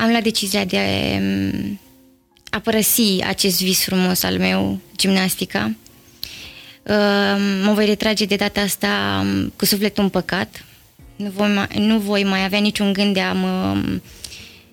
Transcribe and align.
am 0.00 0.10
luat 0.10 0.22
decizia 0.22 0.64
de 0.64 0.78
um, 1.20 1.80
a 2.50 2.58
părăsi 2.58 3.22
acest 3.26 3.62
vis 3.62 3.84
frumos 3.84 4.22
al 4.22 4.38
meu, 4.38 4.80
gimnastica. 4.96 5.74
Uh, 6.82 6.94
mă 7.64 7.72
voi 7.74 7.86
retrage 7.86 8.24
de 8.24 8.36
data 8.36 8.60
asta 8.60 9.24
um, 9.24 9.52
cu 9.56 9.64
sufletul 9.64 10.02
împăcat. 10.02 10.64
Nu 11.16 11.30
voi, 11.36 11.48
mai, 11.48 11.86
nu 11.86 11.98
voi 11.98 12.24
mai 12.24 12.44
avea 12.44 12.58
niciun 12.58 12.92
gând 12.92 13.14
de 13.14 13.20
a 13.20 13.32
mă 13.32 13.72
um, 13.74 14.02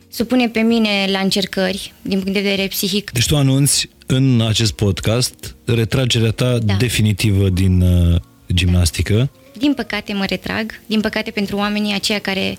supune 0.10 0.50
pe 0.50 0.60
mine 0.60 1.08
la 1.12 1.20
încercări 1.20 1.94
din 2.02 2.20
punct 2.20 2.34
de 2.34 2.42
vedere 2.42 2.68
psihic. 2.68 3.12
Deci 3.12 3.26
tu 3.26 3.38
anunți 3.38 3.90
în 4.06 4.42
acest 4.42 4.72
podcast 4.72 5.56
retragerea 5.66 6.32
ta 6.32 6.58
da. 6.58 6.74
definitivă 6.74 7.50
din 7.50 7.82
uh, 7.82 8.22
gimnastică. 8.54 9.30
Din 9.58 9.74
păcate 9.74 10.14
mă 10.14 10.26
retrag, 10.26 10.82
din 10.86 11.02
păcate 11.02 11.32
pentru 11.32 11.56
oamenii 11.56 11.94
aceia 11.94 12.20
care 12.20 12.58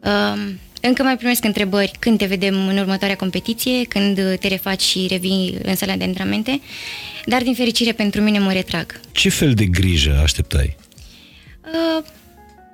uh, 0.00 0.52
încă 0.82 1.02
mai 1.02 1.16
primesc 1.16 1.44
întrebări 1.44 1.92
când 1.98 2.18
te 2.18 2.24
vedem 2.24 2.68
în 2.68 2.78
următoarea 2.78 3.16
competiție, 3.16 3.84
când 3.84 4.38
te 4.40 4.48
refaci 4.48 4.82
și 4.82 5.06
revii 5.08 5.58
în 5.62 5.74
sala 5.74 5.96
de 5.96 6.04
antrenamente, 6.04 6.60
dar 7.26 7.42
din 7.42 7.54
fericire 7.54 7.92
pentru 7.92 8.20
mine 8.20 8.38
mă 8.38 8.52
retrag. 8.52 9.00
Ce 9.12 9.28
fel 9.28 9.54
de 9.54 9.64
grijă 9.64 10.20
așteptai? 10.22 10.76
Uh, 11.64 12.04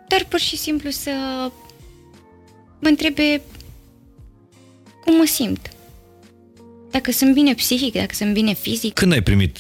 dar 0.08 0.26
pur 0.28 0.40
și 0.40 0.56
simplu 0.56 0.90
să 0.90 1.10
mă 2.78 2.88
întrebe 2.88 3.40
cum 5.04 5.16
mă 5.16 5.24
simt. 5.26 5.70
Dacă 6.90 7.12
sunt 7.12 7.34
bine 7.34 7.54
psihic, 7.54 7.92
dacă 7.92 8.14
sunt 8.14 8.32
bine 8.32 8.54
fizic. 8.54 8.92
Când 8.92 9.12
ai 9.12 9.22
primit 9.22 9.58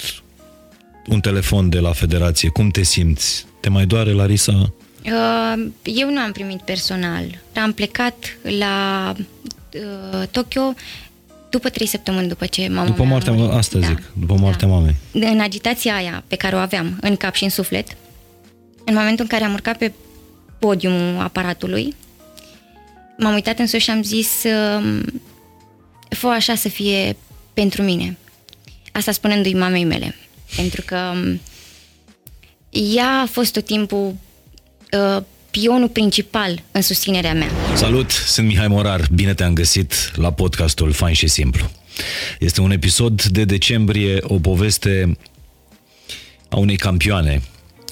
un 1.06 1.20
telefon 1.20 1.68
de 1.68 1.78
la 1.78 1.92
federație, 1.92 2.48
cum 2.48 2.68
te 2.68 2.82
simți? 2.82 3.46
Te 3.60 3.68
mai 3.68 3.86
doare, 3.86 4.12
Larisa? 4.12 4.74
Uh, 5.04 5.66
eu 5.82 6.10
nu 6.10 6.20
am 6.20 6.32
primit 6.32 6.60
personal. 6.60 7.24
Am 7.54 7.72
plecat 7.72 8.38
la 8.42 9.14
uh, 9.16 10.28
Tokyo 10.30 10.74
după 11.50 11.68
trei 11.68 11.86
săptămâni 11.86 12.28
după 12.28 12.46
ce 12.46 12.68
mama 12.68 12.86
După 12.86 13.02
moartea, 13.02 13.32
mea 13.32 13.56
asta 13.56 13.78
da. 13.78 13.86
zic, 13.86 14.02
după 14.12 14.34
moartea 14.34 14.68
da. 14.68 14.74
mamei. 14.74 14.94
În 15.12 15.40
agitația 15.40 15.94
aia 15.94 16.24
pe 16.26 16.36
care 16.36 16.56
o 16.56 16.58
aveam 16.58 16.98
în 17.00 17.16
cap 17.16 17.34
și 17.34 17.44
în 17.44 17.50
suflet, 17.50 17.96
în 18.84 18.94
momentul 18.94 19.24
în 19.24 19.26
care 19.26 19.44
am 19.44 19.52
urcat 19.52 19.78
pe 19.78 19.92
podiumul 20.58 21.22
aparatului, 21.22 21.94
m-am 23.18 23.34
uitat 23.34 23.58
în 23.58 23.66
sus 23.66 23.80
și 23.80 23.90
am 23.90 24.02
zis 24.02 24.28
uh, 24.44 25.00
fă 26.08 26.26
așa 26.26 26.54
să 26.54 26.68
fie 26.68 27.16
pentru 27.54 27.82
mine. 27.82 28.16
Asta 28.92 29.12
spunându-i 29.12 29.54
mamei 29.54 29.84
mele. 29.84 30.14
Pentru 30.56 30.82
că 30.86 31.12
um, 31.14 31.40
ea 32.70 33.20
a 33.20 33.26
fost 33.26 33.52
tot 33.52 33.64
timpul 33.64 34.14
uh, 34.92 35.22
pionul 35.50 35.88
principal 35.88 36.62
în 36.70 36.82
susținerea 36.82 37.34
mea. 37.34 37.48
Salut, 37.74 38.10
sunt 38.10 38.46
Mihai 38.46 38.68
Morar. 38.68 39.08
Bine 39.12 39.34
te-am 39.34 39.52
găsit 39.52 40.12
la 40.14 40.32
podcastul 40.32 40.92
Fain 40.92 41.14
și 41.14 41.26
Simplu. 41.26 41.70
Este 42.38 42.60
un 42.60 42.70
episod 42.70 43.22
de 43.22 43.44
decembrie, 43.44 44.18
o 44.22 44.38
poveste 44.38 45.16
a 46.48 46.56
unei 46.56 46.76
campioane. 46.76 47.42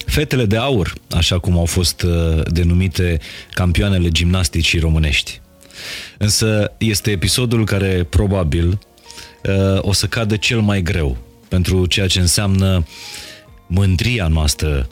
Fetele 0.07 0.45
de 0.45 0.57
aur, 0.57 0.95
așa 1.11 1.39
cum 1.39 1.59
au 1.59 1.65
fost 1.65 2.03
uh, 2.03 2.43
denumite 2.47 3.19
campioanele 3.51 4.09
gimnasticii 4.09 4.79
românești. 4.79 5.41
Însă 6.19 6.73
este 6.79 7.11
episodul 7.11 7.65
care 7.65 8.07
probabil 8.11 8.69
uh, 8.69 9.79
o 9.81 9.93
să 9.93 10.07
cadă 10.07 10.37
cel 10.37 10.61
mai 10.61 10.83
greu 10.83 11.17
pentru 11.49 11.87
ceea 11.87 12.07
ce 12.07 12.21
înseamnă 12.21 12.87
mândria 13.67 14.29
noastră 14.29 14.89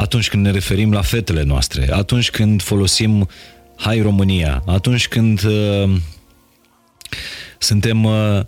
atunci 0.00 0.28
când 0.28 0.44
ne 0.44 0.50
referim 0.50 0.92
la 0.92 1.02
fetele 1.02 1.42
noastre, 1.42 1.92
atunci 1.92 2.30
când 2.30 2.62
folosim 2.62 3.28
Hai 3.76 4.00
România, 4.00 4.62
atunci 4.66 5.08
când 5.08 5.42
uh, 5.44 5.96
suntem 7.58 8.04
uh, 8.04 8.40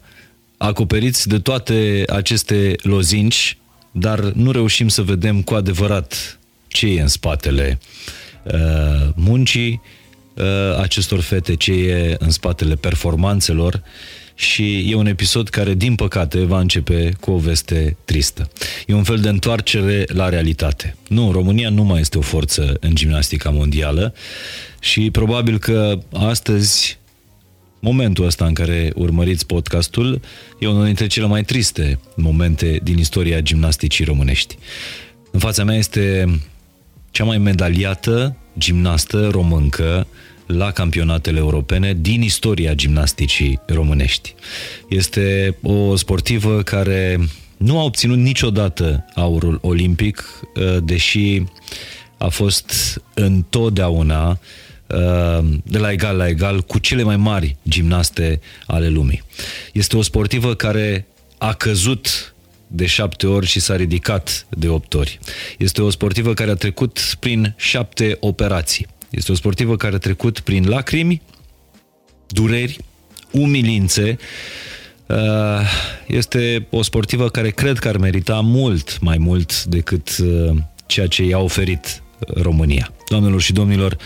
acoperiți 0.56 1.28
de 1.28 1.38
toate 1.38 2.02
aceste 2.08 2.74
lozinci, 2.82 3.56
dar 3.90 4.20
nu 4.20 4.50
reușim 4.50 4.88
să 4.88 5.02
vedem 5.02 5.42
cu 5.42 5.54
adevărat 5.54 6.38
ce 6.68 6.86
e 6.86 7.00
în 7.00 7.08
spatele 7.08 7.78
uh, 8.42 9.08
muncii 9.14 9.80
uh, 10.34 10.78
acestor 10.80 11.20
fete, 11.20 11.54
ce 11.54 11.72
e 11.72 12.16
în 12.18 12.30
spatele 12.30 12.74
performanțelor 12.74 13.82
și 14.42 14.90
e 14.90 14.94
un 14.94 15.06
episod 15.06 15.48
care, 15.48 15.74
din 15.74 15.94
păcate, 15.94 16.44
va 16.44 16.60
începe 16.60 17.12
cu 17.20 17.30
o 17.30 17.38
veste 17.38 17.96
tristă. 18.04 18.50
E 18.86 18.94
un 18.94 19.02
fel 19.02 19.18
de 19.18 19.28
întoarcere 19.28 20.04
la 20.08 20.28
realitate. 20.28 20.96
Nu, 21.08 21.32
România 21.32 21.70
nu 21.70 21.82
mai 21.82 22.00
este 22.00 22.18
o 22.18 22.20
forță 22.20 22.76
în 22.80 22.94
gimnastica 22.94 23.50
mondială 23.50 24.14
și 24.80 25.10
probabil 25.10 25.58
că 25.58 25.98
astăzi 26.12 26.98
momentul 27.80 28.24
ăsta 28.24 28.44
în 28.44 28.54
care 28.54 28.92
urmăriți 28.94 29.46
podcastul 29.46 30.20
e 30.58 30.66
unul 30.66 30.84
dintre 30.84 31.06
cele 31.06 31.26
mai 31.26 31.42
triste 31.42 31.98
momente 32.16 32.80
din 32.82 32.98
istoria 32.98 33.40
gimnasticii 33.40 34.04
românești. 34.04 34.56
În 35.30 35.40
fața 35.40 35.64
mea 35.64 35.76
este 35.76 36.40
cea 37.10 37.24
mai 37.24 37.38
medaliată 37.38 38.36
gimnastă 38.58 39.28
româncă 39.30 40.06
la 40.56 40.70
campionatele 40.70 41.38
europene 41.38 41.96
din 42.00 42.22
istoria 42.22 42.74
gimnasticii 42.74 43.60
românești. 43.66 44.34
Este 44.88 45.56
o 45.62 45.96
sportivă 45.96 46.62
care 46.62 47.18
nu 47.56 47.78
a 47.78 47.82
obținut 47.82 48.18
niciodată 48.18 49.04
aurul 49.14 49.58
olimpic, 49.62 50.24
uh, 50.54 50.76
deși 50.84 51.42
a 52.18 52.28
fost 52.28 53.00
întotdeauna 53.14 54.28
uh, 54.30 55.44
de 55.64 55.78
la 55.78 55.92
egal 55.92 56.16
la 56.16 56.28
egal 56.28 56.60
cu 56.60 56.78
cele 56.78 57.02
mai 57.02 57.16
mari 57.16 57.56
gimnaste 57.68 58.40
ale 58.66 58.88
lumii. 58.88 59.22
Este 59.72 59.96
o 59.96 60.02
sportivă 60.02 60.54
care 60.54 61.06
a 61.38 61.52
căzut 61.52 62.34
de 62.66 62.86
șapte 62.86 63.26
ori 63.26 63.46
și 63.46 63.60
s-a 63.60 63.76
ridicat 63.76 64.46
de 64.48 64.68
opt 64.68 64.94
ori. 64.94 65.18
Este 65.58 65.82
o 65.82 65.90
sportivă 65.90 66.34
care 66.34 66.50
a 66.50 66.54
trecut 66.54 67.16
prin 67.20 67.54
șapte 67.56 68.16
operații. 68.20 68.86
Este 69.12 69.32
o 69.32 69.34
sportivă 69.34 69.76
care 69.76 69.94
a 69.94 69.98
trecut 69.98 70.40
prin 70.40 70.68
lacrimi, 70.68 71.22
dureri, 72.26 72.78
umilințe. 73.30 74.18
Uh, 75.06 75.16
este 76.06 76.66
o 76.70 76.82
sportivă 76.82 77.28
care 77.28 77.50
cred 77.50 77.78
că 77.78 77.88
ar 77.88 77.96
merita 77.96 78.40
mult 78.40 79.00
mai 79.00 79.18
mult 79.18 79.64
decât 79.64 80.16
uh, 80.18 80.56
ceea 80.86 81.06
ce 81.06 81.24
i-a 81.24 81.38
oferit 81.38 82.02
România. 82.34 82.92
Doamnelor 83.08 83.40
și 83.40 83.52
domnilor, 83.52 83.96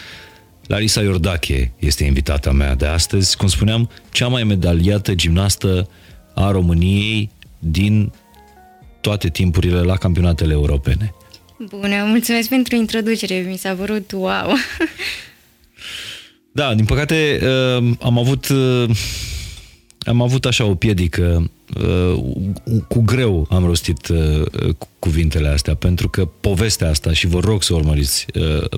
Larisa 0.67 1.01
Iordache 1.01 1.73
este 1.79 2.05
invitata 2.05 2.53
mea 2.53 2.75
de 2.75 2.87
astăzi, 2.87 3.37
cum 3.37 3.49
spuneam, 3.49 3.91
cea 4.11 4.29
mai 4.29 4.45
medaliată 4.45 5.15
gimnastă 5.15 5.89
a 6.35 6.51
României 6.51 7.31
din 7.59 8.13
toate 9.01 9.29
timpurile 9.29 9.81
la 9.81 9.97
campionatele 9.97 10.53
europene. 10.53 11.15
Bună, 11.59 12.05
mulțumesc 12.05 12.49
pentru 12.49 12.77
introducere, 12.77 13.47
mi 13.49 13.57
s-a 13.57 13.73
părut 13.75 14.13
wow. 14.13 14.55
Da, 16.53 16.75
din 16.75 16.85
păcate 16.85 17.41
uh, 17.43 17.91
am 18.01 18.19
avut 18.19 18.49
uh, 18.49 18.91
am 19.99 20.23
avut 20.23 20.45
așa 20.45 20.65
o 20.65 20.75
piedică 20.75 21.51
uh, 21.81 22.23
cu 22.89 23.01
greu 23.01 23.47
am 23.51 23.65
rostit 23.65 24.09
cuvintele 24.99 25.49
astea 25.49 25.75
pentru 25.75 26.09
că 26.09 26.25
povestea 26.25 26.89
asta 26.89 27.13
și 27.13 27.27
vă 27.27 27.41
rog 27.41 27.63
să 27.63 27.75
urmăriți 27.75 28.27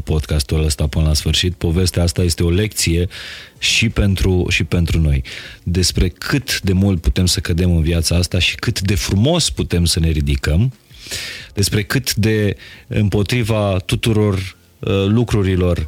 podcastul 0.04 0.64
ăsta 0.64 0.86
până 0.86 1.06
la 1.06 1.14
sfârșit, 1.14 1.54
povestea 1.54 2.02
asta 2.02 2.22
este 2.22 2.42
o 2.42 2.50
lecție 2.50 3.08
și 3.58 3.88
pentru, 3.88 4.46
și 4.48 4.64
pentru 4.64 5.00
noi 5.00 5.22
despre 5.62 6.08
cât 6.08 6.60
de 6.60 6.72
mult 6.72 7.00
putem 7.00 7.26
să 7.26 7.40
cădem 7.40 7.76
în 7.76 7.82
viața 7.82 8.16
asta 8.16 8.38
și 8.38 8.54
cât 8.54 8.80
de 8.80 8.94
frumos 8.94 9.50
putem 9.50 9.84
să 9.84 10.00
ne 10.00 10.08
ridicăm 10.08 10.72
despre 11.54 11.82
cât 11.82 12.14
de 12.14 12.56
împotriva 12.86 13.76
tuturor 13.84 14.34
uh, 14.34 15.04
lucrurilor 15.06 15.86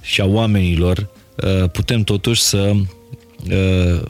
și 0.00 0.20
a 0.20 0.26
oamenilor 0.26 1.08
uh, 1.36 1.70
putem 1.70 2.02
totuși 2.02 2.42
să 2.42 2.72
uh, 3.50 4.02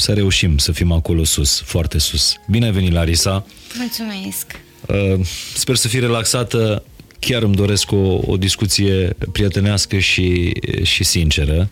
să 0.00 0.12
reușim 0.12 0.58
să 0.58 0.72
fim 0.72 0.92
acolo 0.92 1.24
sus, 1.24 1.60
foarte 1.60 1.98
sus. 1.98 2.36
Bine 2.50 2.64
ai 2.64 2.72
venit, 2.72 2.92
Larisa! 2.92 3.46
Mulțumesc! 3.78 4.46
Uh, 4.86 5.26
sper 5.54 5.76
să 5.76 5.88
fii 5.88 6.00
relaxată. 6.00 6.82
Chiar 7.18 7.42
îmi 7.42 7.54
doresc 7.54 7.92
o, 7.92 8.20
o 8.26 8.36
discuție 8.36 9.16
prietenească 9.32 9.98
și, 9.98 10.52
și 10.82 11.04
sinceră 11.04 11.70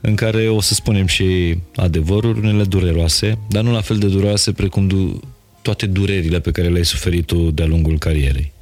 în 0.00 0.14
care 0.14 0.48
o 0.48 0.60
să 0.60 0.74
spunem 0.74 1.06
și 1.06 1.56
adevăruri, 1.74 2.38
unele 2.38 2.64
dureroase, 2.64 3.38
dar 3.48 3.62
nu 3.62 3.72
la 3.72 3.80
fel 3.80 3.98
de 3.98 4.06
dureroase 4.06 4.52
precum 4.52 4.86
du- 4.86 5.20
toate 5.64 5.86
durerile 5.86 6.40
pe 6.40 6.50
care 6.50 6.68
le-ai 6.68 6.84
suferit 6.84 7.26
tu 7.26 7.50
de-a 7.50 7.66
lungul 7.66 7.98
carierei. 7.98 8.52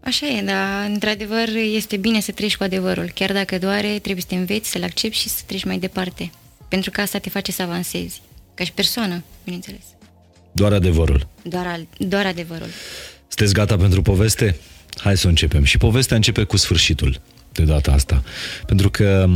Așa 0.00 0.26
e, 0.26 0.42
dar 0.42 0.88
într-adevăr 0.88 1.48
este 1.74 1.96
bine 1.96 2.20
să 2.20 2.32
treci 2.32 2.56
cu 2.56 2.62
adevărul. 2.62 3.10
Chiar 3.14 3.32
dacă 3.32 3.58
doare, 3.58 3.98
trebuie 3.98 4.22
să 4.22 4.26
te 4.28 4.34
înveți, 4.34 4.70
să-l 4.70 4.82
accepti 4.82 5.18
și 5.18 5.28
să 5.28 5.42
treci 5.46 5.64
mai 5.64 5.78
departe. 5.78 6.30
Pentru 6.68 6.90
că 6.90 7.00
asta 7.00 7.18
te 7.18 7.30
face 7.30 7.52
să 7.52 7.62
avansezi. 7.62 8.20
Ca 8.54 8.64
și 8.64 8.72
persoană, 8.72 9.22
bineînțeles. 9.44 9.82
Doar 10.52 10.72
adevărul. 10.72 11.26
Doar, 11.42 11.66
al, 11.66 11.86
doar 11.98 12.26
adevărul. 12.26 12.68
Sunteți 13.28 13.52
gata 13.52 13.76
pentru 13.76 14.02
poveste? 14.02 14.56
Hai 14.96 15.16
să 15.16 15.28
începem. 15.28 15.64
Și 15.64 15.78
povestea 15.78 16.16
începe 16.16 16.42
cu 16.42 16.56
sfârșitul 16.56 17.20
de 17.52 17.62
data 17.62 17.92
asta. 17.92 18.22
Pentru 18.66 18.90
că 18.90 19.28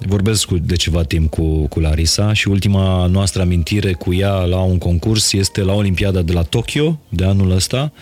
vorbesc 0.00 0.46
cu, 0.46 0.58
de 0.58 0.76
ceva 0.76 1.02
timp 1.02 1.30
cu, 1.30 1.66
cu 1.66 1.80
Larisa 1.80 2.32
și 2.32 2.48
ultima 2.48 3.06
noastră 3.06 3.42
amintire 3.42 3.92
cu 3.92 4.14
ea 4.14 4.32
la 4.32 4.60
un 4.60 4.78
concurs 4.78 5.32
este 5.32 5.62
la 5.62 5.72
Olimpiada 5.72 6.22
de 6.22 6.32
la 6.32 6.42
Tokyo 6.42 7.00
de 7.08 7.24
anul 7.24 7.50
ăsta 7.50 7.92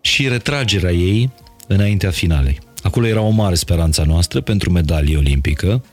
și 0.00 0.28
retragerea 0.28 0.92
ei 0.92 1.30
înaintea 1.66 2.10
finalei. 2.10 2.58
Acolo 2.82 3.06
era 3.06 3.20
o 3.20 3.30
mare 3.30 3.54
speranța 3.54 4.04
noastră 4.04 4.40
pentru 4.40 4.70
medalie 4.70 5.16
olimpică. 5.16 5.84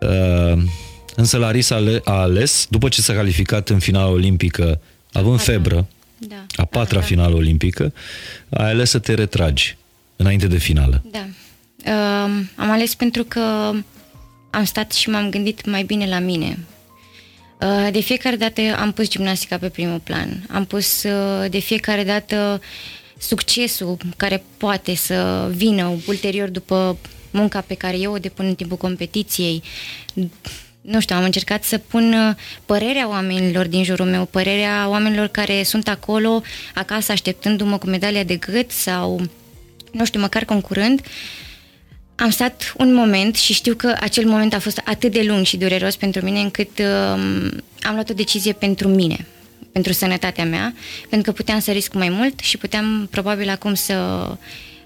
Uh, 0.00 0.62
însă 1.16 1.38
Larisa 1.38 1.82
a 2.04 2.12
ales, 2.20 2.66
după 2.70 2.88
ce 2.88 3.00
s-a 3.00 3.12
calificat 3.12 3.68
în 3.68 3.78
finala 3.78 4.08
olimpică, 4.08 4.80
având 5.12 5.36
Patra. 5.36 5.52
febră, 5.52 5.86
da. 6.18 6.46
a 6.56 6.64
patra 6.64 6.98
da. 6.98 7.04
finală 7.04 7.34
olimpică, 7.34 7.92
a 8.48 8.64
ales 8.64 8.90
să 8.90 8.98
te 8.98 9.14
retragi 9.14 9.76
înainte 10.16 10.46
de 10.46 10.58
finală. 10.58 11.02
Da. 11.10 11.26
Uh, 11.84 12.30
am 12.56 12.70
ales 12.70 12.94
pentru 12.94 13.24
că 13.24 13.72
am 14.50 14.64
stat 14.64 14.92
și 14.92 15.10
m-am 15.10 15.30
gândit 15.30 15.66
mai 15.66 15.82
bine 15.82 16.06
la 16.06 16.18
mine. 16.18 16.58
Uh, 17.60 17.88
de 17.92 18.00
fiecare 18.00 18.36
dată 18.36 18.60
am 18.78 18.92
pus 18.92 19.08
gimnastica 19.08 19.58
pe 19.58 19.68
primul 19.68 19.98
plan. 19.98 20.46
Am 20.48 20.64
pus 20.64 21.02
uh, 21.02 21.50
de 21.50 21.58
fiecare 21.58 22.04
dată 22.04 22.60
succesul 23.18 23.96
care 24.16 24.42
poate 24.56 24.94
să 24.94 25.50
vină 25.54 25.98
ulterior 26.06 26.48
după 26.48 26.98
munca 27.30 27.60
pe 27.60 27.74
care 27.74 27.98
eu 27.98 28.12
o 28.12 28.18
depun 28.18 28.46
în 28.46 28.54
timpul 28.54 28.76
competiției. 28.76 29.62
Nu 30.80 31.00
știu, 31.00 31.16
am 31.16 31.24
încercat 31.24 31.64
să 31.64 31.78
pun 31.78 32.12
uh, 32.12 32.34
părerea 32.64 33.08
oamenilor 33.08 33.66
din 33.66 33.84
jurul 33.84 34.06
meu, 34.06 34.24
părerea 34.24 34.88
oamenilor 34.88 35.26
care 35.26 35.62
sunt 35.62 35.88
acolo, 35.88 36.42
acasă, 36.74 37.12
așteptându-mă 37.12 37.78
cu 37.78 37.86
medalia 37.86 38.22
de 38.22 38.36
gât 38.36 38.70
sau, 38.70 39.20
nu 39.92 40.04
știu, 40.04 40.20
măcar 40.20 40.44
concurând. 40.44 41.00
Am 42.20 42.30
stat 42.30 42.72
un 42.76 42.94
moment 42.94 43.36
și 43.36 43.52
știu 43.52 43.74
că 43.74 43.96
acel 44.00 44.26
moment 44.26 44.54
a 44.54 44.58
fost 44.58 44.80
atât 44.84 45.12
de 45.12 45.22
lung 45.22 45.44
și 45.44 45.56
dureros 45.56 45.96
pentru 45.96 46.24
mine 46.24 46.40
încât 46.40 46.78
uh, 46.78 46.86
am 47.82 47.92
luat 47.92 48.10
o 48.10 48.14
decizie 48.14 48.52
pentru 48.52 48.88
mine 48.88 49.26
pentru 49.72 49.92
sănătatea 49.92 50.44
mea, 50.44 50.74
pentru 51.08 51.30
că 51.30 51.36
puteam 51.36 51.60
să 51.60 51.70
risc 51.70 51.92
mai 51.92 52.08
mult 52.08 52.38
și 52.38 52.56
puteam 52.56 53.08
probabil 53.10 53.48
acum 53.48 53.74
să 53.74 54.26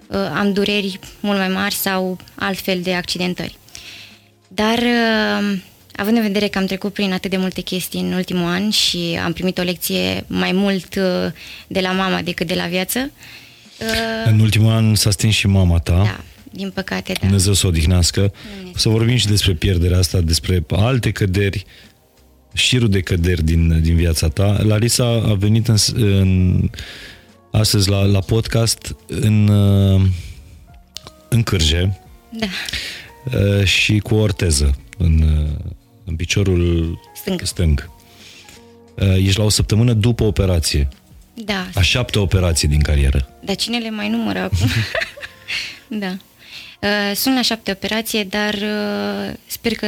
uh, 0.06 0.16
am 0.34 0.52
dureri 0.52 0.98
mult 1.20 1.38
mai 1.38 1.48
mari 1.48 1.74
sau 1.74 2.18
altfel 2.34 2.80
de 2.82 2.94
accidentări. 2.94 3.56
Dar 4.48 4.78
uh, 4.78 5.58
având 5.96 6.16
în 6.16 6.22
vedere 6.22 6.48
că 6.48 6.58
am 6.58 6.66
trecut 6.66 6.92
prin 6.92 7.12
atât 7.12 7.30
de 7.30 7.36
multe 7.36 7.60
chestii 7.60 8.00
în 8.00 8.12
ultimul 8.12 8.50
an 8.50 8.70
și 8.70 9.18
am 9.24 9.32
primit 9.32 9.58
o 9.58 9.62
lecție 9.62 10.24
mai 10.26 10.52
mult 10.52 10.94
uh, 10.94 11.32
de 11.66 11.80
la 11.80 11.92
mama 11.92 12.20
decât 12.22 12.46
de 12.46 12.54
la 12.54 12.66
viață. 12.66 13.10
Uh, 13.78 13.86
în 14.24 14.40
ultimul 14.40 14.72
an 14.72 14.94
s-a 14.94 15.10
stins 15.10 15.34
și 15.34 15.46
mama 15.46 15.78
ta. 15.78 15.92
Da, 15.92 16.20
din 16.54 16.70
păcate, 16.70 17.12
da. 17.12 17.18
Dumnezeu 17.20 17.52
să 17.52 17.66
o 17.66 17.68
odihnească. 17.68 18.32
Să 18.74 18.88
vorbim 18.88 19.16
și 19.16 19.26
despre 19.26 19.52
pierderea 19.52 19.98
asta, 19.98 20.20
despre 20.20 20.64
alte 20.68 21.10
căderi 21.10 21.64
șirul 22.52 22.88
de 22.88 23.00
căderi 23.00 23.42
din, 23.42 23.82
din 23.82 23.96
viața 23.96 24.28
ta. 24.28 24.62
Larisa 24.62 25.06
a 25.06 25.34
venit 25.34 25.68
în, 25.68 25.76
în, 25.94 26.70
astăzi 27.50 27.88
la, 27.88 28.02
la 28.02 28.20
podcast 28.20 28.96
în, 29.06 29.48
în 31.28 31.42
cârje 31.42 32.00
da. 32.38 32.46
Uh, 33.38 33.64
și 33.64 33.98
cu 33.98 34.14
o 34.14 34.20
orteză 34.20 34.74
în, 34.98 35.46
în 36.04 36.16
piciorul 36.16 36.98
stâng. 37.14 37.40
stâng. 37.42 37.90
Uh, 38.94 39.16
ești 39.16 39.38
la 39.38 39.44
o 39.44 39.48
săptămână 39.48 39.92
după 39.92 40.24
operație. 40.24 40.88
Da. 41.34 41.68
A 41.74 41.80
șapte 41.82 42.18
operații 42.18 42.68
din 42.68 42.80
carieră. 42.80 43.28
Dar 43.44 43.56
cine 43.56 43.78
le 43.78 43.90
mai 43.90 44.08
numără 44.08 44.38
acum? 44.38 44.68
da. 46.04 46.16
Uh, 46.84 47.12
sunt 47.14 47.34
la 47.34 47.42
șapte 47.42 47.70
operație, 47.70 48.24
dar 48.24 48.54
uh, 48.54 49.34
sper 49.46 49.74
că 49.74 49.86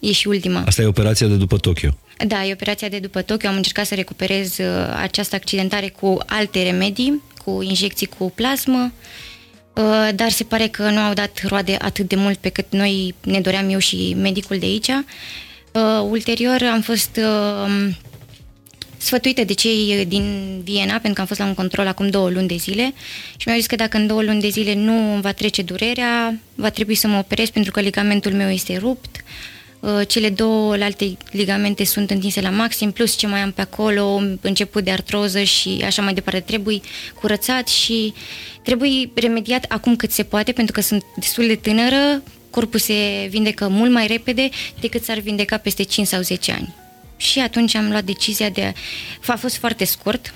e 0.00 0.12
și 0.12 0.28
ultima. 0.28 0.62
Asta 0.66 0.82
e 0.82 0.86
operația 0.86 1.26
de 1.26 1.34
după 1.34 1.56
Tokyo. 1.56 1.88
Da, 2.26 2.44
e 2.44 2.52
operația 2.52 2.88
de 2.88 2.98
după 2.98 3.22
Tokyo. 3.22 3.48
Am 3.48 3.56
încercat 3.56 3.86
să 3.86 3.94
recuperez 3.94 4.58
uh, 4.58 4.66
această 5.02 5.34
accidentare 5.34 5.88
cu 5.88 6.18
alte 6.26 6.62
remedii, 6.62 7.22
cu 7.44 7.62
injecții 7.62 8.06
cu 8.18 8.32
plasmă, 8.34 8.92
dar 10.14 10.30
se 10.30 10.44
pare 10.44 10.66
că 10.66 10.90
nu 10.90 10.98
au 10.98 11.12
dat 11.12 11.40
roade 11.48 11.76
atât 11.80 12.08
de 12.08 12.16
mult 12.16 12.38
pe 12.38 12.48
cât 12.48 12.66
noi 12.70 13.14
ne 13.20 13.40
doream 13.40 13.68
eu 13.68 13.78
și 13.78 14.16
medicul 14.18 14.58
de 14.58 14.66
aici. 14.66 14.90
Ulterior 16.10 16.62
am 16.72 16.80
fost 16.80 17.20
sfătuită 19.06 19.44
de 19.44 19.52
cei 19.52 20.04
din 20.08 20.60
Viena, 20.64 20.92
pentru 20.92 21.12
că 21.12 21.20
am 21.20 21.26
fost 21.26 21.40
la 21.40 21.46
un 21.46 21.54
control 21.54 21.86
acum 21.86 22.08
două 22.08 22.30
luni 22.30 22.48
de 22.48 22.56
zile 22.56 22.94
și 23.36 23.42
mi-au 23.46 23.58
zis 23.58 23.66
că 23.66 23.74
dacă 23.74 23.96
în 23.96 24.06
două 24.06 24.22
luni 24.22 24.40
de 24.40 24.48
zile 24.48 24.74
nu 24.74 25.12
îmi 25.12 25.22
va 25.22 25.32
trece 25.32 25.62
durerea, 25.62 26.38
va 26.54 26.70
trebui 26.70 26.94
să 26.94 27.08
mă 27.08 27.18
operez 27.18 27.50
pentru 27.50 27.70
că 27.70 27.80
ligamentul 27.80 28.32
meu 28.32 28.50
este 28.50 28.76
rupt. 28.76 29.24
Uh, 29.80 30.00
cele 30.08 30.30
două 30.30 30.72
alte 30.72 31.16
ligamente 31.30 31.84
sunt 31.84 32.10
întinse 32.10 32.40
la 32.40 32.50
maxim, 32.50 32.90
plus 32.90 33.16
ce 33.16 33.26
mai 33.26 33.40
am 33.40 33.52
pe 33.52 33.60
acolo, 33.60 34.22
început 34.40 34.84
de 34.84 34.90
artroză 34.90 35.42
și 35.42 35.82
așa 35.84 36.02
mai 36.02 36.14
departe. 36.14 36.40
Trebuie 36.40 36.80
curățat 37.20 37.68
și 37.68 38.14
trebuie 38.62 39.10
remediat 39.14 39.64
acum 39.68 39.96
cât 39.96 40.10
se 40.10 40.22
poate, 40.22 40.52
pentru 40.52 40.72
că 40.72 40.80
sunt 40.80 41.02
destul 41.16 41.46
de 41.46 41.54
tânără, 41.54 42.22
corpul 42.50 42.78
se 42.78 43.26
vindecă 43.30 43.68
mult 43.68 43.90
mai 43.90 44.06
repede 44.06 44.48
decât 44.80 45.04
s-ar 45.04 45.18
vindeca 45.18 45.56
peste 45.56 45.82
5 45.82 46.06
sau 46.06 46.20
10 46.20 46.52
ani 46.52 46.74
și 47.16 47.38
atunci 47.38 47.74
am 47.74 47.90
luat 47.90 48.04
decizia 48.04 48.48
de... 48.48 48.72
A 49.26 49.36
fost 49.36 49.56
foarte 49.56 49.84
scurt, 49.84 50.34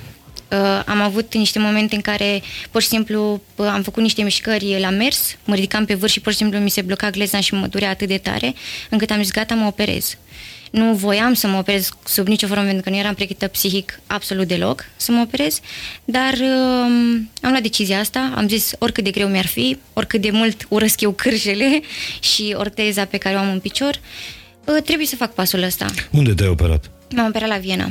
Uh, 0.51 0.83
am 0.87 1.01
avut 1.01 1.35
niște 1.35 1.59
momente 1.59 1.95
în 1.95 2.01
care 2.01 2.43
pur 2.71 2.83
și 2.83 2.89
simplu 2.89 3.41
uh, 3.57 3.67
am 3.67 3.83
făcut 3.83 4.03
niște 4.03 4.23
mișcări 4.23 4.79
la 4.81 4.91
mers, 4.91 5.37
mă 5.45 5.55
ridicam 5.55 5.85
pe 5.85 5.95
vârf 5.95 6.13
și 6.13 6.21
pur 6.21 6.33
și 6.33 6.39
simplu 6.39 6.59
mi 6.59 6.71
se 6.71 6.83
bloca 6.83 7.11
glezna 7.11 7.41
și 7.41 7.55
mă 7.55 7.67
durea 7.67 7.91
atât 7.91 8.09
de 8.09 8.19
tare 8.19 8.55
încât 8.89 9.11
am 9.11 9.23
zis 9.23 9.31
gata, 9.31 9.55
mă 9.55 9.67
operez. 9.67 10.17
Nu 10.71 10.95
voiam 10.95 11.35
să 11.35 11.47
mă 11.47 11.59
operez 11.59 11.89
sub 12.05 12.27
nicio 12.27 12.47
formă 12.47 12.65
pentru 12.65 12.83
că 12.83 12.91
nu 12.91 12.97
eram 12.97 13.15
pregătită 13.15 13.47
psihic 13.47 14.01
absolut 14.07 14.47
deloc 14.47 14.85
să 14.97 15.13
mă 15.13 15.21
operez, 15.21 15.61
dar 16.05 16.33
uh, 16.33 17.21
am 17.43 17.51
luat 17.51 17.63
decizia 17.63 17.99
asta, 17.99 18.33
am 18.37 18.49
zis 18.49 18.73
oricât 18.79 19.05
de 19.05 19.11
greu 19.11 19.29
mi-ar 19.29 19.47
fi, 19.47 19.79
oricât 19.93 20.21
de 20.21 20.31
mult 20.31 20.67
urăsc 20.69 21.01
eu 21.01 21.11
cârjele 21.11 21.81
și 22.35 22.55
orteza 22.59 23.05
pe 23.05 23.17
care 23.17 23.35
o 23.35 23.39
am 23.39 23.51
în 23.51 23.61
picior, 23.61 23.95
uh, 23.95 24.01
Uh, 24.01 24.40
trebuie 24.85 25.07
să 25.07 25.17
fac 25.17 25.35
pasul 25.35 25.63
ăsta. 25.63 25.87
Unde 26.11 26.35
te-ai 26.35 26.49
operat? 26.49 26.91
M-am 27.15 27.27
operat 27.27 27.49
la 27.49 27.57
Viena. 27.57 27.91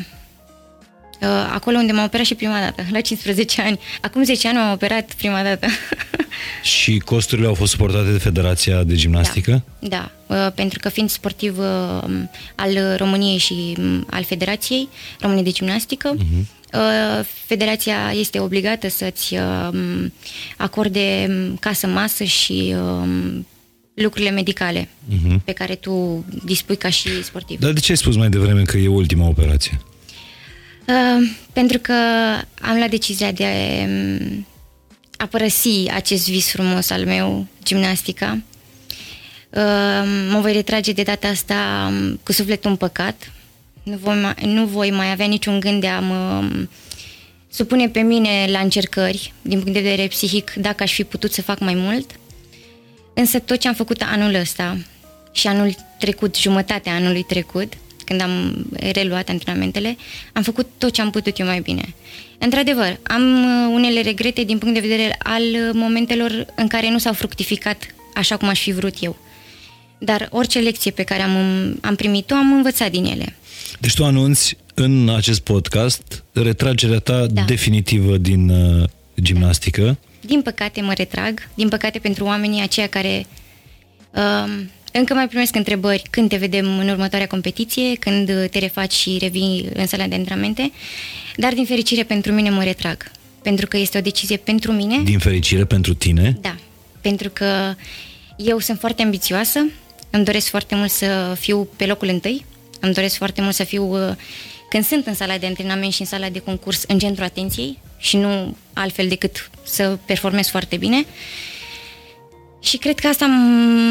Uh, 1.22 1.28
acolo 1.54 1.78
unde 1.78 1.92
m-am 1.92 2.06
operat 2.06 2.26
și 2.26 2.36
prima 2.36 2.60
dată, 2.60 2.84
la 2.92 3.02
15 3.02 3.62
ani. 3.62 3.80
Acum 4.02 4.24
10 4.24 4.48
ani 4.48 4.58
m-am 4.58 4.72
operat 4.72 5.14
prima 5.14 5.44
dată. 5.44 5.68
și 6.76 6.98
costurile 6.98 7.48
au 7.48 7.54
fost 7.54 7.72
suportate 7.72 8.12
de 8.12 8.18
Federația 8.18 8.84
de 8.84 8.96
Gimnastică? 8.96 9.64
Da, 9.80 10.12
da 10.28 10.36
uh, 10.36 10.52
pentru 10.56 10.80
că 10.80 10.90
fiind 10.90 11.10
sportiv 11.10 11.58
uh, 11.58 12.04
al 12.56 12.96
României 12.98 13.38
și 13.38 13.76
um, 13.78 14.08
al 14.10 14.24
Federației 14.24 14.90
României 15.20 15.46
de 15.46 15.52
Gimnastică, 15.52 16.16
uh-huh. 16.16 16.46
uh, 16.74 17.26
Federația 17.46 18.12
este 18.14 18.40
obligată 18.40 18.90
să-ți 18.90 19.34
uh, 19.36 20.06
acorde 20.58 21.26
um, 21.30 21.56
casă, 21.56 21.88
masă 21.88 22.24
și 22.24 22.76
uh, 22.76 23.40
lucrurile 24.02 24.32
medicale 24.32 24.88
uh-huh. 24.88 25.44
pe 25.44 25.52
care 25.52 25.76
tu 25.76 26.26
dispui 26.44 26.76
ca 26.76 26.90
și 26.90 27.24
sportiv. 27.24 27.60
Dar 27.60 27.72
de 27.72 27.80
ce 27.80 27.92
ai 27.92 27.98
spus 27.98 28.16
mai 28.16 28.30
devreme 28.30 28.62
că 28.62 28.78
e 28.78 28.88
ultima 28.88 29.28
operație? 29.28 29.82
Uh, 30.88 31.30
pentru 31.54 31.80
că 31.80 31.94
am 32.62 32.76
luat 32.76 32.90
decizia 32.90 33.32
de 33.32 33.46
um, 33.88 34.48
a 35.18 35.26
părăsi 35.26 35.90
acest 35.94 36.30
vis 36.30 36.52
frumos 36.52 36.90
al 36.90 37.06
meu, 37.06 37.48
gimnastica. 37.64 38.42
Uh, 39.50 40.30
mă 40.32 40.40
voi 40.42 40.54
retrage 40.54 40.92
de 40.92 41.04
data 41.04 41.28
asta 41.28 41.92
um, 41.92 42.20
cu 42.24 42.32
sufletul 42.32 42.70
împăcat. 42.70 43.32
Nu 43.84 43.98
voi, 43.98 44.16
mai, 44.16 44.34
nu 44.46 44.66
voi 44.66 44.92
mai 44.92 45.12
avea 45.12 45.26
niciun 45.26 45.60
gând 45.60 45.82
de 45.82 45.88
a 45.88 46.00
mă 46.00 46.40
um, 46.42 46.70
supune 47.50 47.90
pe 47.90 48.00
mine 48.00 48.48
la 48.52 48.60
încercări, 48.60 49.34
din 49.42 49.60
punct 49.60 49.74
de 49.74 49.80
vedere 49.80 50.08
psihic, 50.08 50.54
dacă 50.54 50.84
aș 50.84 50.94
fi 50.94 51.04
putut 51.04 51.34
să 51.34 51.42
fac 51.42 51.60
mai 51.60 51.74
mult. 51.74 52.19
Însă 53.14 53.40
tot 53.40 53.60
ce 53.60 53.68
am 53.68 53.74
făcut 53.74 54.02
anul 54.02 54.34
ăsta 54.34 54.78
și 55.32 55.48
anul 55.48 55.76
trecut, 56.00 56.38
jumătatea 56.38 56.94
anului 56.94 57.24
trecut, 57.24 57.74
când 58.06 58.22
am 58.22 58.66
reluat 58.94 59.30
antrenamentele, 59.30 59.98
am 60.34 60.44
făcut 60.44 60.68
tot 60.78 60.92
ce 60.92 61.02
am 61.02 61.10
putut 61.10 61.38
eu 61.38 61.46
mai 61.46 61.60
bine. 61.60 61.94
Într-adevăr, 62.38 63.00
am 63.04 63.44
uh, 63.44 63.72
unele 63.74 64.02
regrete 64.02 64.44
din 64.44 64.58
punct 64.58 64.74
de 64.74 64.88
vedere 64.88 65.16
al 65.24 65.44
momentelor 65.74 66.46
în 66.56 66.68
care 66.68 66.90
nu 66.90 66.98
s-au 66.98 67.14
fructificat 67.14 67.96
așa 68.14 68.38
cum 68.38 68.48
aș 68.48 68.62
fi 68.62 68.72
vrut 68.72 68.96
eu. 69.00 69.18
Dar 69.98 70.28
orice 70.32 70.60
lecție 70.60 70.92
pe 70.92 71.04
care 71.04 71.22
am, 71.22 71.36
am 71.82 71.96
primit-o, 71.96 72.36
am 72.36 72.52
învățat 72.54 72.92
din 72.92 73.06
ele. 73.06 73.36
Deci 73.80 73.94
tu 73.94 74.06
anunți 74.06 74.58
în 74.74 75.10
acest 75.10 75.40
podcast 75.40 76.24
retragerea 76.32 77.00
ta 77.00 77.26
da. 77.26 77.42
definitivă 77.42 78.18
din 78.18 78.50
uh, 78.50 78.90
gimnastică. 79.22 79.98
Da 80.22 80.28
din 80.28 80.42
păcate 80.42 80.82
mă 80.82 80.94
retrag, 80.94 81.48
din 81.54 81.70
păcate 81.70 82.00
pentru 82.00 82.24
oamenii 82.24 82.62
aceia 82.62 82.88
care 82.88 83.26
uh, 84.12 84.64
încă 84.92 85.14
mai 85.14 85.28
primesc 85.28 85.56
întrebări 85.56 86.04
când 86.10 86.30
te 86.30 86.36
vedem 86.36 86.80
în 86.80 86.90
următoarea 86.90 87.28
competiție, 87.28 87.96
când 87.96 88.50
te 88.50 88.60
refaci 88.60 88.94
și 88.94 89.18
revii 89.22 89.70
în 89.74 89.88
sala 89.88 90.08
de 90.08 90.16
antrenamente, 90.16 90.72
dar 91.36 91.54
din 91.54 91.66
fericire 91.66 92.04
pentru 92.04 92.32
mine 92.32 92.50
mă 92.50 92.64
retrag, 92.64 93.12
pentru 93.42 93.68
că 93.68 93.78
este 93.78 93.98
o 93.98 94.02
decizie 94.02 94.38
pentru 94.38 94.72
mine. 94.72 95.02
Din 95.04 95.20
fericire 95.20 95.66
pentru 95.66 95.94
tine? 95.94 96.38
Da, 96.42 96.56
pentru 97.02 97.30
că 97.30 97.74
eu 98.38 98.60
sunt 98.60 98.80
foarte 98.80 99.02
ambițioasă, 99.02 99.60
îmi 100.10 100.26
doresc 100.26 100.48
foarte 100.48 100.76
mult 100.76 100.90
să 100.90 101.36
fiu 101.40 101.68
pe 101.76 101.86
locul 101.86 102.08
întâi, 102.08 102.46
îmi 102.80 102.94
doresc 102.94 103.16
foarte 103.16 103.42
mult 103.42 103.56
să 103.56 103.64
fiu, 103.64 104.08
uh, 104.08 104.16
când 104.70 104.86
sunt 104.86 105.08
în 105.08 105.14
sala 105.14 105.38
de 105.38 105.46
antrenament 105.46 105.94
și 105.94 106.02
în 106.02 106.08
sala 106.08 106.30
de 106.30 106.40
concurs, 106.40 106.84
în 106.88 107.00
centru 107.00 107.24
atenției 107.24 107.78
și 107.98 108.18
nu 108.18 108.56
altfel 108.74 109.08
decât 109.08 109.50
să 109.64 109.98
performez 110.06 110.48
foarte 110.48 110.78
bine. 110.78 111.06
Și 112.62 112.78
cred 112.78 113.00
că 113.00 113.08
asta 113.08 113.26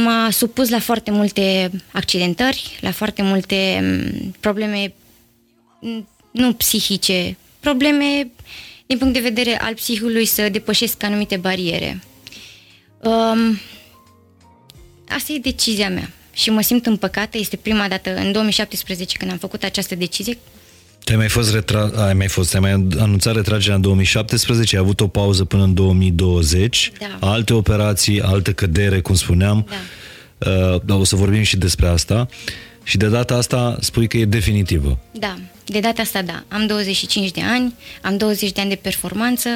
m-a 0.04 0.30
supus 0.30 0.68
la 0.68 0.78
foarte 0.78 1.10
multe 1.10 1.70
accidentări, 1.92 2.78
la 2.80 2.90
foarte 2.90 3.22
multe 3.22 3.80
mm, 3.82 4.34
probleme 4.40 4.92
mm, 5.80 6.08
nu 6.30 6.52
psihice, 6.52 7.36
probleme 7.60 8.30
din 8.86 8.98
punct 8.98 9.14
de 9.14 9.20
vedere 9.20 9.60
al 9.60 9.74
psihului 9.74 10.24
să 10.24 10.48
depășesc 10.48 11.02
anumite 11.02 11.36
bariere. 11.36 12.02
Um, 13.02 13.58
asta 15.08 15.32
e 15.32 15.38
decizia 15.38 15.90
mea 15.90 16.10
și 16.32 16.50
mă 16.50 16.60
simt 16.60 16.86
împăcată. 16.86 17.38
Este 17.38 17.56
prima 17.56 17.88
dată 17.88 18.16
în 18.16 18.32
2017 18.32 19.16
când 19.16 19.30
am 19.30 19.38
făcut 19.38 19.62
această 19.62 19.94
decizie. 19.94 20.38
Te 21.08 21.16
mai 21.16 21.28
fost, 21.28 21.52
retra... 21.52 21.90
ai 21.96 22.14
mai 22.14 22.28
fost, 22.28 22.54
ai 22.54 22.60
mai 22.60 22.70
anunțat 22.98 23.34
retragerea 23.34 23.74
în 23.74 23.80
2017, 23.80 24.76
ai 24.76 24.82
avut 24.82 25.00
o 25.00 25.08
pauză 25.08 25.44
până 25.44 25.62
în 25.62 25.74
2020, 25.74 26.92
da. 26.98 27.28
alte 27.28 27.54
operații, 27.54 28.20
alte 28.20 28.52
cădere, 28.52 29.00
cum 29.00 29.14
spuneam. 29.14 29.66
Da. 29.68 30.50
Uh, 30.50 30.80
dar 30.84 30.98
o 30.98 31.04
să 31.04 31.16
vorbim 31.16 31.42
și 31.42 31.56
despre 31.56 31.86
asta. 31.86 32.28
Și 32.82 32.96
de 32.96 33.08
data 33.08 33.34
asta 33.34 33.76
spui 33.80 34.06
că 34.06 34.16
e 34.16 34.24
definitivă. 34.24 34.98
Da, 35.10 35.38
de 35.64 35.80
data 35.80 36.02
asta 36.02 36.22
da. 36.22 36.44
Am 36.48 36.66
25 36.66 37.30
de 37.30 37.40
ani, 37.42 37.74
am 38.02 38.16
20 38.16 38.52
de 38.52 38.60
ani 38.60 38.70
de 38.70 38.78
performanță, 38.82 39.48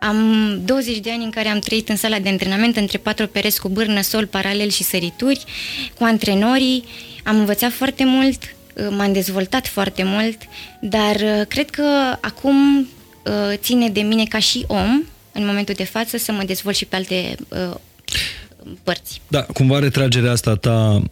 am 0.00 0.60
20 0.64 0.98
de 0.98 1.10
ani 1.10 1.24
în 1.24 1.30
care 1.30 1.48
am 1.48 1.58
trăit 1.58 1.88
în 1.88 1.96
sala 1.96 2.18
de 2.18 2.28
antrenament 2.28 2.76
între 2.76 2.98
patru 2.98 3.26
pereți 3.26 3.60
cu 3.60 3.68
bârnă, 3.68 4.00
sol, 4.00 4.26
paralel 4.26 4.70
și 4.70 4.82
sărituri, 4.82 5.44
cu 5.98 6.04
antrenorii. 6.04 6.84
Am 7.24 7.38
învățat 7.38 7.72
foarte 7.72 8.04
mult, 8.04 8.42
m-am 8.90 9.12
dezvoltat 9.12 9.66
foarte 9.66 10.02
mult, 10.04 10.38
dar 10.80 11.14
uh, 11.14 11.46
cred 11.48 11.70
că 11.70 12.16
acum 12.20 12.78
uh, 12.78 13.54
ține 13.54 13.88
de 13.88 14.00
mine 14.00 14.24
ca 14.24 14.38
și 14.38 14.64
om, 14.66 15.02
în 15.32 15.46
momentul 15.46 15.74
de 15.74 15.84
față, 15.84 16.16
să 16.16 16.32
mă 16.32 16.42
dezvolt 16.46 16.76
și 16.76 16.84
pe 16.84 16.96
alte 16.96 17.34
uh, 17.48 17.74
părți. 18.82 19.20
Da, 19.28 19.42
cumva 19.42 19.78
retragerea 19.78 20.30
asta 20.30 20.54
ta 20.54 21.02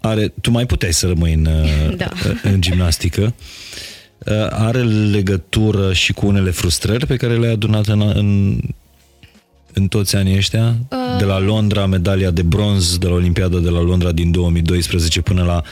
are, 0.00 0.32
tu 0.40 0.50
mai 0.50 0.66
puteai 0.66 0.92
să 0.92 1.06
rămâi 1.06 1.32
în, 1.32 1.48
da. 1.96 2.08
în 2.42 2.60
gimnastică. 2.60 3.34
Are 4.50 4.82
legătură 4.82 5.92
și 5.92 6.12
cu 6.12 6.26
unele 6.26 6.50
frustrări 6.50 7.06
pe 7.06 7.16
care 7.16 7.36
le-ai 7.36 7.52
adunat 7.52 7.86
în, 7.86 8.00
în, 8.00 8.60
în 9.78 9.88
toți 9.88 10.16
anii 10.16 10.36
ăștia? 10.36 10.76
Uh. 10.90 11.18
De 11.18 11.24
la 11.24 11.38
Londra, 11.38 11.86
medalia 11.86 12.30
de 12.30 12.42
bronz 12.42 12.98
de 12.98 13.06
la 13.06 13.14
Olimpiada 13.14 13.58
de 13.58 13.68
la 13.68 13.80
Londra 13.80 14.12
din 14.12 14.30
2012 14.30 15.20
până 15.20 15.44
la 15.44 15.62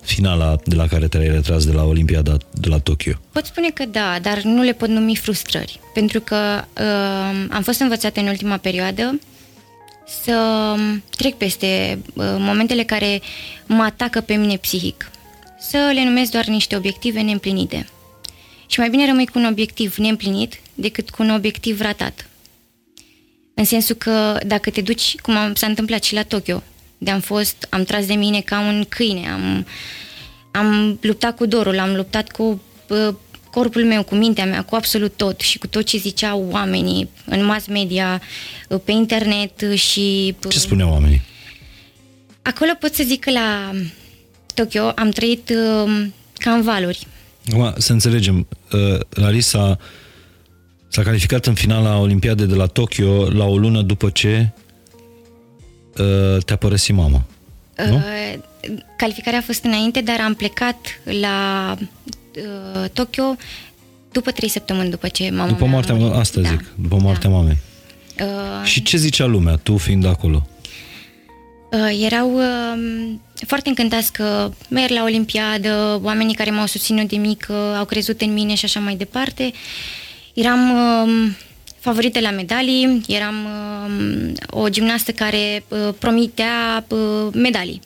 finala 0.00 0.56
de 0.64 0.74
la 0.74 0.86
care 0.86 1.08
te-ai 1.08 1.28
retras 1.28 1.66
de 1.66 1.72
la 1.72 1.84
Olimpiada 1.84 2.36
de 2.50 2.68
la 2.68 2.78
Tokyo. 2.78 3.12
Pot 3.32 3.44
spune 3.44 3.70
că 3.70 3.84
da, 3.84 4.18
dar 4.22 4.42
nu 4.42 4.62
le 4.62 4.72
pot 4.72 4.88
numi 4.88 5.16
frustrări. 5.16 5.80
Pentru 5.94 6.20
că 6.20 6.64
uh, 6.78 7.46
am 7.50 7.62
fost 7.62 7.80
învățată 7.80 8.20
în 8.20 8.26
ultima 8.26 8.56
perioadă 8.56 9.20
să 10.22 10.36
trec 11.16 11.34
peste 11.34 11.98
uh, 12.14 12.24
momentele 12.38 12.82
care 12.82 13.20
mă 13.66 13.82
atacă 13.82 14.20
pe 14.20 14.34
mine 14.34 14.56
psihic. 14.56 15.10
Să 15.60 15.90
le 15.94 16.04
numesc 16.04 16.30
doar 16.30 16.44
niște 16.46 16.76
obiective 16.76 17.20
neîmplinite. 17.20 17.86
Și 18.66 18.78
mai 18.78 18.90
bine 18.90 19.06
rămâi 19.06 19.26
cu 19.26 19.38
un 19.38 19.44
obiectiv 19.44 19.96
neîmplinit 19.96 20.60
decât 20.74 21.10
cu 21.10 21.22
un 21.22 21.30
obiectiv 21.30 21.80
ratat. 21.80 22.26
În 23.54 23.64
sensul 23.64 23.94
că 23.94 24.38
dacă 24.46 24.70
te 24.70 24.80
duci, 24.80 25.14
cum 25.16 25.36
am, 25.36 25.54
s-a 25.54 25.66
întâmplat 25.66 26.02
și 26.02 26.14
la 26.14 26.22
Tokyo, 26.22 26.62
de 26.98 27.10
am 27.10 27.20
fost, 27.20 27.66
am 27.70 27.84
tras 27.84 28.06
de 28.06 28.14
mine 28.14 28.40
ca 28.40 28.60
un 28.60 28.84
câine, 28.88 29.30
am, 29.30 29.66
am 30.50 30.98
luptat 31.00 31.36
cu 31.36 31.46
dorul, 31.46 31.78
am 31.78 31.94
luptat 31.94 32.30
cu 32.30 32.62
uh, 32.88 33.14
corpul 33.50 33.84
meu, 33.84 34.02
cu 34.02 34.14
mintea 34.14 34.44
mea, 34.44 34.62
cu 34.62 34.74
absolut 34.74 35.12
tot 35.16 35.40
și 35.40 35.58
cu 35.58 35.66
tot 35.66 35.84
ce 35.84 35.96
ziceau 35.96 36.48
oamenii 36.50 37.08
în 37.24 37.44
mass 37.44 37.66
media, 37.66 38.22
pe 38.84 38.92
internet 38.92 39.72
și... 39.74 40.34
Ce 40.48 40.58
spuneau 40.58 40.90
oamenii? 40.90 41.22
Acolo 42.42 42.70
pot 42.80 42.94
să 42.94 43.02
zic 43.06 43.20
că 43.20 43.30
la 43.30 43.70
Tokyo 44.54 44.92
am 44.94 45.10
trăit 45.10 45.50
uh, 45.50 46.06
ca 46.34 46.52
în 46.52 46.62
valuri. 46.62 47.06
Acum, 47.52 47.74
să 47.78 47.92
înțelegem, 47.92 48.46
uh, 48.72 49.00
Larisa 49.08 49.78
s-a 50.92 51.02
calificat 51.02 51.46
în 51.46 51.54
finala 51.54 51.98
Olimpiadei 51.98 52.46
de 52.46 52.54
la 52.54 52.66
Tokyo 52.66 53.30
la 53.30 53.44
o 53.44 53.56
lună 53.56 53.82
după 53.82 54.10
ce 54.10 54.48
uh, 55.98 56.42
te-a 56.44 56.56
părăsit 56.56 56.94
mama. 56.94 57.22
Nu? 57.76 57.94
Uh, 57.94 58.34
calificarea 58.96 59.38
a 59.38 59.42
fost 59.42 59.64
înainte, 59.64 60.00
dar 60.00 60.20
am 60.20 60.34
plecat 60.34 60.76
la 61.20 61.76
uh, 61.76 62.90
Tokyo 62.92 63.36
după 64.12 64.30
trei 64.30 64.48
săptămâni 64.48 64.90
după 64.90 65.08
ce 65.08 65.30
mama 65.30 65.48
După 65.48 65.64
moartea, 65.64 65.94
mea 65.94 66.18
asta 66.18 66.40
da. 66.40 66.48
zic, 66.48 66.72
după 66.74 66.96
moartea 67.00 67.30
da. 67.30 67.36
mamei. 67.36 67.56
Uh, 68.20 68.64
și 68.64 68.82
ce 68.82 68.96
zicea 68.96 69.24
lumea, 69.24 69.56
tu 69.56 69.76
fiind 69.76 70.04
acolo? 70.04 70.46
Uh, 71.72 72.04
erau 72.04 72.34
uh, 72.34 73.14
foarte 73.46 73.68
încântați 73.68 74.12
că 74.12 74.50
merg 74.68 74.90
la 74.90 75.02
Olimpiadă, 75.02 76.00
oamenii 76.02 76.34
care 76.34 76.50
m-au 76.50 76.66
susținut 76.66 77.08
de 77.08 77.16
mică 77.16 77.52
au 77.78 77.84
crezut 77.84 78.20
în 78.20 78.32
mine 78.32 78.54
și 78.54 78.64
așa 78.64 78.80
mai 78.80 78.96
departe. 78.96 79.52
Eram 80.32 80.70
uh, 80.70 81.30
favorită 81.78 82.20
la 82.20 82.30
medalii, 82.30 83.00
eram 83.08 83.34
uh, 83.44 84.32
o 84.50 84.68
gimnastă 84.68 85.12
care 85.12 85.64
uh, 85.68 85.94
promitea 85.98 86.84
uh, 86.88 87.28
medalii. 87.32 87.80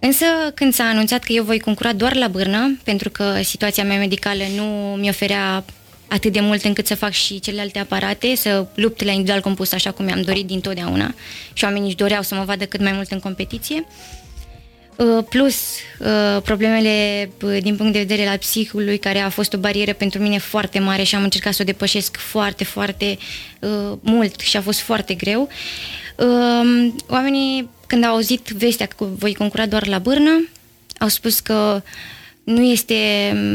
Însă, 0.00 0.24
când 0.54 0.72
s-a 0.72 0.84
anunțat 0.84 1.24
că 1.24 1.32
eu 1.32 1.44
voi 1.44 1.58
concura 1.58 1.92
doar 1.92 2.14
la 2.14 2.28
bârnă, 2.28 2.76
pentru 2.84 3.10
că 3.10 3.40
situația 3.42 3.84
mea 3.84 3.98
medicală 3.98 4.42
nu 4.56 4.96
mi 5.00 5.08
oferea 5.08 5.64
atât 6.08 6.32
de 6.32 6.40
mult 6.40 6.64
încât 6.64 6.86
să 6.86 6.94
fac 6.94 7.12
și 7.12 7.40
celelalte 7.40 7.78
aparate, 7.78 8.34
să 8.34 8.66
lupt 8.74 9.02
la 9.02 9.10
individual 9.10 9.40
compus 9.40 9.72
așa 9.72 9.90
cum 9.90 10.04
mi-am 10.04 10.22
dorit 10.22 10.46
din 10.46 10.60
totdeauna 10.60 11.14
și 11.52 11.64
oamenii 11.64 11.86
își 11.86 11.96
doreau 11.96 12.22
să 12.22 12.34
mă 12.34 12.44
vadă 12.44 12.64
cât 12.64 12.80
mai 12.80 12.92
mult 12.92 13.10
în 13.10 13.20
competiție. 13.20 13.86
Uh, 13.86 14.27
plus 15.28 15.56
uh, 15.98 16.42
problemele 16.42 17.30
uh, 17.42 17.56
din 17.62 17.76
punct 17.76 17.92
de 17.92 17.98
vedere 17.98 18.26
al 18.26 18.38
psihului, 18.38 18.98
care 18.98 19.18
a 19.18 19.28
fost 19.28 19.52
o 19.52 19.58
barieră 19.58 19.92
pentru 19.92 20.20
mine 20.20 20.38
foarte 20.38 20.78
mare 20.78 21.02
și 21.02 21.14
am 21.14 21.22
încercat 21.22 21.54
să 21.54 21.62
o 21.62 21.64
depășesc 21.64 22.16
foarte, 22.16 22.64
foarte 22.64 23.18
mult 24.00 24.40
și 24.40 24.56
a 24.56 24.60
fost 24.60 24.80
foarte 24.80 25.14
greu. 25.14 25.48
Oamenii 27.08 27.68
când 27.86 28.04
au 28.04 28.12
auzit 28.12 28.48
vestea 28.48 28.86
că 28.86 29.06
voi 29.18 29.34
concura 29.34 29.66
doar 29.66 29.86
la 29.86 29.98
bârnă, 29.98 30.48
au 30.98 31.08
spus 31.08 31.40
că 31.40 31.82
nu 32.44 32.62
este 32.62 32.94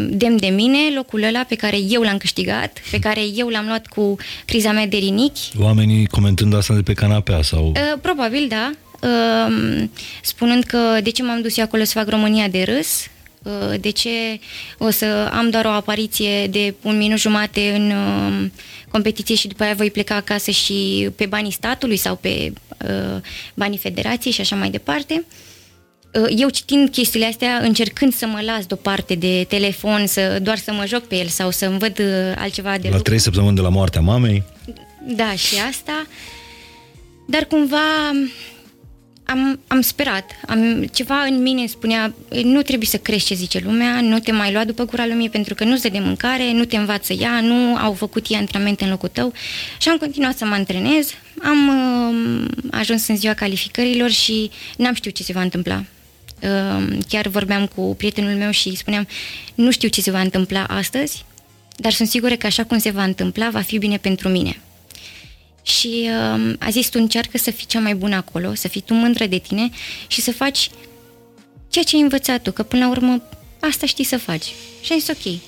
demn 0.09 0.37
de 0.37 0.47
mine 0.47 0.77
locul 0.95 1.23
ăla 1.23 1.43
pe 1.47 1.55
care 1.55 1.77
eu 1.89 2.01
l-am 2.01 2.17
câștigat, 2.17 2.81
pe 2.91 2.99
care 2.99 3.21
eu 3.35 3.47
l-am 3.47 3.65
luat 3.65 3.87
cu 3.87 4.15
criza 4.45 4.71
mea 4.71 4.87
de 4.87 4.97
rinichi. 4.97 5.51
Oamenii 5.59 6.07
comentând 6.07 6.55
asta 6.55 6.73
de 6.73 6.81
pe 6.81 6.93
canapea 6.93 7.41
sau... 7.41 7.67
Uh, 7.67 7.99
probabil, 8.01 8.45
da. 8.49 8.71
Uh, 9.03 9.83
spunând 10.21 10.63
că 10.63 10.99
de 11.03 11.09
ce 11.09 11.23
m-am 11.23 11.41
dus 11.41 11.57
eu 11.57 11.63
acolo 11.63 11.83
să 11.83 11.97
fac 11.97 12.09
România 12.09 12.47
de 12.47 12.63
râs, 12.63 13.07
uh, 13.43 13.79
de 13.79 13.89
ce 13.89 14.39
o 14.77 14.89
să 14.89 15.29
am 15.31 15.49
doar 15.49 15.65
o 15.65 15.69
apariție 15.69 16.47
de 16.47 16.75
un 16.81 16.97
minut 16.97 17.19
jumate 17.19 17.73
în 17.75 17.91
uh, 17.91 18.49
competiție 18.91 19.35
și 19.35 19.47
după 19.47 19.63
aia 19.63 19.73
voi 19.73 19.91
pleca 19.91 20.15
acasă 20.15 20.51
și 20.51 21.09
pe 21.15 21.25
banii 21.25 21.51
statului 21.51 21.97
sau 21.97 22.15
pe 22.15 22.53
uh, 22.85 23.21
banii 23.53 23.77
federației 23.77 24.33
și 24.33 24.41
așa 24.41 24.55
mai 24.55 24.69
departe. 24.69 25.25
Uh, 26.13 26.33
eu 26.37 26.49
citind 26.49 26.89
chestiile 26.89 27.25
astea, 27.25 27.57
încercând 27.57 28.13
să 28.13 28.25
mă 28.25 28.39
las 28.45 28.65
deoparte 28.65 29.15
de 29.15 29.45
telefon, 29.49 30.07
să 30.07 30.39
doar 30.41 30.57
să 30.57 30.73
mă 30.73 30.85
joc 30.87 31.03
pe 31.03 31.15
el 31.15 31.27
sau 31.27 31.51
să-mi 31.51 31.77
văd 31.77 31.99
uh, 31.99 32.33
altceva 32.37 32.77
de 32.77 32.89
La 32.89 32.97
trei 32.97 33.19
săptămâni 33.19 33.55
de 33.55 33.61
la 33.61 33.69
moartea 33.69 34.01
mamei? 34.01 34.43
Da, 35.07 35.31
și 35.31 35.55
asta. 35.69 36.05
Dar 37.27 37.45
cumva 37.45 38.11
am, 39.25 39.59
am 39.67 39.81
sperat. 39.81 40.31
Am, 40.47 40.83
ceva 40.83 41.23
în 41.23 41.41
mine 41.41 41.65
spunea, 41.65 42.13
nu 42.43 42.61
trebuie 42.61 42.87
să 42.87 42.97
crești 42.97 43.27
ce 43.27 43.33
zice 43.33 43.61
lumea, 43.63 44.01
nu 44.01 44.19
te 44.19 44.31
mai 44.31 44.51
lua 44.51 44.63
după 44.63 44.85
gura 44.85 45.05
lumii 45.05 45.29
pentru 45.29 45.55
că 45.55 45.63
nu 45.63 45.77
se 45.77 45.89
de 45.89 45.99
mâncare, 45.99 46.51
nu 46.51 46.65
te 46.65 46.77
învață 46.77 47.13
ea, 47.13 47.41
nu 47.41 47.75
au 47.75 47.93
făcut 47.93 48.25
ea 48.29 48.39
antrenamente 48.39 48.83
în 48.83 48.89
locul 48.89 49.09
tău. 49.09 49.33
Și 49.79 49.89
am 49.89 49.97
continuat 49.97 50.37
să 50.37 50.45
mă 50.45 50.53
antrenez. 50.53 51.11
Am 51.43 51.67
uh, 51.67 52.47
ajuns 52.71 53.07
în 53.07 53.17
ziua 53.17 53.33
calificărilor 53.33 54.09
și 54.09 54.51
n-am 54.77 54.93
știut 54.93 55.15
ce 55.15 55.23
se 55.23 55.33
va 55.33 55.41
întâmpla. 55.41 55.83
Uh, 56.41 56.97
chiar 57.07 57.27
vorbeam 57.27 57.65
cu 57.75 57.95
prietenul 57.95 58.35
meu 58.35 58.51
și 58.51 58.75
spuneam, 58.75 59.07
nu 59.55 59.71
știu 59.71 59.89
ce 59.89 60.01
se 60.01 60.11
va 60.11 60.21
întâmpla 60.21 60.63
astăzi, 60.63 61.25
dar 61.75 61.91
sunt 61.91 62.07
sigură 62.07 62.35
că 62.35 62.45
așa 62.45 62.63
cum 62.63 62.77
se 62.77 62.89
va 62.89 63.03
întâmpla, 63.03 63.49
va 63.49 63.61
fi 63.61 63.77
bine 63.77 63.97
pentru 63.97 64.29
mine. 64.29 64.57
Și 65.63 66.09
uh, 66.09 66.53
a 66.59 66.69
zis, 66.69 66.89
tu 66.89 66.99
încearcă 67.01 67.37
să 67.37 67.51
fii 67.51 67.65
cea 67.65 67.79
mai 67.79 67.95
bună 67.95 68.15
acolo, 68.15 68.53
să 68.53 68.67
fii 68.67 68.81
tu 68.81 68.93
mândră 68.93 69.25
de 69.25 69.37
tine 69.37 69.69
și 70.07 70.21
să 70.21 70.31
faci 70.31 70.69
ceea 71.69 71.85
ce 71.85 71.95
ai 71.95 72.01
învățat 72.01 72.41
tu, 72.41 72.51
că 72.51 72.63
până 72.63 72.85
la 72.85 72.91
urmă 72.91 73.23
asta 73.59 73.85
știi 73.85 74.03
să 74.03 74.17
faci. 74.17 74.53
Și 74.81 74.91
am 74.91 74.99
zis, 74.99 75.07
ok, 75.07 75.39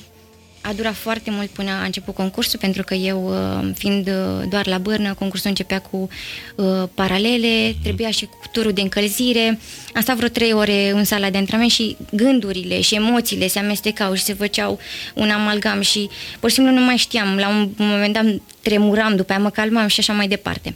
a 0.67 0.73
durat 0.73 0.93
foarte 0.93 1.31
mult 1.31 1.49
până 1.49 1.71
a 1.71 1.83
început 1.83 2.13
concursul, 2.13 2.59
pentru 2.59 2.83
că 2.83 2.93
eu, 2.93 3.29
uh, 3.29 3.69
fiind 3.75 4.07
uh, 4.07 4.47
doar 4.49 4.67
la 4.67 4.77
bârnă, 4.77 5.13
concursul 5.13 5.49
începea 5.49 5.79
cu 5.79 6.07
uh, 6.55 6.83
paralele, 6.93 7.67
mm. 7.67 7.73
trebuia 7.83 8.11
și 8.11 8.25
cu 8.25 8.47
turul 8.51 8.73
de 8.73 8.81
încălzire. 8.81 9.59
Am 9.93 10.01
stat 10.01 10.15
vreo 10.15 10.27
trei 10.27 10.53
ore 10.53 10.89
în 10.89 11.03
sala 11.03 11.29
de 11.29 11.37
antrenament 11.37 11.71
și 11.71 11.97
gândurile 12.11 12.81
și 12.81 12.95
emoțiile 12.95 13.47
se 13.47 13.59
amestecau 13.59 14.13
și 14.13 14.23
se 14.23 14.33
făceau 14.33 14.79
un 15.13 15.29
amalgam 15.29 15.81
și 15.81 16.09
pur 16.39 16.49
și 16.49 16.55
simplu 16.55 16.73
nu 16.73 16.81
mai 16.81 16.97
știam. 16.97 17.37
La 17.37 17.47
un 17.47 17.71
moment 17.77 18.13
dat 18.13 18.25
tremuram, 18.61 19.15
după 19.15 19.31
aia 19.31 19.41
mă 19.41 19.49
calmam 19.49 19.87
și 19.87 19.99
așa 19.99 20.13
mai 20.13 20.27
departe. 20.27 20.75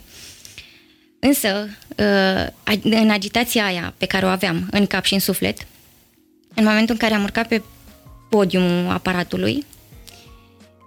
Însă, 1.18 1.68
uh, 1.96 2.80
în 2.82 3.10
agitația 3.10 3.64
aia 3.64 3.94
pe 3.98 4.06
care 4.06 4.26
o 4.26 4.28
aveam 4.28 4.68
în 4.70 4.86
cap 4.86 5.04
și 5.04 5.14
în 5.14 5.20
suflet, 5.20 5.66
în 6.54 6.64
momentul 6.64 6.94
în 6.94 6.96
care 6.96 7.14
am 7.14 7.22
urcat 7.22 7.48
pe 7.48 7.62
podiumul 8.30 8.92
aparatului, 8.92 9.64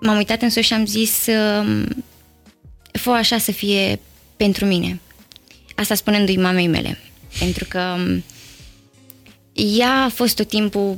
m-am 0.04 0.18
uitat 0.18 0.42
în 0.42 0.50
sus 0.50 0.64
și 0.64 0.74
am 0.74 0.86
zis 0.86 1.26
um, 1.28 2.04
fă 2.92 3.10
așa 3.10 3.38
să 3.38 3.52
fie 3.52 4.00
pentru 4.38 4.66
mine. 4.66 5.00
Asta 5.76 5.96
spunându-i 5.96 6.38
mamei 6.38 6.68
mele. 6.68 6.98
Pentru 7.40 7.66
că 7.70 7.96
um, 7.98 8.24
ea 9.78 10.04
a 10.04 10.10
fost 10.10 10.36
tot 10.36 10.48
timpul 10.48 10.98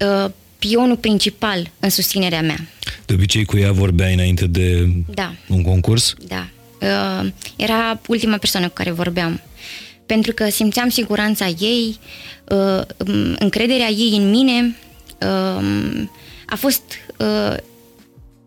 uh, 0.00 0.30
pionul 0.58 0.96
principal 0.96 1.70
în 1.80 1.90
susținerea 1.90 2.42
mea. 2.42 2.68
De 3.06 3.14
obicei 3.14 3.44
cu 3.44 3.56
ea 3.56 3.72
vorbeai 3.72 4.14
înainte 4.14 4.46
de 4.46 4.88
da. 5.14 5.34
un 5.48 5.62
concurs? 5.62 6.14
Da. 6.26 6.48
Uh, 6.80 7.30
era 7.56 8.00
ultima 8.06 8.36
persoană 8.36 8.66
cu 8.66 8.72
care 8.74 8.90
vorbeam. 8.90 9.40
Pentru 10.06 10.32
că 10.32 10.48
simțeam 10.48 10.88
siguranța 10.88 11.46
ei, 11.46 11.98
uh, 12.48 12.82
um, 12.96 13.36
încrederea 13.38 13.88
ei 13.88 14.16
în 14.16 14.30
mine. 14.30 14.76
Uh, 15.20 16.06
a 16.46 16.56
fost 16.56 16.82
uh, 17.16 17.56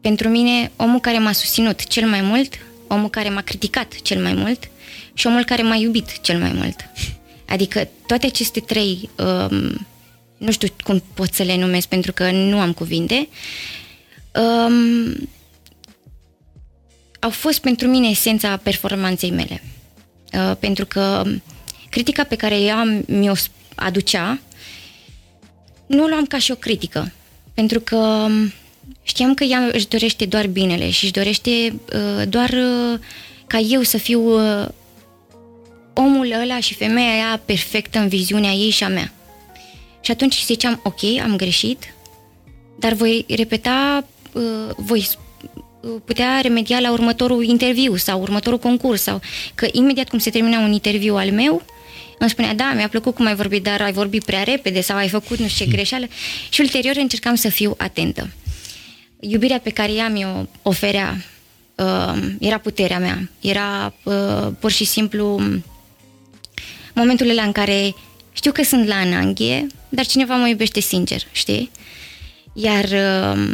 pentru 0.02 0.30
mine 0.30 0.72
omul 0.76 1.00
care 1.00 1.18
m-a 1.18 1.32
susținut 1.32 1.88
cel 1.88 2.08
mai 2.08 2.22
mult, 2.22 2.54
omul 2.88 3.10
care 3.10 3.30
m-a 3.30 3.42
criticat 3.42 4.02
cel 4.02 4.22
mai 4.22 4.34
mult 4.34 4.70
și 5.14 5.28
omul 5.28 5.44
care 5.44 5.62
m-a 5.62 5.76
iubit 5.76 6.22
cel 6.22 6.40
mai 6.40 6.52
mult. 6.54 6.76
Adică 7.48 7.90
toate 8.08 8.26
aceste 8.26 8.60
trei, 8.60 9.10
um, 9.18 9.88
nu 10.38 10.52
știu 10.52 10.68
cum 10.84 11.04
pot 11.14 11.34
să 11.34 11.44
le 11.44 11.58
numesc 11.58 11.88
pentru 11.88 12.14
că 12.14 12.32
nu 12.32 12.60
am 12.60 12.74
cuvinte, 12.74 13.28
um, 14.34 15.30
au 17.20 17.30
fost 17.30 17.60
pentru 17.60 17.88
mine 17.88 18.08
esența 18.08 18.58
performanței 18.58 19.32
mele. 19.32 19.64
Uh, 20.34 20.56
pentru 20.60 20.86
că 20.86 21.24
critica 21.90 22.24
pe 22.24 22.36
care 22.36 22.62
ea 22.62 22.84
mi-o 23.08 23.34
aducea, 23.76 24.40
nu 25.86 26.04
o 26.04 26.08
luam 26.08 26.26
ca 26.26 26.38
și 26.38 26.52
o 26.52 26.56
critică. 26.56 27.12
Pentru 27.54 27.80
că 27.80 27.96
um, 27.96 28.54
Știam 29.12 29.34
că 29.34 29.44
ea 29.44 29.70
își 29.72 29.88
dorește 29.88 30.26
doar 30.26 30.48
binele 30.48 30.90
și 30.90 31.04
își 31.04 31.14
dorește 31.14 31.50
uh, 31.94 32.28
doar 32.28 32.50
uh, 32.50 33.00
ca 33.48 33.58
eu 33.58 33.82
să 33.82 33.98
fiu 33.98 34.22
uh, 34.22 34.68
omul 35.94 36.32
ăla 36.42 36.60
și 36.60 36.74
femeia 36.74 37.12
aia 37.12 37.42
perfectă 37.46 38.00
în 38.00 38.08
viziunea 38.08 38.52
ei 38.52 38.70
și 38.70 38.84
a 38.84 38.88
mea. 38.88 39.14
Și 40.02 40.12
atunci 40.12 40.44
ziceam, 40.46 40.80
ok, 40.84 41.04
am 41.24 41.36
greșit, 41.36 41.94
dar 42.80 42.94
voi 42.94 43.26
repeta, 43.28 44.08
uh, 44.34 44.76
voi 44.78 45.08
uh, 45.82 45.90
putea 46.06 46.40
remedia 46.42 46.80
la 46.80 46.92
următorul 46.92 47.44
interviu 47.44 47.96
sau 47.96 48.22
următorul 48.22 48.60
concurs 48.60 49.02
sau 49.02 49.22
că 49.56 49.68
imediat 49.72 50.10
cum 50.10 50.20
se 50.20 50.30
termina 50.30 50.60
un 50.60 50.72
interviu 50.72 51.16
al 51.16 51.32
meu, 51.32 51.62
îmi 52.18 52.30
spunea, 52.30 52.54
da, 52.54 52.74
mi-a 52.76 52.88
plăcut 52.88 53.16
cum 53.16 53.26
ai 53.26 53.36
vorbit, 53.36 53.64
dar 53.64 53.82
ai 53.82 53.92
vorbit 53.92 54.24
prea 54.24 54.44
repede 54.44 54.82
sau 54.82 54.98
ai 54.98 55.10
făcut 55.10 55.38
nu 55.40 55.48
știu 55.48 55.66
ce 55.66 55.72
greșeală. 55.72 56.06
Și 56.50 56.62
ulterior 56.62 56.96
încercam 56.96 57.36
să 57.36 57.50
fiu 57.50 57.74
atentă 57.78 58.30
iubirea 59.22 59.60
pe 59.60 59.70
care 59.70 59.92
ea 59.92 60.10
mi-o 60.10 60.46
oferea 60.62 61.26
uh, 61.76 62.14
era 62.40 62.58
puterea 62.58 63.00
mea. 63.00 63.30
Era 63.40 63.94
uh, 64.04 64.48
pur 64.60 64.72
și 64.72 64.86
simplu 64.86 65.42
momentul 66.94 67.42
în 67.46 67.52
care 67.52 67.96
știu 68.34 68.52
că 68.52 68.64
sunt 68.64 68.88
la 68.88 68.96
ananghie, 68.96 69.68
dar 69.90 70.06
cineva 70.06 70.36
mă 70.36 70.48
iubește 70.48 70.80
sincer, 70.80 71.22
știi? 71.32 71.72
Iar 72.54 72.84
uh, 72.84 73.54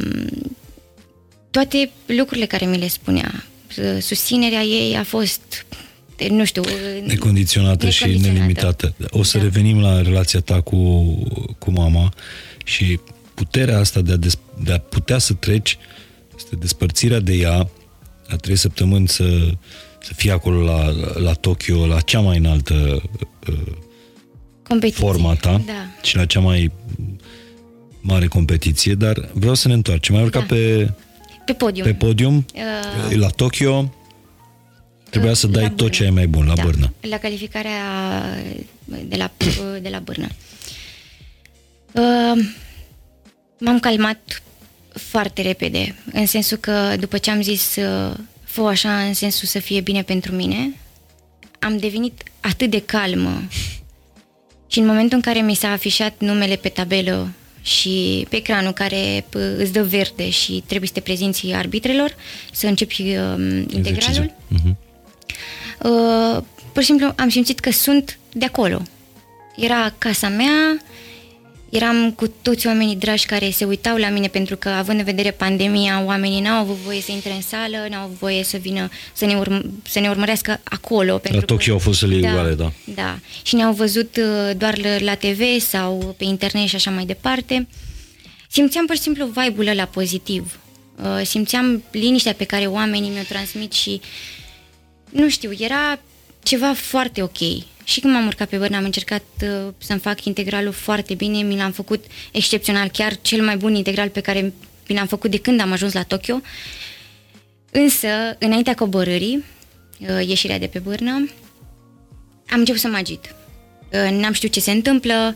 toate 1.52 1.90
lucrurile 2.06 2.46
care 2.46 2.66
mi 2.66 2.78
le 2.78 2.88
spunea, 2.88 3.46
uh, 3.78 4.02
susținerea 4.02 4.62
ei 4.62 4.96
a 4.96 5.04
fost 5.04 5.66
nu 6.30 6.46
știu... 6.46 6.62
Necondiționată, 7.06 7.86
necondiționată. 7.86 7.90
și 7.90 8.18
nelimitată. 8.18 8.96
O 9.10 9.24
să 9.24 9.38
da. 9.38 9.44
revenim 9.44 9.82
la 9.82 10.02
relația 10.02 10.40
ta 10.40 10.62
cu, 10.62 11.04
cu 11.58 11.72
mama 11.72 12.14
și 12.64 13.00
puterea 13.38 13.80
asta 13.80 14.02
de 14.02 14.12
a, 14.12 14.16
des, 14.16 14.38
de 14.64 14.74
a 14.74 14.78
putea 14.78 15.18
să 15.18 15.34
treci, 15.34 15.78
este 16.38 16.56
despărțirea 16.56 17.20
de 17.20 17.34
ea, 17.34 17.70
a 18.28 18.36
trei 18.36 18.56
săptămâni 18.56 19.08
să, 19.08 19.50
să 20.02 20.14
fie 20.14 20.32
acolo 20.32 20.62
la, 20.62 20.92
la 21.20 21.34
Tokyo, 21.34 21.86
la 21.86 22.00
cea 22.00 22.20
mai 22.20 22.38
înaltă 22.38 23.02
uh, 23.50 24.92
forma 24.92 25.36
ta 25.36 25.62
da. 25.66 25.74
și 26.02 26.16
la 26.16 26.26
cea 26.26 26.40
mai 26.40 26.72
mare 28.02 28.28
competiție, 28.28 28.94
dar 28.94 29.30
vreau 29.34 29.54
să 29.54 29.68
ne 29.68 29.74
întoarcem. 29.74 30.16
Mai 30.16 30.24
urcat 30.24 30.48
da. 30.48 30.56
pe, 30.56 30.92
pe 31.46 31.54
podium, 31.54 31.86
pe 31.86 31.94
podium 31.94 32.46
uh, 32.56 33.16
la 33.16 33.28
Tokyo, 33.28 33.94
trebuia 35.10 35.34
să 35.34 35.48
dai 35.48 35.72
tot 35.72 35.92
ce 35.92 36.04
ai 36.04 36.10
mai 36.10 36.28
bun 36.28 36.46
la 36.46 36.54
da, 36.54 36.64
bârnă. 36.64 36.94
La 37.02 37.18
calificarea 37.18 37.82
de 38.86 39.16
la, 39.16 39.32
de 39.82 39.90
la 39.90 40.00
bârnă. 40.00 40.28
Uh, 41.92 42.66
M-am 43.60 43.80
calmat 43.80 44.42
foarte 44.94 45.42
repede, 45.42 45.96
în 46.14 46.26
sensul 46.26 46.58
că 46.58 46.96
după 47.00 47.18
ce 47.18 47.32
am 47.32 47.42
zis 47.42 47.76
uh, 47.76 48.14
fă 48.44 48.62
așa 48.62 49.00
în 49.00 49.14
sensul 49.14 49.48
să 49.48 49.60
fie 49.60 49.82
bine 49.82 50.04
pentru 50.04 50.36
mine, 50.36 50.76
am 51.60 51.78
devenit 51.78 52.24
atât 52.40 52.70
de 52.70 52.82
calmă 52.82 53.44
și 54.72 54.80
în 54.80 54.86
momentul 54.86 55.16
în 55.18 55.22
care 55.22 55.40
mi 55.40 55.56
s-a 55.56 55.72
afișat 55.72 56.14
numele 56.20 56.56
pe 56.56 56.70
tabelă 56.70 57.32
și 57.62 58.26
pe 58.30 58.36
ecranul 58.36 58.72
care 58.72 59.26
îți 59.58 59.72
dă 59.72 59.84
verde 59.84 60.30
și 60.30 60.64
trebuie 60.66 60.88
să 60.88 60.94
te 60.94 61.00
prezinți 61.00 61.52
arbitrelor, 61.52 62.16
să 62.52 62.68
începi 62.68 63.02
uh, 63.02 63.64
integralul, 63.68 64.34
uh-huh. 64.54 64.76
uh, 65.82 66.44
pur 66.74 66.82
și 66.82 66.88
simplu 66.88 67.14
am 67.16 67.30
simțit 67.30 67.60
că 67.60 67.72
sunt 67.72 68.18
de 68.34 68.46
acolo. 68.46 68.82
Era 69.56 69.94
casa 69.98 70.30
mea, 70.30 70.82
eram 71.70 72.12
cu 72.12 72.28
toți 72.42 72.68
oamenii 72.68 72.96
dragi 72.96 73.26
care 73.26 73.50
se 73.50 73.66
uitau 73.66 73.98
la 73.98 74.10
mine 74.10 74.28
pentru 74.28 74.56
că, 74.58 74.70
având 74.70 75.00
în 75.00 75.06
vedere 75.06 75.32
pandemia, 75.32 76.04
oamenii 76.06 76.42
n-au 76.42 76.60
avut 76.60 76.76
voie 76.76 77.02
să 77.02 77.12
intre 77.12 77.32
în 77.32 77.42
sală, 77.42 77.78
n-au 77.90 78.04
avut 78.04 78.18
voie 78.18 78.44
să 78.44 78.58
vină 78.58 78.90
să 79.14 79.26
ne, 79.26 79.40
urm- 79.40 79.66
să 79.84 80.00
ne 80.00 80.10
urmărească 80.10 80.60
acolo. 80.64 81.18
Pentru 81.18 81.40
la 81.40 81.46
Tokyo 81.46 81.66
că, 81.66 81.72
au 81.72 81.80
fost 81.80 82.00
să 82.00 82.06
da, 82.08 82.32
goale, 82.32 82.54
da. 82.54 82.72
Da, 82.84 83.20
și 83.42 83.56
ne-au 83.56 83.74
văzut 83.74 84.18
uh, 84.18 84.58
doar 84.58 85.00
la 85.00 85.16
TV 85.16 85.42
sau 85.60 86.16
pe 86.18 86.24
internet 86.24 86.68
și 86.68 86.76
așa 86.76 86.92
mai 86.92 87.06
departe. 87.06 87.68
Simțeam 88.50 88.86
pur 88.86 88.96
și 88.96 89.02
simplu 89.02 89.26
vibe-ul 89.26 89.68
ăla 89.68 89.86
pozitiv. 89.86 90.60
Uh, 90.96 91.26
simțeam 91.26 91.84
liniștea 91.92 92.34
pe 92.34 92.44
care 92.44 92.66
oamenii 92.66 93.10
mi-o 93.10 93.24
transmit 93.30 93.74
și, 93.74 94.02
nu 95.10 95.30
știu, 95.30 95.52
era 95.60 96.00
ceva 96.44 96.74
foarte 96.74 97.22
ok. 97.22 97.38
Și 97.88 98.00
când 98.00 98.14
m-am 98.14 98.26
urcat 98.26 98.50
pe 98.50 98.58
bărnă 98.58 98.76
am 98.78 98.84
încercat 98.84 99.24
uh, 99.42 99.74
să-mi 99.78 100.00
fac 100.00 100.26
integralul 100.26 100.72
foarte 100.72 101.14
bine, 101.14 101.42
mi 101.42 101.58
l-am 101.58 101.72
făcut 101.72 102.06
excepțional, 102.32 102.88
chiar 102.88 103.22
cel 103.22 103.44
mai 103.44 103.58
bun 103.58 103.76
integral 103.76 104.10
pe 104.10 104.20
care 104.20 104.54
mi 104.88 104.96
l-am 104.96 105.08
făcut 105.08 105.32
de 105.32 105.38
când 105.38 105.60
am 105.60 105.72
ajuns 105.72 105.94
la 105.94 106.04
Tokyo. 106.04 106.42
Însă, 107.72 108.08
înaintea 108.40 108.74
coborârii, 108.74 109.44
uh, 110.00 110.28
ieșirea 110.28 110.60
de 110.60 110.68
pe 110.68 110.80
bârnă, 110.80 111.12
am 112.50 112.60
început 112.60 112.82
să 112.82 112.88
mă 112.88 112.98
agit. 112.98 113.36
Uh, 113.94 114.12
n-am 114.12 114.34
știut 114.34 114.52
ce 114.52 114.60
se 114.60 114.72
întâmplă, 114.72 115.36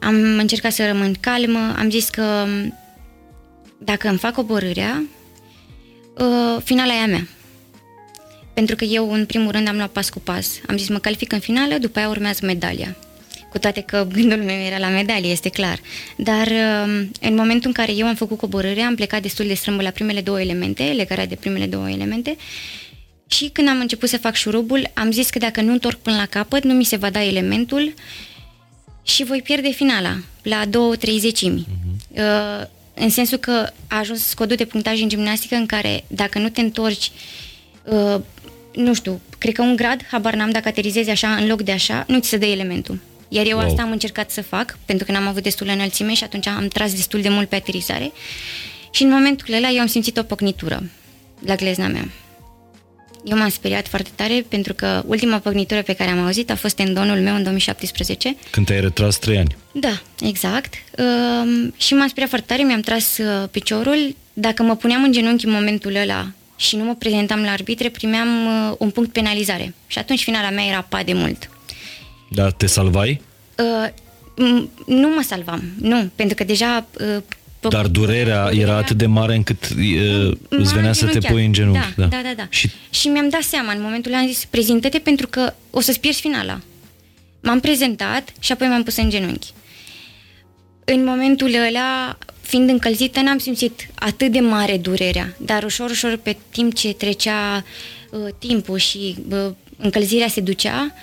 am 0.00 0.14
încercat 0.14 0.72
să 0.72 0.86
rămân 0.86 1.14
calmă, 1.20 1.74
am 1.78 1.90
zis 1.90 2.08
că 2.08 2.22
um, 2.22 2.78
dacă 3.78 4.08
îmi 4.08 4.18
fac 4.18 4.34
coborârea, 4.34 5.04
uh, 6.18 6.62
finala 6.64 6.94
e 6.94 7.02
a 7.02 7.06
mea 7.06 7.28
pentru 8.54 8.76
că 8.76 8.84
eu, 8.84 9.12
în 9.12 9.26
primul 9.26 9.50
rând, 9.50 9.68
am 9.68 9.76
luat 9.76 9.90
pas 9.90 10.08
cu 10.08 10.20
pas. 10.20 10.60
Am 10.68 10.76
zis, 10.76 10.88
mă 10.88 10.98
calific 10.98 11.32
în 11.32 11.38
finală, 11.38 11.78
după 11.78 11.98
aia 11.98 12.08
urmează 12.08 12.46
medalia. 12.46 12.96
Cu 13.50 13.58
toate 13.58 13.80
că 13.80 14.06
gândul 14.12 14.42
meu 14.42 14.56
era 14.56 14.78
la 14.78 14.88
medalie, 14.88 15.30
este 15.30 15.48
clar. 15.48 15.80
Dar 16.16 16.46
um, 16.46 17.10
în 17.20 17.34
momentul 17.34 17.66
în 17.66 17.72
care 17.72 17.92
eu 17.92 18.06
am 18.06 18.14
făcut 18.14 18.38
coborârea, 18.38 18.86
am 18.86 18.94
plecat 18.94 19.22
destul 19.22 19.46
de 19.46 19.54
strâmbă 19.54 19.82
la 19.82 19.90
primele 19.90 20.20
două 20.20 20.40
elemente, 20.40 20.82
legarea 20.82 21.26
de 21.26 21.34
primele 21.34 21.66
două 21.66 21.90
elemente, 21.90 22.36
și 23.26 23.48
când 23.52 23.68
am 23.68 23.80
început 23.80 24.08
să 24.08 24.18
fac 24.18 24.34
șurubul, 24.34 24.90
am 24.94 25.10
zis 25.10 25.30
că 25.30 25.38
dacă 25.38 25.60
nu 25.60 25.72
întorc 25.72 25.98
până 25.98 26.16
la 26.16 26.26
capăt, 26.26 26.64
nu 26.64 26.74
mi 26.74 26.84
se 26.84 26.96
va 26.96 27.10
da 27.10 27.24
elementul 27.24 27.94
și 29.02 29.24
voi 29.24 29.42
pierde 29.42 29.70
finala 29.70 30.16
la 30.42 30.64
două 30.66 30.96
treizecimi. 30.96 31.66
Uh-huh. 31.66 32.18
Uh, 32.18 32.66
în 32.94 33.10
sensul 33.10 33.38
că 33.38 33.72
a 33.86 33.98
ajuns 33.98 34.32
codul 34.32 34.56
de 34.56 34.64
punctaj 34.64 35.00
în 35.00 35.08
gimnastică 35.08 35.54
în 35.54 35.66
care 35.66 36.04
dacă 36.06 36.38
nu 36.38 36.48
te 36.48 36.60
întorci 36.60 37.10
uh, 37.84 38.20
nu 38.74 38.94
știu, 38.94 39.20
cred 39.38 39.54
că 39.54 39.62
un 39.62 39.76
grad, 39.76 40.06
habar 40.10 40.34
n-am 40.34 40.50
dacă 40.50 40.68
aterizezi 40.68 41.10
așa 41.10 41.28
în 41.28 41.46
loc 41.46 41.62
de 41.62 41.72
așa, 41.72 42.04
nu 42.08 42.18
ți 42.18 42.28
se 42.28 42.36
dă 42.36 42.46
elementul. 42.46 42.98
Iar 43.28 43.46
eu 43.46 43.58
wow. 43.58 43.66
asta 43.66 43.82
am 43.82 43.90
încercat 43.90 44.30
să 44.30 44.42
fac, 44.42 44.78
pentru 44.84 45.06
că 45.06 45.12
n-am 45.12 45.26
avut 45.26 45.42
destul 45.42 45.68
înălțime 45.68 46.14
și 46.14 46.24
atunci 46.24 46.46
am 46.46 46.68
tras 46.68 46.92
destul 46.92 47.20
de 47.20 47.28
mult 47.28 47.48
pe 47.48 47.54
aterizare. 47.54 48.12
Și 48.90 49.02
în 49.02 49.10
momentul 49.10 49.54
ăla 49.54 49.68
eu 49.68 49.80
am 49.80 49.86
simțit 49.86 50.16
o 50.18 50.22
pocnitură 50.22 50.82
la 51.46 51.54
glezna 51.54 51.86
mea. 51.86 52.08
Eu 53.24 53.36
m-am 53.36 53.48
speriat 53.48 53.88
foarte 53.88 54.10
tare 54.14 54.44
pentru 54.48 54.74
că 54.74 55.02
ultima 55.06 55.38
pocnitură 55.38 55.82
pe 55.82 55.92
care 55.92 56.10
am 56.10 56.24
auzit 56.24 56.50
a 56.50 56.54
fost 56.54 56.74
tendonul 56.74 57.18
meu 57.18 57.34
în 57.34 57.42
2017. 57.42 58.36
Când 58.50 58.66
te-ai 58.66 58.80
retras 58.80 59.18
trei 59.18 59.38
ani. 59.38 59.56
Da, 59.72 60.02
exact. 60.20 60.74
Uh, 60.98 61.68
și 61.76 61.94
m-am 61.94 62.08
speriat 62.08 62.28
foarte 62.28 62.46
tare, 62.46 62.62
mi-am 62.62 62.80
tras 62.80 63.18
uh, 63.18 63.48
piciorul. 63.50 64.16
Dacă 64.32 64.62
mă 64.62 64.76
puneam 64.76 65.02
în 65.02 65.12
genunchi 65.12 65.44
în 65.44 65.52
momentul 65.52 65.94
ăla 65.94 66.30
și 66.60 66.76
nu 66.76 66.84
mă 66.84 66.94
prezentam 66.94 67.42
la 67.42 67.50
arbitre, 67.50 67.88
primeam 67.88 68.28
uh, 68.46 68.74
un 68.78 68.90
punct 68.90 69.12
penalizare. 69.12 69.74
Și 69.86 69.98
atunci 69.98 70.22
finala 70.22 70.50
mea 70.50 70.64
era 70.64 70.86
pa 70.88 71.02
de 71.02 71.12
mult. 71.12 71.50
Dar 72.28 72.52
te 72.52 72.66
salvai? 72.66 73.20
Uh, 73.58 73.88
nu 74.86 75.08
mă 75.08 75.22
salvam, 75.26 75.62
nu, 75.80 76.10
pentru 76.14 76.36
că 76.36 76.44
deja 76.44 76.86
uh, 77.00 77.22
dar 77.68 77.86
durerea 77.86 78.50
era 78.52 78.76
atât 78.76 78.96
de 78.96 79.06
mare 79.06 79.34
încât 79.34 79.68
uh, 79.68 80.32
îți 80.48 80.74
venea 80.74 80.92
să 80.92 81.06
te 81.06 81.18
pui 81.18 81.44
în 81.44 81.52
genunchi. 81.52 81.94
Da, 81.96 82.04
da, 82.04 82.06
da. 82.06 82.20
da, 82.22 82.32
da. 82.36 82.46
Și... 82.48 82.70
și 82.90 83.08
mi-am 83.08 83.28
dat 83.28 83.42
seama 83.42 83.72
în 83.72 83.82
momentul 83.82 84.12
ăla, 84.12 84.20
am 84.20 84.26
zis, 84.26 84.44
prezintă-te 84.44 84.98
pentru 84.98 85.26
că 85.26 85.54
o 85.70 85.80
să-ți 85.80 86.00
pierzi 86.00 86.20
finala. 86.20 86.60
M-am 87.42 87.60
prezentat 87.60 88.32
și 88.38 88.52
apoi 88.52 88.68
m-am 88.68 88.82
pus 88.82 88.96
în 88.96 89.10
genunchi. 89.10 89.52
În 90.84 91.04
momentul 91.04 91.54
ăla, 91.68 92.18
fiind 92.50 92.68
încălzită, 92.68 93.20
n-am 93.20 93.38
simțit 93.38 93.86
atât 93.94 94.32
de 94.32 94.40
mare 94.40 94.76
durerea, 94.76 95.34
dar 95.38 95.62
ușor, 95.62 95.90
ușor, 95.90 96.16
pe 96.16 96.36
timp 96.50 96.74
ce 96.74 96.92
trecea 96.92 97.64
uh, 98.10 98.28
timpul 98.38 98.78
și 98.78 99.16
uh, 99.30 99.50
încălzirea 99.76 100.28
se 100.28 100.40
ducea, 100.40 100.94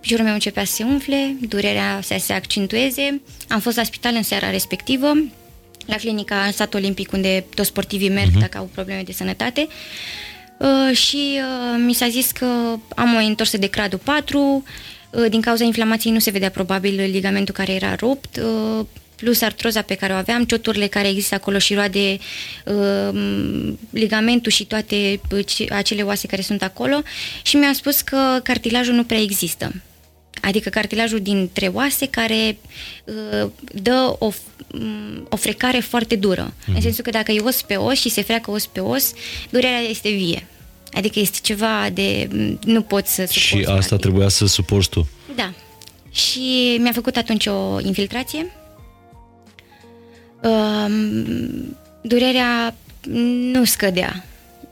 piciorul 0.00 0.24
meu 0.24 0.34
începea 0.34 0.64
să 0.64 0.74
se 0.74 0.82
umfle, 0.82 1.36
durerea 1.48 2.00
să 2.02 2.16
se 2.18 2.32
accentueze. 2.32 3.20
Am 3.48 3.60
fost 3.60 3.76
la 3.76 3.82
spital 3.82 4.14
în 4.14 4.22
seara 4.22 4.50
respectivă, 4.50 5.12
la 5.86 5.96
clinica 5.96 6.44
în 6.44 6.52
sat 6.52 6.74
olimpic, 6.74 7.12
unde 7.12 7.44
toți 7.54 7.68
sportivii 7.68 8.08
merg 8.08 8.30
uh-huh. 8.30 8.40
dacă 8.40 8.58
au 8.58 8.70
probleme 8.72 9.02
de 9.02 9.12
sănătate. 9.12 9.68
Uh, 10.58 10.96
și 10.96 11.38
uh, 11.38 11.82
mi 11.86 11.92
s-a 11.94 12.08
zis 12.08 12.30
că 12.30 12.46
am 12.96 13.14
o 13.14 13.26
întorsă 13.26 13.58
de 13.58 13.66
gradul 13.66 14.00
4, 14.04 14.64
uh, 15.10 15.24
din 15.28 15.40
cauza 15.40 15.64
inflamației 15.64 16.12
nu 16.12 16.18
se 16.18 16.30
vedea 16.30 16.50
probabil 16.50 16.94
ligamentul 17.10 17.54
care 17.54 17.72
era 17.72 17.94
rupt, 17.94 18.36
uh, 18.36 18.86
plus 19.16 19.40
artroza 19.40 19.82
pe 19.82 19.94
care 19.94 20.12
o 20.12 20.16
aveam, 20.16 20.44
cioturile 20.44 20.86
care 20.86 21.08
există 21.08 21.34
acolo 21.34 21.58
și 21.58 21.74
roade 21.74 22.18
uh, 22.64 23.72
ligamentul 23.90 24.52
și 24.52 24.64
toate 24.64 25.20
uh, 25.32 25.66
acele 25.70 26.02
oase 26.02 26.26
care 26.26 26.42
sunt 26.42 26.62
acolo 26.62 27.02
și 27.42 27.56
mi-a 27.56 27.72
spus 27.72 28.00
că 28.00 28.40
cartilajul 28.42 28.94
nu 28.94 29.04
prea 29.04 29.20
există 29.20 29.72
adică 30.44 30.68
cartilajul 30.68 31.20
dintre 31.20 31.66
oase 31.66 32.06
care 32.06 32.58
uh, 33.04 33.50
dă 33.72 34.16
o, 34.18 34.30
um, 34.72 35.26
o 35.28 35.36
frecare 35.36 35.78
foarte 35.78 36.16
dură. 36.16 36.52
Mm-hmm. 36.52 36.66
În 36.66 36.72
mhm. 36.72 36.82
sensul 36.82 37.04
că 37.04 37.10
dacă 37.10 37.32
e 37.32 37.40
os 37.40 37.62
pe 37.62 37.76
os 37.76 38.00
și 38.00 38.08
se 38.08 38.22
freacă 38.22 38.50
os 38.50 38.66
pe 38.66 38.80
os, 38.80 39.12
durerea 39.50 39.80
este 39.80 40.10
vie. 40.10 40.46
Adică 40.92 41.18
este 41.18 41.38
ceva 41.42 41.88
de... 41.92 42.28
nu 42.64 42.82
poți 42.82 43.14
să 43.14 43.24
suporți. 43.24 43.38
Și 43.38 43.56
asta 43.56 43.72
adică. 43.72 43.96
trebuia 43.96 44.28
să 44.28 44.46
suporți 44.46 44.88
tu. 44.88 45.08
Da. 45.36 45.52
Și 46.10 46.76
mi-a 46.80 46.92
făcut 46.92 47.16
atunci 47.16 47.46
o 47.46 47.80
infiltrație. 47.80 48.46
Um, 50.44 51.76
durerea 52.00 52.74
nu 53.52 53.64
scădea. 53.64 54.24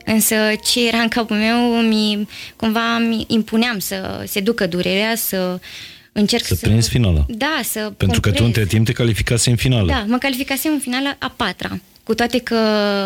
Însă 0.04 0.34
ce 0.64 0.86
era 0.88 0.98
în 0.98 1.08
capul 1.08 1.36
meu, 1.36 1.80
mi, 1.80 2.28
cumva 2.56 2.98
mi 2.98 3.24
impuneam 3.28 3.78
să 3.78 4.24
se 4.26 4.40
ducă 4.40 4.66
durerea, 4.66 5.14
să 5.14 5.58
încerc 6.12 6.44
să... 6.44 6.54
Să 6.54 6.66
prinzi 6.66 6.88
finala. 6.88 7.24
Da, 7.28 7.60
să 7.62 7.78
Pentru 7.78 8.06
comprez. 8.06 8.20
că 8.20 8.30
tu 8.30 8.44
între 8.44 8.66
timp 8.66 8.86
te 8.86 8.92
calificase 8.92 9.50
în 9.50 9.56
finală. 9.56 9.86
Da, 9.86 10.04
mă 10.08 10.18
calificasem 10.18 10.72
în 10.72 10.78
finală 10.78 11.16
a 11.18 11.32
patra. 11.36 11.80
Cu 12.02 12.14
toate 12.14 12.38
că 12.38 12.54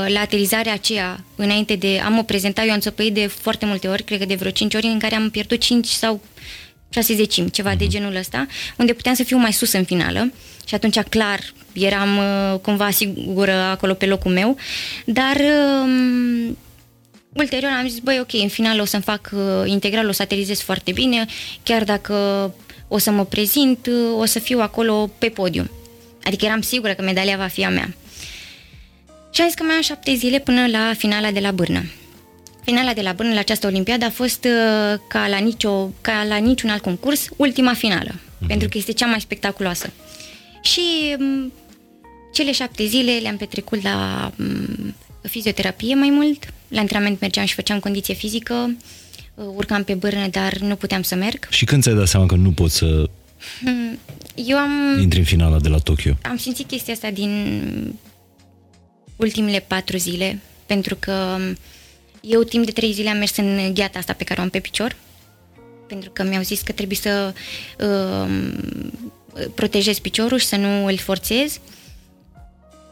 la 0.08 0.20
aterizarea 0.20 0.72
aceea, 0.72 1.24
înainte 1.36 1.74
de 1.74 2.00
am 2.04 2.18
o 2.18 2.22
prezentat, 2.22 2.66
eu 2.66 2.72
am 2.72 2.78
țăpăit 2.78 3.14
de 3.14 3.26
foarte 3.26 3.66
multe 3.66 3.88
ori, 3.88 4.02
cred 4.02 4.18
că 4.18 4.24
de 4.24 4.34
vreo 4.34 4.50
5 4.50 4.74
ori, 4.74 4.86
în 4.86 4.98
care 4.98 5.14
am 5.14 5.30
pierdut 5.30 5.60
5 5.60 5.86
sau 5.86 6.20
6 6.88 7.14
zecimi, 7.14 7.50
ceva 7.50 7.74
uh-huh. 7.74 7.78
de 7.78 7.84
mhm. 7.84 7.92
genul 7.92 8.16
ăsta, 8.16 8.46
unde 8.76 8.92
puteam 8.92 9.14
să 9.14 9.22
fiu 9.22 9.36
mai 9.36 9.52
sus 9.52 9.72
în 9.72 9.84
finală 9.84 10.32
și 10.66 10.74
atunci 10.74 11.00
clar 11.00 11.40
eram 11.72 12.16
uh, 12.16 12.58
cumva 12.58 12.90
sigură 12.90 13.52
acolo 13.52 13.94
pe 13.94 14.06
locul 14.06 14.32
meu, 14.32 14.56
dar 15.04 15.36
uh, 15.36 16.52
ulterior 17.32 17.70
am 17.70 17.88
zis, 17.88 17.98
băi, 17.98 18.18
ok, 18.20 18.32
în 18.32 18.48
final 18.48 18.80
o 18.80 18.84
să-mi 18.84 19.02
fac 19.02 19.30
uh, 19.32 19.40
integral, 19.64 20.08
o 20.08 20.12
să 20.12 20.22
aterizez 20.22 20.60
foarte 20.60 20.92
bine, 20.92 21.26
chiar 21.62 21.84
dacă 21.84 22.14
o 22.88 22.98
să 22.98 23.10
mă 23.10 23.24
prezint, 23.24 23.86
uh, 23.86 24.18
o 24.18 24.24
să 24.24 24.38
fiu 24.38 24.60
acolo 24.60 25.10
pe 25.18 25.28
podium. 25.28 25.70
Adică 26.22 26.44
eram 26.44 26.60
sigură 26.60 26.92
că 26.94 27.02
medalia 27.02 27.36
va 27.36 27.46
fi 27.46 27.64
a 27.64 27.68
mea. 27.68 27.94
Și 29.30 29.40
am 29.40 29.46
zis 29.46 29.56
că 29.56 29.62
mai 29.62 29.74
am 29.74 29.82
șapte 29.82 30.14
zile 30.14 30.38
până 30.38 30.66
la 30.66 30.92
finala 30.96 31.30
de 31.30 31.40
la 31.40 31.50
Bârnă. 31.50 31.84
Finala 32.66 32.92
de 32.92 33.00
la 33.00 33.12
Bârnă 33.12 33.32
la 33.32 33.38
această 33.40 33.66
olimpiadă 33.66 34.04
a 34.04 34.10
fost 34.10 34.44
uh, 34.44 34.98
ca 35.08 35.28
la, 35.28 35.38
nicio, 35.38 35.90
ca 36.00 36.24
la 36.28 36.36
niciun 36.36 36.70
alt 36.70 36.82
concurs, 36.82 37.26
ultima 37.36 37.74
finală, 37.74 38.10
uh-huh. 38.10 38.46
pentru 38.46 38.68
că 38.68 38.78
este 38.78 38.92
cea 38.92 39.06
mai 39.06 39.20
spectaculoasă. 39.20 39.92
Și 40.62 40.80
um, 41.18 41.52
cele 42.32 42.52
șapte 42.52 42.86
zile 42.86 43.18
le-am 43.22 43.36
petrecut 43.36 43.82
la 43.82 44.30
um, 44.38 44.94
fizioterapie 45.22 45.94
mai 45.94 46.10
mult, 46.10 46.52
la 46.68 46.80
antrenament 46.80 47.20
mergeam 47.20 47.46
și 47.46 47.54
făceam 47.54 47.78
condiție 47.78 48.14
fizică, 48.14 48.76
uh, 49.34 49.44
urcam 49.54 49.84
pe 49.84 49.94
bârnă, 49.94 50.26
dar 50.28 50.56
nu 50.56 50.76
puteam 50.76 51.02
să 51.02 51.14
merg. 51.14 51.48
Și 51.50 51.64
când 51.64 51.82
ți-ai 51.82 51.94
dat 51.94 52.08
seama 52.08 52.26
că 52.26 52.34
nu 52.34 52.50
poți 52.52 52.76
să 52.76 53.08
hmm, 53.60 53.98
eu 54.34 54.56
am... 54.56 54.98
intri 55.00 55.18
în 55.18 55.24
finala 55.24 55.60
de 55.60 55.68
la 55.68 55.78
Tokyo? 55.78 56.12
Am 56.22 56.36
simțit 56.36 56.66
chestia 56.66 56.92
asta 56.92 57.10
din 57.10 57.94
ultimele 59.16 59.64
patru 59.66 59.96
zile, 59.96 60.38
pentru 60.66 60.94
că 60.94 61.38
eu 62.26 62.42
timp 62.42 62.64
de 62.64 62.72
trei 62.72 62.92
zile 62.92 63.08
am 63.08 63.16
mers 63.16 63.36
în 63.36 63.74
gheata 63.74 63.98
asta 63.98 64.12
pe 64.12 64.24
care 64.24 64.40
o 64.40 64.42
am 64.42 64.48
pe 64.48 64.60
picior, 64.60 64.96
pentru 65.88 66.10
că 66.10 66.22
mi-au 66.22 66.42
zis 66.42 66.60
că 66.60 66.72
trebuie 66.72 66.98
să 66.98 67.34
uh, 67.78 68.52
protejez 69.54 69.98
piciorul 69.98 70.38
și 70.38 70.46
să 70.46 70.56
nu 70.56 70.86
îl 70.86 70.96
forțez. 70.96 71.52
Uh, 71.52 71.74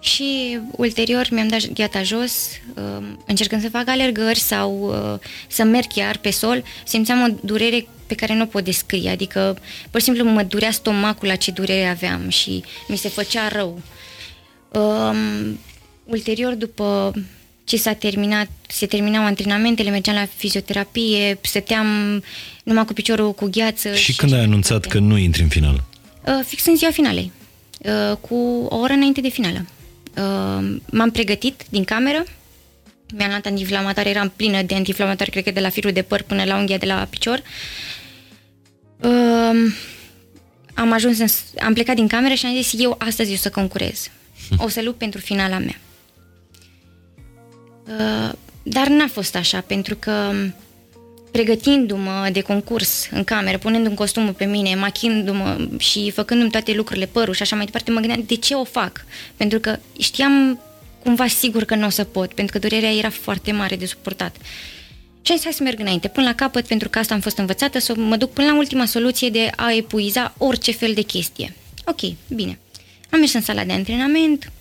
și 0.05 0.59
ulterior 0.71 1.27
mi-am 1.31 1.49
dat 1.49 1.73
gheata 1.73 2.03
jos, 2.03 2.49
um, 2.77 3.25
încercând 3.27 3.63
să 3.63 3.69
fac 3.69 3.89
alergări 3.89 4.39
sau 4.39 4.89
uh, 4.89 5.19
să 5.49 5.63
merg 5.63 5.87
chiar 5.87 6.17
pe 6.17 6.31
sol, 6.31 6.65
simțeam 6.87 7.23
o 7.23 7.35
durere 7.43 7.87
pe 8.07 8.15
care 8.15 8.35
nu 8.35 8.47
pot 8.47 8.65
descrie, 8.65 9.11
adică 9.11 9.59
pur 9.91 10.01
și 10.01 10.07
simplu 10.07 10.25
mă 10.25 10.43
durea 10.43 10.71
stomacul 10.71 11.29
la 11.29 11.35
ce 11.35 11.51
durere 11.51 11.87
aveam 11.87 12.29
și 12.29 12.65
mi 12.89 12.97
se 12.97 13.09
făcea 13.09 13.49
rău. 13.49 13.81
Um, 14.71 15.59
ulterior, 16.05 16.55
după 16.55 17.13
ce 17.65 17.77
s-a 17.77 17.93
terminat, 17.93 18.49
se 18.69 18.87
terminau 18.87 19.25
antrenamentele, 19.25 19.91
mergeam 19.91 20.17
la 20.17 20.27
fizioterapie, 20.37 21.39
stăteam 21.41 21.87
numai 22.65 22.85
cu 22.85 22.93
piciorul 22.93 23.33
cu 23.33 23.49
gheață. 23.51 23.95
Și, 23.95 24.03
și 24.03 24.17
când 24.17 24.33
ai 24.33 24.41
anunțat 24.41 24.87
că 24.87 24.99
nu 24.99 25.17
intri 25.17 25.43
în 25.43 25.49
final? 25.49 25.85
Uh, 26.27 26.41
fix 26.47 26.67
în 26.67 26.77
ziua 26.77 26.91
finalei, 26.91 27.33
uh, 27.79 28.17
cu 28.21 28.67
o 28.69 28.77
oră 28.77 28.93
înainte 28.93 29.21
de 29.21 29.29
finală. 29.29 29.67
Uh, 30.17 30.77
m-am 30.91 31.11
pregătit 31.11 31.63
din 31.69 31.85
cameră, 31.85 32.25
mi-am 33.15 33.29
luat 33.29 33.47
antiinflamatoare, 33.47 34.09
eram 34.09 34.33
plină 34.37 34.63
de 34.63 34.75
antiinflamatoare, 34.75 35.31
cred 35.31 35.45
că 35.45 35.51
de 35.51 35.61
la 35.61 35.69
firul 35.69 35.93
de 35.93 36.03
păr 36.03 36.23
până 36.23 36.45
la 36.45 36.57
unghia 36.57 36.79
de 36.79 36.87
la 36.87 37.07
picior. 37.11 37.43
Uh, 39.01 39.73
am 40.75 40.93
ajuns, 40.93 41.19
în, 41.19 41.27
am 41.65 41.73
plecat 41.73 41.95
din 41.95 42.07
cameră 42.07 42.35
și 42.35 42.47
am 42.47 42.55
zis, 42.63 42.81
eu 42.83 42.97
astăzi 42.99 43.33
o 43.33 43.37
să 43.37 43.51
concurez. 43.51 44.09
O 44.65 44.69
să 44.69 44.83
lupt 44.83 44.99
pentru 44.99 45.21
finala 45.21 45.59
mea. 45.59 45.79
Uh, 47.87 48.33
dar 48.63 48.89
n-a 48.89 49.09
fost 49.09 49.37
așa, 49.37 49.61
pentru 49.61 49.97
că 49.97 50.33
pregătindu-mă 51.31 52.29
de 52.33 52.41
concurs 52.41 53.09
în 53.11 53.25
cameră, 53.25 53.59
punând 53.59 53.87
un 53.87 53.95
costumul 53.95 54.33
pe 54.33 54.45
mine, 54.45 54.75
machindu-mă 54.75 55.69
și 55.79 56.11
făcându-mi 56.11 56.51
toate 56.51 56.73
lucrurile, 56.73 57.07
părul 57.07 57.35
și 57.35 57.43
așa 57.43 57.57
mai 57.57 57.65
departe, 57.65 57.91
mă 57.91 58.01
gândeam 58.01 58.25
de 58.27 58.35
ce 58.35 58.55
o 58.55 58.65
fac. 58.65 59.05
Pentru 59.37 59.59
că 59.59 59.79
știam 59.99 60.61
cumva 61.03 61.27
sigur 61.27 61.65
că 61.65 61.75
nu 61.75 61.87
o 61.87 61.89
să 61.89 62.05
pot, 62.05 62.33
pentru 62.33 62.59
că 62.59 62.67
durerea 62.69 62.97
era 62.97 63.11
foarte 63.11 63.53
mare 63.53 63.77
de 63.77 63.87
suportat. 63.87 64.37
Și 65.23 65.31
am 65.31 65.37
zis, 65.37 65.45
hai 65.45 65.53
să 65.53 65.63
merg 65.63 65.81
înainte, 65.81 66.09
până 66.09 66.27
la 66.27 66.35
capăt, 66.35 66.67
pentru 66.67 66.89
că 66.89 66.99
asta 66.99 67.15
am 67.15 67.21
fost 67.21 67.39
învățată, 67.39 67.79
să 67.79 67.95
mă 67.97 68.17
duc 68.17 68.33
până 68.33 68.47
la 68.47 68.57
ultima 68.57 68.85
soluție 68.85 69.29
de 69.29 69.51
a 69.57 69.73
epuiza 69.73 70.35
orice 70.39 70.73
fel 70.73 70.93
de 70.95 71.03
chestie. 71.03 71.55
Ok, 71.85 72.01
bine. 72.29 72.59
Am 73.11 73.19
mers 73.19 73.33
în 73.33 73.41
sala 73.41 73.65
de 73.65 73.73
antrenament, 73.73 74.53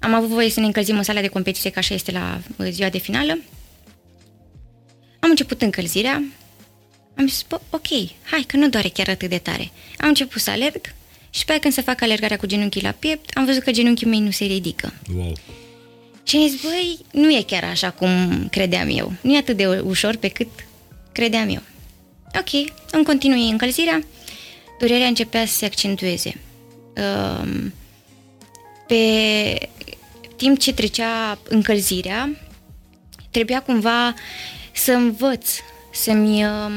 am 0.00 0.14
avut 0.14 0.28
voie 0.28 0.50
să 0.50 0.60
ne 0.60 0.66
încălzim 0.66 0.96
în 0.96 1.02
sala 1.02 1.20
de 1.20 1.28
competiție, 1.28 1.70
ca 1.70 1.80
așa 1.80 1.94
este 1.94 2.12
la 2.12 2.40
uh, 2.56 2.66
ziua 2.70 2.88
de 2.88 2.98
finală. 2.98 3.38
Am 5.20 5.30
început 5.30 5.62
încălzirea, 5.62 6.22
am 7.16 7.26
zis, 7.26 7.44
bă, 7.48 7.60
ok, 7.70 7.86
hai, 8.22 8.44
că 8.46 8.56
nu 8.56 8.68
doare 8.68 8.88
chiar 8.88 9.08
atât 9.08 9.28
de 9.28 9.38
tare. 9.38 9.70
Am 9.98 10.08
început 10.08 10.40
să 10.40 10.50
alerg 10.50 10.80
și 11.30 11.44
pe 11.44 11.50
aia 11.50 11.60
când 11.60 11.74
să 11.74 11.82
fac 11.82 12.02
alergarea 12.02 12.36
cu 12.36 12.46
genunchii 12.46 12.82
la 12.82 12.90
piept, 12.90 13.36
am 13.36 13.44
văzut 13.44 13.62
că 13.62 13.70
genunchii 13.70 14.06
mei 14.06 14.20
nu 14.20 14.30
se 14.30 14.44
ridică. 14.44 14.92
Wow. 15.16 15.32
Și 16.22 16.36
am 16.36 16.48
zis, 16.48 16.60
băi, 16.62 16.98
nu 17.12 17.30
e 17.30 17.42
chiar 17.46 17.64
așa 17.64 17.90
cum 17.90 18.10
credeam 18.50 18.88
eu. 18.90 19.12
Nu 19.20 19.34
e 19.34 19.38
atât 19.38 19.56
de 19.56 19.66
ușor 19.66 20.16
pe 20.16 20.28
cât 20.28 20.48
credeam 21.12 21.48
eu. 21.48 21.62
Ok, 22.38 22.72
îmi 22.90 23.04
continui 23.04 23.48
încălzirea, 23.48 24.04
durerea 24.78 25.06
începea 25.06 25.46
să 25.46 25.54
se 25.54 25.64
accentueze. 25.64 26.40
Um, 26.96 27.72
pe 28.86 29.68
timp 30.38 30.58
ce 30.58 30.72
trecea 30.72 31.38
încălzirea, 31.48 32.30
trebuia 33.30 33.62
cumva 33.62 34.14
să 34.72 34.92
învăț, 34.92 35.50
să-mi 35.92 36.44
uh, 36.44 36.72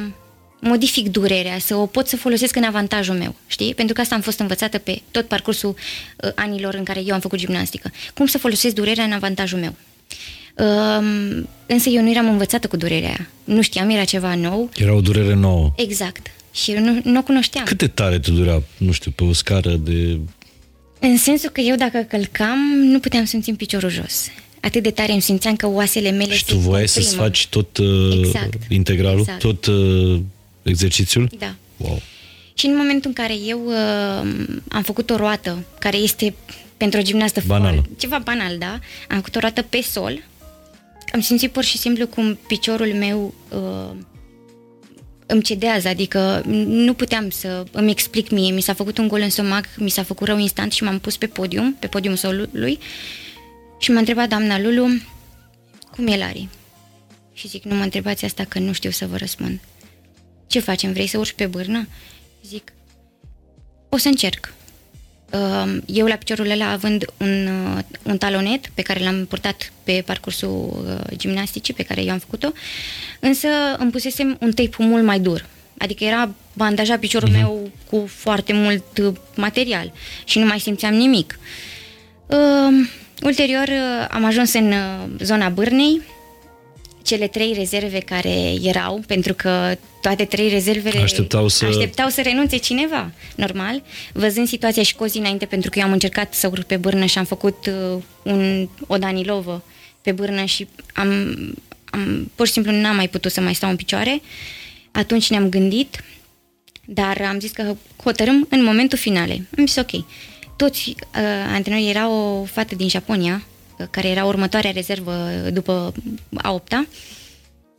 modific 0.60 1.08
durerea, 1.10 1.60
să 1.60 1.76
o 1.76 1.86
pot 1.86 2.08
să 2.08 2.18
folosesc 2.18 2.56
în 2.56 2.64
avantajul 2.64 3.16
meu, 3.16 3.36
știi? 3.48 3.74
Pentru 3.74 3.94
că 3.94 4.02
asta 4.02 4.16
am 4.16 4.22
fost 4.22 4.40
învățată 4.40 4.78
pe 4.78 5.02
tot 5.12 5.28
parcursul 5.28 5.70
uh, 5.70 6.32
anilor 6.36 6.74
în 6.74 6.84
care 6.84 7.04
eu 7.06 7.14
am 7.14 7.20
făcut 7.20 7.38
gimnastică. 7.38 7.92
Cum 8.14 8.26
să 8.26 8.38
folosesc 8.38 8.76
durerea 8.76 9.04
în 9.04 9.12
avantajul 9.12 9.60
meu. 9.60 9.76
Uh, 10.56 11.44
însă 11.66 11.90
eu 11.90 12.02
nu 12.02 12.10
eram 12.10 12.30
învățată 12.30 12.68
cu 12.68 12.78
durerea 12.78 13.08
aia. 13.08 13.30
Nu 13.44 13.62
știam, 13.62 13.90
era 13.90 14.04
ceva 14.04 14.36
nou. 14.36 14.70
Era 14.76 14.94
o 14.94 15.02
durere 15.02 15.34
nouă. 15.34 15.74
Exact. 15.76 16.28
Și 16.52 16.72
eu 16.72 16.84
nu, 16.84 17.00
nu 17.04 17.20
o 17.20 17.24
cunoșteam. 17.24 17.66
Cât 17.66 17.78
de 17.78 17.88
tare 17.88 18.20
te 18.20 18.32
durea, 18.32 18.64
nu 18.78 18.92
știu, 18.92 19.12
pe 19.12 19.24
o 19.24 19.34
scară 19.34 19.72
de... 19.72 20.20
În 21.04 21.18
sensul 21.18 21.50
că 21.50 21.62
eu 21.62 21.76
dacă 21.76 22.06
călcam, 22.08 22.60
nu 22.84 23.00
puteam 23.00 23.26
să-mi 23.26 23.42
țin 23.42 23.56
piciorul 23.56 23.90
jos. 23.90 24.28
Atât 24.60 24.84
de 24.84 24.92
tare 24.92 25.12
îmi 25.12 25.22
simțeam 25.22 25.56
că 25.56 25.68
oasele 25.68 26.12
mele 26.12 26.34
Și 26.34 26.46
tu 26.46 26.56
voiai 26.56 26.88
să-ți 26.88 27.16
faci 27.16 27.48
tot 27.48 27.78
uh, 27.78 28.18
exact. 28.18 28.58
integralul, 28.70 29.20
exact. 29.20 29.40
tot 29.40 29.66
uh, 29.66 30.20
exercițiul? 30.64 31.30
Da. 31.40 31.56
Wow. 31.78 32.02
Și 32.54 32.66
în 32.66 32.76
momentul 32.76 33.10
în 33.16 33.24
care 33.24 33.34
eu 33.48 33.66
uh, 33.66 34.56
am 34.68 34.84
făcut 34.84 35.10
o 35.10 35.16
roată, 35.16 35.66
care 35.80 35.98
este 35.98 36.34
pentru 36.78 37.00
o 37.00 37.04
gimnastă 37.04 37.42
banal. 37.46 37.74
Foarte, 37.74 37.90
ceva 37.98 38.18
banal, 38.24 38.58
da? 38.58 38.80
Am 39.10 39.16
făcut 39.16 39.36
o 39.36 39.40
roată 39.40 39.62
pe 39.62 39.82
sol, 39.82 40.24
am 41.14 41.22
simțit 41.22 41.52
pur 41.52 41.64
și 41.64 41.78
simplu 41.78 42.08
cum 42.08 42.40
piciorul 42.48 42.94
meu 42.94 43.34
uh, 43.50 43.96
îmi 45.32 45.42
cedează, 45.42 45.88
adică 45.88 46.42
nu 46.66 46.94
puteam 46.94 47.30
să 47.30 47.64
îmi 47.72 47.92
explic 47.92 48.30
mie. 48.30 48.52
Mi 48.52 48.62
s-a 48.62 48.74
făcut 48.74 48.98
un 48.98 49.08
gol 49.08 49.22
în 49.22 49.30
somac, 49.30 49.66
mi 49.78 49.90
s-a 49.90 50.04
făcut 50.04 50.28
rău 50.28 50.38
instant 50.38 50.72
și 50.72 50.84
m-am 50.84 51.00
pus 51.00 51.18
pe 51.18 51.28
podium, 51.28 51.74
pe 51.74 51.88
podiumul 51.88 52.18
solului 52.18 52.80
și 53.80 53.92
m-a 53.92 54.00
întrebat 54.00 54.30
doamna 54.30 54.60
Lulu 54.60 54.88
cum 55.92 56.08
e 56.08 56.18
Lari. 56.18 56.48
Și 57.34 57.48
zic, 57.48 57.64
nu 57.64 57.76
mă 57.76 57.84
întrebați 57.84 58.26
asta 58.26 58.44
că 58.44 58.60
nu 58.60 58.72
știu 58.72 58.90
să 58.90 59.08
vă 59.08 59.18
răspund. 59.18 59.60
Ce 60.48 60.60
facem? 60.60 60.94
Vrei 60.94 61.08
să 61.08 61.18
urci 61.18 61.34
pe 61.34 61.46
bârnă? 61.46 61.88
Zic, 62.46 62.74
o 63.90 63.98
să 63.98 64.08
încerc. 64.08 64.54
Uh, 65.34 65.78
eu 65.86 66.06
la 66.06 66.16
piciorul 66.16 66.50
ăla 66.50 66.72
având 66.72 67.06
un, 67.18 67.48
uh, 67.48 67.84
un 68.04 68.18
talonet 68.18 68.68
pe 68.74 68.82
care 68.82 69.04
l-am 69.04 69.26
purtat 69.26 69.72
pe 69.84 70.04
parcursul 70.06 70.86
uh, 70.86 71.18
gimnasticii 71.18 71.74
pe 71.74 71.84
care 71.84 72.04
eu 72.04 72.12
am 72.12 72.18
făcut-o, 72.18 72.52
însă 73.20 73.48
îmi 73.78 73.92
pusesem 73.92 74.38
un 74.40 74.52
tape 74.52 74.76
mult 74.78 75.04
mai 75.04 75.20
dur. 75.20 75.46
Adică 75.78 76.04
era 76.04 76.30
bandajat 76.54 77.00
piciorul 77.00 77.30
uh-huh. 77.30 77.32
meu 77.32 77.72
cu 77.90 78.06
foarte 78.08 78.54
mult 78.54 78.84
material 79.36 79.92
și 80.26 80.40
nu 80.40 80.46
mai 80.46 80.60
simțeam 80.60 80.94
nimic. 80.94 81.40
Uh, 82.26 82.88
ulterior 83.22 83.70
am 84.10 84.26
ajuns 84.26 84.54
în 84.54 84.74
zona 85.20 85.50
Bârnei, 85.50 86.02
cele 87.04 87.28
trei 87.28 87.54
rezerve 87.54 88.00
care 88.00 88.54
erau, 88.62 89.04
pentru 89.08 89.34
că 89.34 89.76
toate 90.02 90.26
trei 90.26 90.50
rezervele 90.50 91.00
așteptau 91.00 91.48
să, 91.48 91.66
așteptau 91.66 92.10
să 92.10 92.22
renunțe 92.22 92.58
cineva, 92.58 93.12
normal, 93.36 93.84
văzând 94.14 94.48
situația 94.48 94.84
și 94.84 94.96
cozi 94.96 95.18
înainte, 95.18 95.46
pentru 95.46 95.70
că 95.70 95.80
eu 95.80 95.86
am 95.86 95.92
încercat 95.92 96.34
să 96.34 96.48
urc 96.48 96.64
pe 96.64 96.78
bârnă 96.78 97.06
și 97.06 97.18
am 97.18 97.26
făcut 97.26 97.66
uh, 97.66 98.02
un, 98.24 98.70
o 98.88 98.98
Danilovă 98.98 99.64
pe 100.02 100.12
bârnă 100.12 100.46
și 100.46 100.68
am, 100.94 101.10
am, 101.90 102.32
pur 102.36 102.46
și 102.46 102.52
simplu 102.52 102.72
n-am 102.72 102.96
mai 102.96 103.08
putut 103.08 103.32
să 103.32 103.42
mai 103.42 103.56
stau 103.56 103.70
în 103.70 103.76
picioare. 103.76 104.22
Atunci 104.92 105.30
ne-am 105.30 105.50
gândit, 105.50 106.04
dar 106.86 107.22
am 107.22 107.40
zis 107.40 107.52
că 107.52 107.76
hotărâm 108.04 108.48
în 108.50 108.64
momentul 108.64 108.98
finale. 108.98 109.48
Am 109.58 109.66
zis 109.66 109.76
ok. 109.76 110.06
Toți 110.56 110.90
uh, 110.90 111.54
antrenorii 111.54 111.90
era 111.90 112.10
o 112.10 112.44
fată 112.44 112.76
din 112.76 112.90
Japonia, 112.90 113.44
care 113.90 114.08
era 114.08 114.26
următoarea 114.26 114.72
rezervă 114.72 115.30
după 115.54 115.94
a 116.34 116.52
opta, 116.52 116.86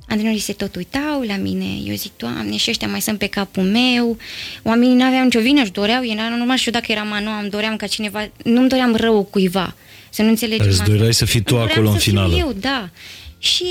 antrenorii 0.08 0.40
se 0.40 0.52
tot 0.52 0.76
uitau 0.76 1.20
la 1.20 1.36
mine. 1.36 1.64
Eu 1.84 1.94
zic, 1.94 2.12
Doamne, 2.16 2.56
și 2.56 2.70
ăștia 2.70 2.88
mai 2.88 3.00
sunt 3.00 3.18
pe 3.18 3.26
capul 3.26 3.62
meu. 3.62 4.16
Oamenii 4.62 4.94
nu 4.94 5.04
aveau 5.04 5.24
nicio 5.24 5.40
vină, 5.40 5.60
își 5.60 5.72
doreau. 5.72 6.04
Era 6.04 6.28
normal 6.36 6.56
și 6.56 6.66
eu 6.66 6.72
dacă 6.72 6.92
eram 6.92 7.08
manu, 7.08 7.30
îmi 7.40 7.50
doream 7.50 7.76
ca 7.76 7.86
cineva... 7.86 8.30
Nu-mi 8.44 8.68
doream 8.68 8.94
rău 8.94 9.22
cuiva. 9.22 9.74
Să 10.10 10.22
nu 10.22 10.28
înțelegem 10.28 10.66
Îți 10.68 10.82
doreai 10.82 11.14
să 11.14 11.24
fii 11.24 11.40
tu 11.42 11.58
acolo 11.58 11.90
în 11.90 11.98
finală. 11.98 12.36
eu, 12.36 12.52
da. 12.52 12.90
Și 13.38 13.64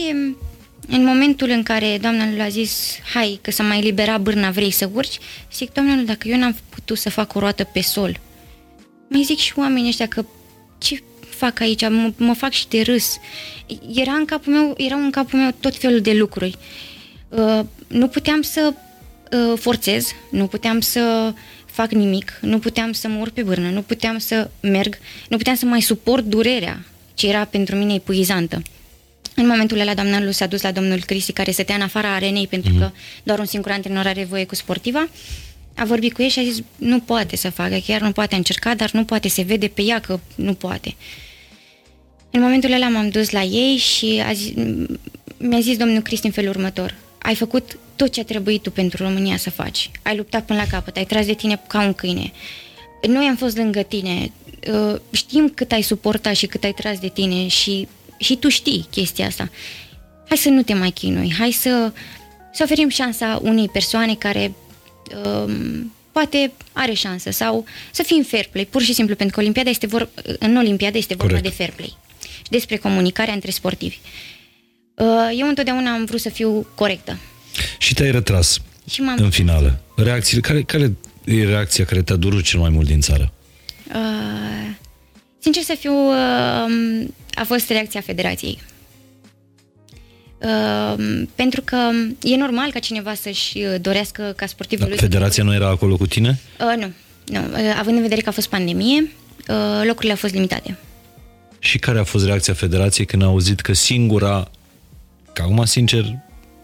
în 0.87 1.03
momentul 1.03 1.49
în 1.49 1.63
care 1.63 1.97
doamna 2.01 2.25
l-a 2.37 2.47
zis, 2.47 2.97
hai, 3.13 3.39
că 3.41 3.51
să 3.51 3.63
mai 3.63 3.81
libera 3.81 4.17
bârna, 4.17 4.49
vrei 4.49 4.71
să 4.71 4.89
urci? 4.93 5.17
Zic, 5.53 5.73
doamna, 5.73 5.95
dacă 5.95 6.27
eu 6.27 6.37
n-am 6.37 6.55
putut 6.69 6.97
să 6.97 7.09
fac 7.09 7.35
o 7.35 7.39
roată 7.39 7.63
pe 7.63 7.81
sol, 7.81 8.19
mai 9.07 9.21
zic 9.23 9.37
și 9.37 9.53
oamenii 9.55 9.89
ăștia 9.89 10.07
că 10.07 10.25
ce 10.77 11.03
fac 11.43 11.60
aici, 11.60 11.82
mă, 11.82 12.13
mă 12.17 12.34
fac 12.34 12.51
și 12.51 12.67
de 12.67 12.82
râs. 12.82 13.17
Era 13.95 14.12
în 14.12 14.25
capul 14.25 14.54
meu, 14.54 14.73
erau 14.77 14.99
în 14.99 15.12
capul 15.12 15.39
meu 15.39 15.51
tot 15.60 15.75
felul 15.75 16.01
de 16.01 16.13
lucruri. 16.13 16.58
Uh, 17.30 17.60
nu 17.88 18.08
puteam 18.08 18.41
să 18.41 18.73
uh, 18.73 19.58
forțez, 19.60 20.12
nu 20.32 20.47
puteam 20.47 20.80
să 20.80 21.34
fac 21.65 21.91
nimic, 21.91 22.39
nu 22.41 22.60
puteam 22.60 22.91
să 22.91 23.08
mă 23.08 23.17
urc 23.19 23.34
pe 23.34 23.43
bârnă, 23.43 23.69
nu 23.69 23.82
puteam 23.82 24.17
să 24.17 24.49
merg, 24.62 24.97
nu 25.30 25.38
puteam 25.38 25.56
să 25.56 25.65
mai 25.65 25.82
suport 25.82 26.25
durerea, 26.25 26.86
ce 27.13 27.27
era 27.27 27.45
pentru 27.45 27.75
mine 27.75 27.93
epuizantă. 27.93 28.62
În 29.36 29.47
momentul 29.47 29.80
ăla, 29.80 29.93
doamna 29.93 30.19
Lu 30.19 30.32
s-a 30.32 30.45
dus 30.45 30.62
la 30.62 30.71
domnul 30.71 31.04
Cristi, 31.06 31.32
care 31.32 31.51
stătea 31.51 31.75
în 31.75 31.82
afara 31.82 32.13
arenei, 32.13 32.47
pentru 32.47 32.73
mm-hmm. 32.73 32.80
că 32.80 32.91
doar 33.23 33.39
un 33.39 33.45
singur 33.45 33.71
antrenor 33.71 34.06
are 34.06 34.23
voie 34.23 34.45
cu 34.45 34.56
sportiva. 34.56 35.08
A 35.75 35.86
vorbit 35.86 36.13
cu 36.13 36.21
ei 36.21 36.30
și 36.30 36.39
a 36.39 36.43
zis, 36.43 36.63
nu 36.75 36.99
poate 36.99 37.36
să 37.36 37.49
facă, 37.49 37.77
chiar 37.86 38.01
nu 38.01 38.12
poate 38.12 38.36
încerca, 38.36 38.75
dar 38.75 38.91
nu 38.91 39.04
poate, 39.04 39.27
se 39.27 39.41
vede 39.41 39.67
pe 39.67 39.82
ea 39.82 39.99
că 39.99 40.19
nu 40.36 40.54
poate. 40.54 40.95
În 42.31 42.41
momentul 42.41 42.71
ăla 42.71 42.87
m-am 42.87 43.09
dus 43.09 43.29
la 43.29 43.41
ei 43.41 43.77
și 43.77 44.21
a 44.27 44.33
zis, 44.33 44.53
mi-a 45.37 45.59
zis 45.59 45.77
domnul 45.77 46.01
Cristi 46.01 46.25
în 46.25 46.31
felul 46.31 46.49
următor. 46.49 46.95
Ai 47.17 47.35
făcut 47.35 47.77
tot 47.95 48.11
ce 48.11 48.19
a 48.19 48.23
trebuit 48.23 48.61
tu 48.61 48.71
pentru 48.71 49.03
România 49.03 49.37
să 49.37 49.49
faci. 49.49 49.91
Ai 50.01 50.15
luptat 50.15 50.45
până 50.45 50.59
la 50.59 50.67
capăt, 50.77 50.97
ai 50.97 51.05
tras 51.05 51.25
de 51.25 51.33
tine 51.33 51.61
ca 51.67 51.81
un 51.81 51.93
câine. 51.93 52.31
Noi 53.07 53.25
am 53.25 53.35
fost 53.35 53.57
lângă 53.57 53.81
tine. 53.81 54.31
Uh, 54.71 54.99
știm 55.11 55.51
cât 55.55 55.71
ai 55.71 55.81
suportat 55.81 56.35
și 56.35 56.45
cât 56.45 56.63
ai 56.63 56.73
tras 56.73 56.99
de 56.99 57.07
tine 57.07 57.47
și, 57.47 57.87
și 58.17 58.35
tu 58.35 58.49
știi 58.49 58.87
chestia 58.89 59.25
asta. 59.25 59.49
Hai 60.27 60.37
să 60.37 60.49
nu 60.49 60.61
te 60.61 60.73
mai 60.73 60.91
chinui, 60.91 61.33
hai 61.37 61.51
să, 61.51 61.91
să 62.53 62.63
oferim 62.63 62.89
șansa 62.89 63.39
unei 63.41 63.69
persoane 63.69 64.15
care 64.15 64.53
um, 65.25 65.93
poate 66.11 66.51
are 66.71 66.93
șansă 66.93 67.31
sau 67.31 67.65
să 67.91 68.03
fim 68.03 68.23
fair 68.23 68.47
play, 68.51 68.65
pur 68.65 68.81
și 68.81 68.93
simplu, 68.93 69.15
pentru 69.15 69.35
că 69.35 69.41
Olimpiada 69.41 69.69
este 69.69 69.87
vor, 69.87 70.09
în 70.39 70.57
Olimpiada 70.57 70.97
este 70.97 71.15
vorba 71.15 71.33
Corect. 71.33 71.49
de 71.49 71.63
fair 71.63 71.73
play 71.75 71.97
despre 72.51 72.75
comunicarea 72.77 73.33
între 73.33 73.51
sportivi. 73.51 73.97
Uh, 74.95 75.07
eu 75.37 75.47
întotdeauna 75.47 75.93
am 75.93 76.05
vrut 76.05 76.19
să 76.19 76.29
fiu 76.29 76.67
corectă. 76.75 77.17
Și 77.77 77.93
te-ai 77.93 78.11
retras 78.11 78.57
și 78.89 79.01
în 79.15 79.29
finală. 79.29 79.79
Reacțiile, 79.95 80.41
care, 80.41 80.61
care 80.61 80.93
e 81.25 81.45
reacția 81.45 81.85
care 81.85 82.01
te-a 82.01 82.15
durut 82.15 82.43
cel 82.43 82.59
mai 82.59 82.69
mult 82.69 82.87
din 82.87 83.01
țară? 83.01 83.33
Uh, 83.87 84.75
sincer 85.39 85.63
să 85.63 85.75
fiu, 85.79 85.93
uh, 85.93 87.07
a 87.33 87.43
fost 87.45 87.69
reacția 87.69 88.01
federației. 88.01 88.59
Uh, 90.37 91.23
pentru 91.35 91.61
că 91.61 91.77
e 92.23 92.35
normal 92.35 92.71
ca 92.71 92.79
cineva 92.79 93.13
să-și 93.13 93.59
dorească 93.81 94.33
ca 94.35 94.45
sportivul 94.45 94.83
da, 94.83 94.89
lui... 94.89 94.97
Federația 94.97 95.43
nu 95.43 95.53
era 95.53 95.67
acolo 95.67 95.97
cu 95.97 96.07
tine? 96.07 96.39
Uh, 96.59 96.77
nu. 96.77 96.91
nu. 97.25 97.39
Uh, 97.39 97.75
având 97.79 97.95
în 97.95 98.01
vedere 98.01 98.21
că 98.21 98.29
a 98.29 98.31
fost 98.31 98.49
pandemie, 98.49 99.11
uh, 99.47 99.81
locurile 99.83 100.11
au 100.11 100.17
fost 100.17 100.33
limitate. 100.33 100.77
Și 101.63 101.78
care 101.78 102.00
a 102.00 102.04
fost 102.04 102.26
reacția 102.26 102.54
federației 102.54 103.06
când 103.06 103.21
a 103.21 103.26
auzit 103.26 103.60
că 103.60 103.74
singura, 103.74 104.52
că 105.34 105.41
acum 105.41 105.65
sincer, 105.65 106.17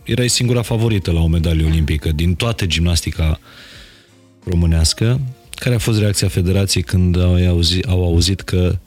erai 0.04 0.28
singura 0.28 0.62
favorită 0.62 1.12
la 1.12 1.20
o 1.20 1.28
medalie 1.28 1.66
olimpică 1.66 2.12
din 2.12 2.36
toată 2.36 2.66
gimnastica 2.66 3.40
românească, 4.44 5.22
care 5.56 5.76
a 5.76 5.80
fost 5.80 6.00
reacția 6.00 6.28
federației 6.28 6.84
când 6.84 7.22
au 7.22 7.48
auzit, 7.48 7.86
au 7.86 8.04
auzit 8.04 8.42
că 8.42 8.78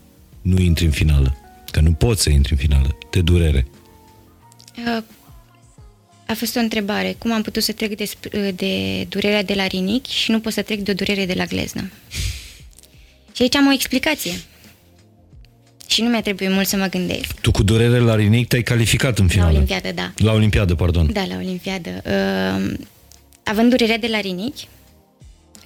nu 0.43 0.61
intri 0.61 0.85
în 0.85 0.91
finală? 0.91 1.37
Că 1.71 1.81
nu 1.81 1.93
poți 1.93 2.23
să 2.23 2.31
intri 2.31 2.53
în 2.53 2.59
finală. 2.59 2.99
De 3.11 3.21
durere. 3.21 3.67
A 6.27 6.35
fost 6.35 6.57
o 6.57 6.59
întrebare. 6.59 7.17
Cum 7.19 7.33
am 7.33 7.43
putut 7.43 7.63
să 7.63 7.73
trec 7.73 7.97
de, 7.97 8.11
de 8.55 9.05
durerea 9.09 9.43
de 9.43 9.55
la 9.55 9.67
rinichi 9.67 10.13
și 10.13 10.31
nu 10.31 10.41
pot 10.41 10.53
să 10.53 10.63
trec 10.63 10.79
de 10.79 10.91
o 10.91 10.95
durere 10.95 11.27
de 11.27 11.35
la 11.35 11.45
gleznă? 11.45 11.91
Și 13.35 13.43
aici 13.43 13.57
am 13.57 13.67
o 13.67 13.73
explicație 13.73 14.33
și 15.91 16.03
nu 16.03 16.09
mi-a 16.09 16.23
trebuit 16.23 16.51
mult 16.51 16.67
să 16.67 16.77
mă 16.77 16.87
gândesc. 16.87 17.41
Tu 17.41 17.51
cu 17.51 17.63
durere 17.63 17.99
la 17.99 18.15
rinic 18.15 18.49
te-ai 18.49 18.63
calificat 18.63 19.19
în 19.19 19.29
final. 19.29 19.47
La 19.47 19.53
Olimpiadă, 19.53 19.93
da. 19.93 20.13
La 20.17 20.33
Olimpiadă, 20.33 20.75
pardon. 20.75 21.13
Da, 21.13 21.25
la 21.25 21.35
Olimpiadă. 21.35 21.91
Uh, 22.05 22.73
având 23.45 23.71
durerea 23.71 23.99
de 23.99 24.07
la 24.07 24.21
rinichi, 24.21 24.69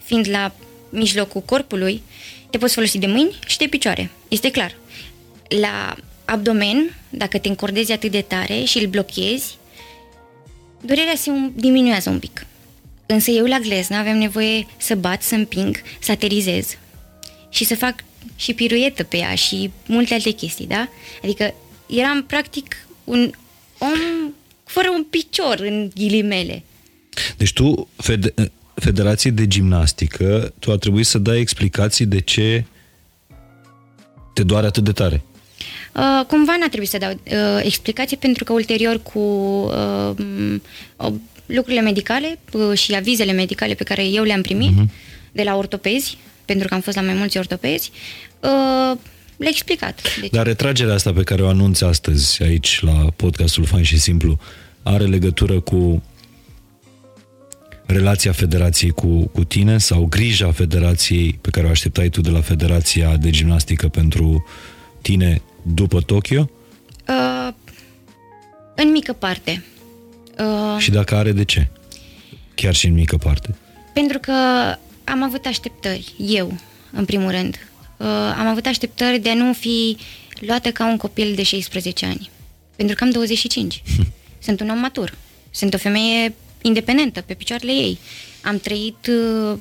fiind 0.05 0.29
la 0.31 0.55
mijlocul 0.89 1.41
corpului, 1.41 2.03
te 2.51 2.59
poți 2.59 2.75
folosi 2.75 2.99
de 2.99 3.07
mâini 3.07 3.39
și 3.47 3.59
de 3.59 3.67
picioare. 3.67 4.11
Este 4.29 4.51
clar. 4.51 4.75
La 5.49 5.97
abdomen, 6.25 6.97
dacă 7.11 7.39
te 7.39 7.49
încordezi 7.49 7.93
atât 7.93 8.11
de 8.11 8.21
tare 8.21 8.65
și 8.65 8.79
îl 8.79 8.87
blochezi, 8.87 9.57
durerea 10.81 11.15
se 11.17 11.31
diminuează 11.55 12.11
un 12.11 12.19
pic. 12.19 12.47
Însă 13.07 13.31
eu 13.31 13.45
la 13.45 13.59
gleznă 13.59 13.97
avem 13.97 14.19
nevoie 14.19 14.67
să 14.77 14.95
bat, 14.95 15.23
să 15.23 15.35
împing, 15.35 15.77
să 16.01 16.11
aterizez 16.11 16.77
și 17.49 17.65
să 17.65 17.75
fac 17.75 17.95
și 18.37 18.55
piruetă 18.55 19.03
pe 19.03 19.17
ea 19.17 19.35
și 19.35 19.71
multe 19.87 20.15
alte 20.15 20.31
chestii, 20.31 20.67
da? 20.67 20.89
Adică 21.23 21.55
eram 21.87 22.25
practic 22.27 22.87
un 23.05 23.31
om 23.79 24.33
fără 24.65 24.89
un 24.95 25.05
picior 25.11 25.59
în 25.61 25.91
ghilimele. 25.95 26.63
Deci 27.37 27.53
tu, 27.53 27.89
fede- 27.97 28.35
Federației 28.75 29.33
de 29.33 29.47
Gimnastică, 29.47 30.53
tu 30.59 30.73
a 30.73 30.77
trebuit 30.77 31.07
să 31.07 31.19
dai 31.19 31.41
explicații 31.41 32.07
de 32.07 32.21
ce 32.21 32.65
te 34.35 34.43
doare 34.43 34.67
atât 34.67 34.85
de 34.85 34.93
tare. 34.93 35.23
Uh, 35.95 36.27
cumva 36.27 36.57
n-a 36.59 36.69
trebuit 36.69 36.89
să 36.89 36.99
dau 36.99 37.11
uh, 37.11 37.61
explicații 37.63 38.17
pentru 38.17 38.45
că 38.45 38.53
ulterior 38.53 39.03
cu 39.03 39.19
uh, 39.19 40.11
uh, 40.97 41.13
lucrurile 41.47 41.81
medicale 41.81 42.39
uh, 42.53 42.79
și 42.79 42.95
avizele 42.95 43.33
medicale 43.33 43.75
pe 43.75 43.85
care 43.85 44.05
eu 44.07 44.23
le-am 44.23 44.43
primit 44.43 44.71
uh-huh. 44.71 44.91
de 45.33 45.43
la 45.43 45.57
ortopezi, 45.57 46.19
pentru 46.45 46.69
că 46.69 46.75
am 46.75 46.81
fost 46.81 46.97
la 46.97 47.03
mai 47.03 47.15
mulți 47.15 47.39
ortopezi, 47.39 47.91
uh, 48.41 48.99
le-a 49.37 49.49
explicat. 49.51 50.01
Deci... 50.21 50.31
Dar 50.31 50.47
retragerea 50.47 50.95
asta 50.95 51.13
pe 51.13 51.23
care 51.23 51.43
o 51.43 51.49
anunți 51.49 51.85
astăzi 51.85 52.43
aici 52.43 52.81
la 52.83 53.11
podcastul 53.17 53.65
Fain 53.65 53.85
și 53.85 53.99
Simplu 53.99 54.39
are 54.83 55.05
legătură 55.05 55.61
cu 55.61 56.03
relația 57.87 58.33
federației 58.33 58.91
cu, 58.91 59.27
cu 59.27 59.45
tine 59.45 59.79
sau 59.79 60.05
grija 60.05 60.53
federației 60.53 61.39
pe 61.41 61.51
care 61.51 61.67
o 61.67 61.71
așteptai 61.71 62.09
tu 62.09 62.21
de 62.21 62.31
la 62.31 62.41
Federația 62.41 63.17
de 63.17 63.31
Gimnastică 63.31 63.89
pentru 63.89 64.45
tine 65.01 65.43
după 65.63 66.01
Tokyo? 66.01 66.51
Uh, 67.09 67.55
în 68.75 68.91
mică 68.91 69.13
parte. 69.13 69.65
Uh, 70.39 70.79
și 70.79 70.91
dacă 70.91 71.15
are, 71.15 71.33
de 71.33 71.45
ce? 71.45 71.67
Chiar 72.55 72.75
și 72.75 72.87
în 72.87 72.93
mică 72.93 73.17
parte. 73.17 73.57
Pentru 73.95 74.19
că 74.19 74.33
am 75.05 75.23
avut 75.23 75.47
așteptări, 75.47 76.15
eu, 76.19 76.59
în 76.93 77.05
primul 77.05 77.31
rând. 77.31 77.69
Uh, 77.97 78.07
am 78.37 78.47
avut 78.47 78.67
așteptări 78.67 79.19
de 79.19 79.31
a 79.31 79.35
nu 79.35 79.53
fi 79.53 79.97
luată 80.41 80.73
ca 80.73 80.87
un 80.87 80.97
copil 80.97 81.35
de 81.35 81.43
16 81.43 82.07
ani. 82.07 82.31
Pentru 82.77 82.97
că 82.97 83.05
am 83.05 83.11
25. 83.11 83.83
Sunt 84.45 84.61
un 84.61 84.71
om 84.71 84.79
matur. 84.79 85.15
Sunt 85.51 85.75
o 85.75 85.79
femeie 85.79 86.35
independentă, 86.63 87.21
pe 87.21 87.35
picioarele 87.35 87.73
ei. 87.73 87.99
Am 88.43 88.59
trăit 88.59 89.07
uh, 89.07 89.59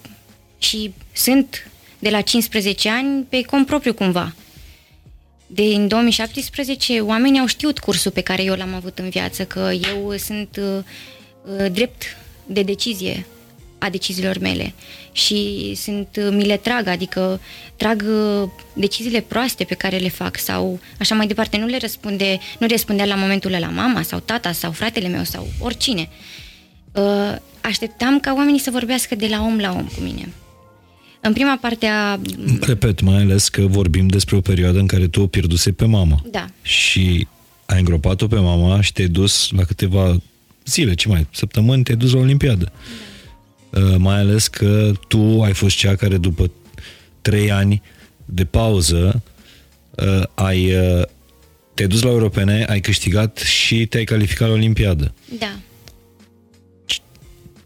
și 0.58 0.94
sunt 1.14 1.68
de 2.00 2.10
la 2.10 2.22
15 2.22 2.90
ani 2.90 3.24
pe 3.30 3.42
cont 3.42 3.66
propriu 3.66 3.94
cumva. 3.94 4.36
De 5.48 5.62
în 5.62 5.88
2017 5.88 7.00
oamenii 7.00 7.40
au 7.40 7.46
știut 7.46 7.80
cursul 7.80 8.12
pe 8.12 8.22
care 8.22 8.44
eu 8.44 8.56
l-am 8.56 8.74
avut 8.74 9.00
în 9.00 9.10
viață, 9.10 9.46
că 9.46 9.72
eu 9.94 10.16
sunt 10.18 10.60
uh, 10.60 10.84
uh 11.60 11.72
drept 11.72 12.04
de 12.46 12.62
decizie 12.62 13.26
a 13.78 13.90
deciziilor 13.90 14.38
mele 14.38 14.74
și 15.14 15.72
sunt, 15.76 16.08
uh, 16.18 16.28
mi 16.32 16.46
le 16.46 16.58
trag, 16.58 16.88
adică 16.88 17.40
trag 17.76 18.06
uh, 18.08 18.50
deciziile 18.74 19.22
proaste 19.28 19.64
pe 19.64 19.76
care 19.76 19.98
le 19.98 20.10
fac 20.10 20.38
sau 20.38 20.80
așa 21.00 21.16
mai 21.16 21.28
departe, 21.28 21.58
nu 21.58 21.66
le 21.66 21.78
răspunde, 21.78 22.40
nu 22.60 22.68
răspundea 22.68 23.06
la 23.06 23.16
momentul 23.16 23.52
la 23.52 23.70
mama 23.70 24.02
sau 24.02 24.20
tata 24.20 24.52
sau 24.52 24.72
fratele 24.72 25.08
meu 25.08 25.24
sau 25.24 25.48
oricine. 25.60 26.10
Uh, 26.92 27.36
așteptam 27.62 28.20
ca 28.20 28.34
oamenii 28.36 28.60
să 28.60 28.72
vorbească 28.72 29.16
de 29.16 29.28
la 29.28 29.42
om 29.42 29.58
la 29.58 29.72
om 29.72 29.86
cu 29.96 30.02
mine. 30.02 30.34
În 31.22 31.34
prima 31.34 31.58
parte 31.62 31.86
a... 31.86 32.20
Repet, 32.62 33.02
mai 33.02 33.16
ales 33.16 33.50
că 33.50 33.62
vorbim 33.62 34.08
despre 34.08 34.36
o 34.36 34.42
perioadă 34.42 34.80
în 34.80 34.88
care 34.88 35.08
tu 35.08 35.22
o 35.22 35.28
pierduse 35.28 35.72
pe 35.72 35.86
mama. 35.86 36.22
Da. 36.32 36.46
Și 36.62 37.28
ai 37.66 37.80
îngropat-o 37.80 38.28
pe 38.28 38.36
mama 38.36 38.82
și 38.82 38.94
te-ai 38.94 39.08
dus 39.08 39.50
la 39.52 39.64
câteva 39.64 40.18
zile, 40.66 40.94
ce 40.94 41.08
mai, 41.08 41.28
săptămâni, 41.32 41.84
te-ai 41.84 41.98
dus 41.98 42.14
la 42.14 42.20
Olimpiadă. 42.20 42.64
Da. 42.64 42.72
Uh, 43.74 43.96
mai 43.98 44.16
ales 44.16 44.48
că 44.48 44.92
tu 45.08 45.42
ai 45.42 45.54
fost 45.54 45.76
cea 45.76 45.96
care 45.96 46.18
după 46.18 46.52
trei 47.22 47.52
ani 47.52 47.82
de 48.26 48.46
pauză 48.46 49.24
uh, 49.92 50.24
ai, 50.34 50.76
uh, 50.76 51.06
te-ai 51.74 51.88
dus 51.88 52.02
la 52.02 52.10
europene, 52.10 52.66
ai 52.70 52.80
câștigat 52.80 53.38
și 53.38 53.86
te-ai 53.86 54.04
calificat 54.04 54.48
la 54.48 54.54
Olimpiadă. 54.54 55.14
Da. 55.40 55.58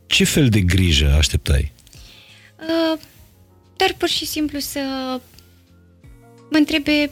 Ce 0.08 0.24
fel 0.24 0.50
de 0.50 0.62
grijă 0.62 1.14
așteptai? 1.18 1.72
Uh, 2.60 3.00
dar 3.76 3.96
pur 3.98 4.08
și 4.08 4.26
simplu 4.26 4.60
să 4.60 4.80
mă 6.50 6.58
întrebe 6.58 7.12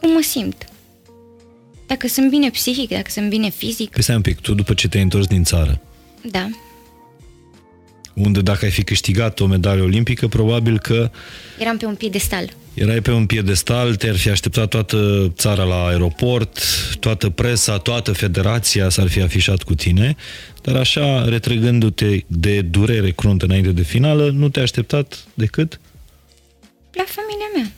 cum 0.00 0.12
mă 0.12 0.22
simt. 0.22 0.68
Dacă 1.86 2.08
sunt 2.08 2.30
bine 2.30 2.50
psihic, 2.50 2.88
dacă 2.88 3.10
sunt 3.10 3.28
bine 3.28 3.48
fizic. 3.50 3.90
Păi 3.90 4.02
stai 4.02 4.16
un 4.16 4.22
pic, 4.22 4.40
tu 4.40 4.54
după 4.54 4.74
ce 4.74 4.88
te-ai 4.88 5.02
întors 5.02 5.26
din 5.26 5.44
țară, 5.44 5.80
da. 6.30 6.48
Unde 8.14 8.40
dacă 8.40 8.64
ai 8.64 8.70
fi 8.70 8.82
câștigat 8.82 9.40
o 9.40 9.46
medalie 9.46 9.82
olimpică, 9.82 10.28
probabil 10.28 10.78
că... 10.78 11.10
Eram 11.58 11.76
pe 11.76 11.84
un 11.84 11.94
piedestal. 11.94 12.52
Erai 12.74 13.00
pe 13.00 13.10
un 13.10 13.26
piedestal, 13.26 13.94
te-ar 13.94 14.16
fi 14.16 14.28
așteptat 14.28 14.68
toată 14.68 15.32
țara 15.36 15.62
la 15.62 15.86
aeroport, 15.86 16.58
toată 17.00 17.30
presa, 17.30 17.78
toată 17.78 18.12
federația 18.12 18.88
s-ar 18.88 19.08
fi 19.08 19.20
afișat 19.20 19.62
cu 19.62 19.74
tine, 19.74 20.16
dar 20.62 20.76
așa, 20.76 21.24
retrăgându-te 21.28 22.20
de 22.26 22.60
durere 22.60 23.10
cruntă 23.10 23.44
înainte 23.44 23.70
de 23.70 23.82
finală, 23.82 24.30
nu 24.30 24.48
te-ai 24.48 24.64
așteptat 24.64 25.24
decât? 25.34 25.80
La 26.92 27.04
familia 27.06 27.46
mea, 27.56 27.72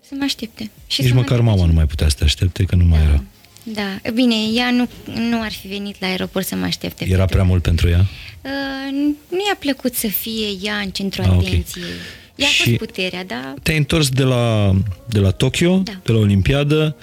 să 0.00 0.14
mă 0.18 0.24
aștepte. 0.24 0.70
Și 0.86 1.02
Nici 1.02 1.12
măcar 1.12 1.40
mama 1.40 1.64
nu 1.64 1.72
mai 1.72 1.86
putea 1.86 2.08
să 2.08 2.16
te 2.18 2.24
aștepte, 2.24 2.64
că 2.64 2.74
nu 2.74 2.84
mai 2.84 2.98
da. 2.98 3.04
era. 3.04 3.22
Da, 3.62 4.10
bine, 4.14 4.34
ea 4.54 4.70
nu, 4.70 4.88
nu 5.14 5.40
ar 5.40 5.52
fi 5.52 5.66
venit 5.68 5.96
la 6.00 6.06
aeroport 6.06 6.46
să 6.46 6.54
mă 6.54 6.64
aștepte. 6.64 7.06
Era 7.08 7.24
prea 7.24 7.42
mult 7.42 7.62
pentru 7.62 7.88
ea? 7.88 8.06
Uh, 8.42 8.92
nu 9.28 9.38
i-a 9.48 9.56
plăcut 9.58 9.94
să 9.94 10.06
fie 10.06 10.46
ea 10.62 10.76
în 10.76 10.90
centrul 10.90 11.24
ah, 11.24 11.30
atenției. 11.30 11.84
Okay. 11.84 11.96
Ea 12.36 12.46
a 12.48 12.62
fost 12.64 12.76
puterea, 12.76 13.24
da? 13.24 13.54
Te-ai 13.62 13.76
întors 13.76 14.08
de 14.08 14.22
la, 14.22 14.74
de 15.08 15.18
la 15.18 15.30
Tokyo, 15.30 15.76
da. 15.76 15.92
de 16.02 16.12
la 16.12 16.18
Olimpiadă, 16.18 16.96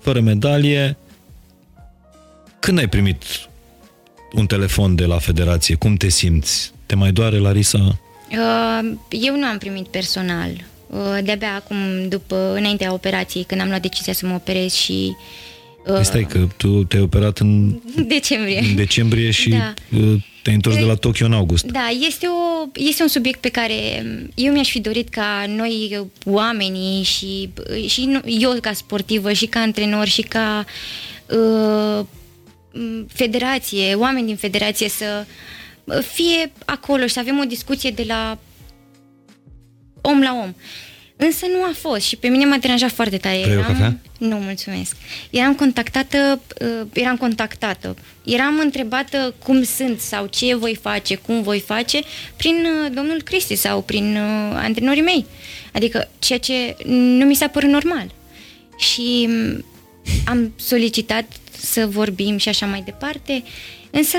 fără 0.00 0.20
medalie. 0.20 0.96
Când 2.58 2.78
ai 2.78 2.88
primit 2.88 3.22
un 4.32 4.46
telefon 4.46 4.94
de 4.94 5.04
la 5.04 5.18
federație, 5.18 5.74
cum 5.74 5.96
te 5.96 6.08
simți? 6.08 6.72
Te 6.86 6.94
mai 6.94 7.12
doare, 7.12 7.38
Larisa? 7.38 7.98
Uh, 8.30 8.92
eu 9.08 9.36
nu 9.36 9.46
am 9.46 9.58
primit 9.58 9.86
personal. 9.86 10.50
Uh, 10.86 11.18
de-abia 11.24 11.54
acum, 11.54 12.08
după, 12.08 12.54
înaintea 12.56 12.92
operației, 12.92 13.44
când 13.44 13.60
am 13.60 13.68
luat 13.68 13.82
decizia 13.82 14.12
să 14.12 14.26
mă 14.26 14.34
operez 14.34 14.72
și 14.72 15.16
Uh, 15.16 15.46
Stai 16.02 16.26
că 16.26 16.46
tu 16.56 16.84
te-ai 16.84 17.02
operat 17.02 17.38
în 17.38 17.80
decembrie, 18.06 18.58
în 18.58 18.74
decembrie 18.74 19.30
și 19.30 19.48
da. 19.48 19.74
Uh, 19.96 20.22
te-ai 20.42 20.54
întors 20.54 20.76
de 20.76 20.84
la 20.84 20.94
Tokyo 20.94 21.26
în 21.26 21.32
august. 21.32 21.64
Da, 21.64 21.88
este, 22.06 22.26
o, 22.26 22.68
este 22.74 23.02
un 23.02 23.08
subiect 23.08 23.40
pe 23.40 23.48
care 23.48 23.74
eu 24.34 24.52
mi-aș 24.52 24.70
fi 24.70 24.80
dorit 24.80 25.08
ca 25.08 25.44
noi, 25.48 26.06
oamenii 26.24 27.02
și, 27.02 27.50
și 27.86 28.20
eu 28.24 28.56
ca 28.60 28.72
sportivă 28.72 29.32
și 29.32 29.46
ca 29.46 29.60
antrenor 29.60 30.06
și 30.06 30.22
ca 30.22 30.64
uh, 31.26 32.06
federație, 33.08 33.94
oameni 33.94 34.26
din 34.26 34.36
federație 34.36 34.88
să 34.88 35.26
fie 36.12 36.52
acolo 36.64 37.06
și 37.06 37.12
să 37.12 37.18
avem 37.18 37.38
o 37.38 37.44
discuție 37.44 37.90
de 37.90 38.04
la 38.06 38.38
om 40.00 40.20
la 40.20 40.34
om. 40.42 40.54
Însă 41.16 41.46
nu 41.46 41.62
a 41.62 41.72
fost 41.78 42.06
și 42.06 42.16
pe 42.16 42.28
mine 42.28 42.44
m-a 42.44 42.56
deranjat 42.56 42.90
foarte 42.90 43.16
tare. 43.16 43.40
Vrei 43.40 43.52
eram... 43.52 43.64
o 43.64 43.66
cafea? 43.66 43.98
Nu, 44.18 44.36
mulțumesc. 44.36 44.96
Eram 45.30 45.54
contactată, 45.54 46.40
uh, 46.60 46.86
eram 46.92 47.16
contactată. 47.16 47.96
Eram 48.24 48.58
întrebată 48.58 49.34
cum 49.44 49.62
sunt 49.62 50.00
sau 50.00 50.26
ce 50.26 50.54
voi 50.54 50.78
face, 50.82 51.14
cum 51.14 51.42
voi 51.42 51.60
face 51.60 52.00
prin 52.36 52.54
uh, 52.54 52.92
domnul 52.94 53.22
Cristi 53.22 53.54
sau 53.54 53.82
prin 53.82 54.16
uh, 54.16 54.52
antrenorii 54.54 55.02
mei. 55.02 55.26
Adică 55.72 56.08
ceea 56.18 56.38
ce 56.38 56.76
nu 56.86 57.24
mi 57.24 57.34
s-a 57.34 57.48
părut 57.48 57.70
normal. 57.70 58.12
Și 58.78 59.28
um, 59.28 59.64
am 60.26 60.52
solicitat 60.56 61.24
să 61.58 61.86
vorbim 61.86 62.36
și 62.36 62.48
așa 62.48 62.66
mai 62.66 62.82
departe, 62.84 63.42
însă 63.90 64.18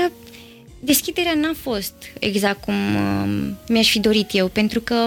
deschiderea 0.80 1.34
n-a 1.34 1.54
fost 1.60 1.94
exact 2.18 2.62
cum 2.64 2.74
uh, 2.94 3.50
mi-aș 3.68 3.90
fi 3.90 4.00
dorit 4.00 4.28
eu, 4.32 4.48
pentru 4.48 4.80
că 4.80 5.06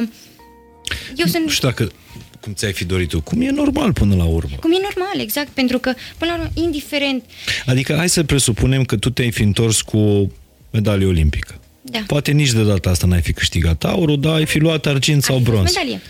eu 1.15 1.25
sunt... 1.25 1.43
Nu 1.43 1.49
știu 1.49 1.67
dacă 1.67 1.91
cum 2.39 2.54
ți-ai 2.54 2.73
fi 2.73 2.86
dorit 2.86 3.10
tu. 3.10 3.21
Cum 3.21 3.41
e 3.41 3.49
normal 3.49 3.93
până 3.93 4.15
la 4.15 4.23
urmă. 4.23 4.56
Cum 4.60 4.71
e 4.71 4.77
normal, 4.82 5.19
exact, 5.19 5.49
pentru 5.49 5.77
că 5.77 5.93
până 6.17 6.32
la 6.32 6.38
urmă, 6.38 6.51
indiferent... 6.54 7.23
Adică 7.65 7.95
hai 7.95 8.10
să 8.10 8.23
presupunem 8.23 8.84
că 8.84 8.97
tu 8.97 9.10
te-ai 9.10 9.32
fi 9.32 9.41
întors 9.41 9.81
cu 9.81 9.98
o 9.98 10.27
medalie 10.71 11.06
olimpică. 11.06 11.60
Da. 11.81 12.00
Poate 12.08 12.31
nici 12.31 12.52
de 12.52 12.63
data 12.63 12.89
asta 12.89 13.08
n-ai 13.08 13.21
fi 13.21 13.33
câștigat 13.33 13.83
aurul, 13.83 14.19
dar 14.19 14.33
ai 14.33 14.46
fi 14.46 14.60
luat 14.60 14.85
argint 14.85 15.23
sau 15.23 15.37
bronz. 15.37 15.73
Medalie. 15.73 16.02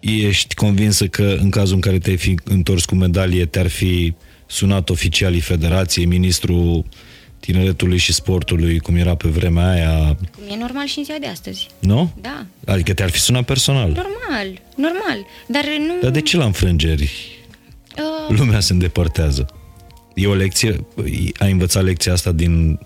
Ești 0.00 0.54
convinsă 0.54 1.06
că 1.06 1.36
în 1.40 1.50
cazul 1.50 1.74
în 1.74 1.80
care 1.80 1.98
te-ai 1.98 2.16
fi 2.16 2.34
întors 2.44 2.84
cu 2.84 2.94
medalie, 2.94 3.46
te-ar 3.46 3.68
fi 3.68 4.14
sunat 4.46 4.90
oficialii 4.90 5.40
federației, 5.40 6.04
ministrul 6.04 6.84
tineretului 7.44 7.98
și 7.98 8.12
sportului, 8.12 8.78
cum 8.78 8.96
era 8.96 9.14
pe 9.14 9.28
vremea 9.28 9.70
aia. 9.70 10.16
Cum 10.34 10.44
e 10.50 10.56
normal 10.56 10.86
și 10.86 10.98
în 10.98 11.04
ziua 11.04 11.18
de 11.18 11.26
astăzi. 11.26 11.68
Nu? 11.78 12.12
Da. 12.20 12.46
Adică 12.66 12.94
te-ar 12.94 13.10
fi 13.10 13.18
sunat 13.18 13.44
personal. 13.44 13.88
Normal, 13.88 14.60
normal. 14.74 15.26
Dar 15.46 15.64
nu... 15.78 15.94
Dar 16.00 16.10
de 16.10 16.20
ce 16.20 16.36
la 16.36 16.44
înfrângeri 16.44 17.10
uh... 17.98 18.36
lumea 18.36 18.60
se 18.60 18.72
îndepărtează? 18.72 19.54
E 20.14 20.26
o 20.26 20.34
lecție? 20.34 20.84
Ai 21.38 21.50
învățat 21.50 21.84
lecția 21.84 22.12
asta 22.12 22.32
din 22.32 22.78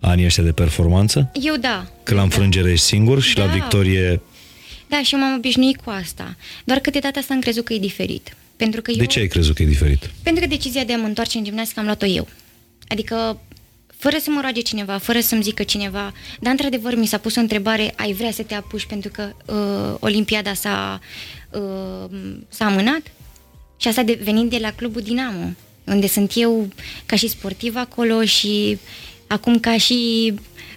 anii 0.00 0.24
ăștia 0.24 0.42
de 0.42 0.52
performanță? 0.52 1.30
Eu 1.42 1.56
da. 1.56 1.86
Că 2.02 2.14
la 2.14 2.22
înfrângere 2.22 2.66
da. 2.66 2.72
ești 2.72 2.86
singur 2.86 3.22
și 3.22 3.34
da. 3.34 3.44
la 3.44 3.52
victorie 3.52 4.20
Da, 4.88 5.00
și 5.02 5.14
eu 5.14 5.20
m-am 5.20 5.36
obișnuit 5.36 5.76
cu 5.76 5.90
asta. 5.90 6.36
Doar 6.64 6.78
că 6.78 6.90
de 6.90 6.98
data 6.98 7.18
asta 7.18 7.34
am 7.34 7.40
crezut 7.40 7.64
că 7.64 7.72
e 7.72 7.78
diferit. 7.78 8.36
Pentru 8.56 8.82
că 8.82 8.92
De 8.92 8.98
eu, 8.98 9.04
ce 9.04 9.18
ai 9.18 9.26
crezut 9.26 9.54
că 9.54 9.62
e 9.62 9.66
diferit? 9.66 10.10
Pentru 10.22 10.42
că 10.42 10.48
decizia 10.48 10.84
de 10.84 10.92
a 10.92 10.96
mă 10.96 11.06
întoarce 11.06 11.38
în 11.38 11.44
gimnastică 11.44 11.80
am 11.80 11.86
luat-o 11.86 12.06
eu. 12.06 12.28
Adică 12.88 13.40
fără 14.00 14.16
să 14.18 14.30
mă 14.30 14.40
roage 14.40 14.60
cineva, 14.60 14.98
fără 14.98 15.20
să-mi 15.20 15.42
zică 15.42 15.62
cineva, 15.62 16.12
dar 16.40 16.50
într-adevăr 16.50 16.94
mi 16.94 17.06
s-a 17.06 17.18
pus 17.18 17.36
o 17.36 17.40
întrebare, 17.40 17.92
ai 17.96 18.12
vrea 18.12 18.30
să 18.30 18.42
te 18.42 18.54
apuci 18.54 18.86
pentru 18.86 19.10
că 19.10 19.32
uh, 19.46 19.96
Olimpiada 20.00 20.54
s-a, 20.54 21.00
uh, 21.50 22.10
s-a 22.48 22.64
amânat? 22.64 23.02
Și 23.76 23.88
asta 23.88 24.02
de, 24.02 24.20
venind 24.22 24.50
de 24.50 24.58
la 24.58 24.72
clubul 24.72 25.00
Dinamo, 25.00 25.50
unde 25.84 26.06
sunt 26.06 26.32
eu 26.34 26.68
ca 27.06 27.16
și 27.16 27.28
sportiv 27.28 27.76
acolo 27.76 28.24
și 28.24 28.78
acum 29.26 29.58
ca 29.58 29.78
și 29.78 30.32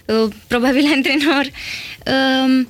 uh, 0.06 0.32
probabil 0.46 0.86
antrenor. 0.94 1.44
Uh, 2.06 2.66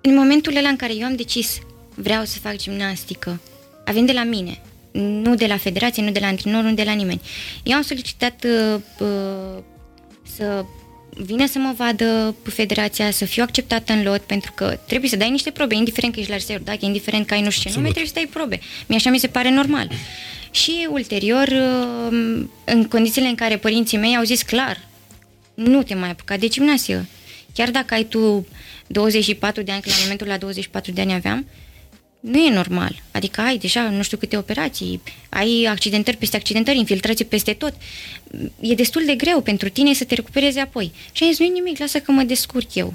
în 0.00 0.14
momentul 0.14 0.56
ăla 0.56 0.68
în 0.68 0.76
care 0.76 0.94
eu 0.94 1.04
am 1.04 1.16
decis 1.16 1.58
vreau 1.94 2.24
să 2.24 2.38
fac 2.38 2.56
gimnastică, 2.56 3.40
avem 3.84 4.06
de 4.06 4.12
la 4.12 4.24
mine, 4.24 4.62
nu 4.92 5.34
de 5.34 5.46
la 5.46 5.56
federație, 5.56 6.02
nu 6.02 6.10
de 6.10 6.18
la 6.18 6.26
antrenor, 6.26 6.62
nu 6.62 6.74
de 6.74 6.82
la 6.82 6.92
nimeni. 6.92 7.20
Eu 7.62 7.76
am 7.76 7.82
solicitat 7.82 8.44
uh, 8.44 8.80
uh, 8.98 9.62
să 10.36 10.64
vină 11.14 11.46
să 11.46 11.58
mă 11.58 11.72
vadă 11.76 12.34
federația, 12.42 13.10
să 13.10 13.24
fiu 13.24 13.42
acceptată 13.42 13.92
în 13.92 14.02
lot, 14.02 14.20
pentru 14.20 14.52
că 14.54 14.78
trebuie 14.86 15.10
să 15.10 15.16
dai 15.16 15.30
niște 15.30 15.50
probe, 15.50 15.74
indiferent 15.74 16.12
că 16.12 16.18
ești 16.18 16.30
la 16.30 16.36
reservă, 16.36 16.64
dacă 16.64 16.78
indiferent 16.80 17.26
că 17.26 17.34
ai 17.34 17.42
nu 17.42 17.50
știu 17.50 17.70
ce 17.70 17.76
nume, 17.76 17.88
trebuie 17.88 18.08
să 18.08 18.14
dai 18.14 18.28
probe. 18.32 18.60
Mie 18.86 18.96
așa 18.96 19.10
mi 19.10 19.18
se 19.18 19.26
pare 19.26 19.50
normal. 19.50 19.90
Și 20.50 20.88
ulterior, 20.90 21.48
uh, 21.48 22.44
în 22.64 22.84
condițiile 22.88 23.28
în 23.28 23.34
care 23.34 23.56
părinții 23.56 23.98
mei 23.98 24.16
au 24.16 24.22
zis 24.24 24.42
clar, 24.42 24.88
nu 25.54 25.82
te 25.82 25.94
mai 25.94 26.10
apuca 26.10 26.36
de 26.36 26.48
gimnasie. 26.48 27.08
Chiar 27.54 27.70
dacă 27.70 27.94
ai 27.94 28.04
tu 28.04 28.46
24 28.86 29.62
de 29.62 29.72
ani, 29.72 29.80
că 29.82 29.88
la 29.88 29.94
momentul 30.02 30.26
la 30.26 30.36
24 30.36 30.92
de 30.92 31.00
ani 31.00 31.12
aveam, 31.12 31.46
nu 32.20 32.38
e 32.38 32.50
normal. 32.50 33.02
Adică 33.10 33.40
ai 33.40 33.56
deja 33.58 33.80
nu 33.80 34.02
știu 34.02 34.16
câte 34.16 34.36
operații, 34.36 35.00
ai 35.28 35.66
accidentări 35.70 36.16
peste 36.16 36.36
accidentări, 36.36 36.78
infiltrații 36.78 37.24
peste 37.24 37.52
tot. 37.52 37.74
E 38.60 38.74
destul 38.74 39.02
de 39.06 39.14
greu 39.14 39.40
pentru 39.40 39.68
tine 39.68 39.92
să 39.92 40.04
te 40.04 40.14
recuperezi 40.14 40.58
apoi. 40.58 40.92
Și 41.12 41.24
ai 41.24 41.28
zis, 41.30 41.38
nu 41.38 41.52
nimic, 41.52 41.78
lasă 41.78 41.98
că 41.98 42.12
mă 42.12 42.22
descurc 42.22 42.74
eu. 42.74 42.94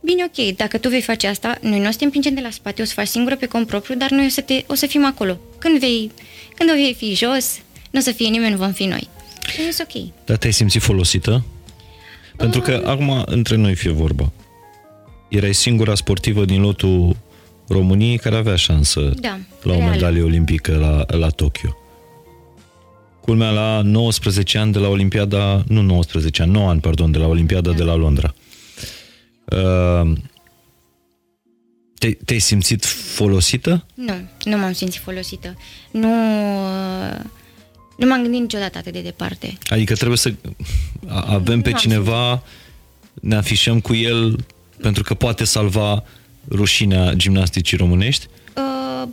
Bine, 0.00 0.24
ok, 0.24 0.56
dacă 0.56 0.78
tu 0.78 0.88
vei 0.88 1.02
face 1.02 1.26
asta, 1.26 1.58
noi 1.60 1.80
nu 1.80 1.88
o 1.88 1.90
să 1.90 1.98
te 1.98 2.04
împingem 2.04 2.34
de 2.34 2.40
la 2.40 2.50
spate, 2.50 2.82
o 2.82 2.84
să 2.84 2.92
faci 2.92 3.06
singură 3.06 3.36
pe 3.36 3.46
cont 3.46 3.66
propriu, 3.66 3.94
dar 3.94 4.10
noi 4.10 4.26
o 4.26 4.28
să, 4.28 4.40
te, 4.40 4.64
o 4.66 4.74
să 4.74 4.86
fim 4.86 5.04
acolo. 5.04 5.38
Când 5.58 5.78
vei, 5.78 6.10
când 6.54 6.70
o 6.70 6.74
vei 6.74 6.94
fi 6.94 7.14
jos, 7.14 7.58
nu 7.90 7.98
o 7.98 8.02
să 8.02 8.12
fie 8.12 8.28
nimeni, 8.28 8.50
nu 8.50 8.56
vom 8.56 8.72
fi 8.72 8.84
noi. 8.84 9.08
Și 9.46 9.60
e 9.60 9.76
ok. 9.80 10.12
Dar 10.24 10.36
te-ai 10.36 10.52
simțit 10.52 10.82
folosită? 10.82 11.44
Pentru 12.36 12.60
că 12.60 12.82
acum, 12.86 13.22
între 13.26 13.56
noi 13.56 13.74
fie 13.74 13.90
vorba, 13.90 14.32
erai 15.28 15.54
singura 15.54 15.94
sportivă 15.94 16.44
din 16.44 16.60
lotul 16.60 17.16
României 17.68 18.18
care 18.18 18.36
avea 18.36 18.56
șansă 18.56 19.00
Da, 19.20 19.38
la 19.62 19.72
o 19.72 19.76
real. 19.76 19.90
medalie 19.90 20.22
olimpică 20.22 20.76
la, 20.76 21.16
la 21.16 21.28
Tokyo. 21.28 21.76
Culmea 23.20 23.50
la 23.50 23.80
19 23.82 24.58
ani 24.58 24.72
de 24.72 24.78
la 24.78 24.88
Olimpiada, 24.88 25.64
nu 25.68 25.80
19 25.82 26.42
ani, 26.42 26.50
9 26.52 26.68
ani, 26.68 26.80
pardon, 26.80 27.10
de 27.10 27.18
la 27.18 27.26
Olimpiada 27.26 27.72
de 27.72 27.82
la 27.82 27.94
Londra. 27.94 28.34
Uh, 29.44 30.12
te, 31.98 32.10
te-ai 32.24 32.38
simțit 32.38 32.84
folosită? 32.84 33.84
Nu, 33.94 34.14
nu 34.44 34.56
m-am 34.58 34.72
simțit 34.72 35.00
folosită. 35.02 35.56
Nu, 35.90 36.08
uh, 36.64 37.16
nu 37.98 38.06
m-am 38.06 38.22
gândit 38.22 38.40
niciodată 38.40 38.78
atât 38.78 38.92
de 38.92 39.00
departe. 39.00 39.58
Adică 39.68 39.94
trebuie 39.94 40.18
să 40.18 40.32
a- 41.06 41.24
avem 41.34 41.60
pe 41.60 41.68
Nu 41.68 41.74
am 41.74 41.80
cineva, 41.80 42.42
ne 43.14 43.34
afișăm 43.36 43.80
cu 43.80 43.94
el 43.94 44.44
pentru 44.80 45.02
că 45.02 45.14
poate 45.14 45.44
salva 45.44 46.04
rușinea 46.50 47.12
gimnasticii 47.12 47.76
românești? 47.76 48.26
Uh, 48.56 49.08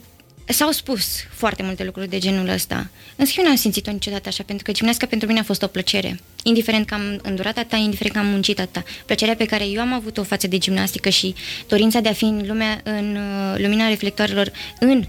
s-au 0.45 0.71
spus 0.71 1.05
foarte 1.29 1.63
multe 1.63 1.83
lucruri 1.83 2.09
de 2.09 2.17
genul 2.17 2.47
ăsta. 2.47 2.89
Însă 3.15 3.33
eu 3.37 3.45
n-am 3.45 3.55
simțit-o 3.55 3.91
niciodată 3.91 4.27
așa, 4.27 4.43
pentru 4.43 4.65
că 4.65 4.71
gimnastica 4.71 5.07
pentru 5.07 5.27
mine 5.27 5.39
a 5.39 5.43
fost 5.43 5.63
o 5.63 5.67
plăcere. 5.67 6.19
Indiferent 6.43 6.85
că 6.85 6.93
am 6.93 7.19
îndurat 7.21 7.57
atâta, 7.57 7.75
indiferent 7.75 8.15
că 8.15 8.21
am 8.21 8.27
muncit 8.27 8.59
atâta. 8.59 8.83
Plăcerea 9.05 9.35
pe 9.35 9.45
care 9.45 9.67
eu 9.67 9.81
am 9.81 9.93
avut-o 9.93 10.23
față 10.23 10.47
de 10.47 10.57
gimnastică 10.57 11.09
și 11.09 11.35
dorința 11.67 11.99
de 11.99 12.09
a 12.09 12.13
fi 12.13 12.23
în, 12.23 12.43
lumea, 12.47 12.81
în 12.83 13.15
uh, 13.15 13.59
lumina 13.59 13.87
reflectoarelor 13.87 14.51
în 14.79 15.03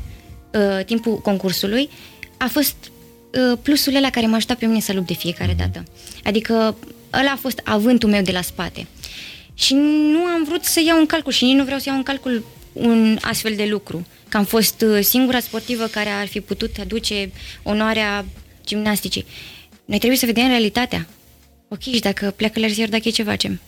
uh, 0.51 0.85
timpul 0.85 1.19
concursului 1.19 1.89
a 2.37 2.47
fost 2.47 2.77
uh, 2.81 3.59
plusul 3.63 3.95
ăla 3.95 4.11
care 4.11 4.27
m-a 4.27 4.37
ajutat 4.37 4.59
pe 4.59 4.67
mine 4.67 4.81
să 4.81 4.93
lupt 4.93 5.07
de 5.07 5.15
fiecare 5.15 5.55
dată. 5.59 5.85
Adică 6.25 6.77
ăla 7.13 7.31
a 7.31 7.39
fost 7.41 7.61
avântul 7.65 8.09
meu 8.09 8.23
de 8.23 8.33
la 8.33 8.41
spate. 8.41 8.87
Și 9.55 9.75
nu 10.13 10.19
am 10.25 10.45
vrut 10.45 10.65
să 10.65 10.81
iau 10.87 10.99
în 10.99 11.07
calcul 11.07 11.33
și 11.33 11.45
nici 11.45 11.55
nu 11.57 11.65
vreau 11.65 11.79
să 11.79 11.85
iau 11.89 11.97
în 11.97 12.03
calcul 12.03 12.45
un 12.73 13.19
astfel 13.21 13.55
de 13.57 13.65
lucru. 13.67 14.07
Că 14.29 14.37
am 14.37 14.45
fost 14.45 14.81
uh, 14.81 14.99
singura 15.03 15.41
sportivă 15.41 15.85
care 15.87 16.09
ar 16.09 16.27
fi 16.27 16.41
putut 16.41 16.77
aduce 16.81 17.31
onoarea 17.63 18.25
gimnasticii. 18.67 19.27
Noi 19.85 19.99
trebuie 19.99 20.19
să 20.19 20.27
vedem 20.27 20.47
realitatea. 20.47 21.07
Ok, 21.69 21.81
și 21.81 22.01
dacă 22.01 22.33
pleacă 22.37 22.61
la 22.61 22.67
rezervă, 22.67 22.91
dacă 22.91 23.09
e 23.09 23.11
ce 23.11 23.23
facem? 23.23 23.61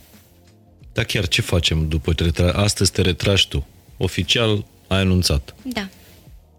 Dar 0.93 1.05
chiar 1.05 1.29
ce 1.29 1.41
facem 1.43 1.89
după 1.89 2.13
te 2.13 2.25
retra- 2.31 2.53
Astăzi 2.55 2.93
te 2.93 3.01
retragi 3.03 3.49
tu. 3.49 3.67
Oficial 3.97 4.65
ai 4.87 4.99
anunțat. 4.99 5.55
Da. 5.63 5.89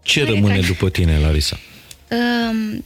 Ce 0.02 0.20
Mă 0.22 0.28
rămâne 0.28 0.54
retrag. 0.54 0.72
după 0.72 0.90
tine, 0.90 1.18
Larisa? 1.18 1.58
Um, 2.10 2.84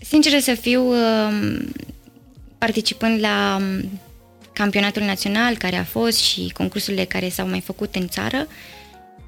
sinceră 0.00 0.38
să 0.38 0.54
fiu, 0.54 0.82
um, 0.82 1.72
participând 2.58 3.20
la 3.20 3.56
um, 3.60 4.00
campionatul 4.54 5.02
național 5.02 5.56
care 5.56 5.76
a 5.76 5.84
fost 5.84 6.18
și 6.18 6.50
concursurile 6.52 7.04
care 7.04 7.28
s-au 7.28 7.48
mai 7.48 7.60
făcut 7.60 7.94
în 7.94 8.08
țară, 8.08 8.46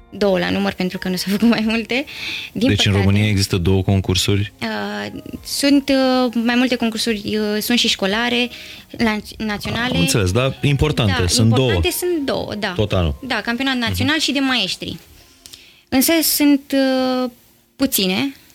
două 0.09 0.39
la 0.39 0.49
număr 0.49 0.73
pentru 0.73 0.97
că 0.97 1.09
nu 1.09 1.15
s-au 1.15 1.31
făcut 1.37 1.49
mai 1.49 1.63
multe. 1.65 2.05
Din 2.51 2.67
deci 2.67 2.85
în 2.85 2.91
păcate, 2.91 3.05
România 3.05 3.29
există 3.29 3.57
două 3.57 3.81
concursuri. 3.81 4.53
Uh, 4.61 5.21
sunt 5.45 5.89
uh, 5.89 6.33
mai 6.43 6.55
multe 6.55 6.75
concursuri, 6.75 7.37
uh, 7.37 7.61
sunt 7.61 7.77
și 7.77 7.87
școlare, 7.87 8.49
la, 8.97 9.17
naționale. 9.37 9.95
Am 9.95 9.99
înțeles, 9.99 10.31
dar 10.31 10.57
importante, 10.61 11.15
da, 11.19 11.27
sunt 11.27 11.47
importante 11.47 11.89
două. 11.89 11.93
sunt 11.97 12.25
două, 12.25 12.55
da. 12.55 12.73
Tot 12.75 12.91
anul. 12.91 13.15
Da, 13.23 13.41
campionat 13.41 13.75
național 13.75 14.15
uh-huh. 14.17 14.23
și 14.23 14.31
de 14.31 14.39
maestri. 14.39 14.97
Însă 15.89 16.11
sunt 16.21 16.73
uh, 16.73 17.29
puține 17.75 18.17
uh, 18.17 18.46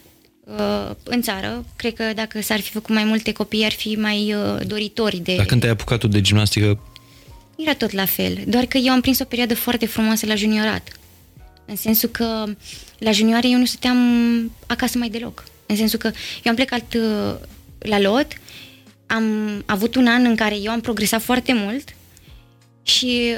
în 1.02 1.22
țară. 1.22 1.64
Cred 1.76 1.94
că 1.94 2.04
dacă 2.14 2.42
s-ar 2.42 2.60
fi 2.60 2.70
făcut 2.70 2.94
mai 2.94 3.04
multe 3.04 3.32
copii, 3.32 3.64
ar 3.64 3.72
fi 3.72 3.96
mai 3.96 4.34
uh, 4.34 4.66
doritori 4.66 5.16
de... 5.16 5.34
Dar 5.36 5.46
când 5.46 5.60
te-ai 5.60 5.72
apucat 5.72 5.98
tu 5.98 6.08
de 6.08 6.20
gimnastică, 6.20 6.78
Era 7.56 7.74
tot 7.74 7.90
la 7.90 8.04
fel, 8.04 8.38
doar 8.46 8.64
că 8.64 8.78
eu 8.78 8.92
am 8.92 9.00
prins 9.00 9.18
o 9.18 9.24
perioadă 9.24 9.54
foarte 9.54 9.86
frumoasă 9.86 10.26
la 10.26 10.34
juniorat. 10.34 10.88
În 11.64 11.76
sensul 11.76 12.08
că 12.08 12.44
la 12.98 13.10
junioare 13.10 13.48
eu 13.48 13.58
nu 13.58 13.64
stăteam 13.64 13.98
acasă 14.66 14.98
mai 14.98 15.08
deloc. 15.08 15.44
În 15.66 15.76
sensul 15.76 15.98
că 15.98 16.06
eu 16.42 16.50
am 16.50 16.54
plecat 16.54 16.94
uh, 16.94 17.34
la 17.78 18.00
lot, 18.00 18.26
am 19.06 19.26
avut 19.66 19.94
un 19.94 20.06
an 20.06 20.24
în 20.24 20.36
care 20.36 20.56
eu 20.56 20.70
am 20.70 20.80
progresat 20.80 21.22
foarte 21.22 21.52
mult 21.52 21.94
și 22.82 23.34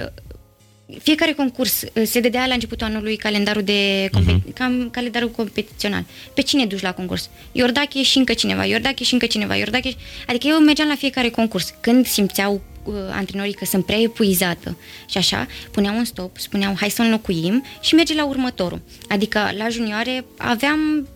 fiecare 1.03 1.33
concurs 1.33 1.83
uh, 1.83 2.03
se 2.07 2.21
dădea 2.21 2.47
la 2.47 2.55
începutul 2.55 2.87
anului 2.87 3.17
calendarul 3.17 3.63
de 3.63 4.09
compe- 4.13 4.43
cam 4.55 4.89
calendarul 4.91 5.31
competițional. 5.31 6.05
Pe 6.35 6.41
cine 6.43 6.67
duci 6.67 6.81
la 6.81 6.93
concurs? 6.93 7.31
Iordache 7.53 8.03
și 8.03 8.19
încă 8.19 8.33
cineva, 8.33 8.65
Iordache 8.65 9.05
și 9.05 9.13
încă 9.13 9.27
cineva, 9.27 9.55
Iordache 9.57 9.89
și... 9.89 9.97
Adică 10.27 10.47
eu 10.47 10.59
mergeam 10.59 10.89
la 10.89 10.95
fiecare 10.95 11.29
concurs. 11.29 11.75
Când 11.81 12.07
simțeau 12.07 12.61
uh, 12.85 12.95
antrenorii 13.11 13.53
că 13.53 13.65
sunt 13.65 13.87
prea 13.87 14.01
epuizată 14.01 14.79
și 15.11 15.19
așa, 15.19 15.47
puneau 15.71 15.97
un 15.97 16.05
stop, 16.05 16.39
spuneau 16.39 16.75
hai 16.77 16.91
să 16.91 17.03
înlocuim 17.03 17.65
și 17.81 17.95
merge 17.95 18.15
la 18.15 18.25
următorul. 18.25 18.81
Adică 19.09 19.51
la 19.57 19.69
junioare 19.69 20.25
aveam 20.37 21.09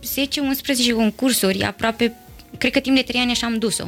10-11 0.90 0.92
concursuri, 0.94 1.62
aproape, 1.62 2.14
cred 2.58 2.72
că 2.72 2.78
timp 2.80 2.96
de 2.96 3.02
3 3.02 3.20
ani 3.20 3.30
așa 3.30 3.46
am 3.46 3.58
dus-o. 3.58 3.86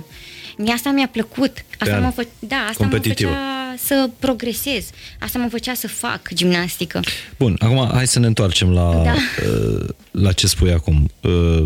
Mie 0.57 0.73
asta 0.73 0.91
mi-a 0.91 1.09
plăcut. 1.13 1.65
Asta 1.79 1.95
an. 1.95 2.03
mă 2.03 2.11
fă... 2.11 2.27
Da, 2.39 2.57
asta 2.57 2.85
mă 2.85 2.91
Competitivă. 2.91 3.31
făcea 3.31 3.50
să 3.79 4.11
progresez. 4.19 4.91
Asta 5.21 5.39
mă 5.39 5.49
făcea 5.49 5.75
să 5.75 5.89
fac 5.89 6.35
gimnastică. 6.35 7.01
Bun, 7.39 7.57
acum 7.59 7.91
hai 7.93 8.07
să 8.07 8.19
ne 8.19 8.27
întoarcem 8.27 8.71
la, 8.73 9.03
Da. 9.05 9.15
uh, 9.15 9.89
la 10.11 10.33
ce 10.33 10.47
spui 10.47 10.73
acum. 10.73 11.11
Uh, 11.23 11.63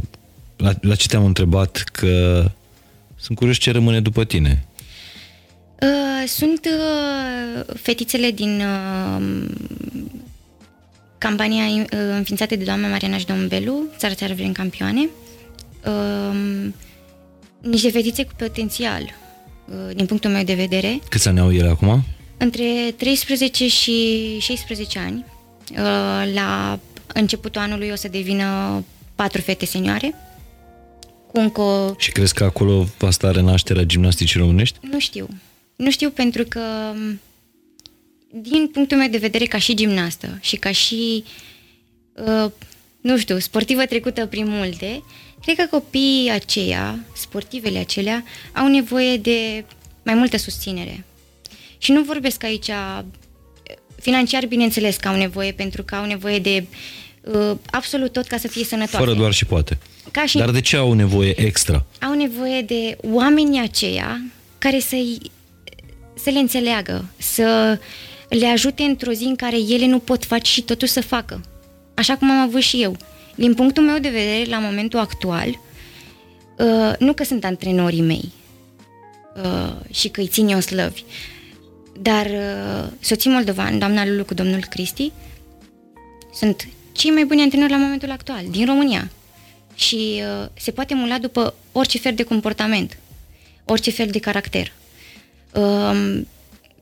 la, 0.56 0.72
la 0.80 0.94
ce 0.94 1.06
te-am 1.06 1.24
întrebat 1.24 1.76
că 1.92 2.44
sunt 3.16 3.38
curios 3.38 3.56
ce 3.56 3.70
rămâne 3.70 4.00
după 4.00 4.24
tine. 4.24 4.64
Uh, 5.80 6.28
sunt 6.28 6.66
uh, 6.66 7.64
fetițele 7.80 8.30
din 8.30 8.60
uh, 8.60 9.46
campania 11.18 11.64
uh, 11.64 11.86
înființată 12.16 12.56
de 12.56 12.64
doamna 12.64 12.88
Mariana 12.88 13.18
și 13.18 13.26
domnul 13.26 13.46
Belu, 13.46 13.82
Țara 13.98 14.14
Țară 14.14 14.34
Vrem 14.34 14.52
Campioane. 14.52 15.08
Uh, 15.86 16.66
niște 17.60 17.90
fetițe 17.90 18.24
cu 18.24 18.32
potențial, 18.36 19.02
uh, 19.02 19.23
din 19.94 20.06
punctul 20.06 20.30
meu 20.30 20.44
de 20.44 20.54
vedere, 20.54 20.98
Câți 21.08 21.28
ani 21.28 21.40
au 21.40 21.52
ele 21.52 21.68
acum? 21.68 22.02
între 22.36 22.94
13 22.96 23.68
și 23.68 24.18
16 24.40 24.98
ani. 24.98 25.24
Uh, 25.70 25.76
la 26.34 26.78
începutul 27.14 27.60
anului 27.60 27.90
o 27.90 27.94
să 27.94 28.08
devină 28.08 28.82
patru 29.14 29.40
fete 29.40 29.64
senioare, 29.66 30.14
cu 31.32 31.40
încă 31.40 31.60
o 31.60 31.94
Și 31.98 32.12
crezi 32.12 32.34
că 32.34 32.44
acolo 32.44 32.86
va 32.98 33.10
sta 33.10 33.30
renașterea 33.30 33.82
gimnasticii 33.82 34.40
românești? 34.40 34.78
Nu 34.90 34.98
știu. 34.98 35.28
Nu 35.76 35.90
știu 35.90 36.10
pentru 36.10 36.44
că 36.44 36.60
m, 36.94 37.20
din 38.40 38.68
punctul 38.72 38.96
meu 38.98 39.08
de 39.08 39.18
vedere, 39.18 39.44
ca 39.44 39.58
și 39.58 39.74
gimnastă 39.74 40.38
și 40.40 40.56
ca 40.56 40.72
și, 40.72 41.24
uh, 42.44 42.50
nu 43.00 43.16
știu, 43.18 43.38
sportivă 43.38 43.84
trecută 43.84 44.26
prin 44.26 44.48
multe, 44.48 45.02
cred 45.44 45.56
că 45.56 45.66
copiii 45.70 46.30
aceia, 46.30 46.98
sportivele 47.16 47.78
acelea, 47.78 48.24
au 48.52 48.66
nevoie 48.66 49.16
de 49.16 49.64
mai 50.02 50.14
multă 50.14 50.36
susținere. 50.36 51.04
Și 51.78 51.92
nu 51.92 52.02
vorbesc 52.02 52.44
aici 52.44 52.70
financiar, 54.00 54.46
bineînțeles 54.46 54.96
că 54.96 55.08
au 55.08 55.16
nevoie, 55.16 55.52
pentru 55.52 55.82
că 55.82 55.94
au 55.94 56.04
nevoie 56.04 56.38
de 56.38 56.66
uh, 57.20 57.56
absolut 57.70 58.12
tot 58.12 58.26
ca 58.26 58.36
să 58.36 58.48
fie 58.48 58.64
sănătoase. 58.64 59.04
Fără 59.04 59.16
doar 59.18 59.32
și 59.32 59.44
poate. 59.44 59.78
Ca 60.10 60.26
și 60.26 60.36
Dar 60.36 60.50
de 60.50 60.60
ce 60.60 60.76
au 60.76 60.92
nevoie 60.92 61.40
extra? 61.40 61.84
au 62.00 62.14
nevoie 62.14 62.62
de 62.62 62.96
oamenii 63.02 63.60
aceia 63.60 64.20
care 64.58 64.80
să 64.80 64.96
să 66.14 66.30
le 66.30 66.38
înțeleagă, 66.38 67.04
să 67.16 67.78
le 68.28 68.46
ajute 68.46 68.82
într-o 68.82 69.12
zi 69.12 69.24
în 69.24 69.36
care 69.36 69.56
ele 69.56 69.86
nu 69.86 69.98
pot 69.98 70.24
face 70.24 70.50
și 70.50 70.62
totul 70.62 70.88
să 70.88 71.00
facă. 71.00 71.40
Așa 71.94 72.16
cum 72.16 72.30
am 72.30 72.40
avut 72.40 72.60
și 72.60 72.82
eu. 72.82 72.96
Din 73.34 73.54
punctul 73.54 73.82
meu 73.82 73.98
de 73.98 74.08
vedere, 74.08 74.44
la 74.50 74.58
momentul 74.58 74.98
actual, 74.98 75.48
uh, 76.58 76.92
nu 76.98 77.12
că 77.12 77.24
sunt 77.24 77.44
antrenorii 77.44 78.00
mei 78.00 78.32
uh, 79.42 79.74
și 79.90 80.08
că 80.08 80.20
îi 80.20 80.26
țin 80.26 80.48
eu 80.48 80.60
slăvi, 80.60 81.04
dar 82.00 82.26
uh, 82.26 82.90
soții 83.00 83.30
moldovan, 83.30 83.78
doamna 83.78 84.06
Lulu 84.06 84.24
cu 84.24 84.34
domnul 84.34 84.64
Cristi, 84.70 85.12
sunt 86.34 86.68
cei 86.92 87.10
mai 87.10 87.24
buni 87.24 87.42
antrenori 87.42 87.70
la 87.70 87.78
momentul 87.78 88.10
actual, 88.10 88.44
din 88.50 88.66
România. 88.66 89.10
Și 89.74 90.22
uh, 90.40 90.48
se 90.54 90.70
poate 90.70 90.94
emula 90.94 91.18
după 91.18 91.54
orice 91.72 91.98
fel 91.98 92.14
de 92.14 92.22
comportament, 92.22 92.98
orice 93.64 93.90
fel 93.90 94.06
de 94.06 94.18
caracter. 94.18 94.72
Uh, 95.54 96.20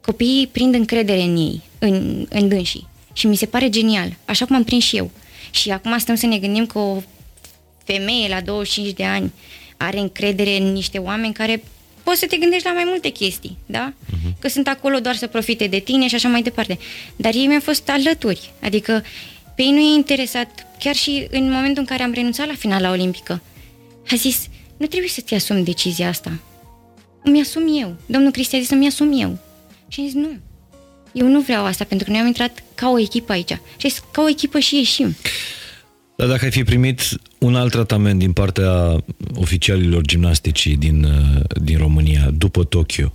copiii 0.01 0.47
prind 0.47 0.75
încredere 0.75 1.23
în 1.23 1.37
ei, 1.37 1.63
în, 1.79 2.27
în 2.29 2.49
dânsii. 2.49 2.87
Și 3.13 3.27
mi 3.27 3.37
se 3.37 3.47
pare 3.47 3.69
genial, 3.69 4.17
așa 4.25 4.45
cum 4.45 4.57
am 4.57 4.65
prins 4.65 4.85
și 4.85 4.97
eu. 4.97 5.11
Și 5.53 5.71
acum 5.71 5.99
stăm 5.99 6.15
să 6.15 6.27
ne 6.27 6.39
gândim 6.39 6.67
că 6.67 6.79
o 6.79 7.03
femeie 7.85 8.29
la 8.29 8.41
25 8.41 8.95
de 8.95 9.05
ani 9.05 9.33
are 9.77 9.99
încredere 9.99 10.57
în 10.57 10.73
niște 10.73 10.99
oameni 10.99 11.33
care 11.33 11.63
poți 12.03 12.19
să 12.19 12.27
te 12.27 12.37
gândești 12.37 12.67
la 12.67 12.73
mai 12.73 12.85
multe 12.87 13.09
chestii, 13.09 13.57
da? 13.67 13.93
Uh-huh. 13.93 14.39
Că 14.39 14.49
sunt 14.49 14.69
acolo 14.69 14.99
doar 14.99 15.15
să 15.15 15.27
profite 15.27 15.67
de 15.67 15.79
tine 15.79 16.09
și 16.09 16.15
așa 16.15 16.29
mai 16.29 16.43
departe. 16.43 16.79
Dar 17.17 17.35
ei 17.35 17.47
mi-au 17.47 17.61
fost 17.61 17.89
alături. 17.89 18.51
Adică 18.63 19.05
pe 19.55 19.63
ei 19.63 19.71
nu 19.71 19.79
e 19.79 19.95
interesat, 19.95 20.67
chiar 20.79 20.95
și 20.95 21.27
în 21.31 21.51
momentul 21.51 21.79
în 21.79 21.85
care 21.85 22.03
am 22.03 22.13
renunțat 22.13 22.47
la 22.47 22.55
finala 22.55 22.91
olimpică. 22.91 23.43
A 24.11 24.17
zis, 24.17 24.49
nu 24.77 24.87
trebuie 24.87 25.11
să-ți 25.11 25.35
asumi 25.35 25.65
decizia 25.65 26.09
asta. 26.09 26.33
Îmi 27.23 27.41
asum 27.41 27.81
eu. 27.81 27.95
Domnul 28.07 28.31
Cristi 28.31 28.57
a 28.57 28.59
zis 28.59 28.69
să-mi 28.69 28.87
asum 28.87 29.21
eu. 29.21 29.39
Și 29.89 30.01
am 30.01 30.07
zis, 30.07 30.15
nu. 30.15 30.31
Eu 31.13 31.27
nu 31.29 31.41
vreau 31.41 31.65
asta, 31.65 31.85
pentru 31.85 32.07
că 32.07 32.13
noi 32.13 32.21
am 32.21 32.27
intrat 32.27 32.63
ca 32.75 32.91
o 32.91 32.99
echipă 32.99 33.33
aici. 33.33 33.59
Și 33.77 33.89
zis, 33.89 34.03
ca 34.13 34.23
o 34.23 34.29
echipă 34.29 34.59
și 34.59 34.77
ieșim. 34.77 35.17
Dar 36.17 36.29
dacă 36.29 36.45
ai 36.45 36.51
fi 36.51 36.65
primit 36.65 37.01
un 37.39 37.55
alt 37.55 37.71
tratament 37.71 38.19
din 38.19 38.33
partea 38.33 39.05
oficialilor 39.35 40.03
gimnasticii 40.03 40.77
din, 40.77 41.05
uh, 41.05 41.41
din 41.63 41.79
România 41.79 42.31
după 42.31 42.65
Tokyo, 42.65 43.13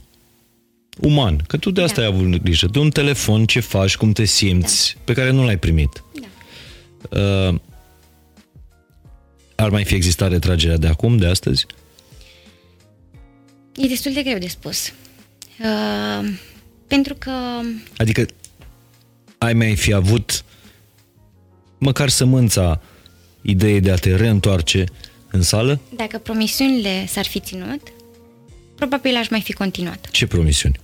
uman, 0.99 1.43
că 1.47 1.57
tu 1.57 1.71
de 1.71 1.81
asta 1.81 2.01
Da. 2.01 2.07
ai 2.07 2.13
avut 2.13 2.43
grijă, 2.43 2.67
de 2.67 2.79
un 2.79 2.89
telefon, 2.89 3.45
ce 3.45 3.59
faci, 3.59 3.95
cum 3.97 4.11
te 4.11 4.25
simți, 4.25 4.97
pe 5.03 5.13
care 5.13 5.31
nu 5.31 5.45
l-ai 5.45 5.57
primit. 5.57 6.03
Da. 6.19 7.19
Uh, 7.19 7.55
ar 9.55 9.69
mai 9.69 9.83
fi 9.83 9.95
existat 9.95 10.29
retragerea 10.31 10.77
de 10.77 10.87
acum, 10.87 11.17
de 11.17 11.25
astăzi? 11.25 11.65
E 13.75 13.87
destul 13.87 14.13
de 14.13 14.21
greu 14.23 14.37
de 14.37 14.47
spus. 14.47 14.93
Uh, 15.59 16.29
pentru 16.87 17.13
că 17.13 17.31
Adică 17.97 18.25
ai 19.37 19.53
mai 19.53 19.75
fi 19.75 19.93
avut 19.93 20.43
măcar 21.77 22.09
sămânța 22.09 22.81
ideea 23.41 23.79
de 23.79 23.91
a 23.91 23.95
te 23.95 24.15
reîntoarce 24.15 24.83
în 25.31 25.41
sală? 25.41 25.79
dacă 25.95 26.17
promisiunile 26.17 27.05
s-ar 27.07 27.25
fi 27.25 27.39
ținut, 27.39 27.81
probabil 28.75 29.15
aș 29.15 29.29
mai 29.29 29.41
fi 29.41 29.53
continuat. 29.53 30.09
Ce 30.11 30.27
promisiuni? 30.27 30.79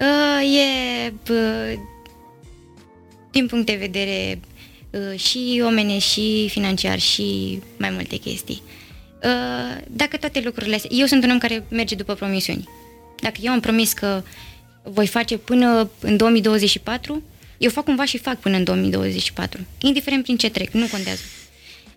Uh, 0.00 0.56
e, 0.58 1.12
uh, 1.30 1.78
din 3.30 3.46
punct 3.46 3.66
de 3.66 3.74
vedere 3.74 4.40
uh, 4.90 5.18
și 5.18 5.62
omene, 5.64 5.98
și 5.98 6.48
financiar, 6.50 6.98
și 6.98 7.58
mai 7.76 7.90
multe 7.90 8.16
chestii. 8.16 8.62
Uh, 9.24 9.82
dacă 9.88 10.16
toate 10.16 10.40
lucrurile 10.44 10.74
astea... 10.74 10.90
Eu 10.92 11.06
sunt 11.06 11.24
un 11.24 11.30
om 11.30 11.38
care 11.38 11.64
merge 11.68 11.94
după 11.94 12.14
promisiuni. 12.14 12.68
Dacă 13.20 13.36
eu 13.42 13.52
am 13.52 13.60
promis 13.60 13.92
că 13.92 14.22
voi 14.92 15.06
face 15.06 15.36
până 15.38 15.90
în 16.00 16.16
2024, 16.16 17.22
eu 17.58 17.70
fac 17.70 17.84
cumva 17.84 18.04
și 18.04 18.18
fac 18.18 18.38
până 18.40 18.56
în 18.56 18.64
2024. 18.64 19.60
Indiferent 19.80 20.22
prin 20.22 20.36
ce 20.36 20.50
trec, 20.50 20.70
nu 20.70 20.86
contează. 20.86 21.20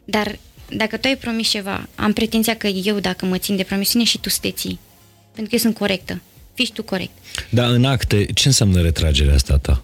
Dar 0.05 0.37
dacă 0.75 0.97
tu 0.97 1.07
ai 1.07 1.17
promis 1.17 1.49
ceva, 1.49 1.87
am 1.95 2.13
pretenția 2.13 2.55
că 2.55 2.67
eu, 2.67 2.99
dacă 2.99 3.25
mă 3.25 3.37
țin 3.37 3.55
de 3.55 3.63
promisiune, 3.63 4.05
și 4.05 4.17
tu 4.19 4.29
să 4.29 4.37
te 4.41 4.51
ții. 4.51 4.79
Pentru 5.33 5.43
că 5.49 5.49
eu 5.51 5.59
sunt 5.59 5.77
corectă. 5.77 6.21
Fii 6.53 6.65
și 6.65 6.71
tu 6.71 6.83
corect. 6.83 7.11
Dar 7.49 7.69
în 7.69 7.85
acte, 7.85 8.25
ce 8.33 8.47
înseamnă 8.47 8.81
retragerea 8.81 9.33
asta 9.33 9.57
ta? 9.57 9.83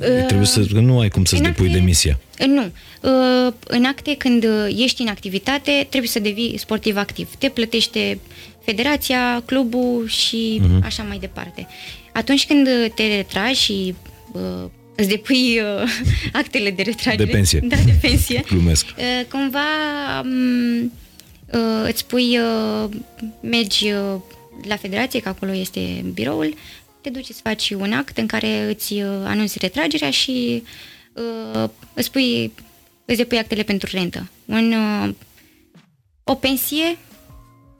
Uh, 0.00 0.24
Trebuie 0.26 0.46
să, 0.46 0.60
că 0.72 0.80
nu 0.80 0.98
ai 1.00 1.08
cum 1.08 1.24
să-ți 1.24 1.40
în 1.42 1.46
depui 1.48 1.66
acte- 1.66 1.78
demisia. 1.78 2.18
Uh, 2.40 2.46
Nu. 2.46 2.64
Uh, 2.66 3.52
În 3.66 3.84
acte, 3.84 4.14
când 4.16 4.44
uh, 4.44 4.66
ești 4.76 5.02
în 5.02 5.08
activitate, 5.08 5.86
trebuie 5.88 6.10
să 6.10 6.18
devii 6.18 6.58
sportiv 6.58 6.96
activ. 6.96 7.28
Te 7.38 7.48
plătește 7.48 8.18
federația, 8.64 9.42
clubul 9.46 10.06
și 10.08 10.60
Mhm. 10.62 10.82
așa 10.84 11.02
mai 11.02 11.18
departe. 11.18 11.66
Atunci 12.12 12.46
când 12.46 12.66
uh, 12.66 12.90
te 12.94 13.16
retragi 13.16 13.60
și 13.60 13.94
uh, 14.32 14.70
îți 14.96 15.08
depui 15.08 15.60
uh, 15.60 15.90
actele 16.32 16.70
de 16.70 16.82
retragere... 16.82 17.24
De 17.24 17.30
pensie. 17.30 17.60
Da, 17.62 17.76
de 17.76 17.98
pensie. 18.00 18.44
Glumesc. 18.50 18.86
Uh, 18.86 19.24
cumva 19.28 19.60
um, 20.24 20.92
uh, 21.52 21.84
îți 21.84 22.06
pui, 22.06 22.38
uh, 22.38 22.88
mergi 23.40 23.90
uh, 23.90 24.20
la 24.68 24.76
federație, 24.76 25.20
că 25.20 25.28
acolo 25.28 25.54
este 25.54 26.04
biroul, 26.14 26.54
te 27.00 27.10
duci 27.10 27.26
să 27.26 27.40
faci 27.42 27.70
un 27.70 27.92
act 27.92 28.18
în 28.18 28.26
care 28.26 28.68
îți 28.68 28.92
uh, 28.92 29.22
anunți 29.24 29.58
retragerea 29.58 30.10
și 30.10 30.62
uh, 31.12 31.68
îți, 31.94 32.10
pui, 32.10 32.52
îți 33.04 33.16
depui 33.16 33.38
actele 33.38 33.62
pentru 33.62 33.88
rentă. 33.92 34.30
Un, 34.44 34.72
uh, 34.72 35.14
o 36.24 36.34
pensie, 36.34 36.98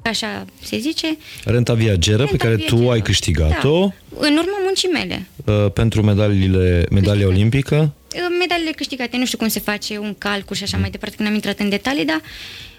așa 0.03 0.45
se 0.63 0.79
zice, 0.79 1.17
Renta 1.45 1.75
viageră 1.75 2.17
pe 2.25 2.29
Renta 2.29 2.45
care 2.45 2.57
tu 2.57 2.75
viageră. 2.75 2.93
ai 2.93 3.01
câștigat-o 3.03 3.79
Da. 4.11 4.27
În 4.27 4.37
urma 4.37 4.57
muncii 4.65 4.89
mele. 4.89 5.27
uh, 5.45 5.73
pentru 5.73 6.03
medaliile, 6.03 6.87
medalia 6.91 7.27
olimpică. 7.27 7.93
Medalele 8.39 8.71
câștigate, 8.71 9.17
nu 9.17 9.25
știu 9.27 9.39
cum 9.39 9.49
se 9.49 9.61
face 9.61 9.99
un 9.99 10.15
calcul 10.19 10.57
și 10.57 10.63
așa 10.63 10.77
mai 10.77 10.91
departe, 10.91 11.17
că 11.17 11.23
n-am 11.23 11.35
intrat 11.35 11.59
în 11.59 11.69
detalii, 11.69 12.05
dar 12.05 12.21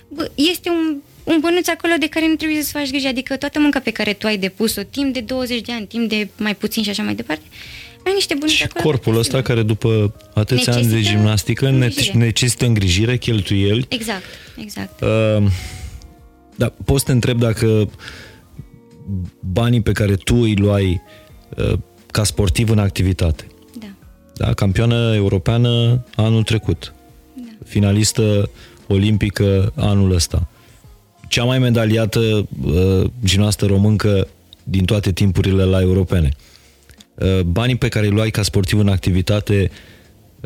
bă, 0.07 0.31
este 0.35 0.69
un, 0.69 0.95
un 1.23 1.37
bănuț 1.41 1.67
acolo 1.67 1.93
de 1.99 2.07
care 2.07 2.27
nu 2.27 2.35
trebuie 2.35 2.57
să-ți 2.61 2.71
faci 2.71 2.89
grijă, 2.89 3.07
adică 3.07 3.35
toată 3.37 3.59
munca 3.59 3.79
pe 3.79 3.91
care 3.91 4.13
tu 4.13 4.27
ai 4.27 4.37
depus-o 4.37 4.81
timp 4.83 5.13
de 5.13 5.19
20 5.19 5.61
de 5.61 5.71
ani, 5.71 5.85
timp 5.85 6.09
de 6.09 6.27
mai 6.37 6.55
puțin 6.55 6.83
și 6.83 6.89
așa 6.89 7.03
mai 7.03 7.15
departe, 7.15 7.43
ai 8.05 8.13
niște 8.13 8.33
bănuți 8.33 8.53
Și 8.55 8.63
acolo. 8.63 8.83
corpul 8.83 9.13
pe 9.13 9.19
ăsta 9.19 9.37
sigur. 9.37 9.47
care 9.49 9.61
după 9.65 10.13
atâția 10.33 10.73
ani 10.73 10.81
de 10.81 10.87
Necesită 10.87 11.15
gimnastică 11.15 11.69
ne- 11.69 11.85
îngrijire. 11.85 12.17
necesită 12.17 12.65
îngrijire, 12.65 13.17
cheltuieli. 13.17 13.85
Exact, 13.89 14.23
exact. 14.61 15.01
Uh, 15.01 15.43
da, 16.59 16.73
poți 16.85 16.99
să 16.99 17.05
te 17.05 17.11
întreb 17.11 17.39
dacă 17.39 17.89
banii 19.39 19.81
pe 19.81 19.91
care 19.91 20.15
tu 20.15 20.35
îi 20.35 20.55
luai 20.55 21.01
uh, 21.57 21.73
ca 22.11 22.23
sportiv 22.23 22.69
în 22.69 22.79
activitate, 22.79 23.47
Da. 23.79 23.87
da, 24.37 24.53
campioană 24.53 25.13
europeană 25.15 26.05
anul 26.15 26.43
trecut, 26.43 26.93
Da. 27.35 27.49
finalistă 27.65 28.49
olimpică 28.87 29.73
anul 29.75 30.11
ăsta, 30.11 30.47
cea 31.27 31.43
mai 31.43 31.59
medaliată 31.59 32.19
uh, 32.19 33.09
gimnastă 33.25 33.65
româncă 33.65 34.27
din 34.63 34.85
toate 34.85 35.11
timpurile 35.11 35.63
la 35.63 35.81
europene. 35.81 36.29
Uh, 37.15 37.41
banii 37.41 37.75
pe 37.75 37.87
care 37.87 38.05
îi 38.05 38.11
luai 38.11 38.29
ca 38.29 38.41
sportiv 38.41 38.79
în 38.79 38.87
activitate 38.87 39.71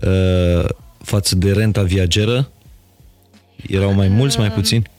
uh, 0.04 0.66
față 0.98 1.36
de 1.36 1.52
renta 1.52 1.84
viageră 1.84 2.50
erau 3.68 3.94
mai 3.94 4.08
mulți, 4.08 4.40
mai 4.40 4.52
puțini? 4.52 4.92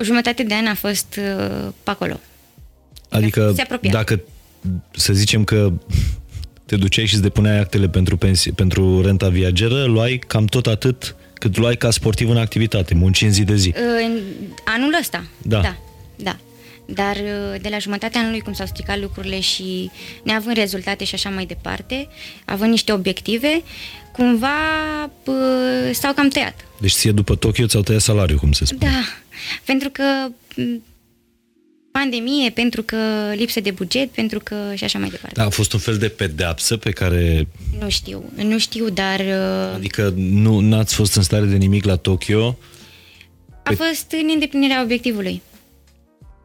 O 0.00 0.04
jumătate 0.04 0.42
de 0.42 0.54
an 0.54 0.66
a 0.66 0.74
fost 0.74 1.18
uh, 1.18 1.68
pe 1.82 1.90
acolo. 1.90 2.20
Adică 3.08 3.52
se 3.54 3.62
apropia. 3.62 3.90
dacă 3.90 4.20
să 4.90 5.12
zicem 5.12 5.44
că 5.44 5.72
te 6.66 6.76
duceai 6.76 7.06
și 7.06 7.14
îți 7.14 7.22
depuneai 7.22 7.58
actele 7.58 7.88
pentru, 7.88 8.16
pensie, 8.16 8.52
pentru 8.52 9.02
renta 9.02 9.28
viageră, 9.28 9.84
luai 9.84 10.18
cam 10.26 10.44
tot 10.44 10.66
atât 10.66 11.14
cât 11.34 11.56
luai 11.56 11.76
ca 11.76 11.90
sportiv 11.90 12.28
în 12.30 12.36
activitate, 12.36 12.94
munci 12.94 13.22
în 13.22 13.32
zi 13.32 13.44
de 13.44 13.56
zi. 13.56 13.68
Uh, 13.68 13.82
În 14.04 14.20
anul 14.64 14.96
ăsta? 15.00 15.24
Da. 15.42 15.60
Da, 15.60 15.76
da. 16.16 16.36
Dar 16.86 17.16
uh, 17.16 17.60
de 17.60 17.68
la 17.68 17.78
jumătatea 17.78 18.20
anului, 18.20 18.40
cum 18.40 18.52
s-au 18.52 18.66
stricat 18.66 19.00
lucrurile 19.00 19.40
și 19.40 19.90
neavând 20.22 20.56
rezultate 20.56 21.04
și 21.04 21.14
așa 21.14 21.28
mai 21.28 21.46
departe, 21.46 22.08
având 22.44 22.70
niște 22.70 22.92
obiective, 22.92 23.62
cumva 24.20 25.04
uh, 25.24 25.90
s-au 25.92 26.12
cam 26.12 26.28
tăiat. 26.28 26.54
Deci 26.80 26.92
ție 26.92 27.12
după 27.12 27.34
Tokyo 27.34 27.66
ți-au 27.66 27.82
tăiat 27.82 28.00
salariul, 28.00 28.38
cum 28.38 28.52
se 28.52 28.64
spune. 28.64 28.90
Da, 28.90 29.04
pentru 29.64 29.90
că 29.90 30.02
m, 30.56 30.82
pandemie, 31.90 32.50
pentru 32.50 32.82
că 32.82 32.96
lipsă 33.34 33.60
de 33.60 33.70
buget, 33.70 34.10
pentru 34.10 34.38
că 34.38 34.54
și 34.74 34.84
așa 34.84 34.98
mai 34.98 35.08
departe. 35.08 35.40
Da, 35.40 35.44
a 35.46 35.48
fost 35.48 35.72
un 35.72 35.78
fel 35.78 35.96
de 35.98 36.08
pedeapsă 36.08 36.76
pe 36.76 36.90
care... 36.90 37.48
Nu 37.80 37.88
știu, 37.88 38.24
nu 38.36 38.58
știu, 38.58 38.88
dar... 38.88 39.20
uh, 39.20 39.74
Adică 39.74 40.12
nu 40.16 40.58
n-ați 40.58 40.94
fost 40.94 41.14
în 41.14 41.22
stare 41.22 41.44
de 41.44 41.56
nimic 41.56 41.84
la 41.84 41.96
Tokyo? 41.96 42.58
A 43.62 43.72
fost 43.76 44.06
în 44.22 44.28
îndeplinirea 44.32 44.82
obiectivului. 44.82 45.42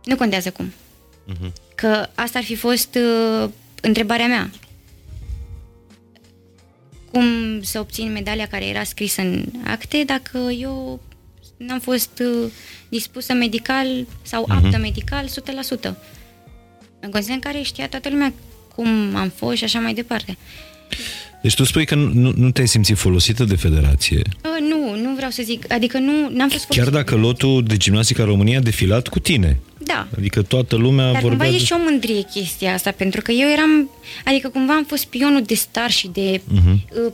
Nu 0.03 0.15
contează 0.15 0.49
cum. 0.49 0.73
Mhm. 1.25 1.53
Că 1.75 2.07
asta 2.15 2.37
ar 2.37 2.43
fi 2.43 2.55
fost 2.55 2.97
uh, 3.43 3.49
întrebarea 3.81 4.27
mea. 4.27 4.49
Cum 7.15 7.61
să 7.61 7.79
obțin 7.79 8.11
medalia 8.11 8.47
care 8.47 8.65
era 8.65 8.83
scrisă 8.83 9.21
în 9.21 9.45
acte 9.63 10.03
dacă 10.05 10.37
eu 10.59 11.01
n-am 11.57 11.79
fost 11.79 12.09
uh, 12.43 12.51
dispusă 12.89 13.33
medical 13.33 13.87
sau 14.21 14.45
Mhm. 14.47 14.65
aptă 14.65 14.77
medical 14.77 15.25
100%. 15.27 15.97
În 16.99 17.09
condiții 17.09 17.33
în 17.33 17.39
care 17.39 17.61
știa 17.61 17.87
toată 17.87 18.09
lumea 18.09 18.33
cum 18.75 19.15
am 19.15 19.29
fost 19.35 19.57
și 19.57 19.63
așa 19.63 19.79
mai 19.79 19.93
departe. 19.93 20.37
Deci 21.41 21.55
tu 21.55 21.63
spui 21.63 21.85
că 21.85 21.95
nu, 21.95 22.11
nu, 22.13 22.33
nu 22.35 22.51
te-ai 22.51 22.67
simțit 22.67 22.97
folosită 22.97 23.43
de 23.43 23.55
federație. 23.55 24.21
Uh, 24.43 24.67
nu, 24.69 24.95
nu 25.01 25.15
vreau 25.15 25.29
să 25.31 25.41
zic. 25.45 25.71
Adică 25.73 25.97
nu, 25.97 26.29
n-am 26.29 26.49
fost 26.49 26.65
Chiar 26.67 26.89
dacă 26.89 27.15
lotul 27.15 27.63
de 27.63 27.77
gimnastică 27.77 28.21
a 28.21 28.25
României 28.25 28.57
a 28.57 28.61
defilat 28.61 29.07
cu 29.07 29.19
tine. 29.19 29.59
Da. 29.85 30.07
Adică 30.17 30.41
toată 30.41 30.75
lumea 30.75 31.11
Dar 31.11 31.21
vorbea... 31.21 31.29
cumva 31.37 31.55
e 31.55 31.57
de- 31.59 31.63
și 31.65 31.73
o 31.73 31.77
mândrie 31.83 32.21
chestia 32.21 32.73
asta, 32.73 32.91
pentru 32.91 33.21
că 33.21 33.31
eu 33.31 33.49
eram, 33.49 33.89
adică 34.25 34.49
cumva 34.49 34.73
am 34.73 34.83
fost 34.87 35.05
pionul 35.05 35.41
de 35.41 35.53
star 35.55 35.91
și 35.91 36.07
de 36.07 36.41
Mhm. 36.47 36.81
uh, 37.05 37.11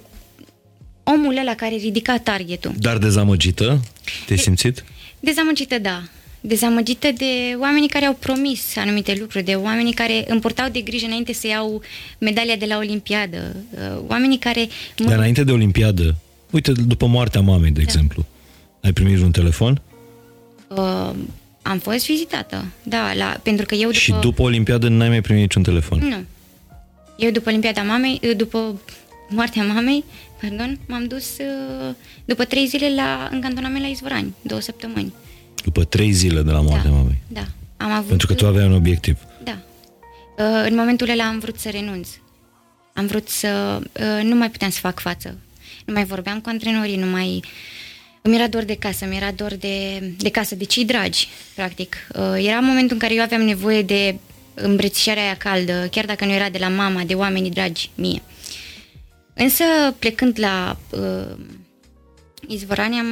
omul 1.04 1.38
ăla 1.38 1.56
care 1.56 1.76
ridica 1.76 2.18
targetul. 2.18 2.72
Dar 2.80 2.98
dezamăgită? 2.98 3.80
Te-ai 4.26 4.40
simțit? 4.40 4.84
Dezamăgită, 5.20 5.80
da. 5.80 6.02
Dezamăgită 6.42 7.08
de 7.18 7.56
oamenii 7.60 7.88
care 7.88 8.06
au 8.06 8.14
promis 8.14 8.76
anumite 8.76 9.16
lucruri, 9.20 9.44
de 9.44 9.54
oamenii 9.54 9.94
care 9.94 10.26
îmi 10.28 10.40
purtau 10.40 10.70
de 10.70 10.80
grijă 10.82 11.06
înainte 11.06 11.34
să 11.34 11.48
iau 11.48 11.82
medalia 12.18 12.56
de 12.56 12.66
la 12.66 12.78
Olimpiadă, 12.78 13.56
uh, 13.72 14.02
oamenii 14.08 14.38
care... 14.38 14.68
mă- 15.00 15.06
Dar 15.10 15.18
înainte 15.18 15.44
de 15.44 15.52
Olimpiadă, 15.52 16.16
uite, 16.50 16.72
după 16.72 17.06
moartea 17.06 17.42
mamei, 17.42 17.72
de 17.72 17.82
exemplu, 17.82 18.26
ai 18.82 18.94
primit 18.94 19.22
un 19.22 19.32
telefon? 19.32 19.82
Uh, 20.68 21.10
am 21.62 21.78
fost 21.80 22.06
vizitată, 22.06 22.66
da, 22.84 23.14
la, 23.14 23.40
pentru 23.44 23.66
că 23.66 23.76
eu 23.76 23.82
după... 23.82 23.98
Și 23.98 24.14
după 24.22 24.42
Olimpiadă 24.42 24.88
n-ai 24.88 25.10
mai 25.10 25.22
primit 25.22 25.42
niciun 25.42 25.64
telefon? 25.64 26.00
Nu. 26.00 26.24
Eu 27.18 27.32
după 27.32 27.50
Olimpiada 27.50 27.82
mamei, 27.82 28.20
uh, 28.24 28.36
după 28.36 28.82
moartea 29.30 29.64
mamei, 29.64 30.04
pardon, 30.42 30.80
m-am 30.88 31.08
dus 31.08 31.38
uh, 31.38 31.96
după 32.26 32.44
trei 32.44 32.68
zile 32.68 32.94
la, 32.96 33.30
în 33.32 33.42
cantonament 33.42 33.82
la 33.82 33.90
Izvorani, 33.90 34.34
două 34.42 34.62
săptămâni. 34.62 35.14
După 35.64 35.84
trei 35.84 36.12
zile 36.12 36.42
de 36.42 36.52
la 36.52 36.62
moartea 36.62 36.90
da, 36.90 36.96
mamei. 36.96 37.18
Da. 37.28 37.46
Am 37.78 37.92
avut, 37.92 38.08
Pentru 38.08 38.28
că 38.28 38.34
tu 38.34 38.48
aveai 38.48 38.66
un 38.66 38.74
obiectiv. 38.74 39.18
Da. 39.44 39.58
Uh, 40.38 40.66
în 40.70 40.76
momentul 40.76 41.10
ăla 41.10 41.24
am 41.24 41.40
vrut 41.40 41.60
să 41.60 41.70
renunț. 41.70 42.10
Am 42.94 43.06
vrut 43.06 43.30
să... 43.30 43.80
Uh, 43.94 44.24
nu 44.24 44.36
mai 44.36 44.50
puteam 44.50 44.72
să 44.72 44.80
fac 44.80 45.00
față. 45.00 45.38
Nu 45.86 45.94
mai 45.94 46.06
vorbeam 46.06 46.40
cu 46.40 46.50
antrenorii, 46.50 46.96
nu 46.96 47.06
mai... 47.06 47.44
Îmi 48.22 48.36
era 48.36 48.48
dor 48.48 48.64
de 48.64 48.76
casă, 48.76 49.06
mi 49.06 49.16
era 49.16 49.32
dor 49.32 49.54
de, 49.54 50.00
de 50.18 50.30
casă, 50.30 50.56
de 50.56 50.64
cei 50.64 50.86
dragi, 50.86 51.28
practic. 51.56 52.08
Uh, 52.16 52.46
era 52.46 52.60
momentul 52.60 52.94
în 52.94 53.00
care 53.00 53.14
eu 53.14 53.22
aveam 53.22 53.42
nevoie 53.42 53.82
de 53.82 54.16
îmbrățișarea 54.54 55.24
aia 55.24 55.38
caldă, 55.38 55.88
chiar 55.92 56.06
dacă 56.06 56.26
nu 56.26 56.32
era 56.32 56.50
de 56.50 56.58
la 56.58 56.68
mama, 56.68 57.04
de 57.04 57.14
oamenii 57.14 57.52
dragi 57.52 57.90
mie. 57.96 58.22
Însă, 59.34 59.64
plecând 60.00 60.40
la 60.40 60.78
uh, 60.90 61.38
Izvorani, 62.48 63.00
am 63.00 63.08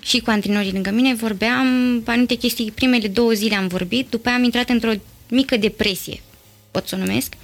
și 0.00 0.20
cu 0.20 0.30
antrenorii 0.30 0.72
lângă 0.72 0.90
mine, 0.90 1.14
vorbeam 1.14 1.66
anumite 2.06 2.34
chestii, 2.34 2.70
primele 2.70 3.08
două 3.08 3.32
zile 3.32 3.54
am 3.54 3.66
vorbit, 3.66 4.06
după 4.10 4.28
aia 4.28 4.36
am 4.36 4.44
intrat 4.44 4.68
într-o 4.68 4.92
mică 5.28 5.56
depresie, 5.56 6.20
pot 6.70 6.88
să 6.88 6.94
o 6.94 6.98
numesc, 6.98 7.34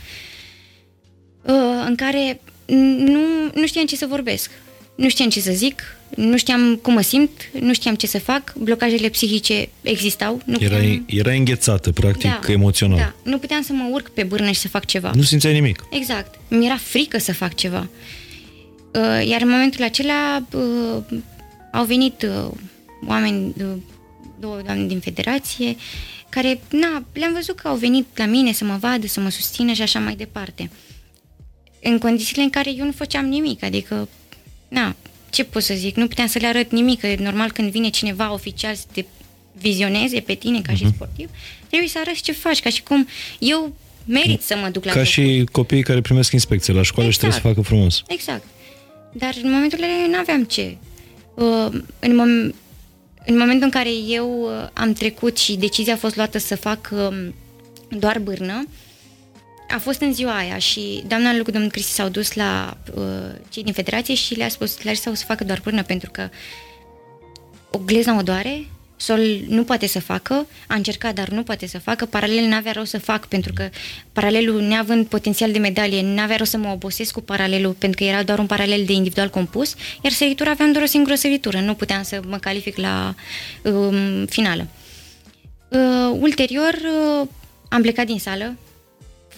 uh, 1.43 1.85
în 1.87 1.95
care 1.95 2.41
nu, 2.67 3.51
nu 3.55 3.67
știam 3.67 3.87
ce 3.87 3.97
să 3.97 4.07
vorbesc, 4.07 4.51
nu 4.95 5.09
știam 5.09 5.29
ce 5.29 5.41
să 5.41 5.53
zic, 5.53 5.83
nu 6.17 6.37
știam 6.37 6.77
cum 6.77 6.93
mă 6.93 7.01
simt, 7.01 7.31
nu 7.61 7.73
știam 7.73 7.95
ce 7.95 8.07
să 8.07 8.19
fac, 8.19 8.55
blocajele 8.55 9.09
psihice 9.09 9.69
existau. 9.83 10.41
Nu 10.45 10.57
Erai, 10.61 10.79
puteam, 10.79 11.05
erai 11.07 11.39
înghețată, 11.39 11.93
practic, 11.93 12.47
emoțional. 12.49 12.99
Da, 12.99 13.31
nu 13.31 13.39
puteam 13.39 13.63
să 13.63 13.73
mă 13.73 13.89
urc 13.93 14.09
pe 14.09 14.23
bârnă 14.23 14.51
și 14.51 14.61
să 14.61 14.69
fac 14.69 14.85
ceva. 14.85 15.11
Nu 15.15 15.23
simțeai 15.23 15.53
nimic. 15.53 15.85
Exact. 15.91 16.39
Mi-era 16.49 16.77
frică 16.77 17.19
să 17.19 17.33
fac 17.33 17.55
ceva. 17.55 17.89
Uh, 18.95 19.27
Iar 19.27 19.41
în 19.41 19.49
momentul 19.49 19.85
acela 19.85 20.47
uh, 20.53 21.03
au 21.73 21.85
venit 21.85 22.23
uh, 22.23 22.51
oameni, 23.07 23.55
uh, 23.59 23.67
două 24.41 24.61
doamne 24.65 24.87
din 24.87 25.01
federație, 25.01 25.77
care, 26.29 26.61
na, 26.71 27.05
le-am 27.13 27.33
văzut 27.33 27.57
că 27.57 27.69
au 27.69 27.77
venit 27.77 28.07
la 28.15 28.25
mine 28.25 28.53
să 28.53 28.65
mă 28.65 28.77
vadă, 28.81 29.07
să 29.07 29.21
mă 29.21 29.29
susțină 29.31 29.73
și 29.73 29.83
așa 29.83 29.99
mai 29.99 30.15
departe. 30.15 30.71
În 31.83 31.99
condițiile 31.99 32.43
în 32.43 32.51
care 32.51 32.71
eu 32.77 32.85
nu 32.85 32.93
făceam 32.93 33.27
nimic, 33.27 33.63
adică, 33.63 34.09
na, 34.73 34.97
ce 35.31 35.45
pot 35.45 35.63
să 35.63 35.75
zic, 35.75 35.97
nu 35.97 36.07
puteam 36.07 36.27
să 36.27 36.39
le 36.39 36.47
arăt 36.47 36.71
nimic, 36.71 37.01
că 37.01 37.07
e 37.07 37.17
normal 37.23 37.53
când 37.53 37.71
vine 37.71 37.89
cineva 37.89 38.33
oficial 38.33 38.75
să 38.75 38.85
te 38.93 39.05
vizioneze 39.59 40.21
pe 40.21 40.35
tine 40.35 40.61
ca 40.61 40.73
și 40.75 40.87
sportiv, 40.95 41.29
trebuie 41.69 41.89
să 41.89 41.99
arăți 42.01 42.23
ce 42.23 42.33
faci, 42.33 42.61
ca 42.61 42.71
și 42.71 42.83
cum 42.83 43.09
eu 43.39 43.75
merit 44.05 44.43
să 44.43 44.57
mă 44.57 44.69
duc 44.69 44.85
la 44.85 44.91
Ca 44.93 44.97
locuri. 44.99 45.15
și 45.15 45.45
copiii 45.53 45.83
care 45.83 46.01
primesc 46.01 46.33
inspecție 46.33 46.73
la 46.73 46.83
școală 46.83 47.11
și 47.11 47.19
trebuie 47.19 47.41
să 47.41 47.47
Exact. 47.47 47.57
facă 47.65 47.75
frumos. 47.75 48.03
Exact. 48.07 48.45
Dar 49.13 49.35
în 49.43 49.51
momentul 49.53 49.79
ăla 49.83 50.07
nu 50.11 50.17
aveam 50.19 50.45
ce. 50.45 50.77
Uh, 51.35 51.67
în, 51.99 52.13
mom- 52.13 52.55
în 53.27 53.39
momentul 53.39 53.63
în 53.65 53.71
care 53.71 53.91
eu 54.09 54.43
uh, 54.43 54.69
am 54.73 54.93
trecut 54.93 55.39
și 55.39 55.55
decizia 55.57 55.93
a 55.93 55.97
fost 55.97 56.17
luată 56.17 56.39
să 56.39 56.57
fac 56.57 56.91
um, 56.93 57.35
doar 57.99 58.19
bârnă, 58.19 58.67
a 59.73 59.79
fost 59.79 60.01
în 60.01 60.13
ziua 60.13 60.37
aia 60.37 60.59
și 60.59 61.03
doamna 61.07 61.37
Lucu, 61.37 61.51
domnul 61.51 61.71
Cristi 61.71 61.93
s-au 61.93 62.09
dus 62.09 62.33
la 62.33 62.77
uh, 62.95 63.05
cei 63.49 63.63
din 63.63 63.73
federație 63.73 64.15
și 64.15 64.35
le-a 64.35 64.49
spus, 64.49 64.83
Larisa 64.83 65.11
o 65.11 65.15
să 65.15 65.25
facă 65.25 65.45
doar 65.45 65.61
bârnă 65.65 65.83
pentru 65.83 66.11
că 66.11 66.29
o 67.71 67.79
glezna 67.79 68.19
o 68.19 68.23
doare, 68.23 68.67
Sol 68.97 69.21
nu 69.49 69.65
poate 69.65 69.87
să 69.87 70.01
facă, 70.01 70.47
a 70.67 70.75
încercat, 70.75 71.15
dar 71.15 71.29
nu 71.29 71.43
poate 71.43 71.67
să 71.67 71.79
facă, 71.79 72.07
paralel 72.07 72.45
n-avea 72.45 72.73
rău 72.73 72.85
să 72.85 72.99
fac, 72.99 73.27
pentru 73.27 73.53
că 73.53 73.69
paralelul, 74.13 74.61
neavând 74.61 75.07
potențial 75.07 75.53
de 75.53 75.59
medalie, 75.59 76.03
n-avea 76.03 76.37
rău 76.37 76.45
să 76.45 76.57
mă 76.57 76.69
obosesc 76.69 77.13
cu 77.13 77.21
paralelul, 77.21 77.73
pentru 77.73 77.99
că 77.99 78.11
era 78.11 78.23
doar 78.23 78.39
un 78.39 78.47
paralel 78.47 78.85
de 78.85 78.93
individual 78.93 79.29
compus, 79.29 79.75
iar 80.03 80.13
săritura 80.13 80.51
aveam 80.51 80.73
doar 80.73 80.85
o 80.85 80.87
singură 80.87 81.15
săritură, 81.15 81.61
nu 81.61 81.75
puteam 81.75 82.03
să 82.03 82.21
mă 82.27 82.37
calific 82.39 82.77
la 82.77 83.15
um, 83.63 84.27
finală. 84.27 84.67
Uh, 85.69 86.19
ulterior, 86.21 86.75
uh, 86.75 87.29
am 87.69 87.83
plecat 87.83 88.07
din 88.07 88.19
sală, 88.19 88.57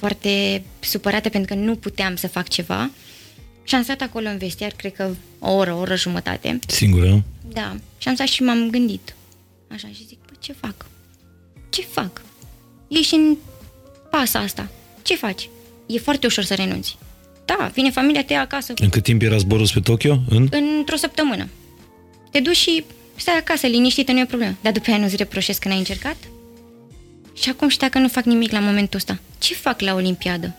foarte 0.05 0.63
supărată 0.81 1.29
pentru 1.29 1.55
că 1.55 1.61
nu 1.61 1.77
puteam 1.77 2.17
să 2.17 2.29
fac 2.29 2.49
ceva 2.49 2.91
și 3.63 3.75
am 3.75 3.83
stat 3.83 4.01
acolo 4.01 4.29
în 4.29 4.39
vestiar, 4.39 4.73
cred 4.77 4.93
că 4.93 5.15
o 5.39 5.53
oră, 5.53 5.73
o 5.73 5.79
oră 5.79 5.97
jumătate. 5.97 6.59
Singură? 6.67 7.23
Da. 7.53 7.77
Și 7.99 8.09
am 8.09 8.15
stat 8.15 8.27
și 8.27 8.43
m-am 8.43 8.71
gândit. 8.71 9.15
Așa 9.73 9.89
și 9.89 10.07
zic, 10.07 10.19
bă, 10.27 10.33
ce 10.39 10.53
fac? 10.53 10.87
Ce 11.71 11.83
fac? 11.83 12.23
Ești 12.89 13.15
în 13.15 13.37
pasa 14.11 14.39
asta. 14.39 14.69
Ce 15.03 15.17
faci? 15.17 15.49
E 15.87 15.99
foarte 15.99 16.27
ușor 16.27 16.45
să 16.45 16.55
renunți. 16.55 16.97
Da, 17.45 17.71
vine 17.75 17.91
familia, 17.91 18.25
te 18.25 18.33
ia 18.33 18.41
acasă 18.41 18.73
În 18.77 18.89
cât 18.89 19.03
timp 19.03 19.23
era 19.23 19.37
zborul 19.37 19.67
spre 19.67 19.81
Tokyo? 19.81 20.19
În? 20.29 20.49
într-o 20.51 20.97
săptămână. 20.97 21.49
Te 22.31 22.41
duci 22.41 22.57
și 22.57 22.85
stai 23.17 23.37
acasă, 23.37 23.67
liniștită, 23.67 24.13
nu 24.13 24.21
e 24.21 24.27
problemă. 24.27 24.55
Dar 24.61 24.73
după 24.73 24.91
aia 24.91 24.99
nu-ți 24.99 25.17
reproșezi 25.17 25.61
că 25.61 25.69
n-ai 25.69 25.79
încercat? 25.79 26.17
Și 27.35 27.49
acum 27.49 27.69
și 27.69 27.79
dacă 27.79 27.99
nu 27.99 28.09
fac 28.09 28.25
nimic 28.25 28.51
la 28.51 28.59
momentul 28.59 28.99
ăsta, 28.99 29.19
ce 29.39 29.55
fac 29.55 29.81
la 29.81 29.95
Olimpiadă? 29.95 30.55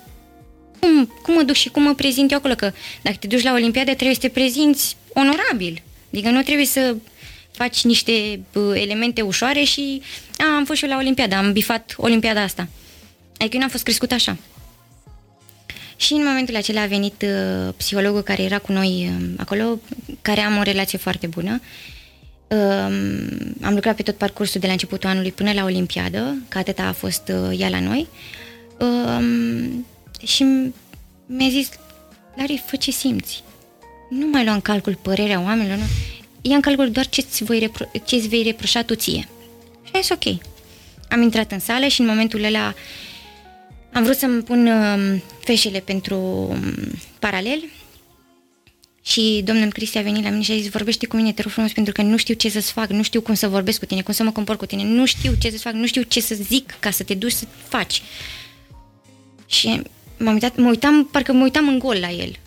Cum, 0.80 1.06
cum 1.22 1.34
mă 1.34 1.42
duc 1.42 1.56
și 1.56 1.70
cum 1.70 1.84
mă 1.84 1.94
prezint 1.94 2.32
eu 2.32 2.38
acolo? 2.38 2.56
Că 2.56 2.72
dacă 3.02 3.18
te 3.20 3.28
duci 3.28 3.44
la 3.44 3.52
Olimpiadă 3.52 3.94
trebuie 3.94 4.16
să 4.16 4.22
te 4.22 4.30
prezinți 4.30 4.98
onorabil. 5.14 5.82
Adică 6.14 6.30
nu 6.30 6.42
trebuie 6.42 6.66
să 6.66 6.96
faci 7.52 7.84
niște 7.84 8.40
bă, 8.54 8.78
elemente 8.78 9.22
ușoare 9.22 9.64
și 9.64 10.02
a, 10.38 10.56
am 10.56 10.66
fost 10.66 10.78
și 10.78 10.86
eu 10.86 10.92
la 10.92 10.98
Olimpiadă, 10.98 11.36
am 11.36 11.52
bifat 11.52 11.94
Olimpiada 11.98 12.42
asta. 12.42 12.68
Adică 13.38 13.56
eu 13.56 13.60
n-am 13.60 13.70
fost 13.70 13.84
crescut 13.84 14.12
așa. 14.12 14.38
Și 15.96 16.14
în 16.14 16.26
momentul 16.26 16.56
acela 16.56 16.82
a 16.82 16.86
venit 16.86 17.22
uh, 17.22 17.74
psihologul 17.78 18.22
care 18.22 18.44
era 18.44 18.58
cu 18.58 18.72
noi 18.72 19.12
uh, 19.20 19.28
acolo, 19.38 19.80
care 20.22 20.42
am 20.42 20.58
o 20.58 20.62
relație 20.62 20.98
foarte 20.98 21.28
bună. 21.28 21.62
Uh, 22.56 22.96
am 23.62 23.74
lucrat 23.74 23.96
pe 23.96 24.04
tot 24.04 24.16
parcursul 24.16 24.60
de 24.60 24.66
la 24.66 24.72
începutul 24.72 25.10
anului 25.10 25.32
până 25.32 25.52
la 25.54 25.64
Olimpiadă, 25.64 26.38
că 26.48 26.58
atâta 26.58 26.84
a 26.84 26.92
fost 26.92 27.32
uh, 27.50 27.60
ea 27.60 27.70
la 27.70 27.80
noi. 27.80 28.08
Uh, 28.80 29.70
și 30.28 30.46
mi-a 31.26 31.50
zis, 31.50 31.70
Lari, 32.36 32.64
fă 32.66 32.76
ce 32.76 32.92
simți. 32.92 33.44
Nu 34.10 34.28
mai 34.28 34.44
lua 34.44 34.54
în 34.54 34.62
calcul 34.62 34.98
părerea 35.02 35.42
oamenilor, 35.42 35.78
nu. 35.78 35.84
Ia 36.42 36.56
în 36.56 36.62
calcul 36.62 36.92
doar 36.92 37.08
ce-ți, 37.08 37.44
voi 37.44 37.60
repro- 37.60 38.02
ce-ți 38.06 38.28
vei 38.28 38.44
reproșa 38.44 38.82
tu 38.84 38.96
ție. 38.96 39.28
Și 39.84 39.92
a 39.94 40.00
zis, 40.00 40.10
ok. 40.10 40.38
Am 41.10 41.22
intrat 41.22 41.52
în 41.52 41.60
sală 41.60 41.88
și 41.88 42.02
în 42.02 42.08
momentul 42.08 42.44
ăla 42.44 42.74
am 43.94 44.04
vrut 44.04 44.18
să-mi 44.18 44.42
pun 44.42 44.68
uh, 44.68 45.22
feșele 45.40 45.80
pentru 45.80 46.18
um, 46.18 46.74
paralel 47.20 47.64
Și 49.06 49.42
domnul 49.44 49.72
Cristi 49.72 49.98
a 49.98 50.02
venit 50.02 50.24
la 50.24 50.30
mine 50.30 50.42
și 50.42 50.52
a 50.52 50.56
zis, 50.56 50.70
vorbește 50.70 51.08
cu 51.08 51.16
mine, 51.16 51.34
te 51.34 51.42
rog 51.42 51.52
frumos, 51.52 51.72
pentru 51.72 51.94
că 51.94 52.02
nu 52.02 52.18
știu 52.18 52.34
ce 52.34 52.50
să-ți 52.50 52.72
fac, 52.72 52.90
nu 52.90 53.04
știu 53.04 53.22
cum 53.22 53.34
să 53.34 53.48
vorbesc 53.48 53.80
cu 53.80 53.86
tine, 53.86 54.02
cum 54.02 54.14
să 54.14 54.24
mă 54.24 54.32
compor 54.32 54.58
cu 54.58 54.66
tine, 54.66 54.84
nu 54.84 55.06
știu 55.06 55.34
ce 55.40 55.50
să-ți 55.50 55.62
fac, 55.62 55.74
nu 55.74 55.86
știu 55.86 56.02
ce 56.02 56.22
să 56.22 56.36
zic 56.36 56.76
ca 56.80 56.92
să 56.92 57.04
te 57.04 57.14
duci 57.14 57.32
să 57.32 57.46
faci. 57.68 58.02
Și 59.46 59.82
m-am 60.18 60.34
uitat, 60.34 60.56
mă 60.56 60.70
uitam, 60.70 61.08
parcă 61.12 61.34
mă 61.34 61.44
uitam 61.44 61.68
în 61.68 61.80
gol 61.80 61.98
la 62.00 62.12
el. 62.12 62.40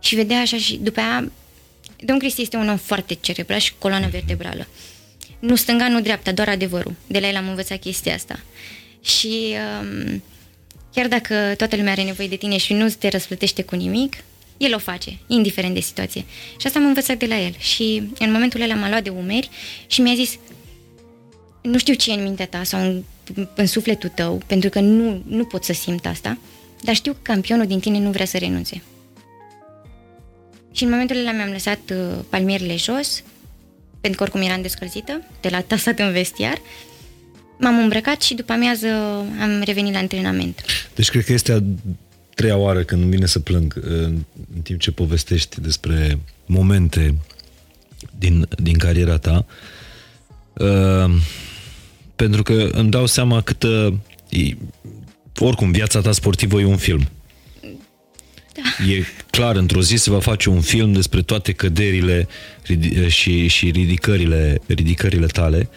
Și 0.00 0.14
vedea 0.14 0.40
așa 0.40 0.56
și 0.56 0.76
după 0.76 1.00
aia, 1.00 1.30
domnul 1.96 2.18
Cristi 2.18 2.42
este 2.42 2.56
un 2.56 2.68
om 2.68 2.76
foarte 2.76 3.14
cerebral 3.14 3.58
și 3.58 3.72
coloană 3.78 4.08
vertebrală. 4.10 4.66
Nu 5.38 5.54
stânga, 5.54 5.88
nu 5.88 6.00
dreapta, 6.00 6.32
doar 6.32 6.48
adevărul. 6.48 6.94
De 7.06 7.18
la 7.18 7.28
el 7.28 7.36
am 7.36 7.48
învățat 7.48 7.78
chestia 7.78 8.14
asta. 8.14 8.40
Și 9.02 9.54
um, 9.82 10.22
chiar 10.94 11.08
dacă 11.08 11.54
toată 11.56 11.76
lumea 11.76 11.92
are 11.92 12.02
nevoie 12.02 12.28
de 12.28 12.36
tine 12.36 12.56
și 12.56 12.72
nu 12.72 12.88
te 12.88 13.08
răsplătește 13.08 13.62
cu 13.62 13.74
nimic, 13.74 14.16
el 14.60 14.74
o 14.74 14.78
face, 14.78 15.18
indiferent 15.26 15.74
de 15.74 15.80
situație. 15.80 16.24
Și 16.58 16.66
asta 16.66 16.78
am 16.78 16.84
învățat 16.84 17.16
de 17.16 17.26
la 17.26 17.38
el. 17.38 17.54
Și 17.58 18.02
în 18.18 18.32
momentul 18.32 18.60
ăla 18.60 18.74
m-a 18.74 18.88
luat 18.88 19.02
de 19.02 19.10
umeri 19.10 19.50
și 19.86 20.00
mi-a 20.00 20.14
zis 20.14 20.38
nu 21.60 21.78
știu 21.78 21.94
ce 21.94 22.10
e 22.10 22.14
în 22.14 22.22
mintea 22.22 22.46
ta 22.46 22.62
sau 22.64 22.80
în, 22.80 23.02
în 23.54 23.66
sufletul 23.66 24.08
tău, 24.08 24.42
pentru 24.46 24.68
că 24.68 24.80
nu, 24.80 25.22
nu 25.26 25.44
pot 25.44 25.64
să 25.64 25.72
simt 25.72 26.06
asta, 26.06 26.38
dar 26.82 26.94
știu 26.94 27.12
că 27.12 27.18
campionul 27.22 27.66
din 27.66 27.80
tine 27.80 27.98
nu 27.98 28.10
vrea 28.10 28.26
să 28.26 28.38
renunțe. 28.38 28.82
Și 30.72 30.84
în 30.84 30.90
momentul 30.90 31.16
ăla 31.16 31.32
mi-am 31.32 31.50
lăsat 31.50 31.80
uh, 31.92 32.18
palmierile 32.28 32.76
jos, 32.76 33.22
pentru 34.00 34.18
că 34.18 34.22
oricum 34.22 34.50
eram 34.50 34.62
descălzită, 34.62 35.22
de 35.40 35.48
la 35.48 35.60
tasat 35.60 35.98
în 35.98 36.12
vestiar, 36.12 36.60
m-am 37.58 37.78
îmbrăcat 37.78 38.22
și 38.22 38.34
după 38.34 38.52
amiază 38.52 38.88
am 39.40 39.62
revenit 39.64 39.92
la 39.92 39.98
antrenament. 39.98 40.60
Deci 40.94 41.08
cred 41.08 41.24
că 41.24 41.32
este 41.32 41.52
a 41.52 41.58
treia 42.40 42.56
oară 42.56 42.82
când 42.82 43.02
îmi 43.02 43.10
vine 43.10 43.26
să 43.26 43.38
plâng 43.38 43.74
uh, 43.76 43.90
în, 43.90 44.24
în 44.54 44.60
timp 44.62 44.80
ce 44.80 44.90
povestești 44.90 45.60
despre 45.60 46.18
momente 46.46 47.14
din, 48.18 48.48
din 48.62 48.78
cariera 48.78 49.18
ta. 49.18 49.46
Uh, 50.52 51.14
pentru 52.16 52.42
că 52.42 52.68
îmi 52.72 52.90
dau 52.90 53.06
seama 53.06 53.40
câtă... 53.40 54.00
E, 54.28 54.56
oricum, 55.38 55.70
viața 55.70 56.00
ta 56.00 56.12
sportivă 56.12 56.60
e 56.60 56.64
un 56.64 56.76
film. 56.76 57.08
Da. 58.52 58.84
E 58.92 59.04
clar, 59.30 59.56
într-o 59.56 59.82
zi 59.82 59.96
se 59.96 60.10
va 60.10 60.20
face 60.20 60.48
un 60.48 60.60
film 60.60 60.92
despre 60.92 61.22
toate 61.22 61.52
căderile 61.52 62.28
și, 63.08 63.46
și 63.46 63.70
ridicările, 63.70 64.60
ridicările 64.66 65.26
tale 65.26 65.68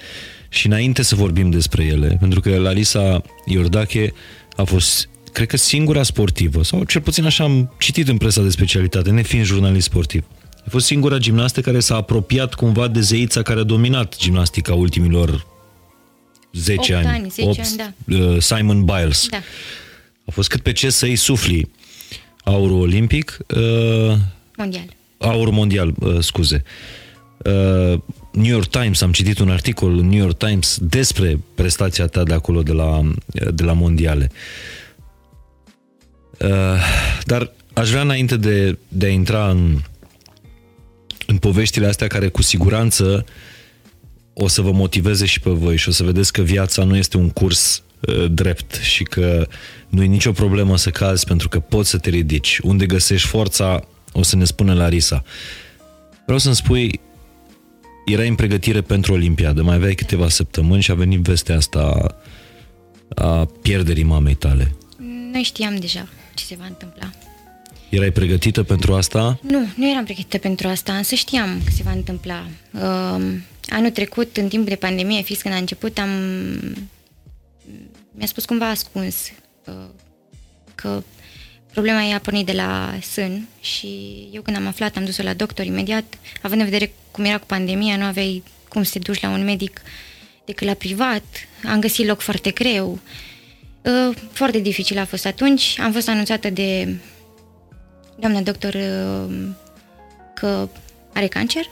și 0.50 0.66
înainte 0.66 1.02
să 1.02 1.16
vorbim 1.16 1.50
despre 1.50 1.84
ele, 1.84 2.18
pentru 2.20 2.40
că 2.40 2.58
Larisa 2.58 3.22
Iordache 3.46 4.14
a 4.56 4.64
fost 4.64 5.10
cred 5.34 5.48
că 5.48 5.58
singura 5.58 6.04
sportivă, 6.04 6.64
sau 6.64 6.84
cel 6.84 7.02
puțin 7.02 7.26
așa 7.26 7.44
am 7.44 7.74
citit 7.80 8.08
în 8.08 8.18
presa 8.18 8.42
de 8.42 8.50
specialitate, 8.50 9.10
nefiind 9.10 9.46
jurnalist 9.46 9.86
sportiv. 9.86 10.24
A 10.66 10.70
fost 10.70 10.86
singura 10.86 11.18
gimnastă 11.18 11.62
care 11.62 11.80
s-a 11.80 11.96
apropiat 11.96 12.54
cumva 12.54 12.88
de 12.88 13.00
zeița 13.00 13.42
care 13.42 13.60
a 13.60 13.64
dominat 13.64 14.18
gimnastica 14.18 14.74
ultimilor 14.74 15.46
10 16.54 16.96
8 16.96 17.06
ani. 17.06 17.18
ani 17.18 17.30
10 17.30 17.50
8, 17.50 17.60
ani, 17.60 17.76
da. 17.76 18.16
Uh, 18.16 18.42
Simon 18.42 18.86
Biles. 18.86 19.28
Da. 19.30 19.38
A 20.26 20.32
fost 20.32 20.50
cât 20.50 20.62
pe 20.62 20.72
ce 20.72 20.90
să-i 20.90 21.16
sufli 21.16 21.72
aurul 22.44 22.82
olimpic. 22.82 23.38
Uh, 23.56 24.18
mondial. 24.58 24.86
Aur 25.18 25.50
mondial, 25.50 25.94
uh, 26.00 26.20
scuze. 26.20 26.64
Uh, 27.38 28.00
New 28.32 28.52
York 28.52 28.68
Times, 28.68 29.02
am 29.02 29.12
citit 29.12 29.40
un 29.40 29.50
articol 29.50 29.98
în 29.98 30.10
New 30.10 30.20
York 30.20 30.38
Times 30.38 30.78
despre 30.82 31.40
prestația 31.56 32.08
ta 32.08 32.24
de 32.24 32.34
acolo, 32.34 32.64
de 32.64 32.72
la, 32.72 33.02
de 33.54 33.64
la 33.64 33.74
mondiale. 33.74 34.32
Uh, 34.32 34.83
dar 37.26 37.52
aș 37.74 37.90
vrea 37.90 38.02
înainte 38.02 38.38
de, 38.38 38.78
de 38.88 39.06
a 39.06 39.10
intra 39.10 39.50
în, 39.50 39.78
în 41.28 41.38
poveștile 41.38 41.88
astea 41.88 42.08
care 42.08 42.28
cu 42.28 42.42
siguranță 42.42 43.26
o 44.34 44.48
să 44.48 44.62
vă 44.62 44.72
motiveze 44.72 45.26
și 45.26 45.40
pe 45.40 45.50
voi 45.50 45.78
și 45.78 45.90
o 45.90 45.92
să 45.92 46.04
vedeți 46.04 46.34
că 46.34 46.42
viața 46.42 46.84
nu 46.84 46.96
este 46.96 47.18
un 47.18 47.30
curs 47.30 47.84
uh, 48.00 48.26
drept 48.32 48.74
și 48.74 49.04
că 49.04 49.48
nu 49.90 50.04
e 50.04 50.06
nicio 50.06 50.32
problemă 50.32 50.78
să 50.78 50.90
cazi 50.90 51.26
pentru 51.26 51.50
că 51.50 51.60
poți 51.60 51.90
să 51.90 51.98
te 51.98 52.10
ridici. 52.10 52.60
Unde 52.64 52.86
găsești 52.86 53.28
forța, 53.28 53.88
o 54.12 54.24
să 54.24 54.36
ne 54.36 54.44
spună 54.44 54.74
Larisa. 54.74 55.24
Vreau 56.24 56.40
să-mi 56.40 56.56
spui, 56.56 57.00
erai 58.06 58.28
în 58.28 58.36
pregătire 58.36 58.82
pentru 58.82 59.14
Olimpiadă, 59.14 59.62
mai 59.62 59.76
aveai 59.76 59.94
câteva 59.94 60.30
săptămâni 60.30 60.82
și 60.82 60.92
a 60.92 60.96
venit 60.96 61.20
vestea 61.20 61.56
asta 61.56 62.16
a 63.16 63.46
pierderii 63.62 64.04
mamei 64.04 64.34
tale. 64.34 64.76
Noi 65.32 65.44
știam 65.44 65.76
deja 65.76 66.08
ce 66.44 66.50
se 66.50 66.60
va 66.60 66.66
întâmpla. 66.66 67.12
Erai 67.90 68.12
pregătită 68.12 68.64
pentru 68.64 68.94
asta? 68.94 69.40
Nu, 69.42 69.68
nu 69.76 69.90
eram 69.90 70.04
pregătită 70.04 70.38
pentru 70.38 70.68
asta, 70.68 70.98
însă 70.98 71.16
știam 71.16 71.62
că 71.66 71.72
se 71.72 71.84
va 71.84 71.92
întâmpla. 71.92 72.48
Uh, 72.72 73.24
anul 73.68 73.90
trecut, 73.94 74.38
în 74.38 74.48
timp 74.48 74.68
de 74.68 74.76
pandemie, 74.76 75.22
fix 75.22 75.42
când 75.42 75.54
a 75.54 75.58
început, 75.58 75.98
am... 75.98 76.10
mi-a 78.12 78.26
spus 78.26 78.46
cumva 78.46 78.70
ascuns 78.70 79.16
uh, 79.66 79.74
că 80.76 81.04
problema 81.72 82.04
ei 82.04 82.14
a 82.14 82.20
pornit 82.20 82.46
de 82.46 82.52
la 82.52 82.98
sân 83.02 83.48
și 83.62 83.88
eu 84.32 84.42
când 84.42 84.58
am 84.58 84.68
aflat 84.68 84.98
am 84.98 85.06
dus-o 85.06 85.24
la 85.24 85.34
doctor 85.34 85.66
imediat, 85.66 86.04
având 86.42 86.62
în 86.62 86.70
vedere 86.70 86.94
cum 87.12 87.24
era 87.24 87.38
cu 87.38 87.46
pandemia, 87.46 87.98
nu 87.98 88.04
aveai 88.04 88.44
cum 88.68 88.84
să 88.84 88.92
te 88.92 89.00
duci 89.00 89.22
la 89.22 89.30
un 89.30 89.44
medic 89.44 89.82
decât 90.46 90.68
la 90.68 90.74
privat, 90.74 91.24
am 91.72 91.80
găsit 91.80 92.08
loc 92.08 92.20
foarte 92.20 92.52
greu, 92.52 92.92
uh, 92.92 93.00
foarte 94.32 94.60
dificil 94.60 94.98
a 94.98 95.06
fost 95.06 95.26
atunci, 95.26 95.80
am 95.80 95.92
fost 95.92 96.10
anunțată 96.10 96.50
de 96.50 96.96
doamna 98.20 98.42
doctor 98.42 98.74
uh, 98.74 99.34
că 100.34 100.70
are 101.14 101.28
cancer, 101.28 101.66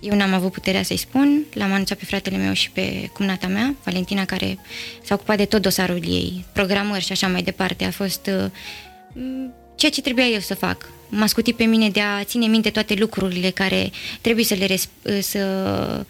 eu 0.00 0.16
n-am 0.16 0.32
avut 0.32 0.52
puterea 0.52 0.82
să-i 0.82 0.96
spun, 0.96 1.44
l-am 1.54 1.72
anunțat 1.72 1.98
pe 1.98 2.04
fratele 2.04 2.36
meu 2.36 2.52
și 2.52 2.70
pe 2.70 3.10
cumnata 3.12 3.46
mea, 3.46 3.74
Valentina, 3.84 4.24
care 4.24 4.58
s-a 5.02 5.14
ocupat 5.14 5.36
de 5.36 5.44
tot 5.44 5.62
dosarul 5.62 6.00
ei, 6.04 6.44
programări 6.52 7.04
și 7.04 7.12
așa 7.12 7.28
mai 7.28 7.42
departe. 7.42 7.84
A 7.84 7.90
fost 7.90 8.26
uh, 8.26 8.50
ceea 9.74 9.90
ce 9.90 10.00
trebuia 10.00 10.26
eu 10.26 10.40
să 10.40 10.54
fac. 10.54 10.90
M-a 11.08 11.26
scutit 11.26 11.56
pe 11.56 11.64
mine 11.64 11.88
de 11.88 12.00
a 12.00 12.24
ține 12.24 12.46
minte 12.46 12.70
toate 12.70 12.94
lucrurile 12.94 13.50
care 13.50 13.90
trebuie 14.20 14.44
să 14.44 14.54
le, 14.54 14.66
res- 14.66 14.88
să, 15.20 16.06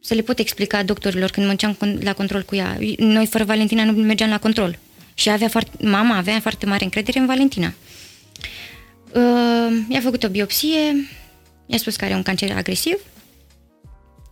să 0.00 0.14
le 0.14 0.22
pot 0.22 0.38
explica 0.38 0.82
doctorilor 0.82 1.30
când 1.30 1.46
mergeam 1.46 1.76
la 2.00 2.12
control 2.12 2.42
cu 2.42 2.54
ea. 2.54 2.78
Noi 2.98 3.26
fără 3.26 3.44
Valentina 3.44 3.84
nu 3.84 3.92
mergeam 3.92 4.30
la 4.30 4.38
control. 4.38 4.78
Și 5.14 5.30
avea 5.30 5.48
foarte, 5.48 5.86
mama 5.86 6.16
avea 6.16 6.40
foarte 6.40 6.66
mare 6.66 6.84
încredere 6.84 7.18
în 7.18 7.26
Valentina. 7.26 7.74
Uh, 9.14 9.84
i-a 9.88 10.00
făcut 10.00 10.22
o 10.22 10.28
biopsie, 10.28 11.08
i-a 11.66 11.78
spus 11.78 11.96
că 11.96 12.04
are 12.04 12.14
un 12.14 12.22
cancer 12.22 12.52
agresiv. 12.56 12.98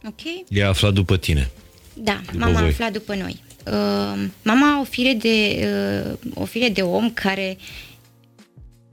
Ok. 0.07 0.21
I-a 0.49 0.69
aflat 0.69 0.93
după 0.93 1.17
tine. 1.17 1.51
Da, 1.95 2.21
după 2.25 2.39
mama 2.39 2.53
voi. 2.53 2.63
a 2.63 2.67
aflat 2.67 2.93
după 2.93 3.15
noi. 3.15 3.43
Uh, 3.67 4.29
mama 4.43 4.81
o 4.81 4.85
fire 4.85 5.13
de, 5.13 5.69
uh, 6.05 6.33
o 6.35 6.45
fire 6.45 6.69
de 6.69 6.83
om 6.83 7.11
care 7.11 7.59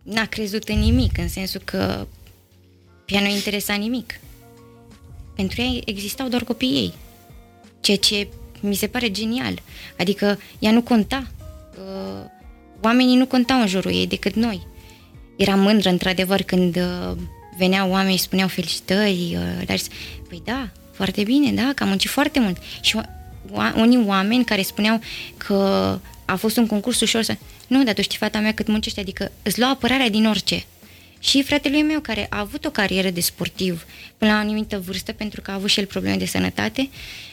n-a 0.03 0.25
crezut 0.25 0.67
în 0.67 0.79
nimic, 0.79 1.17
în 1.17 1.27
sensul 1.27 1.61
că 1.63 2.07
ea 3.05 3.21
nu 3.21 3.27
interesa 3.27 3.73
nimic. 3.73 4.19
Pentru 5.35 5.61
ea 5.61 5.81
existau 5.85 6.27
doar 6.27 6.43
copiii 6.43 6.75
ei. 6.75 6.93
Ceea 7.79 7.97
ce 7.97 8.27
mi 8.59 8.75
se 8.75 8.87
pare 8.87 9.11
genial. 9.11 9.61
Adică 9.97 10.39
ea 10.59 10.71
nu 10.71 10.81
conta. 10.81 11.27
Uh, 11.77 12.29
oamenii 12.81 13.15
nu 13.15 13.25
contau 13.25 13.59
în 13.59 13.67
jurul 13.67 13.91
ei 13.91 14.07
decât 14.07 14.35
noi. 14.35 14.67
Era 15.35 15.55
mândră, 15.55 15.89
într-adevăr, 15.89 16.41
când 16.41 16.75
uh, 16.75 17.17
veneau 17.57 17.89
oameni 17.89 18.15
și 18.15 18.21
spuneau 18.21 18.47
felicitări. 18.47 19.37
Uh, 19.37 19.65
dar 19.65 19.77
păi 20.29 20.41
da, 20.45 20.69
foarte 20.91 21.23
bine, 21.23 21.51
da, 21.51 21.71
că 21.75 21.83
am 21.83 21.89
muncit 21.89 22.09
foarte 22.09 22.39
mult. 22.39 22.57
Și 22.81 22.99
unii 23.75 24.03
oameni 24.05 24.45
care 24.45 24.61
spuneau 24.61 24.99
că 25.37 25.53
a 26.25 26.35
fost 26.35 26.57
un 26.57 26.67
concurs 26.67 27.01
ușor 27.01 27.21
să... 27.21 27.35
Nu, 27.67 27.83
dar 27.83 27.93
tu 27.93 28.01
știi, 28.01 28.17
fata 28.17 28.39
mea, 28.39 28.53
cât 28.53 28.67
muncește, 28.67 28.99
adică 28.99 29.31
îți 29.43 29.59
lua 29.59 29.69
apărarea 29.69 30.09
din 30.09 30.25
orice. 30.25 30.65
Și 31.29 31.43
fratele 31.43 31.81
meu, 31.81 31.99
care 31.99 32.27
a 32.29 32.39
avut 32.39 32.65
o 32.65 32.69
carieră 32.69 33.09
de 33.09 33.21
sportiv 33.21 33.85
până 34.17 34.31
la 34.31 34.37
o 34.37 34.39
anumită 34.39 34.81
vârstă, 34.85 35.11
pentru 35.11 35.41
că 35.41 35.51
a 35.51 35.53
avut 35.53 35.69
și 35.69 35.79
el 35.79 35.85
probleme 35.85 36.15
de 36.15 36.25
sănătate, 36.25 36.89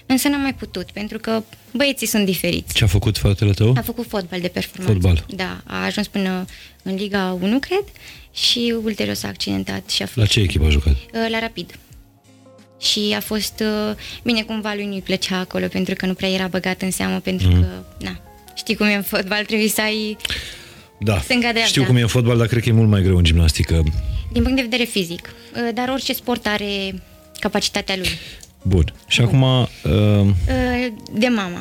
însă 0.06 0.28
n-a 0.28 0.36
mai 0.36 0.54
putut, 0.54 0.90
pentru 0.90 1.18
că 1.18 1.42
băieții 1.72 2.06
sunt 2.06 2.24
diferiți. 2.24 2.74
Ce 2.74 2.84
a 2.84 2.86
făcut 2.86 3.18
fratele 3.18 3.52
tău? 3.52 3.74
A 3.76 3.80
făcut 3.80 4.06
fotbal 4.08 4.40
de 4.40 4.48
performanță. 4.48 4.92
Fotbal. 4.92 5.24
Da, 5.36 5.60
a 5.64 5.84
ajuns 5.84 6.06
până 6.06 6.44
în 6.82 6.94
Liga 6.94 7.38
1, 7.40 7.58
cred, 7.58 7.84
și 8.32 8.74
ulterior 8.84 9.14
s-a 9.14 9.28
accidentat 9.28 9.90
și 9.90 10.02
a 10.02 10.04
fost... 10.04 10.16
La 10.16 10.26
ce 10.26 10.40
echipă 10.40 10.64
a 10.64 10.68
jucat? 10.68 10.92
Uh, 10.92 11.26
la 11.28 11.38
Rapid. 11.38 11.78
Și 12.80 13.14
a 13.16 13.20
fost... 13.20 13.60
Uh, 13.60 13.96
bine, 14.22 14.42
cumva 14.42 14.74
lui 14.74 14.86
nu-i 14.86 15.02
plăcea 15.02 15.38
acolo, 15.38 15.66
pentru 15.66 15.94
că 15.94 16.06
nu 16.06 16.14
prea 16.14 16.30
era 16.30 16.46
băgat 16.46 16.82
în 16.82 16.90
seamă, 16.90 17.18
pentru 17.18 17.48
mm. 17.48 17.60
că, 17.60 17.66
na, 17.98 18.20
știi 18.54 18.74
cum 18.74 18.86
e 18.86 18.94
în 18.94 19.02
fotbal, 19.02 19.44
trebuie 19.44 19.68
să 19.68 19.80
ai... 19.80 20.16
Da, 21.04 21.20
știu 21.66 21.84
cum 21.84 21.96
e 21.96 22.00
în 22.00 22.06
fotbal, 22.06 22.36
dar 22.36 22.46
cred 22.46 22.62
că 22.62 22.68
e 22.68 22.72
mult 22.72 22.88
mai 22.88 23.02
greu 23.02 23.16
în 23.16 23.24
gimnastică. 23.24 23.82
Din 24.32 24.42
punct 24.42 24.56
de 24.56 24.62
vedere 24.62 24.84
fizic. 24.84 25.30
Uh, 25.54 25.74
dar 25.74 25.88
orice 25.88 26.12
sport 26.12 26.46
are 26.46 27.02
capacitatea 27.40 27.96
lui. 27.96 28.08
Bun. 28.62 28.92
Și 29.06 29.20
Bun. 29.20 29.26
acum... 29.28 29.42
Uh... 29.42 30.26
De 31.12 31.28
mama. 31.28 31.60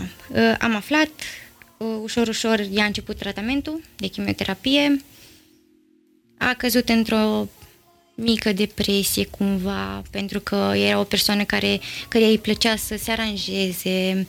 Am 0.59 0.75
aflat, 0.75 1.09
ușor, 2.03 2.27
ușor, 2.27 2.65
ea 2.73 2.83
a 2.83 2.87
început 2.87 3.17
tratamentul 3.17 3.81
de 3.95 4.07
chimioterapie, 4.07 5.01
a 6.37 6.53
căzut 6.57 6.89
într-o 6.89 7.47
mică 8.15 8.53
depresie 8.53 9.25
cumva, 9.25 10.01
pentru 10.11 10.39
că 10.39 10.73
era 10.75 10.99
o 10.99 11.03
persoană 11.03 11.43
care, 11.43 11.79
care 12.07 12.25
îi 12.25 12.37
plăcea 12.37 12.75
să 12.75 12.95
se 12.97 13.11
aranjeze, 13.11 14.17
uh, 14.17 14.25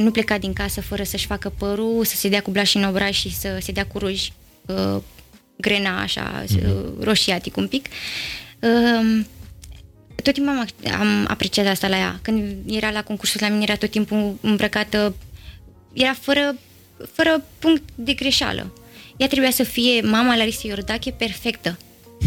nu 0.00 0.10
pleca 0.10 0.38
din 0.38 0.52
casă 0.52 0.80
fără 0.80 1.02
să-și 1.02 1.26
facă 1.26 1.52
părul, 1.58 2.04
să 2.04 2.16
se 2.16 2.28
dea 2.28 2.42
cu 2.42 2.50
blași 2.50 2.76
în 2.76 2.84
obraj 2.84 3.16
și 3.16 3.34
să 3.34 3.58
se 3.60 3.72
dea 3.72 3.86
cu 3.86 3.98
ruji 3.98 4.32
uh, 4.66 5.02
grena 5.56 6.00
așa, 6.00 6.44
mm-hmm. 6.44 7.00
roșiatic 7.00 7.56
un 7.56 7.68
pic. 7.68 7.86
Uh, 8.60 9.24
tot 10.22 10.34
timpul 10.34 10.52
am, 10.52 10.68
am 11.00 11.26
apreciat 11.28 11.66
asta 11.66 11.88
la 11.88 11.96
ea. 11.96 12.18
Când 12.22 12.56
era 12.66 12.90
la 12.90 13.02
concursul 13.02 13.40
la 13.42 13.48
mine, 13.48 13.62
era 13.62 13.76
tot 13.76 13.90
timpul 13.90 14.38
îmbrăcată, 14.40 15.14
era 15.92 16.16
fără, 16.20 16.56
fără 17.12 17.44
punct 17.58 17.82
de 17.94 18.12
greșeală. 18.12 18.72
Ea 19.16 19.26
trebuia 19.26 19.50
să 19.50 19.62
fie 19.62 20.00
mama 20.00 20.36
Larisa 20.36 20.60
Iordache 20.64 21.10
perfectă, 21.10 21.78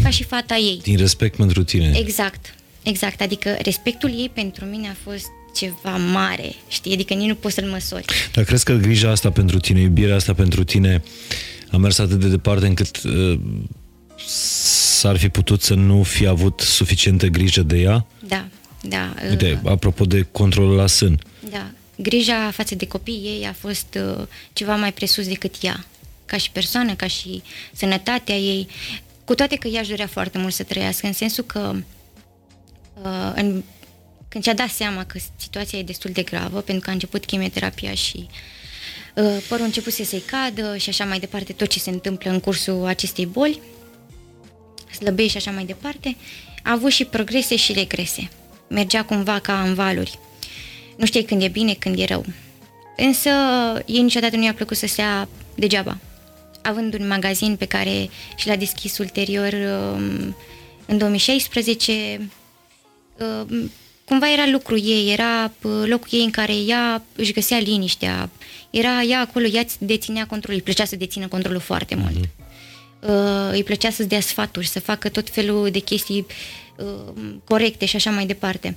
ca 0.02 0.10
și 0.10 0.24
fata 0.24 0.56
ei. 0.56 0.80
Din 0.82 0.96
respect 0.96 1.36
pentru 1.36 1.64
tine. 1.64 1.92
Exact, 1.94 2.54
exact. 2.82 3.20
Adică 3.20 3.56
respectul 3.62 4.10
ei 4.10 4.30
pentru 4.34 4.64
mine 4.64 4.88
a 4.88 4.96
fost 5.10 5.26
ceva 5.56 5.96
mare, 5.96 6.54
știi? 6.68 6.92
Adică 6.92 7.14
nici 7.14 7.28
nu 7.28 7.34
poți 7.34 7.54
să-l 7.54 7.64
măsori. 7.64 8.04
Dar 8.32 8.44
crezi 8.44 8.64
că 8.64 8.72
grija 8.72 9.10
asta 9.10 9.30
pentru 9.30 9.58
tine, 9.58 9.80
iubirea 9.80 10.14
asta 10.14 10.34
pentru 10.34 10.64
tine 10.64 11.02
a 11.70 11.76
mers 11.76 11.98
atât 11.98 12.20
de 12.20 12.28
departe 12.28 12.66
încât 12.66 13.02
uh, 13.02 13.38
s-ar 14.96 15.16
fi 15.16 15.28
putut 15.28 15.62
să 15.62 15.74
nu 15.74 16.02
fi 16.02 16.26
avut 16.26 16.60
suficientă 16.60 17.26
grijă 17.26 17.62
de 17.62 17.76
ea? 17.76 18.06
Da, 18.28 18.46
da. 18.82 19.14
Uite, 19.30 19.60
uh, 19.62 19.70
apropo 19.70 20.04
de 20.04 20.26
controlul 20.32 20.76
la 20.76 20.86
sân. 20.86 21.20
Da, 21.50 21.70
grija 21.96 22.50
față 22.50 22.74
de 22.74 22.86
copiii 22.86 23.24
ei 23.24 23.46
a 23.46 23.52
fost 23.52 23.98
uh, 24.18 24.26
ceva 24.52 24.76
mai 24.76 24.92
presus 24.92 25.28
decât 25.28 25.54
ea, 25.60 25.84
ca 26.26 26.36
și 26.36 26.50
persoană, 26.50 26.94
ca 26.94 27.06
și 27.06 27.42
sănătatea 27.72 28.36
ei, 28.36 28.68
cu 29.24 29.34
toate 29.34 29.56
că 29.56 29.68
ea 29.68 29.80
își 29.80 29.88
dorea 29.88 30.06
foarte 30.06 30.38
mult 30.38 30.52
să 30.52 30.62
trăiască, 30.62 31.06
în 31.06 31.12
sensul 31.12 31.44
că 31.44 31.74
uh, 33.02 33.32
în, 33.34 33.62
când 34.36 34.48
și-a 34.48 34.66
dat 34.66 34.74
seama 34.74 35.04
că 35.04 35.18
situația 35.36 35.78
e 35.78 35.82
destul 35.82 36.10
de 36.10 36.22
gravă, 36.22 36.60
pentru 36.60 36.84
că 36.84 36.90
a 36.90 36.92
început 36.92 37.24
chimioterapia 37.24 37.94
și 37.94 38.26
uh, 39.14 39.36
părul 39.48 39.62
a 39.62 39.66
început 39.66 39.92
să 39.92 40.04
se 40.04 40.22
cadă 40.22 40.76
și 40.76 40.88
așa 40.88 41.04
mai 41.04 41.18
departe, 41.18 41.52
tot 41.52 41.68
ce 41.68 41.78
se 41.78 41.90
întâmplă 41.90 42.30
în 42.30 42.40
cursul 42.40 42.84
acestei 42.86 43.26
boli, 43.26 43.60
slăbești 44.98 45.30
și 45.30 45.36
așa 45.36 45.50
mai 45.50 45.64
departe, 45.64 46.16
a 46.62 46.72
avut 46.72 46.90
și 46.90 47.04
progrese 47.04 47.56
și 47.56 47.72
regrese. 47.72 48.28
Mergea 48.68 49.04
cumva 49.04 49.38
ca 49.38 49.62
în 49.62 49.74
valuri. 49.74 50.18
Nu 50.96 51.06
știi 51.06 51.24
când 51.24 51.42
e 51.42 51.48
bine, 51.48 51.74
când 51.74 51.98
e 51.98 52.04
rău. 52.04 52.24
Însă 52.96 53.30
ei 53.86 54.02
niciodată 54.02 54.36
nu 54.36 54.44
i-a 54.44 54.54
plăcut 54.54 54.76
să 54.76 54.86
stea 54.86 55.28
degeaba. 55.54 55.98
Având 56.62 56.98
un 56.98 57.06
magazin 57.06 57.56
pe 57.56 57.64
care 57.66 58.10
și 58.36 58.46
l-a 58.46 58.56
deschis 58.56 58.98
ulterior 58.98 59.52
um, 59.52 60.36
în 60.86 60.98
2016, 60.98 62.30
um, 63.48 63.70
cumva 64.06 64.32
era 64.32 64.46
lucrul 64.50 64.80
ei, 64.84 65.12
era 65.12 65.52
uh, 65.62 65.82
locul 65.86 66.08
ei 66.10 66.24
în 66.24 66.30
care 66.30 66.52
ea 66.52 67.02
își 67.16 67.32
găsea 67.32 67.58
liniștea, 67.58 68.30
era 68.70 69.02
ea 69.02 69.20
acolo, 69.20 69.46
ea 69.46 69.64
deținea 69.78 70.26
controlul, 70.26 70.58
îi 70.58 70.64
plăcea 70.64 70.84
să 70.84 70.96
dețină 70.96 71.28
controlul 71.28 71.60
foarte 71.60 71.94
mult. 71.94 72.16
Mm-hmm 72.16 72.46
uh, 73.00 73.52
îi 73.52 73.62
plăcea 73.62 73.90
să-ți 73.90 74.08
dea 74.08 74.20
sfaturi, 74.20 74.66
să 74.66 74.80
facă 74.80 75.08
tot 75.08 75.30
felul 75.30 75.68
de 75.70 75.78
chestii 75.78 76.26
uh, 76.76 77.12
corecte 77.44 77.84
și 77.84 77.96
așa 77.96 78.10
mai 78.10 78.26
departe. 78.26 78.76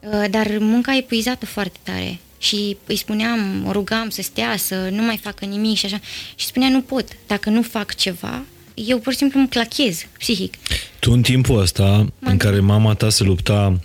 Uh, 0.00 0.24
dar 0.30 0.56
munca 0.58 0.92
a 0.92 0.96
epuizat 0.96 1.44
foarte 1.44 1.78
tare 1.82 2.18
și 2.38 2.76
îi 2.86 2.96
spuneam, 2.96 3.64
o 3.66 3.72
rugam 3.72 4.08
să 4.08 4.22
stea, 4.22 4.56
să 4.56 4.88
nu 4.90 5.02
mai 5.02 5.16
facă 5.16 5.44
nimic 5.44 5.76
și 5.76 5.86
așa. 5.86 6.00
Și 6.34 6.46
spunea, 6.46 6.68
nu 6.68 6.80
pot, 6.80 7.08
dacă 7.26 7.50
nu 7.50 7.62
fac 7.62 7.94
ceva, 7.94 8.42
eu 8.74 8.98
pur 8.98 9.12
și 9.12 9.18
simplu 9.18 9.40
mă 9.40 9.46
clachez 9.46 10.06
psihic. 10.18 10.54
Tu 10.98 11.12
în 11.12 11.22
timpul 11.22 11.60
ăsta 11.60 11.84
M-am 11.84 12.10
în 12.20 12.36
care 12.36 12.60
mama 12.60 12.94
ta 12.94 13.10
se 13.10 13.24
lupta 13.24 13.80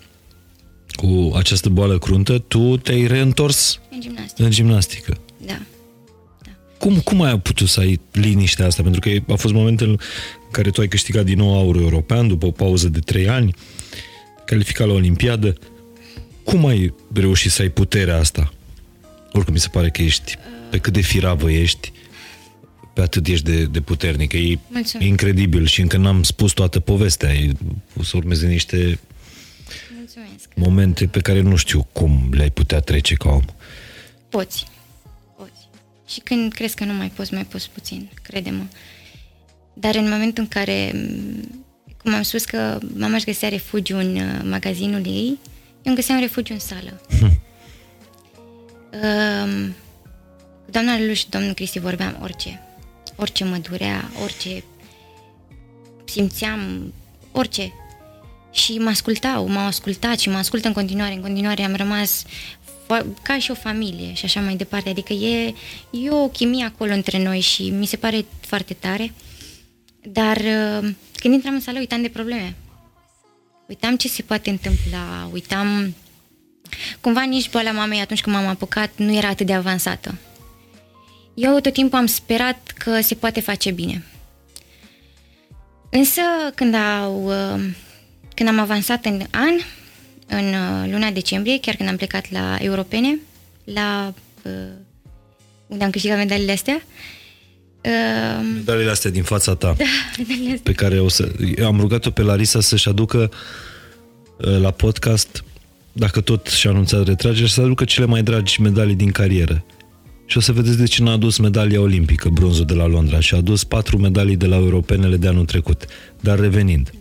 cu 1.02 1.32
această 1.36 1.70
boală 1.70 1.98
cruntă, 1.98 2.38
tu 2.38 2.78
te-ai 2.78 3.08
reîntors 3.08 3.80
în 3.92 4.02
gimnastică. 4.02 4.44
În 4.44 4.52
gimnastică. 4.52 5.18
Da. 5.46 5.62
Cum, 6.78 7.00
cum 7.00 7.22
ai 7.22 7.40
putut 7.40 7.68
să 7.68 7.80
ai 7.80 8.00
liniștea 8.12 8.66
asta? 8.66 8.82
Pentru 8.82 9.00
că 9.00 9.32
a 9.34 9.36
fost 9.36 9.54
momentul 9.54 9.88
în 9.90 9.98
care 10.52 10.70
tu 10.70 10.82
ai 10.82 10.88
câștigat 10.88 11.26
din 11.26 11.38
nou 11.38 11.58
aurul 11.58 11.82
european 11.82 12.28
după 12.28 12.46
o 12.46 12.52
pauză 12.52 12.90
de 12.90 13.00
trei 13.00 13.30
ani, 13.30 13.56
calificat 14.46 14.88
la 14.88 14.94
Olimpiadă. 14.94 15.58
Cum 16.44 16.66
ai 16.66 16.94
reușit 17.14 17.52
să 17.52 17.62
ai 17.62 17.70
puterea 17.70 18.18
asta? 18.18 18.54
Oricum 19.32 19.54
mi 19.54 19.60
se 19.60 19.68
pare 19.72 19.90
că 19.90 20.02
ești, 20.02 20.38
pe 20.70 20.78
cât 20.78 20.94
de 20.94 21.02
firavă 21.02 21.52
ești, 21.52 21.92
pe 22.94 23.02
atât 23.02 23.28
ești 23.28 23.46
de, 23.46 23.64
de 23.64 23.82
puternică. 23.82 24.38
E 24.38 24.60
Mulțumesc. 24.68 25.10
incredibil 25.10 25.66
și 25.66 25.82
încă 25.82 25.98
n-am 25.98 26.24
spus 26.24 26.52
toată 26.52 26.80
povestea. 26.80 27.34
E, 27.34 27.52
o 28.00 28.04
să 28.04 28.18
urmeze 28.18 28.48
niște 28.48 29.00
Mulțumesc. 29.98 30.50
momente 30.56 31.06
pe 31.08 31.20
care 31.20 31.42
nu 31.42 31.56
știu 31.56 31.88
cum 31.92 32.30
le-ai 32.32 32.50
putea 32.50 32.80
trece 32.80 33.14
ca 33.14 33.30
om. 33.30 33.46
Poți. 34.30 34.66
Și 36.12 36.20
când 36.20 36.54
crezi 36.54 36.76
că 36.76 36.84
nu 36.84 36.94
mai 36.94 37.12
poți, 37.16 37.34
mai 37.34 37.46
poți 37.46 37.70
puțin, 37.70 38.10
crede-mă. 38.22 38.64
Dar 39.74 39.96
în 39.96 40.10
momentul 40.10 40.44
în 40.44 40.50
care, 40.50 40.92
cum 41.98 42.14
am 42.14 42.22
spus 42.22 42.46
că 42.46 42.80
mama 42.98 43.16
își 43.16 43.26
găsea 43.26 43.50
refugiu 43.50 43.98
în 43.98 44.16
uh, 44.16 44.42
magazinul 44.44 45.06
ei, 45.06 45.28
eu 45.28 45.82
îmi 45.84 45.96
găseam 45.96 46.20
refugiu 46.20 46.54
în 46.54 46.60
sală. 46.60 47.02
Hmm. 47.20 47.42
Uh, 48.94 49.70
doamna 50.70 50.98
Lulu 50.98 51.14
și 51.14 51.30
domnul 51.30 51.54
Cristi 51.54 51.80
vorbeam 51.80 52.18
orice. 52.22 52.62
Orice 53.16 53.44
mă 53.44 53.58
durea, 53.58 54.12
orice 54.24 54.64
simțeam, 56.06 56.94
orice. 57.32 57.74
Și 58.52 58.78
mă 58.78 58.90
ascultau, 58.90 59.48
m-au 59.48 59.66
ascultat 59.66 60.20
și 60.20 60.30
mă 60.30 60.38
ascultă 60.38 60.68
în 60.68 60.74
continuare. 60.74 61.14
În 61.14 61.22
continuare 61.22 61.64
am 61.64 61.76
rămas 61.76 62.24
ca 63.22 63.40
și 63.40 63.52
o 63.52 63.54
familie 63.54 64.14
și 64.14 64.26
așa 64.26 64.40
mai 64.40 64.56
departe. 64.56 64.90
Adică 64.90 65.14
e, 65.14 65.54
e 65.92 66.10
o 66.10 66.28
chimie 66.28 66.66
acolo 66.66 66.94
între 66.94 67.24
noi 67.24 67.40
și 67.40 67.70
mi 67.70 67.86
se 67.86 67.98
pare 67.98 68.26
foarte 68.40 68.74
tare. 68.74 69.14
Dar 70.04 70.38
uh, 70.38 70.90
când 71.16 71.34
intram 71.34 71.54
în 71.54 71.60
sală, 71.60 71.80
uitam 71.80 72.02
de 72.02 72.10
probleme. 72.10 72.56
Uitam 73.68 73.96
ce 73.96 74.08
se 74.08 74.22
poate 74.22 74.50
întâmpla, 74.50 75.30
uitam... 75.32 75.96
Cumva 77.02 77.24
nici 77.24 77.50
boala 77.50 77.72
mamei 77.72 78.00
atunci 78.00 78.22
când 78.22 78.36
m-am 78.36 78.48
apucat 78.48 78.92
nu 78.96 79.16
era 79.16 79.28
atât 79.28 79.46
de 79.46 79.54
avansată. 79.54 80.18
Eu 81.34 81.60
tot 81.60 81.74
timpul 81.74 81.98
am 81.98 82.06
sperat 82.06 82.74
că 82.78 83.02
se 83.02 83.16
poate 83.16 83.40
face 83.40 83.72
bine. 83.72 84.06
Însă 85.90 86.22
când, 86.56 86.76
au, 86.76 87.26
uh, 87.26 87.62
când 88.36 88.50
am 88.50 88.60
avansat 88.60 89.06
în 89.06 89.22
an, 89.32 89.54
în 90.28 90.46
uh, 90.46 90.92
luna 90.92 91.12
decembrie, 91.12 91.60
chiar 91.60 91.76
când 91.76 91.90
am 91.90 91.96
plecat 91.96 92.32
la 92.32 92.58
europene, 92.60 93.20
la 93.64 94.14
uh, 94.44 94.52
unde 95.68 95.84
am 95.84 95.90
câștigat 95.90 96.18
medalile 96.18 96.52
astea. 96.52 96.82
Uh, 97.86 98.46
medalile 98.54 98.90
astea 98.90 99.12
din 99.12 99.24
fața 99.24 99.56
ta, 99.56 99.76
da, 99.78 99.84
astea. 100.18 100.60
pe 100.64 100.72
care 100.72 101.00
o 101.00 101.08
să... 101.08 101.32
Am 101.66 101.80
rugat-o 101.80 102.10
pe 102.10 102.22
Larisa 102.22 102.62
să-și 102.62 102.90
aducă 102.90 103.32
uh, 104.38 104.60
la 104.60 104.72
podcast, 104.72 105.44
dacă 105.92 106.22
tot 106.22 106.48
și-a 106.48 106.70
anunțat 106.70 107.08
retragere, 107.08 107.48
să 107.48 107.62
aducă 107.62 107.84
cele 107.84 108.06
mai 108.06 108.24
dragi 108.24 108.62
medalii 108.62 108.96
din 108.96 109.12
carieră. 109.12 109.64
Și 110.26 110.38
o 110.38 110.40
să 110.40 110.52
vedeți 110.52 110.78
de 110.78 110.86
ce 110.86 111.04
n-a 111.04 111.12
adus 111.12 111.38
medalia 111.38 111.82
olimpică, 111.82 112.30
bronzul 112.30 112.66
de 112.66 112.74
la 112.74 112.86
Londra, 112.86 113.20
și 113.20 113.34
a 113.34 113.38
adus 113.38 113.64
patru 113.64 113.98
medalii 113.98 114.36
de 114.36 114.46
la 114.46 114.56
europenele 114.56 115.18
de 115.18 115.28
anul 115.28 115.46
trecut. 115.46 115.86
Dar 116.20 116.40
revenind. 116.40 116.92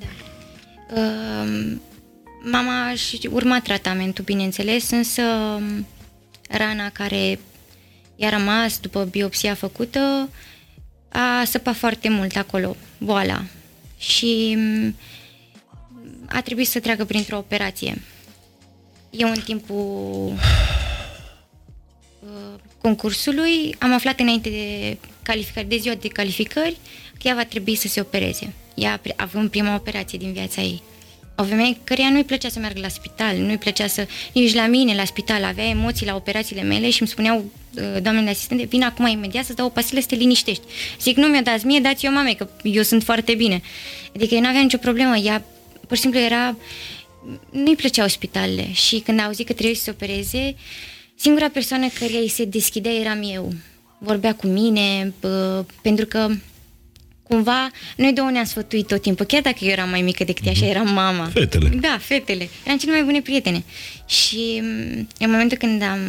Da. 0.94 1.00
Uh, 1.00 1.76
Mama 2.42 2.94
și 2.94 3.28
urma 3.32 3.60
tratamentul, 3.60 4.24
bineînțeles, 4.24 4.90
însă 4.90 5.22
um, 5.22 5.86
rana 6.48 6.90
care 6.90 7.38
i-a 8.16 8.28
rămas 8.28 8.78
după 8.78 9.04
biopsia 9.04 9.54
făcută 9.54 10.28
a 11.08 11.44
săpat 11.44 11.76
foarte 11.76 12.08
mult 12.08 12.36
acolo, 12.36 12.76
boala. 12.98 13.42
Și 13.98 14.54
um, 14.56 14.96
a 16.28 16.40
trebuit 16.40 16.68
să 16.68 16.80
treacă 16.80 17.04
printr-o 17.04 17.36
operație. 17.36 18.02
Eu 19.10 19.28
în 19.28 19.40
timpul 19.44 20.32
uh, 22.20 22.60
concursului 22.80 23.76
am 23.78 23.92
aflat 23.92 24.20
înainte 24.20 24.48
de 24.50 24.98
calificări, 25.22 25.68
de 25.68 25.76
ziua 25.76 25.94
de 25.94 26.08
calificări, 26.08 26.76
că 27.12 27.28
ea 27.28 27.34
va 27.34 27.44
trebui 27.44 27.74
să 27.74 27.88
se 27.88 28.00
opereze. 28.00 28.52
Ea 28.80 29.00
având 29.16 29.50
prima 29.50 29.74
operație 29.74 30.18
din 30.18 30.32
viața 30.32 30.60
ei 30.60 30.82
o 31.40 31.44
femeie 31.44 31.76
căreia 31.84 32.10
nu-i 32.10 32.24
plăcea 32.24 32.48
să 32.48 32.58
meargă 32.58 32.80
la 32.80 32.88
spital, 32.88 33.36
nu-i 33.36 33.58
plăcea 33.58 33.86
să... 33.86 34.06
Nici 34.32 34.54
la 34.54 34.66
mine, 34.66 34.94
la 34.94 35.04
spital, 35.04 35.44
avea 35.44 35.64
emoții 35.64 36.06
la 36.06 36.14
operațiile 36.14 36.62
mele 36.62 36.90
și 36.90 37.00
îmi 37.00 37.08
spuneau 37.08 37.44
uh, 37.74 38.02
doamnele 38.02 38.30
asistente, 38.30 38.64
vin 38.64 38.82
acum 38.82 39.06
imediat 39.06 39.44
să-ți 39.44 39.56
dau 39.56 39.66
o 39.66 39.68
pastilă 39.68 40.00
să 40.00 40.06
te 40.06 40.14
liniștești. 40.14 40.62
Zic, 41.00 41.16
nu 41.16 41.26
mi-o 41.26 41.40
dați 41.40 41.66
mie, 41.66 41.80
dați-o 41.80 42.10
mamei, 42.10 42.34
că 42.34 42.48
eu 42.62 42.82
sunt 42.82 43.02
foarte 43.02 43.34
bine. 43.34 43.62
Adică 44.14 44.34
eu 44.34 44.40
nu 44.40 44.48
aveam 44.48 44.62
nicio 44.62 44.76
problemă, 44.76 45.16
ea 45.16 45.44
pur 45.86 45.96
și 45.96 46.02
simplu 46.02 46.20
era... 46.20 46.56
Nu-i 47.50 47.76
plăceau 47.76 48.08
spitalele 48.08 48.72
și 48.72 48.98
când 48.98 49.20
a 49.20 49.24
auzit 49.24 49.46
că 49.46 49.52
trebuie 49.52 49.74
să 49.74 49.82
se 49.82 49.90
opereze, 49.90 50.54
singura 51.14 51.48
persoană 51.48 51.86
care 51.98 52.12
îi 52.12 52.28
se 52.28 52.44
deschidea 52.44 52.92
eram 52.92 53.20
eu. 53.32 53.52
Vorbea 53.98 54.34
cu 54.34 54.46
mine, 54.46 55.12
pentru 55.82 56.06
că 56.06 56.28
cumva, 57.30 57.70
noi 57.96 58.12
două 58.12 58.30
ne-am 58.30 58.44
sfătuit 58.44 58.86
tot 58.86 59.02
timpul, 59.02 59.26
chiar 59.26 59.40
dacă 59.42 59.56
eu 59.60 59.68
eram 59.70 59.88
mai 59.90 60.02
mică 60.02 60.24
decât 60.24 60.46
ea 60.46 60.52
și 60.52 60.60
Mhm. 60.60 60.70
eram 60.70 60.92
mama. 60.92 61.26
Fetele. 61.26 61.68
Da, 61.68 61.98
fetele. 62.00 62.48
Eram 62.64 62.78
cele 62.78 62.92
mai 62.92 63.02
bune 63.02 63.20
prietene. 63.20 63.64
Și 64.06 64.60
mm, 64.62 65.06
în 65.18 65.30
momentul 65.30 65.56
când 65.58 65.82
am 65.82 66.00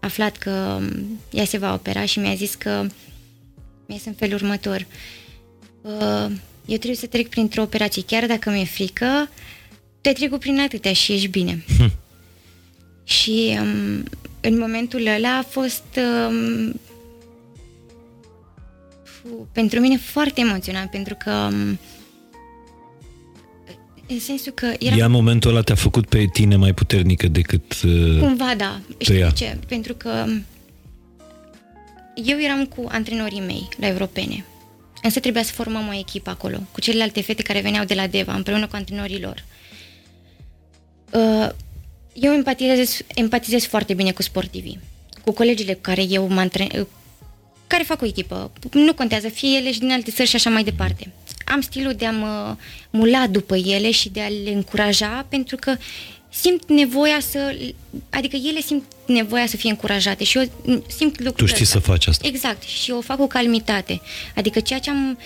aflat 0.00 0.36
că 0.36 0.78
mm, 0.80 1.20
ea 1.32 1.44
se 1.44 1.58
va 1.58 1.72
opera 1.72 2.04
și 2.04 2.18
mi-a 2.18 2.34
zis 2.34 2.54
că 2.54 2.86
mi 3.86 3.94
este 3.94 4.08
în 4.08 4.14
felul 4.14 4.34
următor. 4.34 4.86
"Uh, 5.82 6.26
Eu 6.66 6.76
trebuie 6.76 6.94
să 6.96 7.06
trec 7.06 7.28
printr-o 7.28 7.62
operație, 7.62 8.02
chiar 8.06 8.26
dacă 8.26 8.50
mi-e 8.50 8.64
frică, 8.64 9.28
tu 10.00 10.08
ai 10.08 10.14
trecut 10.14 10.40
prin 10.40 10.60
atâtea 10.60 10.92
și 10.92 11.12
ești 11.12 11.26
bine. 11.28 11.64
Și 13.04 13.58
um, 13.60 14.04
în 14.40 14.58
momentul 14.58 15.06
ăla 15.06 15.36
a 15.38 15.42
fost 15.42 15.82
um, 16.28 16.72
fu, 16.72 16.89
pentru 19.52 19.80
mine 19.80 19.96
foarte 19.96 20.40
emoționant, 20.40 20.90
pentru 20.90 21.16
că 21.24 21.30
um, 21.30 21.78
în 24.08 24.20
sensul 24.20 24.52
că 24.52 24.72
era 24.78 24.96
Ea 24.96 25.04
în 25.04 25.10
momentul 25.10 25.50
ăla 25.50 25.60
te-a 25.60 25.74
făcut 25.74 26.06
pe 26.06 26.24
tine 26.32 26.56
mai 26.56 26.72
puternică 26.72 27.28
decât... 27.28 27.82
Uh, 27.82 28.18
cumva 28.18 28.54
da. 28.56 28.80
Știi 28.98 29.18
ea. 29.18 29.28
de 29.28 29.34
ce? 29.34 29.58
Pentru 29.68 29.94
că 29.94 30.24
um, 30.26 30.44
eu 32.14 32.40
eram 32.40 32.64
cu 32.64 32.84
antrenorii 32.88 33.40
mei 33.40 33.68
la 33.76 33.86
europene. 33.86 34.44
Însă 35.02 35.20
trebuia 35.20 35.42
să 35.42 35.52
formăm 35.52 35.88
o 35.88 35.98
echipă 35.98 36.30
acolo, 36.30 36.56
cu 36.72 36.80
celelalte 36.80 37.20
fete 37.20 37.42
care 37.42 37.60
veneau 37.60 37.84
de 37.84 37.94
la 37.94 38.06
Deva, 38.06 38.34
împreună 38.34 38.66
cu 38.66 38.76
antrenorii 38.76 39.20
lor. 39.20 39.44
Uh, 41.12 41.48
Eu 42.12 42.32
empatizez, 42.32 42.98
empatizez 43.14 43.64
foarte 43.64 43.94
bine 43.94 44.10
cu 44.10 44.22
sportivii, 44.22 44.78
cu 45.24 45.32
colegile 45.32 45.74
cu 45.74 45.80
care 45.80 46.02
eu 46.02 46.28
mă 46.28 46.40
antren... 46.40 46.86
care 47.70 47.82
fac 47.82 48.02
o 48.02 48.06
echipă. 48.06 48.50
Nu 48.72 48.94
contează, 48.94 49.28
fie 49.28 49.56
ele 49.58 49.72
și 49.72 49.78
din 49.78 49.92
alte 49.92 50.10
țări 50.10 50.28
și 50.28 50.36
așa 50.36 50.50
mai 50.50 50.64
departe. 50.64 51.12
Am 51.44 51.60
stilul 51.60 51.92
de 51.92 52.06
a 52.06 52.10
mă 52.10 52.56
mula 52.90 53.26
după 53.26 53.56
ele 53.56 53.90
și 53.90 54.08
de 54.08 54.20
a 54.20 54.28
le 54.28 54.50
încuraja 54.50 55.26
pentru 55.28 55.56
că 55.56 55.76
simt 56.28 56.68
nevoia 56.68 57.20
să... 57.30 57.56
Adică 58.10 58.36
ele 58.36 58.60
simt 58.60 58.84
nevoia 59.06 59.46
să 59.46 59.56
fie 59.56 59.70
încurajate 59.70 60.24
și 60.24 60.38
eu 60.38 60.44
simt 60.96 61.18
lucrul 61.18 61.46
tu 61.46 61.52
știi 61.52 61.62
ăsta. 61.62 61.78
să 61.78 61.84
faci 61.84 62.06
asta. 62.06 62.26
Exact, 62.26 62.62
și 62.62 62.90
o 62.90 63.00
fac 63.00 63.16
cu 63.16 63.26
calmitate. 63.26 64.00
Adică 64.34 64.60
ceea 64.60 64.78
ce 64.78 64.90
am 64.90 65.18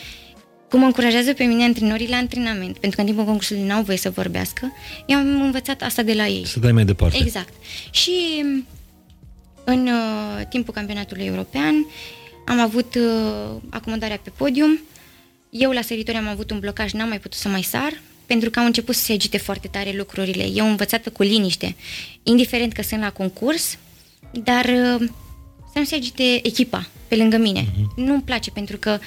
cum 0.68 0.80
mă 0.80 0.86
încurajează 0.86 1.32
pe 1.32 1.45
mine 1.45 1.64
antrenorii 1.64 2.09
la 2.09 2.16
antrenament, 2.16 2.78
pentru 2.78 2.90
că 2.90 3.01
în 3.01 3.07
timpul 3.07 3.24
concursului 3.24 3.62
n-au 3.62 3.82
voie 3.82 3.97
să 3.97 4.11
vorbească, 4.11 4.72
eu 5.07 5.18
am 5.18 5.40
învățat 5.40 5.82
asta 5.82 6.03
de 6.03 6.12
la 6.12 6.26
ei. 6.26 6.47
Să 6.47 6.59
dai 6.59 6.72
mai 6.72 6.84
departe. 6.84 7.18
Exact. 7.20 7.53
Și 7.90 8.45
în 9.64 9.86
uh, 9.86 10.47
timpul 10.49 10.74
campionatului 10.74 11.24
european 11.24 11.86
am 12.45 12.61
avut 12.61 12.95
uh, 12.95 13.57
acomodarea 13.70 14.20
pe 14.22 14.30
podium. 14.36 14.80
Eu 15.51 15.70
la 15.70 15.80
săritori 15.80 16.16
am 16.16 16.28
avut 16.28 16.51
un 16.51 16.59
blocaj, 16.59 16.92
n-am 16.92 17.09
mai 17.09 17.20
putut 17.20 17.38
să 17.38 17.49
mai 17.49 17.62
sar, 17.62 18.01
pentru 18.26 18.51
că 18.51 18.59
au 18.59 18.64
început 18.64 18.95
să 18.95 19.05
se 19.05 19.12
agite 19.12 19.38
foarte 19.38 19.68
tare 19.68 19.92
lucrurile. 19.97 20.45
Eu 20.45 20.68
învățată 20.68 21.11
cu 21.11 21.22
liniște, 21.22 21.76
indiferent 22.22 22.72
că 22.72 22.82
sunt 22.82 23.01
la 23.01 23.11
concurs, 23.11 23.78
dar 24.32 24.64
uh, 24.64 25.09
să 25.72 25.78
nu 25.78 25.84
se 25.84 25.95
agite 25.95 26.47
echipa 26.47 26.88
pe 27.09 27.16
lângă 27.16 27.36
mine. 27.36 27.62
Uh-huh. 27.62 27.95
Nu-mi 27.97 28.22
place 28.22 28.51
pentru 28.51 28.76
că 28.76 28.99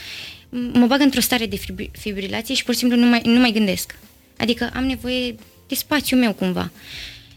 mă 0.49 0.85
bag 0.85 1.01
într-o 1.01 1.21
stare 1.21 1.45
de 1.45 1.57
fibri- 1.57 1.91
fibrilație 1.91 2.55
și 2.55 2.63
pur 2.63 2.73
și 2.73 2.79
simplu 2.79 2.97
nu 2.97 3.05
mai, 3.05 3.21
nu 3.23 3.39
mai 3.39 3.51
gândesc. 3.51 3.95
Adică 4.37 4.69
am 4.73 4.85
nevoie 4.85 5.35
de 5.67 5.75
spațiul 5.75 6.19
meu 6.19 6.33
cumva. 6.33 6.71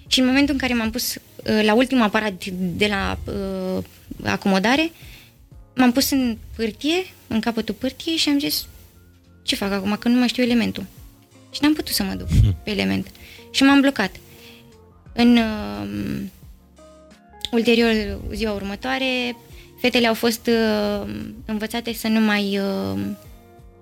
Și 0.06 0.20
în 0.20 0.26
momentul 0.26 0.54
în 0.54 0.60
care 0.60 0.74
m-am 0.74 0.90
pus 0.90 1.14
uh, 1.14 1.60
la 1.62 1.74
ultimul 1.74 2.02
aparat 2.02 2.44
de 2.52 2.86
la 2.86 3.18
uh, 3.24 3.84
acomodare, 4.24 4.92
m-am 5.74 5.92
pus 5.92 6.10
în 6.10 6.36
pârtie, 6.56 7.06
în 7.26 7.40
capătul 7.40 7.74
pârtiei 7.74 8.16
și 8.16 8.28
am 8.28 8.38
zis 8.38 8.66
ce 9.42 9.54
fac 9.54 9.72
acum, 9.72 9.96
că 9.96 10.08
nu 10.08 10.18
mai 10.18 10.28
știu 10.28 10.42
elementul. 10.42 10.86
Și 11.50 11.58
n-am 11.62 11.74
putut 11.74 11.94
să 11.94 12.02
mă 12.02 12.14
duc 12.14 12.28
pe 12.64 12.70
element. 12.70 13.06
Și 13.50 13.62
m-am 13.62 13.80
blocat. 13.80 14.10
În 15.12 15.36
uh, 15.36 16.20
ulterior, 17.50 18.20
ziua 18.32 18.52
următoare, 18.52 19.36
fetele 19.80 20.06
au 20.06 20.14
fost 20.14 20.46
uh, 20.46 21.14
învățate 21.44 21.92
să 21.92 22.08
nu 22.08 22.20
mai 22.20 22.58
uh, 22.58 23.00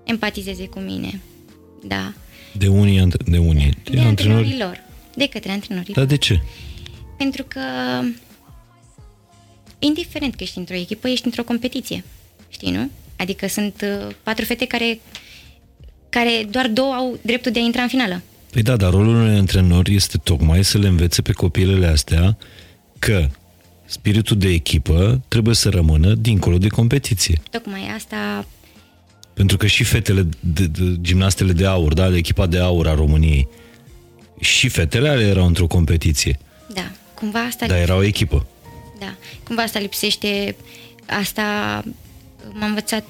empatizeze 0.03 0.65
cu 0.65 0.79
mine. 0.79 1.21
Da. 1.83 2.13
De 2.53 2.67
unii, 2.67 2.99
ant- 2.99 3.25
de 3.25 3.37
unii. 3.37 3.73
De, 3.83 3.91
de 3.91 3.99
antrenorii 3.99 4.57
lor. 4.57 4.83
De 5.15 5.27
către 5.27 5.51
antrenorii 5.51 5.93
Dar 5.93 6.05
de 6.05 6.17
ce? 6.17 6.41
Pentru 7.17 7.43
că, 7.47 7.61
indiferent 9.79 10.35
că 10.35 10.43
ești 10.43 10.57
într-o 10.57 10.75
echipă, 10.75 11.07
ești 11.07 11.25
într-o 11.25 11.43
competiție. 11.43 12.03
Știi, 12.49 12.71
nu? 12.71 12.89
Adică 13.15 13.47
sunt 13.47 13.81
uh, 13.83 14.15
patru 14.23 14.45
fete 14.45 14.65
care, 14.65 14.99
care 16.09 16.47
doar 16.49 16.67
două 16.67 16.93
au 16.93 17.19
dreptul 17.21 17.51
de 17.51 17.59
a 17.59 17.63
intra 17.63 17.81
în 17.81 17.87
finală. 17.87 18.21
Păi 18.51 18.61
da, 18.61 18.75
dar 18.75 18.91
rolul 18.91 19.15
unui 19.15 19.37
antrenor 19.37 19.87
este 19.87 20.17
tocmai 20.17 20.63
să 20.63 20.77
le 20.77 20.87
învețe 20.87 21.21
pe 21.21 21.31
copilele 21.31 21.87
astea 21.87 22.37
că 22.99 23.29
spiritul 23.85 24.37
de 24.37 24.49
echipă 24.49 25.21
trebuie 25.27 25.55
să 25.55 25.69
rămână 25.69 26.13
dincolo 26.13 26.57
de 26.57 26.67
competiție. 26.67 27.41
Tocmai 27.51 27.91
asta 27.95 28.47
Pentru 29.33 29.57
că 29.57 29.67
și 29.67 29.83
fetele, 29.83 30.27
de, 30.39 30.65
de, 30.65 30.95
gimnastele 31.01 31.51
de 31.51 31.65
aur, 31.65 31.93
da, 31.93 32.09
de 32.09 32.17
echipa 32.17 32.45
de 32.45 32.59
aur 32.59 32.87
a 32.87 32.93
României, 32.93 33.47
și 34.39 34.69
fetele 34.69 35.09
ale 35.09 35.23
erau 35.23 35.45
într-o 35.45 35.67
competiție, 35.67 36.39
Da, 36.73 36.91
cumva 37.13 37.39
asta, 37.39 37.65
dar 37.65 37.77
era 37.77 37.95
o 37.95 38.03
echipă. 38.03 38.45
Da, 38.99 39.15
cumva 39.43 39.61
asta 39.61 39.79
lipsește, 39.79 40.55
asta 41.05 41.43
m-a 42.53 42.65
învățat, 42.65 43.05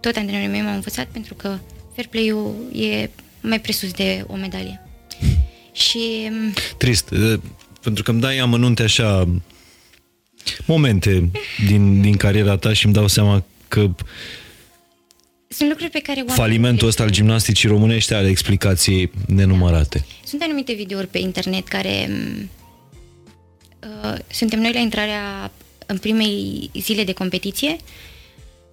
tot 0.00 0.16
antrenorii 0.16 0.48
mei 0.48 0.60
m-au 0.60 0.74
învățat 0.74 1.06
pentru 1.06 1.34
că 1.34 1.58
fair 1.94 2.06
play-ul 2.06 2.54
e 2.72 3.10
mai 3.40 3.60
presus 3.60 3.90
de 3.90 4.24
o 4.26 4.34
medalie. 4.34 4.80
Și 5.72 6.30
Trist, 6.76 7.10
eh, 7.12 7.38
pentru 7.82 8.02
că 8.02 8.10
îmi 8.10 8.20
dai 8.20 8.38
amănunte 8.38 8.82
așa 8.82 9.28
momente 10.66 11.30
din, 11.66 12.00
din 12.00 12.16
cariera 12.16 12.56
ta 12.56 12.72
și 12.72 12.84
îmi 12.84 12.94
dau 12.94 13.06
seama 13.06 13.44
că 13.68 13.90
sunt 15.48 15.68
lucruri 15.68 15.90
pe 15.90 15.98
care 15.98 16.18
oamenii 16.18 16.40
falimentul 16.40 16.88
ăsta 16.88 17.02
al 17.02 17.10
gimnasticii 17.10 17.68
românești 17.68 18.14
are 18.14 18.28
explicații 18.28 19.10
nenumărate. 19.26 20.04
Sunt 20.24 20.42
anumite 20.42 20.72
videouri 20.72 21.06
pe 21.06 21.18
internet 21.18 21.68
care 21.68 22.08
m, 22.10 22.48
uh, 24.04 24.14
suntem 24.30 24.60
noi 24.60 24.72
la 24.72 24.78
intrarea 24.78 25.50
în 25.86 25.98
primei 25.98 26.70
zile 26.80 27.04
de 27.04 27.12
competiție 27.12 27.76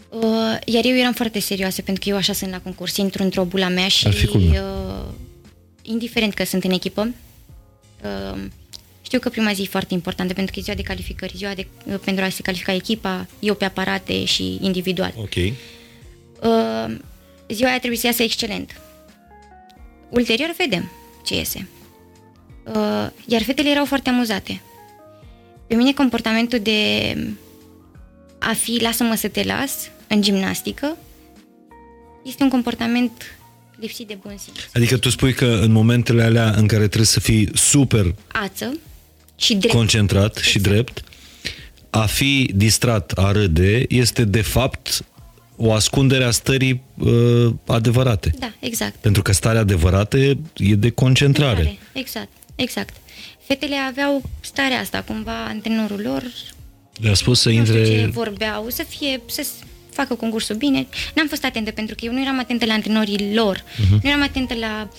uh, 0.09 0.57
iar 0.65 0.83
eu 0.85 0.95
eram 0.95 1.13
foarte 1.13 1.39
serioasă 1.39 1.81
pentru 1.81 2.03
că 2.03 2.09
eu 2.09 2.15
așa 2.15 2.33
sunt 2.33 2.51
la 2.51 2.59
concurs, 2.61 2.97
intru 2.97 3.23
într-o 3.23 3.43
bula 3.43 3.67
mea 3.69 3.87
și 3.87 4.07
Ar 4.07 4.13
fi 4.13 4.27
culmea. 4.27 4.63
uh, 4.63 5.13
indiferent 5.81 6.33
că 6.33 6.43
sunt 6.45 6.63
în 6.63 6.71
echipă 6.71 7.13
uh, 8.03 8.41
știu 9.01 9.19
că 9.19 9.29
prima 9.29 9.53
zi 9.53 9.61
e 9.61 9.65
foarte 9.65 9.93
importantă 9.93 10.33
pentru 10.33 10.53
că 10.53 10.59
e 10.59 10.63
ziua 10.63 10.75
de 10.75 10.81
calificări, 10.81 11.33
ziua 11.37 11.53
de, 11.53 11.67
uh, 11.85 11.95
pentru 12.03 12.23
a 12.23 12.29
se 12.29 12.41
califica 12.41 12.73
echipa, 12.73 13.27
eu 13.39 13.53
pe 13.53 13.65
aparate 13.65 14.25
și 14.25 14.57
individual. 14.61 15.13
Ok. 15.17 15.35
Uh, 15.35 16.95
ziua 17.49 17.69
aia 17.69 17.77
trebuie 17.79 17.99
să 17.99 18.05
iasă 18.05 18.23
excelent. 18.23 18.81
Ulterior 20.09 20.53
vedem 20.57 20.91
ce 21.25 21.35
iese. 21.35 21.67
Uh, 22.65 23.07
iar 23.25 23.41
fetele 23.41 23.69
erau 23.69 23.85
foarte 23.85 24.09
amuzate. 24.09 24.61
Pe 25.69 25.75
mine 25.75 25.93
comportamentul 25.93 26.59
de 26.59 27.13
a 28.39 28.53
fi 28.53 28.81
lasă-mă 28.81 29.15
să 29.15 29.27
te 29.27 29.43
las 29.43 29.89
în 30.07 30.21
gimnastică 30.21 30.97
este 32.23 32.43
un 32.43 32.49
comportament 32.49 33.11
lipsit 33.79 34.07
de 34.07 34.17
bun 34.21 34.37
simț. 34.37 34.57
Adică 34.73 34.97
tu 34.97 35.09
spui 35.09 35.33
că 35.33 35.45
în 35.45 35.71
momentele 35.71 36.23
alea 36.23 36.49
în 36.49 36.67
care 36.67 36.85
trebuie 36.85 37.05
să 37.05 37.19
fii 37.19 37.49
super 37.53 38.15
Ață 38.27 38.77
și 39.35 39.55
drept. 39.55 39.73
concentrat 39.73 40.35
și 40.35 40.59
drept, 40.59 41.03
a 41.89 42.05
fi 42.05 42.51
distrat, 42.55 43.11
a 43.11 43.31
râde, 43.31 43.85
este 43.89 44.23
de 44.23 44.41
fapt 44.41 45.03
o 45.55 45.73
ascundere 45.73 46.23
a 46.23 46.31
stării 46.31 46.81
uh, 46.97 47.53
adevărate. 47.67 48.33
da, 48.39 48.53
exact. 48.59 48.95
Pentru 48.95 49.21
că 49.21 49.31
starea 49.31 49.61
adevărată 49.61 50.17
e 50.17 50.35
de 50.75 50.89
concentrare. 50.89 51.77
Exact, 51.93 52.29
exact. 52.55 52.93
Fetele 53.49 53.75
aveau 53.75 54.21
starea 54.41 54.79
asta, 54.79 55.03
cumva 55.07 55.45
antrenorul 55.45 56.01
lor 56.03 56.23
Le-a 57.01 57.13
spus 57.13 57.39
să 57.39 57.49
nu 57.49 57.65
știu 57.65 57.73
ce 57.73 57.91
intre... 57.91 58.05
vorbeau, 58.05 58.69
să 58.69 58.83
fie, 58.87 59.21
să 59.25 59.45
facă 59.89 60.13
concursul 60.15 60.55
bine. 60.55 60.87
N-am 61.15 61.27
fost 61.27 61.43
atentă 61.43 61.71
pentru 61.71 61.95
că 61.95 62.05
eu 62.05 62.11
nu 62.13 62.21
eram 62.21 62.39
atentă 62.39 62.65
la 62.65 62.73
antrenorii 62.73 63.33
lor. 63.33 63.57
Uh-huh. 63.57 64.01
Nu 64.01 64.09
eram 64.09 64.21
atentă 64.21 64.53
la... 64.53 64.89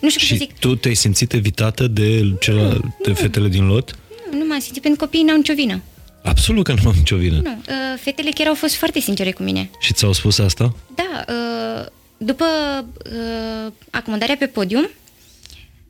Nu 0.00 0.08
știu 0.10 0.26
cum 0.26 0.28
să 0.28 0.34
Și 0.34 0.36
zic. 0.36 0.58
tu 0.58 0.74
te-ai 0.74 0.94
simțit 0.94 1.32
evitată 1.32 1.86
de 1.86 2.34
celelalte 2.40 3.12
fetele 3.14 3.48
din 3.48 3.66
lot? 3.66 3.98
Nu, 4.30 4.38
nu 4.38 4.44
m-am 4.46 4.58
simțit 4.60 4.82
pentru 4.82 5.00
că 5.00 5.04
copiii 5.04 5.24
n-au 5.24 5.36
nicio 5.36 5.54
vină. 5.54 5.82
Absolut 6.22 6.64
că 6.64 6.72
nu 6.82 6.88
am 6.88 6.94
nicio 6.96 7.16
vină. 7.16 7.40
Nu. 7.42 7.50
Uh, 7.50 7.74
fetele 8.00 8.30
chiar 8.30 8.46
au 8.46 8.54
fost 8.54 8.74
foarte 8.74 9.00
sincere 9.00 9.32
cu 9.32 9.42
mine. 9.42 9.70
Și 9.80 9.92
ți-au 9.92 10.12
spus 10.12 10.38
asta? 10.38 10.74
Da, 10.94 11.24
uh, 11.28 11.86
după 12.16 12.44
uh, 13.04 13.72
acomodarea 13.90 14.36
pe 14.38 14.46
podium, 14.46 14.90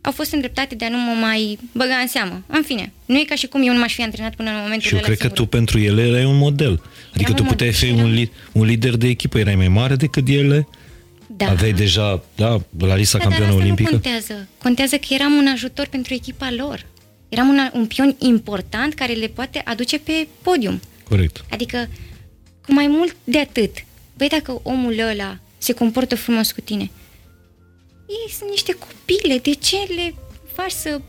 au 0.00 0.12
fost 0.12 0.32
îndreptate 0.32 0.74
de 0.74 0.84
a 0.84 0.88
nu 0.88 0.98
mă 0.98 1.12
mai 1.20 1.58
băga 1.72 1.94
în 1.94 2.06
seamă. 2.06 2.42
În 2.46 2.62
fine, 2.62 2.92
nu 3.06 3.18
e 3.18 3.24
ca 3.24 3.34
și 3.34 3.46
cum 3.46 3.62
eu 3.66 3.72
nu 3.72 3.78
m-aș 3.78 3.94
fi 3.94 4.02
antrenat 4.02 4.34
până 4.34 4.50
în 4.50 4.56
momentul 4.60 4.80
Și 4.88 4.92
eu 4.92 4.98
ăla 4.98 5.06
cred 5.06 5.18
că 5.18 5.22
singură. 5.26 5.42
tu 5.42 5.56
pentru 5.56 5.78
ele 5.78 6.02
erai 6.06 6.24
un 6.24 6.36
model. 6.36 6.82
Adică 7.14 7.30
Eram 7.30 7.34
tu 7.34 7.42
un 7.42 7.48
puteai 7.48 7.68
model 7.70 7.72
fi 7.80 7.86
și 7.86 7.92
un, 7.92 7.98
eram- 7.98 8.12
li- 8.14 8.30
un 8.52 8.64
lider 8.66 8.96
de 8.96 9.08
echipă, 9.08 9.38
erai 9.38 9.54
mai 9.54 9.68
mare 9.68 9.94
decât 9.96 10.28
ele. 10.28 10.68
da. 11.26 11.48
Aveai 11.50 11.72
deja, 11.72 12.22
da, 12.36 12.60
Larisa 12.78 13.18
Da, 13.18 13.24
dar 13.24 13.32
campioană 13.32 13.44
asta 13.52 13.62
olimpică. 13.64 13.90
nu 13.90 13.98
contează. 14.00 14.48
Contează 14.62 14.96
că 14.96 15.06
eram 15.14 15.32
un 15.32 15.46
ajutor 15.46 15.86
pentru 15.86 16.14
echipa 16.14 16.50
lor. 16.56 16.86
Eram 17.28 17.48
un, 17.48 17.58
un 17.72 17.86
pion 17.86 18.14
important 18.18 18.94
care 18.94 19.12
le 19.12 19.26
poate 19.26 19.60
aduce 19.64 19.98
pe 19.98 20.28
podium. 20.42 20.80
Corect. 21.08 21.44
Adică, 21.50 21.88
cu 22.66 22.72
mai 22.72 22.86
mult 22.86 23.16
de 23.24 23.38
atât, 23.38 23.70
băi, 24.16 24.28
dacă 24.28 24.60
omul 24.62 24.98
ăla 25.10 25.38
se 25.58 25.72
comportă 25.72 26.14
frumos 26.16 26.52
cu 26.52 26.60
tine, 26.60 26.90
ei 28.08 28.32
sunt 28.38 28.50
niște 28.50 28.72
copile, 28.72 29.38
de 29.38 29.50
ce 29.54 29.76
le 29.76 30.14
faci 30.52 30.70
să... 30.70 31.00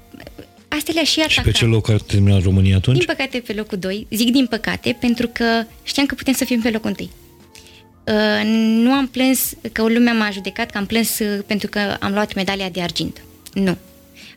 Astea 0.67 0.93
le-aș 0.93 1.07
și 1.07 1.13
Și 1.13 1.21
ataca. 1.21 1.41
pe 1.41 1.51
ce 1.51 1.65
loc 1.65 1.89
ar 1.89 1.99
termina 2.01 2.39
România 2.39 2.75
atunci? 2.75 2.97
Din 2.97 3.05
păcate 3.05 3.39
pe 3.39 3.53
locul 3.53 3.77
2, 3.77 4.07
zic 4.09 4.31
din 4.31 4.45
păcate, 4.45 4.97
pentru 4.99 5.27
că 5.27 5.63
știam 5.83 6.05
că 6.05 6.15
putem 6.15 6.33
să 6.33 6.45
fim 6.45 6.61
pe 6.61 6.69
locul 6.69 6.95
1. 6.99 7.09
Uh, 7.09 8.43
nu 8.83 8.91
am 8.91 9.07
plâns 9.07 9.53
că 9.71 9.81
lumea 9.81 10.13
m-a 10.13 10.29
judecat 10.31 10.69
că 10.71 10.77
am 10.77 10.85
plâns 10.85 11.19
uh, 11.19 11.39
pentru 11.47 11.67
că 11.69 11.79
am 11.99 12.13
luat 12.13 12.33
medalia 12.33 12.69
de 12.69 12.81
argint. 12.81 13.21
Nu. 13.53 13.77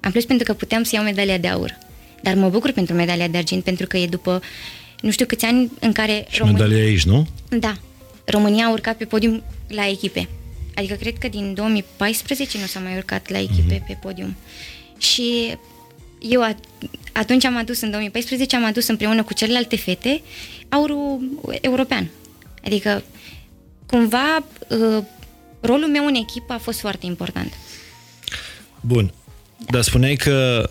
Am 0.01 0.11
plâns 0.11 0.25
pentru 0.25 0.47
că 0.47 0.53
puteam 0.53 0.83
să 0.83 0.91
iau 0.95 1.05
medalia 1.05 1.39
de 1.39 1.49
aur. 1.49 1.79
Dar 2.23 2.35
mă 2.35 2.49
bucur 2.49 2.71
pentru 2.73 2.95
medalia 2.95 3.29
de 3.29 3.37
argint 3.39 3.65
pentru 3.65 3.87
că 3.87 3.97
e 3.97 4.07
după 4.07 4.43
nu 5.01 5.11
știu 5.11 5.27
câți 5.27 5.45
ani 5.45 5.71
în 5.81 5.93
care 5.93 6.27
Și 6.29 6.43
medalia 6.43 6.83
aici, 6.83 7.05
nu? 7.05 7.27
da, 7.49 7.77
România 8.25 8.65
a 8.65 8.71
urcat 8.71 8.97
pe 8.97 9.05
podium 9.05 9.43
la 9.69 9.89
echipe. 9.89 10.29
Adică 10.75 10.95
cred 10.95 11.19
că 11.19 11.29
din 11.29 11.55
2014 11.55 12.59
nu 12.59 12.67
s-a 12.67 12.81
mai 12.81 12.97
urcat 12.97 13.31
la 13.31 13.39
echipe 13.39 13.75
Mhm. 13.75 13.87
pe 13.87 13.99
podium. 14.03 14.37
Și 14.99 15.57
eu 16.21 16.43
a- 16.43 16.57
atunci 17.13 17.45
am 17.45 17.57
adus, 17.57 17.81
în 17.81 17.91
2014, 17.91 18.57
am 18.57 18.65
adus 18.65 18.89
împreună 18.89 19.23
cu 19.23 19.35
celelalte 19.35 19.77
fete 19.77 20.23
aurul 20.69 21.21
european. 21.61 22.11
Adică, 22.65 23.03
cumva, 23.87 24.37
uh, 24.69 25.03
rolul 25.61 25.89
meu 25.89 26.07
în 26.07 26.15
echipă 26.15 26.53
a 26.53 26.59
fost 26.59 26.81
foarte 26.81 27.07
important. 27.07 27.53
Bun. 28.81 29.13
Dar 29.71 29.83
spuneai 29.83 30.15
că 30.15 30.71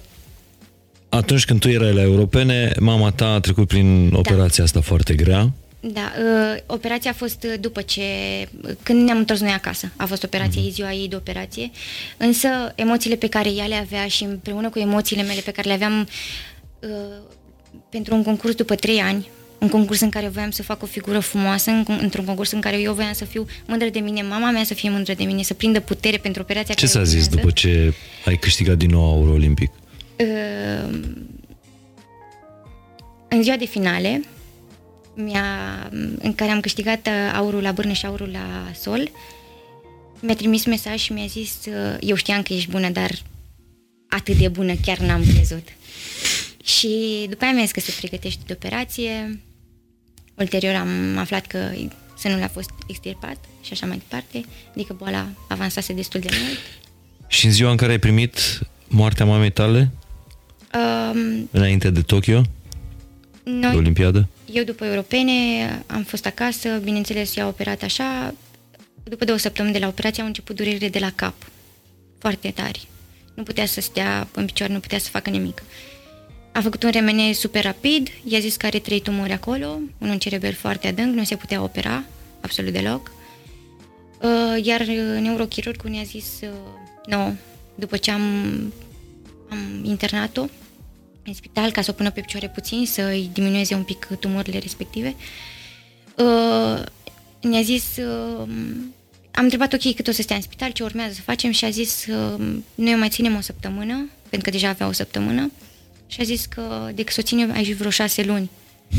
atunci 1.09 1.45
când 1.45 1.59
tu 1.59 1.69
erai 1.69 1.93
la 1.93 2.01
europene, 2.01 2.71
mama 2.79 3.11
ta 3.11 3.25
a 3.33 3.39
trecut 3.39 3.67
prin 3.67 4.11
operația 4.13 4.63
asta 4.63 4.81
foarte 4.81 5.13
grea. 5.15 5.51
Da, 5.83 6.11
uh, 6.19 6.57
operația 6.65 7.11
a 7.11 7.13
fost 7.13 7.43
uh, 7.43 7.53
după 7.59 7.81
ce, 7.81 8.03
când 8.83 9.03
ne-am 9.05 9.17
întors 9.17 9.39
noi 9.39 9.51
acasă, 9.51 9.91
a 9.95 10.05
fost 10.05 10.23
operația, 10.23 10.55
Mhm. 10.61 10.65
ei 10.67 10.73
ziua 10.73 10.93
ei 10.93 11.07
de 11.07 11.15
operație, 11.15 11.71
însă 12.17 12.47
emoțiile 12.75 13.15
pe 13.15 13.27
care 13.27 13.49
ea 13.53 13.65
le 13.65 13.75
avea 13.75 14.07
și 14.07 14.23
împreună 14.23 14.69
cu 14.69 14.79
emoțiile 14.79 15.23
mele 15.23 15.41
pe 15.41 15.51
care 15.51 15.67
le 15.67 15.73
aveam 15.73 16.07
uh, 16.79 16.89
pentru 17.89 18.15
un 18.15 18.23
concurs 18.23 18.55
după 18.55 18.75
trei 18.75 18.99
ani, 18.99 19.27
un 19.59 19.69
concurs 19.69 19.99
în 19.99 20.09
care 20.09 20.27
voiam 20.27 20.49
să 20.51 20.63
fac 20.63 20.83
o 20.83 20.85
figură 20.85 21.19
frumoasă, 21.19 21.69
în, 21.71 21.85
într-un 22.01 22.25
concurs 22.25 22.51
în 22.51 22.61
care 22.61 22.79
eu 22.79 22.93
voiam 22.93 23.13
să 23.13 23.25
fiu 23.25 23.45
mândră 23.65 23.89
de 23.89 23.99
mine, 23.99 24.21
mama 24.21 24.51
mea 24.51 24.63
să 24.63 24.73
fie 24.73 24.89
mândră 24.89 25.13
de 25.13 25.23
mine, 25.23 25.43
să 25.43 25.53
prindă 25.53 25.79
putere 25.79 26.17
pentru 26.17 26.41
operația 26.41 26.73
Ce 26.73 26.85
care 26.85 26.97
s-a 26.97 27.03
zis 27.03 27.25
urmează. 27.25 27.35
după 27.35 27.51
ce 27.51 27.93
ai 28.25 28.35
câștigat 28.37 28.77
din 28.77 28.89
nou 28.89 29.03
aur 29.03 29.27
olimpic? 29.27 29.71
Uh, 30.19 30.99
în 33.27 33.43
ziua 33.43 33.55
de 33.55 33.65
finale, 33.65 34.21
mi-a, 35.15 35.43
în 36.19 36.33
care 36.35 36.51
am 36.51 36.59
câștigat 36.59 37.07
uh, 37.07 37.33
aurul 37.35 37.61
la 37.61 37.71
bârnă 37.71 37.93
și 37.93 38.05
aurul 38.05 38.29
la 38.31 38.71
sol, 38.79 39.11
mi-a 40.19 40.35
trimis 40.35 40.65
mesaj 40.65 40.99
și 40.99 41.13
mi-a 41.13 41.25
zis 41.25 41.53
uh, 41.67 41.97
eu 41.99 42.15
știam 42.15 42.41
că 42.41 42.53
ești 42.53 42.69
bună, 42.69 42.89
dar 42.89 43.11
atât 44.09 44.35
de 44.37 44.47
bună 44.47 44.73
chiar 44.85 44.97
n-am 44.97 45.23
crezut. 45.33 45.67
Și 46.63 47.25
după 47.29 47.43
aia 47.43 47.53
mi-a 47.53 47.63
zis 47.63 47.71
că 47.71 47.79
se 47.79 47.93
pregătește 47.99 48.41
de 48.45 48.53
operație. 48.53 49.41
Ulterior 50.35 50.75
am 50.75 51.17
aflat 51.17 51.45
că 51.45 51.71
sânul 52.17 52.43
a 52.43 52.47
fost 52.47 52.69
extirpat 52.87 53.37
și 53.61 53.73
așa 53.73 53.85
mai 53.85 53.97
departe, 53.97 54.45
adică 54.69 54.93
boala 54.97 55.27
avansase 55.47 55.93
destul 55.93 56.19
de 56.19 56.29
mult. 56.41 56.57
Și 57.27 57.45
în 57.45 57.51
ziua 57.51 57.71
în 57.71 57.77
care 57.77 57.91
ai 57.91 57.99
primit 57.99 58.59
moartea 58.87 59.25
mamei 59.25 59.51
tale, 59.51 59.91
Um, 60.73 61.49
înainte 61.51 61.89
de 61.89 62.01
Tokyo, 62.01 62.41
de 63.43 63.51
noi, 63.51 63.75
Olimpiadă? 63.75 64.27
Eu 64.53 64.63
după 64.63 64.85
europene 64.85 65.83
am 65.87 66.03
fost 66.03 66.25
acasă, 66.25 66.79
bineînțeles 66.83 67.35
i-a 67.35 67.47
operat 67.47 67.81
așa. 67.83 68.33
După 69.03 69.25
două 69.25 69.37
săptămâni 69.37 69.73
de 69.73 69.79
la 69.79 69.87
operație 69.87 70.21
au 70.21 70.27
început 70.27 70.55
durerile 70.55 70.89
de 70.89 70.99
la 70.99 71.11
cap, 71.15 71.33
foarte 72.17 72.51
tari. 72.51 72.87
Nu 73.33 73.43
putea 73.43 73.65
să 73.65 73.81
stea 73.81 74.27
în 74.33 74.45
picioare, 74.45 74.73
nu 74.73 74.79
putea 74.79 74.99
să 74.99 75.09
facă 75.09 75.29
nimic. 75.29 75.63
A 76.51 76.61
făcut 76.61 76.83
un 76.83 76.89
remene 76.89 77.31
super 77.31 77.63
rapid, 77.63 78.09
i-a 78.23 78.39
zis 78.39 78.55
că 78.55 78.65
are 78.65 78.79
trei 78.79 78.99
tumori 78.99 79.31
acolo, 79.31 79.67
unul 79.97 80.13
în 80.13 80.19
cerebel 80.19 80.53
foarte 80.53 80.87
adânc, 80.87 81.15
nu 81.15 81.23
se 81.23 81.35
putea 81.35 81.63
opera 81.63 82.03
absolut 82.41 82.73
deloc. 82.73 83.11
Uh, 84.21 84.65
Iar 84.65 84.79
uh, 84.79 85.19
neurochirurgul 85.19 85.89
ne-a 85.89 86.03
zis, 86.03 86.25
uh, 86.41 86.49
nu, 87.05 87.35
după 87.75 87.97
ce 87.97 88.11
am, 88.11 88.21
am 89.49 89.81
internat-o, 89.83 90.45
în 91.25 91.33
spital 91.33 91.71
ca 91.71 91.81
să 91.81 91.91
o 91.91 91.93
pună 91.93 92.11
pe 92.11 92.21
picioare 92.21 92.49
puțin, 92.49 92.85
să 92.85 93.01
îi 93.01 93.29
diminueze 93.33 93.75
un 93.75 93.83
pic 93.83 94.07
tumorile 94.19 94.57
respective. 94.59 95.15
Uh, 96.15 96.83
ne-a 97.41 97.61
zis, 97.61 97.83
uh, 97.97 98.47
am 99.31 99.43
întrebat 99.43 99.73
ok 99.73 99.95
cât 99.95 100.07
o 100.07 100.11
să 100.11 100.21
stea 100.21 100.35
în 100.35 100.41
spital, 100.41 100.71
ce 100.71 100.83
urmează 100.83 101.13
să 101.13 101.21
facem 101.21 101.51
și 101.51 101.65
a 101.65 101.69
zis, 101.69 102.05
uh, 102.05 102.57
noi 102.75 102.93
o 102.93 102.97
mai 102.97 103.09
ținem 103.09 103.35
o 103.35 103.41
săptămână, 103.41 104.09
pentru 104.29 104.49
că 104.49 104.57
deja 104.57 104.69
avea 104.69 104.87
o 104.87 104.91
săptămână, 104.91 105.51
și 106.07 106.21
a 106.21 106.23
zis 106.23 106.45
că 106.45 106.89
decât 106.95 107.13
să 107.13 107.19
o 107.23 107.27
ținem 107.27 107.51
aici 107.51 107.73
vreo 107.73 107.89
șase 107.89 108.23
luni 108.23 108.49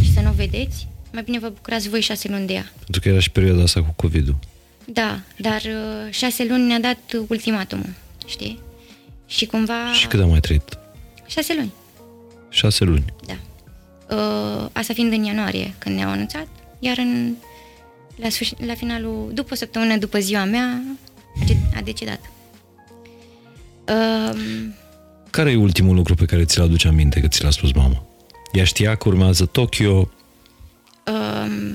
și 0.02 0.12
să 0.12 0.20
nu 0.20 0.28
o 0.28 0.32
vedeți, 0.32 0.86
mai 1.12 1.22
bine 1.22 1.38
vă 1.38 1.48
bucurați 1.48 1.88
voi 1.88 2.00
șase 2.00 2.28
luni 2.28 2.46
de 2.46 2.52
ea. 2.52 2.72
Pentru 2.78 3.00
că 3.00 3.08
era 3.08 3.18
și 3.18 3.30
perioada 3.30 3.62
asta 3.62 3.82
cu 3.82 3.92
COVID-ul. 3.96 4.36
Da, 4.84 5.20
dar 5.36 5.62
uh, 5.62 6.12
șase 6.12 6.44
luni 6.44 6.66
ne-a 6.66 6.80
dat 6.80 6.98
ultimatumul, 7.28 7.92
știi? 8.26 8.60
Și 9.26 9.46
cumva... 9.46 9.92
Și 9.92 10.06
cât 10.06 10.20
a 10.20 10.24
mai 10.24 10.40
trăit? 10.40 10.78
Șase 11.26 11.54
luni. 11.54 11.72
Șase 12.52 12.84
luni. 12.84 13.04
Da. 13.26 13.36
Uh, 14.16 14.68
asta 14.72 14.92
fiind 14.94 15.12
în 15.12 15.24
ianuarie, 15.24 15.74
când 15.78 15.96
ne-au 15.96 16.10
anunțat, 16.10 16.46
iar 16.78 16.98
în, 16.98 17.34
la, 18.16 18.28
sfârșit, 18.28 18.64
la 18.64 18.74
finalul, 18.74 19.30
după 19.34 19.52
o 19.52 19.56
săptămână 19.56 19.96
după 19.96 20.18
ziua 20.18 20.44
mea, 20.44 20.82
a 21.40 21.44
de- 21.46 21.56
a 21.76 21.80
decedat. 21.80 22.20
Uh, 23.88 24.38
Care 25.30 25.50
e 25.50 25.56
ultimul 25.56 25.94
lucru 25.94 26.14
pe 26.14 26.24
care 26.24 26.44
ți-l 26.44 26.62
aduce 26.62 26.88
aminte 26.88 27.20
că 27.20 27.28
ți 27.28 27.42
l-a 27.42 27.50
spus 27.50 27.72
mama? 27.72 28.04
Ea 28.52 28.64
știa 28.64 28.94
că 28.94 29.08
urmează 29.08 29.46
Tokyo, 29.46 30.10
uh, 31.06 31.72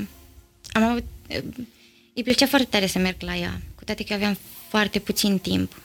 am 0.71 0.83
avut, 0.83 1.03
uh, 1.29 1.37
îi 2.15 2.23
plăcea 2.23 2.45
foarte 2.45 2.67
tare 2.69 2.87
să 2.87 2.99
merg 2.99 3.15
la 3.19 3.35
ea, 3.35 3.61
cu 3.75 3.83
toate 3.83 4.03
că 4.03 4.13
aveam 4.13 4.37
foarte 4.67 4.99
puțin 4.99 5.37
timp. 5.37 5.81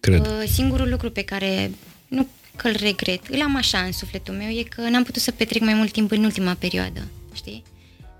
cred. 0.00 0.26
Uh, 0.26 0.42
singurul 0.52 0.88
lucru 0.88 1.10
pe 1.10 1.22
care 1.22 1.70
nu 2.08 2.26
că 2.56 2.68
îl 2.68 2.76
regret, 2.78 3.26
îl 3.26 3.40
am 3.42 3.56
așa 3.56 3.78
în 3.78 3.92
sufletul 3.92 4.34
meu, 4.34 4.48
e 4.48 4.62
că 4.62 4.80
n-am 4.80 5.02
putut 5.02 5.22
să 5.22 5.30
petrec 5.30 5.62
mai 5.62 5.74
mult 5.74 5.92
timp 5.92 6.10
în 6.10 6.24
ultima 6.24 6.54
perioadă, 6.54 7.08
știi? 7.34 7.62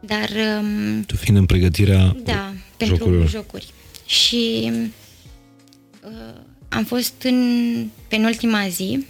Dar 0.00 0.30
um, 0.60 1.02
Tu 1.04 1.16
fiind 1.16 1.38
în 1.38 1.46
pregătirea 1.46 2.16
Da, 2.24 2.52
pentru 2.76 2.96
jocurilor. 2.96 3.28
jocuri. 3.28 3.66
Și 4.06 4.70
uh, 6.04 6.40
am 6.68 6.84
fost 6.84 7.22
în 7.22 7.86
penultima 8.08 8.68
zi 8.68 9.06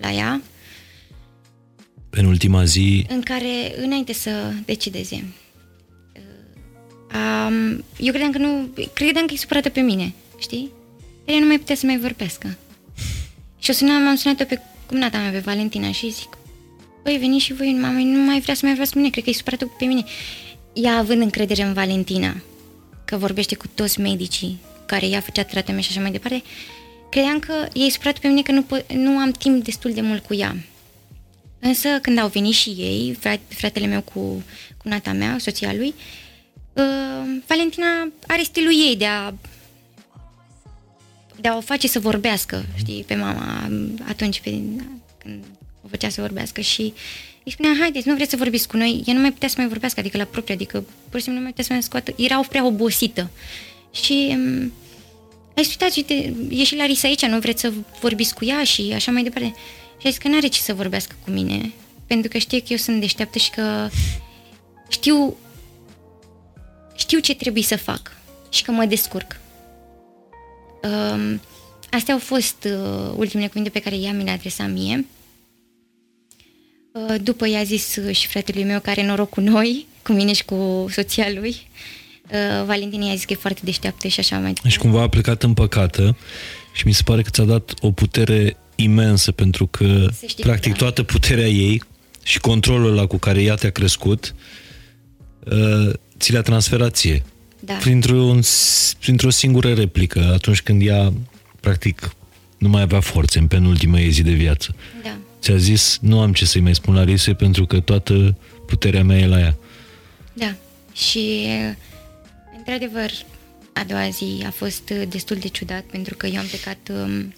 la 0.00 0.12
ea, 0.12 0.40
Penultima 2.10 2.64
zi, 2.64 3.06
în 3.08 3.20
care, 3.20 3.74
înainte 3.82 4.12
să 4.12 4.52
decideze, 4.64 5.24
uh, 6.16 6.22
um, 7.48 7.84
eu 7.98 8.12
credeam 8.12 8.30
că 8.32 8.38
nu, 8.38 8.68
credeam 8.92 9.26
că 9.26 9.32
e 9.34 9.36
supărată 9.36 9.68
pe 9.68 9.80
mine, 9.80 10.12
știi? 10.38 10.70
Dar 11.24 11.34
ea 11.34 11.40
nu 11.40 11.46
mai 11.46 11.58
putea 11.58 11.74
să 11.74 11.86
mai 11.86 11.98
vorbească. 11.98 12.56
Și 13.62 13.70
o 13.70 13.72
sunam, 13.72 14.06
am 14.06 14.16
sunat-o 14.16 14.44
pe 14.44 14.60
cumnata 14.86 15.18
mea, 15.18 15.30
pe 15.30 15.38
Valentina, 15.38 15.92
și 15.92 16.10
zic, 16.10 16.38
băi, 17.02 17.16
veniți 17.16 17.44
și 17.44 17.52
voi, 17.52 17.72
mama, 17.80 17.98
nu 17.98 18.18
mai 18.18 18.40
vrea 18.40 18.54
să 18.54 18.60
mai 18.62 18.70
vorbească 18.70 18.94
cu 18.94 18.98
mine, 18.98 19.10
cred 19.10 19.24
că 19.24 19.30
e 19.30 19.32
supărată 19.32 19.66
pe 19.78 19.84
mine. 19.84 20.04
Ea 20.72 20.96
având 20.96 21.20
încredere 21.20 21.62
în 21.62 21.72
Valentina, 21.72 22.42
că 23.04 23.16
vorbește 23.16 23.54
cu 23.54 23.66
toți 23.74 24.00
medicii 24.00 24.58
care 24.86 25.06
ea 25.06 25.20
făcea 25.20 25.44
tratament 25.44 25.84
și 25.84 25.90
așa 25.90 26.00
mai 26.00 26.10
departe, 26.10 26.42
credeam 27.10 27.38
că 27.38 27.68
e 27.72 27.90
supărată 27.90 28.18
pe 28.20 28.28
mine 28.28 28.42
că 28.42 28.52
nu, 28.52 28.62
po- 28.62 28.86
nu 28.94 29.18
am 29.18 29.30
timp 29.30 29.64
destul 29.64 29.92
de 29.92 30.00
mult 30.00 30.24
cu 30.24 30.34
ea. 30.34 30.56
Însă 31.58 31.88
când 32.02 32.18
au 32.18 32.28
venit 32.28 32.54
și 32.54 32.68
ei, 32.70 33.16
frate, 33.20 33.54
fratele 33.54 33.86
meu 33.86 34.00
cu, 34.00 34.42
cu 34.76 34.88
nata 34.88 35.12
mea, 35.12 35.36
soția 35.38 35.72
lui, 35.72 35.94
uh, 36.72 37.40
Valentina 37.46 38.08
are 38.26 38.42
stilul 38.42 38.72
ei 38.72 38.96
de 38.96 39.06
a 39.06 39.32
de 41.42 41.48
a 41.48 41.56
o 41.56 41.60
face 41.60 41.88
să 41.88 41.98
vorbească, 41.98 42.64
știi, 42.76 43.04
pe 43.06 43.14
mama 43.14 43.68
atunci 44.08 44.40
pe, 44.40 44.50
când 45.18 45.44
o 45.84 45.88
făcea 45.88 46.08
să 46.08 46.20
vorbească 46.20 46.60
și 46.60 46.92
îi 47.44 47.52
spunea, 47.52 47.72
haideți, 47.80 48.08
nu 48.08 48.14
vreți 48.14 48.30
să 48.30 48.36
vorbiți 48.36 48.68
cu 48.68 48.76
noi? 48.76 49.02
Ea 49.06 49.14
nu 49.14 49.20
mai 49.20 49.32
putea 49.32 49.48
să 49.48 49.54
mai 49.58 49.68
vorbească, 49.68 50.00
adică 50.00 50.16
la 50.16 50.24
propriu, 50.24 50.54
adică 50.54 50.84
pur 51.08 51.18
și 51.18 51.24
simplu 51.24 51.32
nu 51.32 51.40
mai 51.40 51.50
putea 51.50 51.64
să 51.64 51.72
mai 51.72 51.82
scoată, 51.82 52.14
era 52.16 52.40
prea 52.40 52.66
obosită. 52.66 53.30
Și 53.92 54.28
um, 54.30 54.72
ai 55.56 55.64
spus, 55.64 55.70
uitați, 55.70 55.98
uite, 55.98 56.34
e 56.50 56.64
și 56.64 56.76
Larisa 56.76 57.08
aici, 57.08 57.26
nu 57.26 57.38
vreți 57.38 57.60
să 57.60 57.72
vorbiți 58.00 58.34
cu 58.34 58.44
ea 58.44 58.64
și 58.64 58.92
așa 58.94 59.10
mai 59.10 59.22
departe. 59.22 59.54
Și 60.00 60.06
a 60.06 60.10
zis 60.10 60.18
că 60.18 60.28
n-are 60.28 60.46
ce 60.46 60.60
să 60.60 60.74
vorbească 60.74 61.14
cu 61.24 61.30
mine, 61.30 61.72
pentru 62.06 62.30
că 62.30 62.38
știe 62.38 62.58
că 62.58 62.66
eu 62.68 62.76
sunt 62.76 63.00
deșteaptă 63.00 63.38
și 63.38 63.50
că 63.50 63.88
știu, 64.88 65.36
știu 66.96 67.18
ce 67.18 67.34
trebuie 67.34 67.62
să 67.62 67.76
fac 67.76 68.16
și 68.50 68.62
că 68.62 68.70
mă 68.70 68.84
descurc. 68.84 69.40
Um, 70.82 71.40
astea 71.90 72.14
au 72.14 72.20
fost 72.20 72.56
uh, 72.64 73.12
ultimele 73.16 73.48
cuvinte 73.48 73.70
pe 73.70 73.80
care 73.80 73.96
ea 73.96 74.12
mi 74.12 74.24
le-a 74.24 74.32
adresat 74.32 74.70
mie. 74.70 75.06
Uh, 76.92 77.14
după 77.22 77.48
i-a 77.48 77.62
zis 77.62 77.96
uh, 77.96 78.16
și 78.16 78.26
fratelui 78.26 78.64
meu 78.64 78.80
care 78.80 79.06
noroc 79.06 79.28
cu 79.28 79.40
noi, 79.40 79.86
cu 80.02 80.12
mine 80.12 80.32
și 80.32 80.44
cu 80.44 80.86
soția 80.90 81.26
lui. 81.34 81.56
Uh, 82.32 82.64
Valentin 82.64 83.00
i-a 83.00 83.14
zis 83.14 83.24
că 83.24 83.32
e 83.32 83.36
foarte 83.36 83.60
deșteaptă 83.64 84.08
și 84.08 84.20
așa 84.20 84.36
mai 84.36 84.46
departe. 84.46 84.68
Și 84.68 84.78
cumva 84.78 85.02
a 85.02 85.08
plecat 85.08 85.42
împăcată 85.42 86.16
și 86.72 86.86
mi 86.86 86.92
se 86.92 87.02
pare 87.04 87.22
că 87.22 87.30
ți-a 87.30 87.44
dat 87.44 87.74
o 87.80 87.90
putere 87.90 88.56
imensă 88.74 89.32
pentru 89.32 89.66
că 89.66 90.06
știi, 90.26 90.44
practic 90.44 90.72
da. 90.72 90.78
toată 90.78 91.02
puterea 91.02 91.48
ei 91.48 91.82
și 92.22 92.40
controlul 92.40 92.94
la 92.94 93.06
cu 93.06 93.16
care 93.16 93.42
ea 93.42 93.54
te-a 93.54 93.70
crescut 93.70 94.34
uh, 95.44 95.92
ți 96.18 96.32
le-a 96.32 96.42
transferat 96.42 96.94
ție. 96.94 97.22
Da. 97.64 97.74
Printr-o, 97.74 98.38
printr-o 99.00 99.30
singură 99.30 99.74
replică, 99.74 100.30
atunci 100.32 100.62
când 100.62 100.86
ea 100.86 101.12
practic 101.60 102.14
nu 102.58 102.68
mai 102.68 102.82
avea 102.82 103.00
forțe 103.00 103.38
în 103.38 103.46
penultima 103.46 104.00
ei 104.00 104.10
zi 104.10 104.22
de 104.22 104.32
viață. 104.32 104.74
Da. 105.02 105.16
Ți-a 105.40 105.56
zis, 105.56 105.98
nu 106.00 106.20
am 106.20 106.32
ce 106.32 106.44
să-i 106.44 106.60
mai 106.60 106.74
spun 106.74 106.94
la 106.94 107.04
Rise 107.04 107.34
pentru 107.34 107.66
că 107.66 107.80
toată 107.80 108.36
puterea 108.66 109.04
mea 109.04 109.18
e 109.18 109.26
la 109.26 109.38
ea. 109.38 109.56
Da. 110.32 110.54
Și, 110.92 111.46
într-adevăr, 112.56 113.10
a 113.72 113.84
doua 113.86 114.08
zi 114.08 114.44
a 114.46 114.50
fost 114.50 114.90
destul 115.08 115.36
de 115.36 115.48
ciudat 115.48 115.82
pentru 115.82 116.16
că 116.16 116.26
eu 116.26 116.38
am 116.38 116.46
plecat 116.46 116.78
um, 116.90 117.34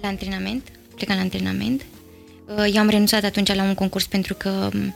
la 0.00 0.08
antrenament, 0.08 0.68
plecat 0.94 1.16
la 1.16 1.22
antrenament. 1.22 1.84
Uh, 2.56 2.70
eu 2.74 2.80
am 2.80 2.88
renunțat 2.88 3.24
atunci 3.24 3.54
la 3.54 3.62
un 3.62 3.74
concurs 3.74 4.06
pentru 4.06 4.34
că 4.34 4.70
um, 4.74 4.94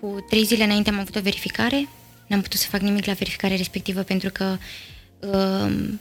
cu 0.00 0.24
trei 0.28 0.44
zile 0.44 0.64
înainte 0.64 0.90
am 0.90 0.98
avut 0.98 1.16
o 1.16 1.20
verificare, 1.20 1.88
n-am 2.28 2.40
putut 2.40 2.60
să 2.60 2.68
fac 2.68 2.80
nimic 2.80 3.04
la 3.04 3.12
verificarea 3.12 3.56
respectivă 3.56 4.02
pentru 4.02 4.30
că 4.30 4.56
um, 5.18 6.00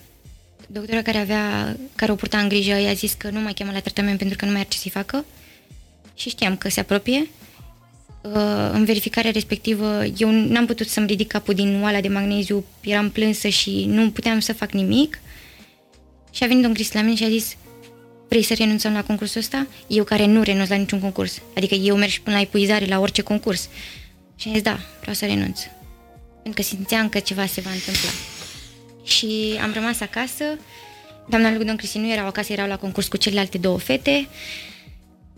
doctora 0.67 1.01
care 1.01 1.17
avea, 1.17 1.77
care 1.95 2.11
o 2.11 2.15
purta 2.15 2.37
în 2.39 2.47
grijă 2.47 2.79
i-a 2.79 2.93
zis 2.93 3.13
că 3.13 3.29
nu 3.29 3.39
mai 3.39 3.53
cheamă 3.53 3.71
la 3.71 3.79
tratament 3.79 4.17
pentru 4.17 4.37
că 4.37 4.45
nu 4.45 4.51
mai 4.51 4.59
are 4.59 4.69
ce 4.69 4.77
să-i 4.77 4.91
facă 4.91 5.25
și 6.15 6.29
știam 6.29 6.57
că 6.57 6.69
se 6.69 6.79
apropie. 6.79 7.27
Uh, 8.21 8.69
în 8.71 8.85
verificarea 8.85 9.31
respectivă 9.31 10.03
eu 10.17 10.31
n-am 10.31 10.65
putut 10.65 10.87
să-mi 10.87 11.07
ridic 11.07 11.27
capul 11.27 11.53
din 11.53 11.81
oala 11.81 12.01
de 12.01 12.07
magneziu, 12.07 12.65
eram 12.81 13.09
plânsă 13.09 13.47
și 13.47 13.85
nu 13.85 14.11
puteam 14.11 14.39
să 14.39 14.53
fac 14.53 14.71
nimic. 14.71 15.19
Și 16.31 16.43
a 16.43 16.47
venit 16.47 16.65
un 16.65 16.73
Cristi 16.73 16.95
la 16.95 17.01
mine 17.01 17.15
și 17.15 17.23
a 17.23 17.29
zis 17.29 17.55
vrei 18.27 18.43
să 18.43 18.53
renunțăm 18.53 18.93
la 18.93 19.03
concursul 19.03 19.39
ăsta? 19.39 19.67
Eu 19.87 20.03
care 20.03 20.25
nu 20.25 20.41
renunț 20.41 20.69
la 20.69 20.75
niciun 20.75 20.99
concurs. 20.99 21.41
Adică 21.55 21.75
eu 21.75 21.95
merg 21.95 22.11
și 22.11 22.21
până 22.21 22.35
la 22.35 22.41
epuizare 22.41 22.85
la 22.85 22.99
orice 22.99 23.21
concurs. 23.21 23.69
Și 24.35 24.47
am 24.47 24.53
zis, 24.53 24.63
da, 24.63 24.79
vreau 24.99 25.15
să 25.15 25.25
renunț. 25.25 25.59
Pentru 26.47 26.65
că 26.65 26.75
simțeam 26.75 27.09
că 27.09 27.19
ceva 27.19 27.45
se 27.45 27.61
va 27.61 27.69
întâmpla. 27.69 28.09
Și 29.03 29.59
am 29.61 29.73
rămas 29.73 29.99
acasă. 29.99 30.43
Doamna 31.29 31.51
Lugdon 31.51 31.75
Cristi 31.75 31.97
nu 31.97 32.11
erau 32.11 32.25
acasă, 32.25 32.51
erau 32.51 32.67
la 32.67 32.77
concurs 32.77 33.07
cu 33.07 33.17
celelalte 33.17 33.57
două 33.57 33.79
fete. 33.79 34.27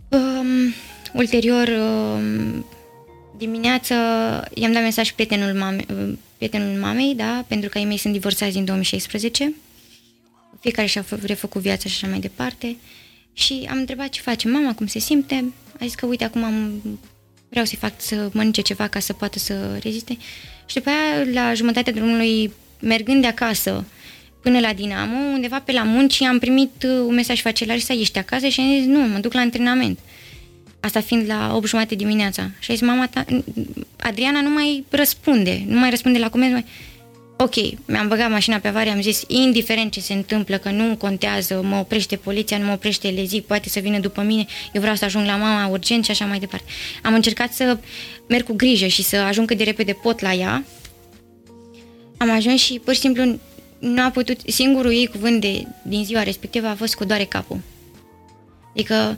Um, 0.09 0.73
ulterior, 1.13 1.67
um, 1.67 2.65
dimineață, 3.37 3.93
i-am 4.53 4.71
dat 4.71 4.83
mesaj 4.83 5.11
prietenul, 5.11 5.53
mame, 5.53 5.85
prietenul 6.37 6.79
mamei, 6.79 7.15
da, 7.15 7.45
pentru 7.47 7.69
că 7.69 7.77
ei 7.77 7.85
mei 7.85 7.97
sunt 7.97 8.13
divorțați 8.13 8.53
din 8.53 8.65
2016 8.65 9.53
fiecare 10.59 10.87
și-a 10.87 11.05
refăcut 11.21 11.61
viața 11.61 11.89
și 11.89 11.95
așa 11.95 12.07
mai 12.07 12.19
departe. 12.19 12.77
Și 13.33 13.67
am 13.69 13.77
întrebat 13.77 14.09
ce 14.09 14.21
face 14.21 14.49
mama, 14.49 14.75
cum 14.75 14.87
se 14.87 14.99
simte. 14.99 15.53
A 15.79 15.83
zis 15.85 15.95
că, 15.95 16.05
uite, 16.05 16.23
acum 16.23 16.43
am, 16.43 16.81
vreau 17.49 17.65
să-i 17.65 17.77
fac 17.77 17.93
să 17.97 18.29
mănânce 18.33 18.61
ceva 18.61 18.87
ca 18.87 18.99
să 18.99 19.13
poată 19.13 19.39
să 19.39 19.77
reziste. 19.81 20.17
Și 20.69 20.75
după 20.75 20.89
aia, 20.89 21.25
la 21.33 21.53
jumătatea 21.53 21.93
drumului, 21.93 22.51
mergând 22.79 23.21
de 23.21 23.27
acasă 23.27 23.85
până 24.41 24.59
la 24.59 24.73
Dinamo, 24.73 25.17
undeva 25.33 25.59
pe 25.59 25.71
la 25.71 25.83
munci, 25.83 26.21
am 26.21 26.39
primit 26.39 26.83
un 26.83 27.13
mesaj 27.13 27.41
facelar 27.41 27.79
să 27.79 27.93
ești 27.93 28.17
acasă 28.17 28.47
și 28.47 28.59
am 28.59 28.77
zis, 28.77 28.85
nu, 28.85 28.99
mă 28.99 29.17
duc 29.17 29.33
la 29.33 29.39
antrenament. 29.39 29.99
Asta 30.79 31.01
fiind 31.01 31.27
la 31.27 31.51
8 31.55 31.67
jumate 31.67 31.95
dimineața. 31.95 32.49
Și 32.59 32.71
a 32.71 32.73
zis, 32.73 32.83
mama 32.83 33.07
ta, 33.07 33.25
Adriana 33.99 34.41
nu 34.41 34.49
mai 34.49 34.83
răspunde, 34.89 35.63
nu 35.67 35.79
mai 35.79 35.89
răspunde 35.89 36.19
la 36.19 36.29
comenzi, 36.29 36.53
mai 36.53 36.65
ok, 37.41 37.85
mi-am 37.85 38.07
băgat 38.07 38.29
mașina 38.29 38.57
pe 38.57 38.67
avare, 38.67 38.89
am 38.89 39.01
zis, 39.01 39.23
indiferent 39.27 39.91
ce 39.91 39.99
se 39.99 40.13
întâmplă, 40.13 40.57
că 40.57 40.69
nu 40.69 40.95
contează, 40.95 41.61
mă 41.61 41.75
oprește 41.75 42.15
poliția, 42.15 42.57
nu 42.57 42.65
mă 42.65 42.71
oprește 42.71 43.09
lezi, 43.09 43.41
poate 43.41 43.69
să 43.69 43.79
vină 43.79 43.99
după 43.99 44.21
mine, 44.21 44.45
eu 44.73 44.81
vreau 44.81 44.95
să 44.95 45.05
ajung 45.05 45.25
la 45.25 45.35
mama 45.35 45.67
urgent 45.67 46.05
și 46.05 46.11
așa 46.11 46.25
mai 46.25 46.39
departe. 46.39 46.65
Am 47.03 47.13
încercat 47.13 47.53
să 47.53 47.77
merg 48.27 48.45
cu 48.45 48.53
grijă 48.53 48.87
și 48.87 49.03
să 49.03 49.15
ajung 49.15 49.47
cât 49.47 49.57
de 49.57 49.63
repede 49.63 49.93
pot 49.93 50.19
la 50.19 50.33
ea. 50.33 50.63
Am 52.17 52.31
ajuns 52.31 52.61
și 52.61 52.79
pur 52.79 52.93
și 52.93 52.99
simplu 52.99 53.39
nu 53.79 54.01
a 54.01 54.09
putut, 54.09 54.39
singurul 54.45 54.91
ei 54.91 55.07
cuvânt 55.07 55.41
de, 55.41 55.65
din 55.81 56.05
ziua 56.05 56.23
respectivă 56.23 56.67
a 56.67 56.75
fost 56.75 56.95
cu 56.95 57.05
doare 57.05 57.25
capul. 57.25 57.59
Adică 58.71 59.17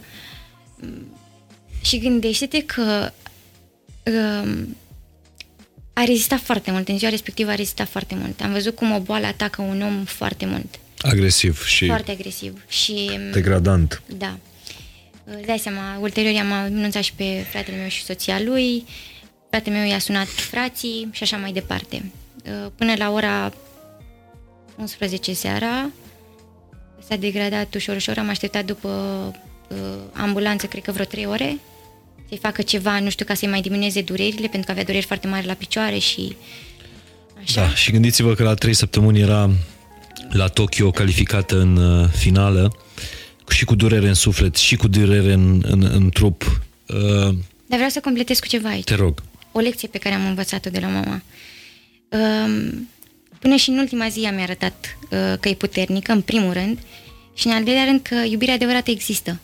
și 1.82 1.98
gândește-te 1.98 2.62
că 2.64 3.12
um, 4.04 4.76
a 5.92 6.04
rezistat 6.04 6.40
foarte 6.40 6.70
mult. 6.70 6.88
În 6.88 6.98
ziua 6.98 7.10
respectivă 7.10 7.50
a 7.50 7.54
rezistat 7.54 7.88
foarte 7.88 8.14
mult. 8.14 8.40
Am 8.40 8.52
văzut 8.52 8.74
cum 8.74 8.92
o 8.92 8.98
boală 9.00 9.26
atacă 9.26 9.62
un 9.62 9.82
om 9.82 10.04
foarte 10.04 10.46
mult. 10.46 10.78
Agresiv 10.98 11.64
și 11.64 11.86
Foarte 11.86 12.10
agresiv. 12.10 12.64
Și, 12.68 13.10
degradant. 13.32 14.02
da. 14.16 14.38
Îți 15.24 15.46
dai 15.46 15.58
seama, 15.58 15.98
ulterior 16.00 16.32
i-am 16.32 16.52
anunțat 16.52 17.02
și 17.02 17.12
pe 17.12 17.46
fratele 17.50 17.76
meu 17.76 17.88
și 17.88 18.04
soția 18.04 18.40
lui. 18.40 18.84
Fratele 19.50 19.76
meu 19.78 19.88
i-a 19.88 19.98
sunat 19.98 20.26
frații 20.26 21.08
și 21.12 21.22
așa 21.22 21.36
mai 21.36 21.52
departe. 21.52 22.04
Până 22.76 22.94
la 22.96 23.10
ora 23.10 23.52
11 24.76 25.32
seara 25.32 25.90
s-a 27.08 27.16
degradat 27.16 27.74
ușor, 27.74 27.96
ușor. 27.96 28.18
Am 28.18 28.28
așteptat 28.28 28.64
după 28.64 28.88
uh, 29.68 29.76
ambulanță, 30.12 30.66
cred 30.66 30.82
că 30.82 30.92
vreo 30.92 31.04
3 31.04 31.26
ore, 31.26 31.58
să-i 32.32 32.40
facă 32.40 32.62
ceva, 32.62 33.00
nu 33.00 33.10
știu, 33.10 33.24
ca 33.24 33.34
să-i 33.34 33.48
mai 33.48 33.60
diminueze 33.60 34.02
durerile, 34.02 34.48
pentru 34.48 34.62
că 34.64 34.70
avea 34.70 34.84
dureri 34.84 35.06
foarte 35.06 35.26
mari 35.26 35.46
la 35.46 35.52
picioare 35.52 35.98
și 35.98 36.36
așa. 37.42 37.60
Da, 37.60 37.74
și 37.74 37.90
gândiți-vă 37.90 38.34
că 38.34 38.42
la 38.42 38.54
3 38.54 38.74
săptămâni 38.74 39.20
era 39.20 39.50
la 40.30 40.46
Tokyo 40.46 40.90
calificată 40.90 41.60
în 41.60 41.76
uh, 41.76 42.08
finală 42.08 42.76
și 43.48 43.64
cu 43.64 43.74
durere 43.74 44.08
în 44.08 44.14
suflet 44.14 44.56
și 44.56 44.76
cu 44.76 44.88
durere 44.88 45.32
în, 45.32 45.62
în, 45.66 45.82
în 45.82 46.10
trup. 46.10 46.42
Uh, 46.88 47.34
Dar 47.66 47.78
vreau 47.78 47.88
să 47.88 48.00
completez 48.00 48.38
cu 48.38 48.46
ceva 48.46 48.68
aici. 48.68 48.84
te 48.84 48.94
rog. 48.94 49.22
O 49.52 49.58
lecție 49.58 49.88
pe 49.88 49.98
care 49.98 50.14
am 50.14 50.26
învățat-o 50.26 50.70
de 50.70 50.78
la 50.80 50.88
mama. 50.88 51.22
Um, 52.08 52.88
până 53.38 53.56
și 53.56 53.70
în 53.70 53.78
ultima 53.78 54.08
zi 54.08 54.18
mi-a 54.18 54.42
arătat 54.42 54.98
uh, 55.02 55.38
că 55.40 55.48
e 55.48 55.54
puternică, 55.54 56.12
în 56.12 56.20
primul 56.20 56.52
rând, 56.52 56.78
și 57.34 57.46
în 57.46 57.52
al 57.52 57.64
doilea 57.64 57.84
rând 57.84 58.00
că 58.00 58.14
iubirea 58.14 58.54
adevărată 58.54 58.90
există. 58.90 59.40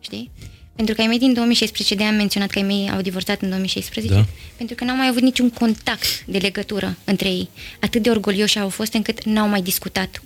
Știi? 0.00 0.30
Pentru 0.76 0.94
că 0.94 1.00
ai 1.00 1.06
mei 1.06 1.18
din 1.18 1.32
2016, 1.32 1.94
de 1.94 2.04
am 2.04 2.14
menționat 2.14 2.50
că 2.50 2.58
ai 2.58 2.64
mei 2.64 2.90
au 2.94 3.00
divorțat 3.00 3.40
în 3.42 3.48
2016, 3.48 4.14
Da. 4.14 4.24
pentru 4.56 4.74
că 4.74 4.84
n-au 4.84 4.96
mai 4.96 5.08
avut 5.08 5.22
niciun 5.22 5.50
contact 5.50 6.24
de 6.26 6.38
legătură 6.38 6.96
între 7.04 7.28
ei. 7.28 7.48
Atât 7.80 8.02
de 8.02 8.10
orgolioși 8.10 8.58
au 8.58 8.68
fost 8.68 8.92
încât 8.92 9.24
n-au 9.24 9.48
mai 9.48 9.62
discutat. 9.62 10.22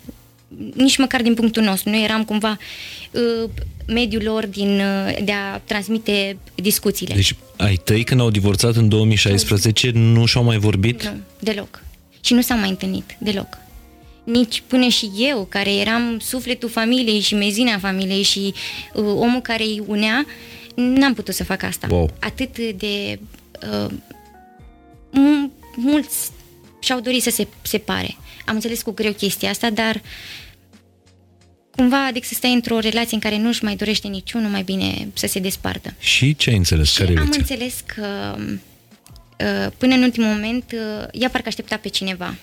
Nici 0.74 0.96
măcar 0.96 1.22
din 1.22 1.34
punctul 1.34 1.62
nostru. 1.62 1.90
Noi 1.90 2.04
eram 2.04 2.24
cumva 2.24 2.58
uh, 3.10 3.50
mediul 3.86 4.22
lor 4.22 4.46
din, 4.46 4.80
uh, 4.80 5.16
de 5.24 5.32
a 5.32 5.58
transmite 5.58 6.36
discuțiile. 6.54 7.14
Deci 7.14 7.34
ai 7.56 7.80
tăi 7.84 8.04
când 8.04 8.20
au 8.20 8.30
divorțat 8.30 8.76
în 8.76 8.88
2016 8.88 9.90
nu 9.90 10.24
și-au 10.26 10.44
mai 10.44 10.58
vorbit? 10.58 11.04
Nu, 11.04 11.16
deloc. 11.38 11.82
Și 12.20 12.32
nu 12.32 12.40
s-au 12.40 12.58
mai 12.58 12.68
întâlnit, 12.68 13.16
deloc. 13.18 13.58
Nici 14.24 14.62
până 14.66 14.88
și 14.88 15.10
eu, 15.16 15.44
care 15.48 15.74
eram 15.74 16.18
sufletul 16.18 16.68
familiei 16.68 17.20
și 17.20 17.34
mezina 17.34 17.78
familiei 17.78 18.22
și 18.22 18.54
uh, 18.94 19.04
omul 19.04 19.40
care 19.40 19.62
îi 19.62 19.82
unea, 19.86 20.26
n-am 20.74 21.14
putut 21.14 21.34
să 21.34 21.44
fac 21.44 21.62
asta. 21.62 21.86
Wow. 21.90 22.10
Atât 22.20 22.58
de... 22.58 23.18
Uh, 23.72 23.90
m- 25.12 25.50
mulți 25.76 26.30
și-au 26.80 27.00
dorit 27.00 27.22
să 27.22 27.30
se 27.30 27.46
separe. 27.62 28.16
Am 28.46 28.54
înțeles 28.54 28.82
cu 28.82 28.90
greu 28.90 29.12
chestia 29.12 29.50
asta, 29.50 29.70
dar 29.70 30.00
cumva, 31.76 32.06
adică 32.06 32.26
să 32.26 32.34
stai 32.34 32.52
într-o 32.52 32.78
relație 32.78 33.14
în 33.14 33.20
care 33.20 33.38
nu-și 33.38 33.64
mai 33.64 33.76
dorește 33.76 34.08
niciunul, 34.08 34.50
mai 34.50 34.62
bine 34.62 35.08
să 35.14 35.26
se 35.26 35.38
despartă. 35.38 35.94
Și 35.98 36.36
ce 36.36 36.50
ai 36.50 36.56
înțeles? 36.56 36.90
Și 36.92 36.98
Care 36.98 37.12
e 37.12 37.16
am 37.16 37.22
lecția? 37.22 37.40
înțeles 37.40 37.74
că 37.86 38.36
uh, 38.38 39.72
până 39.78 39.94
în 39.94 40.02
ultimul 40.02 40.28
moment 40.28 40.64
uh, 40.72 41.06
ea 41.12 41.28
parcă 41.28 41.48
aștepta 41.48 41.76
pe 41.76 41.88
cineva. 41.88 42.34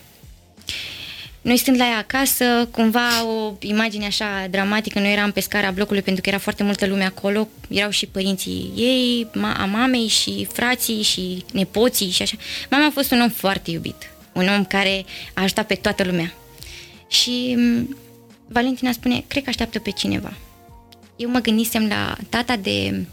Noi 1.48 1.58
stând 1.58 1.78
la 1.78 1.86
ea 1.86 1.98
acasă, 1.98 2.68
cumva 2.72 3.26
o 3.26 3.54
imagine 3.60 4.06
așa 4.06 4.48
dramatică, 4.50 5.00
noi 5.00 5.12
eram 5.12 5.32
pe 5.32 5.40
scara 5.40 5.72
blocului 5.72 6.02
pentru 6.02 6.22
că 6.22 6.30
era 6.30 6.38
foarte 6.38 6.64
multă 6.64 6.86
lume 6.86 7.04
acolo, 7.04 7.48
erau 7.70 7.90
și 7.90 8.06
părinții 8.06 8.72
ei, 8.76 9.28
ma- 9.32 9.58
a 9.58 9.66
mamei 9.66 10.08
și 10.08 10.48
frații 10.52 11.02
și 11.02 11.46
nepoții 11.54 12.10
și 12.10 12.22
așa. 12.22 12.38
Mama 12.70 12.86
a 12.86 12.92
fost 12.92 13.12
un 13.12 13.22
om 13.22 13.30
foarte 13.30 13.72
iubit, 13.72 13.96
un 14.34 14.48
om 14.48 14.66
care 14.66 15.06
a 15.34 15.42
ajutat 15.42 15.68
pe 15.68 15.76
toată 15.76 16.04
lumea. 16.04 16.34
Și 17.08 17.56
m, 17.58 17.98
Valentina 18.48 18.92
spune, 18.92 19.24
cred 19.28 19.44
că 19.44 19.50
așteaptă 19.50 19.80
pe 19.80 19.92
cineva. 19.92 20.34
Eu 21.16 21.30
mă 21.30 21.40
gândisem 21.40 21.88
la 21.88 22.18
tata 22.30 22.56
de, 22.56 23.06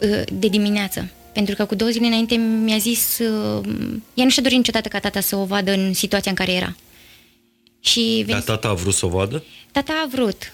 uh, 0.00 0.22
de 0.32 0.48
dimineață, 0.48 1.10
pentru 1.32 1.54
că 1.54 1.64
cu 1.64 1.74
două 1.74 1.90
zile 1.90 2.06
înainte 2.06 2.34
mi-a 2.34 2.78
zis, 2.78 3.18
uh, 3.18 3.64
ea 4.14 4.24
nu 4.24 4.30
și-a 4.30 4.42
dorit 4.42 4.56
niciodată 4.58 4.88
ca 4.88 4.98
tata 5.00 5.20
să 5.20 5.36
o 5.36 5.44
vadă 5.44 5.72
în 5.72 5.92
situația 5.94 6.30
în 6.30 6.36
care 6.36 6.52
era. 6.52 6.76
Și 7.80 8.24
Dar 8.26 8.40
tata 8.42 8.68
a 8.68 8.74
vrut 8.74 8.94
să 8.94 9.06
o 9.06 9.08
vadă? 9.08 9.44
tata 9.72 9.92
a 10.04 10.08
vrut. 10.12 10.52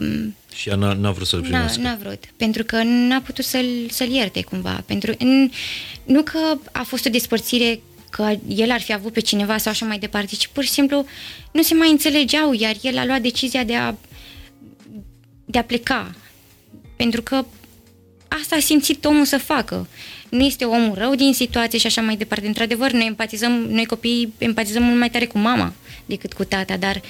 Um, 0.00 0.34
Și 0.54 0.68
ea 0.68 0.74
n-a, 0.76 0.92
n-a 0.92 1.10
vrut 1.10 1.26
să-l 1.26 1.38
N-a, 1.40 1.44
primească. 1.46 1.80
n-a 1.80 1.96
vrut, 2.02 2.24
pentru 2.36 2.64
că 2.64 2.82
n-a 2.82 3.20
putut 3.20 3.44
să-l, 3.44 3.88
să-l 3.90 4.08
ierte 4.08 4.42
cumva. 4.42 4.82
Pentru, 4.86 5.12
n- 5.12 5.52
nu 6.04 6.22
că 6.22 6.38
a 6.72 6.82
fost 6.82 7.06
o 7.06 7.10
despărțire 7.10 7.80
că 8.10 8.36
el 8.48 8.70
ar 8.70 8.80
fi 8.80 8.92
avut 8.92 9.12
pe 9.12 9.20
cineva 9.20 9.56
sau 9.58 9.72
așa 9.72 9.86
mai 9.86 9.98
departe, 9.98 10.34
ci 10.36 10.46
pur 10.46 10.64
și 10.64 10.70
simplu 10.70 11.04
nu 11.52 11.62
se 11.62 11.74
mai 11.74 11.90
înțelegeau, 11.90 12.52
iar 12.52 12.74
el 12.82 12.98
a 12.98 13.04
luat 13.04 13.20
decizia 13.20 13.64
de 13.64 13.74
a, 13.76 13.94
de 15.44 15.58
a 15.58 15.64
pleca. 15.64 16.14
Pentru 16.96 17.22
că 17.22 17.44
asta 18.40 18.56
a 18.56 18.60
simțit 18.60 19.04
omul 19.04 19.24
să 19.24 19.38
facă. 19.38 19.88
Nu 20.28 20.44
este 20.44 20.64
omul 20.64 20.94
rău 20.94 21.14
din 21.14 21.32
situație 21.34 21.78
și 21.78 21.86
așa 21.86 22.00
mai 22.00 22.16
departe. 22.16 22.46
Într-adevăr, 22.46 22.90
noi 22.92 23.06
empatizăm, 23.06 23.52
noi 23.52 23.86
copiii 23.86 24.32
empatizăm 24.38 24.82
mult 24.82 24.98
mai 24.98 25.10
tare 25.10 25.26
cu 25.26 25.38
mama 25.38 25.72
decât 26.06 26.32
cu 26.32 26.44
tata, 26.44 26.76
dar 26.76 27.02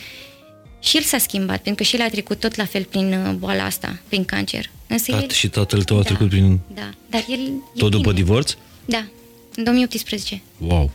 și 0.80 0.96
el 0.96 1.02
s-a 1.02 1.18
schimbat, 1.18 1.62
pentru 1.62 1.74
că 1.74 1.82
și 1.82 1.96
el 1.96 2.02
a 2.02 2.09
trecut 2.09 2.40
tot 2.40 2.55
la 2.56 2.64
fel 2.64 2.84
prin 2.84 3.12
uh, 3.12 3.32
boala 3.34 3.64
asta, 3.64 3.98
prin 4.09 4.24
cancer. 4.24 4.70
Însă 4.86 5.10
Tat, 5.10 5.22
el... 5.22 5.30
și 5.30 5.48
tatăl 5.48 5.82
tău 5.82 5.98
a 5.98 6.02
trecut 6.02 6.28
prin... 6.28 6.59
Da, 6.74 6.90
dar 7.10 7.24
el 7.28 7.38
e 7.40 7.51
Tot 7.78 7.90
după 7.90 8.10
bine. 8.10 8.22
divorț? 8.24 8.55
Da, 8.84 9.05
în 9.55 9.64
2018. 9.64 10.42
Wow. 10.59 10.90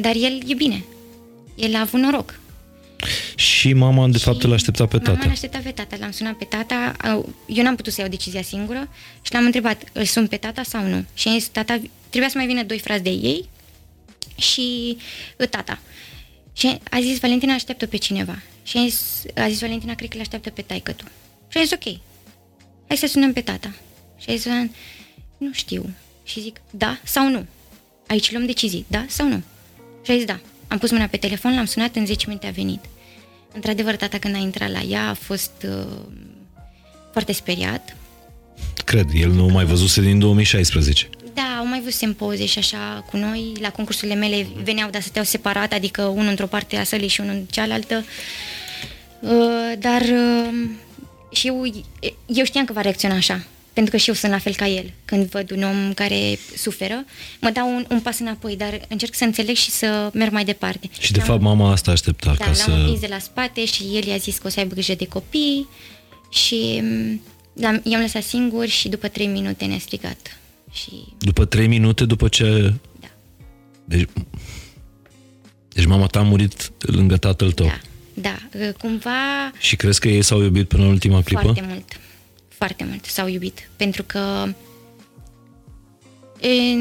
Dar 0.00 0.14
el 0.14 0.42
e 0.46 0.54
bine. 0.54 0.84
El 1.54 1.74
a 1.74 1.80
avut 1.80 2.00
noroc. 2.00 2.40
Și 3.34 3.72
mama, 3.72 4.08
de 4.08 4.18
fapt, 4.18 4.42
îl 4.42 4.52
aștepta 4.52 4.86
pe 4.86 4.96
Mama 5.04 5.14
tata. 5.14 5.26
l 5.28 5.30
aștepta 5.30 5.58
pe 5.58 5.70
tata, 5.70 5.96
l-am 6.00 6.10
sunat 6.10 6.34
pe 6.36 6.44
tata, 6.44 6.94
au- 7.02 7.34
eu 7.46 7.62
n-am 7.62 7.76
putut 7.76 7.92
să 7.92 8.00
iau 8.00 8.10
decizia 8.10 8.42
singură 8.42 8.88
și 9.22 9.32
l-am 9.32 9.44
întrebat, 9.44 9.82
îl 9.92 10.04
sun 10.04 10.26
pe 10.26 10.36
tata 10.36 10.62
sau 10.62 10.86
nu? 10.86 11.04
Și 11.14 11.28
a 11.28 11.32
zis, 11.32 11.46
tata, 11.46 11.80
trebuia 12.08 12.30
să 12.30 12.38
mai 12.38 12.46
vină 12.46 12.62
doi 12.62 12.78
frați 12.78 13.02
de 13.02 13.10
ei 13.10 13.48
și 14.36 14.96
uh, 15.38 15.48
tata. 15.48 15.78
Și 16.52 16.78
a 16.90 17.00
zis, 17.00 17.18
Valentina 17.18 17.54
așteaptă 17.54 17.86
pe 17.86 17.96
cineva. 17.96 18.42
Și 18.62 18.76
a 18.78 18.80
zis, 18.82 19.22
a 19.34 19.48
zis 19.48 19.60
Valentina, 19.60 19.94
cred 19.94 20.08
că 20.08 20.14
le 20.16 20.22
așteaptă 20.22 20.50
pe 20.50 20.62
taică 20.62 20.92
tu. 20.92 21.04
Și 21.48 21.58
a 21.58 21.60
zis, 21.62 21.70
ok, 21.72 21.82
hai 22.88 22.96
să 22.96 23.06
sunăm 23.06 23.32
pe 23.32 23.40
tata. 23.40 23.74
Și 24.18 24.30
a 24.30 24.34
zis, 24.34 24.44
Valentina, 24.44 24.76
nu 25.38 25.52
știu. 25.52 25.90
Și 26.24 26.40
zic, 26.40 26.60
da 26.70 26.98
sau 27.04 27.28
nu? 27.28 27.46
Aici 28.06 28.30
luăm 28.32 28.46
decizii, 28.46 28.84
da 28.88 29.04
sau 29.08 29.28
nu? 29.28 29.42
Și 30.04 30.10
a 30.10 30.14
zis, 30.14 30.24
da. 30.24 30.40
Am 30.74 30.80
pus 30.80 30.90
mâna 30.90 31.06
pe 31.06 31.16
telefon, 31.16 31.54
l-am 31.54 31.64
sunat, 31.64 31.96
în 31.96 32.06
10 32.06 32.24
minute 32.26 32.46
a 32.46 32.50
venit. 32.50 32.84
Într-adevăr, 33.52 33.96
tata 33.96 34.18
când 34.18 34.34
a 34.34 34.38
intrat 34.38 34.70
la 34.70 34.80
ea 34.80 35.08
a 35.08 35.14
fost 35.14 35.50
uh, 35.68 35.86
foarte 37.12 37.32
speriat. 37.32 37.96
Cred, 38.84 39.08
el 39.12 39.30
nu 39.30 39.46
mai 39.46 39.64
văzuse 39.64 40.00
din 40.00 40.18
2016. 40.18 41.08
Da, 41.34 41.56
au 41.58 41.66
mai 41.66 41.80
văzut 41.80 42.16
poze 42.16 42.46
și 42.46 42.58
așa 42.58 43.04
cu 43.10 43.16
noi. 43.16 43.52
La 43.60 43.70
concursurile 43.70 44.16
mele 44.16 44.46
veneau, 44.62 44.90
dar 44.90 45.00
stăteau 45.00 45.24
separat, 45.24 45.72
adică 45.72 46.02
unul 46.02 46.28
într-o 46.28 46.46
parte 46.46 46.76
a 46.76 46.84
sălii 46.84 47.08
și 47.08 47.20
unul 47.20 47.34
în 47.34 47.44
cealaltă. 47.50 48.04
Uh, 49.20 49.30
dar 49.78 50.00
uh, 50.00 50.70
și 51.30 51.46
eu, 51.46 51.64
eu 52.26 52.44
știam 52.44 52.64
că 52.64 52.72
va 52.72 52.80
reacționa 52.80 53.14
așa. 53.14 53.44
Pentru 53.74 53.92
că 53.92 53.98
și 53.98 54.08
eu 54.08 54.14
sunt 54.14 54.32
la 54.32 54.38
fel 54.38 54.54
ca 54.54 54.68
el. 54.68 54.90
Când 55.04 55.28
văd 55.30 55.50
un 55.50 55.62
om 55.62 55.92
care 55.94 56.38
suferă, 56.56 57.04
mă 57.40 57.50
dau 57.50 57.74
un, 57.74 57.84
un 57.90 58.00
pas 58.00 58.18
înapoi, 58.18 58.56
dar 58.56 58.80
încerc 58.88 59.14
să 59.14 59.24
înțeleg 59.24 59.56
și 59.56 59.70
să 59.70 60.10
merg 60.12 60.32
mai 60.32 60.44
departe. 60.44 60.88
Și 60.98 61.12
de 61.12 61.20
fapt 61.20 61.40
mama 61.40 61.70
asta 61.70 61.90
aștepta 61.90 62.26
Da, 62.30 62.34
ca 62.36 62.44
l-am 62.44 62.54
să... 62.54 62.70
împins 62.70 63.00
de 63.00 63.06
la 63.10 63.18
spate 63.18 63.64
și 63.64 63.82
el 63.82 64.04
i-a 64.06 64.16
zis 64.16 64.38
că 64.38 64.46
o 64.46 64.50
să 64.50 64.58
aibă 64.60 64.74
grijă 64.74 64.94
de 64.94 65.06
copii 65.06 65.68
și 66.30 66.78
mm, 66.82 67.20
l-am, 67.52 67.80
i-am 67.84 68.00
lăsat 68.00 68.22
singur 68.22 68.66
și 68.66 68.88
după 68.88 69.08
trei 69.08 69.26
minute 69.26 69.64
ne-a 69.64 69.78
strigat. 69.78 70.38
Și 70.72 70.90
După 71.18 71.44
trei 71.44 71.66
minute 71.66 72.04
după 72.04 72.28
ce... 72.28 72.72
da, 73.00 73.08
Deci, 73.84 74.08
deci 75.68 75.86
mama 75.86 76.06
ta 76.06 76.18
a 76.18 76.22
murit 76.22 76.72
lângă 76.78 77.16
tatăl 77.16 77.52
tău. 77.52 77.66
da, 77.66 78.36
da, 78.58 78.72
cumva 78.78 79.50
Și 79.58 79.76
crezi 79.76 80.00
că 80.00 80.08
ei 80.08 80.22
s-au 80.22 80.42
iubit 80.42 80.68
până 80.68 80.82
în 80.82 80.88
ultima 80.88 81.22
clipă? 81.22 81.42
foarte 81.42 81.64
mult, 81.68 81.84
foarte 82.64 82.84
mult 82.84 83.04
s-au 83.04 83.28
iubit, 83.28 83.68
pentru 83.76 84.02
că 84.02 84.48
e, 86.40 86.74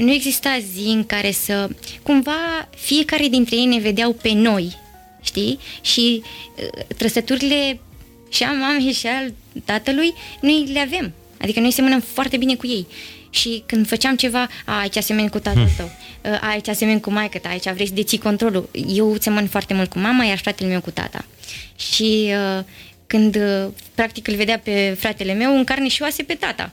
nu 0.00 0.12
exista 0.12 0.58
zi 0.74 0.86
în 0.86 1.04
care 1.06 1.30
să... 1.30 1.68
Cumva 2.02 2.68
fiecare 2.76 3.28
dintre 3.28 3.56
ei 3.56 3.64
ne 3.64 3.78
vedeau 3.78 4.12
pe 4.12 4.32
noi, 4.32 4.76
știi? 5.22 5.58
Și 5.80 6.22
e, 6.56 6.94
trăsăturile 6.94 7.80
și 8.28 8.42
a 8.42 8.52
mamei 8.52 8.92
și 8.92 9.06
al 9.06 9.32
tatălui, 9.64 10.14
noi 10.40 10.66
le 10.72 10.80
avem. 10.80 11.12
Adică 11.40 11.60
noi 11.60 11.70
semănăm 11.70 12.00
foarte 12.00 12.36
bine 12.36 12.54
cu 12.54 12.66
ei. 12.66 12.86
Și 13.30 13.62
când 13.66 13.86
făceam 13.86 14.16
ceva, 14.16 14.48
a, 14.64 14.78
aici 14.78 14.96
asemeni 14.96 15.30
cu 15.30 15.38
tatăl 15.38 15.68
tău, 15.76 15.90
a, 16.22 16.48
aici 16.48 16.68
asemeni 16.68 17.00
cu 17.00 17.10
maică 17.10 17.38
ta, 17.38 17.48
aici 17.48 17.72
vrei 17.72 17.86
să 17.86 17.94
deții 17.94 18.18
controlul. 18.18 18.68
Eu 18.88 19.16
semăn 19.20 19.46
foarte 19.46 19.74
mult 19.74 19.90
cu 19.90 19.98
mama, 19.98 20.24
iar 20.24 20.38
fratele 20.38 20.68
meu 20.68 20.80
cu 20.80 20.90
tata. 20.90 21.24
Și 21.76 22.32
uh, 22.58 22.64
când 23.14 23.36
uh, 23.36 23.66
practic 23.94 24.28
îl 24.28 24.34
vedea 24.34 24.58
pe 24.58 24.96
fratele 24.98 25.32
meu, 25.32 25.56
în 25.56 25.64
carne 25.64 25.88
și 25.88 26.02
oase 26.02 26.22
pe 26.22 26.34
tata. 26.34 26.72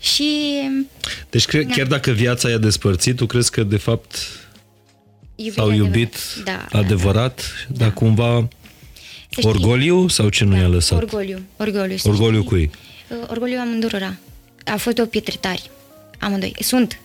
Și 0.00 0.34
Deci 1.30 1.44
cre- 1.46 1.62
Da. 1.62 1.74
chiar 1.74 1.86
dacă 1.86 2.10
viața 2.10 2.48
i-a 2.48 2.58
despărțit, 2.58 3.16
tu 3.16 3.26
crezi 3.26 3.50
că 3.50 3.62
de 3.62 3.76
fapt 3.76 4.14
iubirea 5.34 5.62
s-au 5.64 5.68
adevărat. 5.70 5.94
iubit 5.94 6.16
da, 6.44 6.66
da, 6.70 6.78
adevărat, 6.78 7.42
dar 7.68 7.92
cumva 7.92 8.48
Să 9.30 9.40
știi- 9.40 9.48
orgoliu 9.48 10.08
sau 10.08 10.28
ce 10.28 10.44
nu 10.44 10.50
da, 10.54 10.58
i-a 10.58 10.66
lăsat? 10.68 10.98
Orgoliu, 10.98 11.40
orgoliu. 11.56 11.96
să 11.96 12.08
Orgoliu 12.08 12.38
știi. 12.38 12.48
cui? 12.48 12.70
Uh, 13.08 13.16
Orgoliu 13.30 13.58
amândurora. 13.58 14.16
A 14.64 14.76
fost 14.76 14.98
o 14.98 15.04
pietre 15.04 15.36
tari. 15.40 15.70
Amândoi. 16.18 16.54
Sunt. 16.60 17.00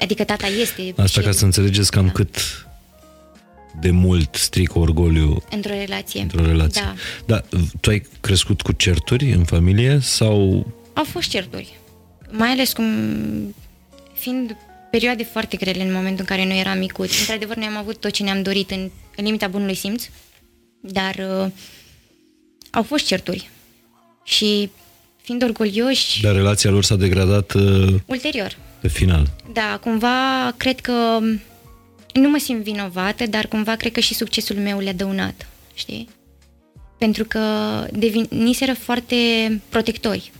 Adică 0.00 0.24
tata 0.24 0.46
este. 0.46 0.92
Asta 0.96 1.20
și 1.20 1.26
ca 1.26 1.32
să 1.32 1.44
înțelegeți 1.44 1.90
cam 1.90 2.06
Da. 2.06 2.12
cât 2.12 2.36
de 3.80 3.90
mult 3.90 4.34
strică 4.34 4.78
orgoliu 4.78 5.42
Într-o 5.50 5.72
relație. 5.72 6.20
într-o 6.20 6.44
relație. 6.46 6.82
Da. 6.82 6.94
Dar 7.26 7.44
tu 7.80 7.90
ai 7.90 8.02
crescut 8.20 8.62
cu 8.62 8.72
certuri 8.72 9.32
în 9.32 9.44
familie 9.44 9.98
sau 10.02 10.66
Au 10.92 11.04
fost 11.04 11.28
certuri. 11.28 11.78
Mai 12.30 12.48
ales 12.48 12.72
cum 12.72 12.84
fiind 14.14 14.56
perioade 14.90 15.22
foarte 15.24 15.56
grele 15.56 15.82
în 15.82 15.92
momentul 15.92 16.18
în 16.28 16.36
care 16.36 16.46
noi 16.48 16.58
eram 16.60 16.78
micuți. 16.78 17.18
Într-adevăr, 17.20 17.56
noi 17.56 17.66
am 17.66 17.76
avut 17.76 17.96
tot 17.96 18.10
ce 18.10 18.22
ne-am 18.22 18.42
dorit 18.42 18.70
în, 18.70 18.90
în 19.16 19.24
limita 19.24 19.46
bunului 19.46 19.74
simț, 19.74 20.04
dar 20.80 21.14
uh, 21.14 21.50
au 22.70 22.82
fost 22.82 23.06
certuri. 23.06 23.50
Și 24.24 24.70
fiind 25.22 25.42
orgolioși, 25.42 26.20
dar 26.20 26.34
relația 26.34 26.70
lor 26.70 26.84
s-a 26.84 26.96
degradat 26.96 27.52
uh, 27.52 27.94
ulterior, 28.06 28.56
pe 28.80 28.88
final? 28.88 29.30
Da, 29.52 29.78
cumva 29.82 30.52
cred 30.56 30.80
că 30.80 31.18
nu 32.14 32.28
mă 32.28 32.38
simt 32.38 32.62
vinovată, 32.62 33.26
dar 33.26 33.46
cumva 33.46 33.76
cred 33.76 33.92
că 33.92 34.00
și 34.00 34.14
succesul 34.14 34.56
meu 34.56 34.78
le-a 34.78 34.92
dăunat, 34.92 35.48
știi? 35.74 36.08
Pentru 36.98 37.24
că 37.24 37.40
deveniseră 37.92 38.74
foarte 38.74 39.16
protectori. 39.68 40.32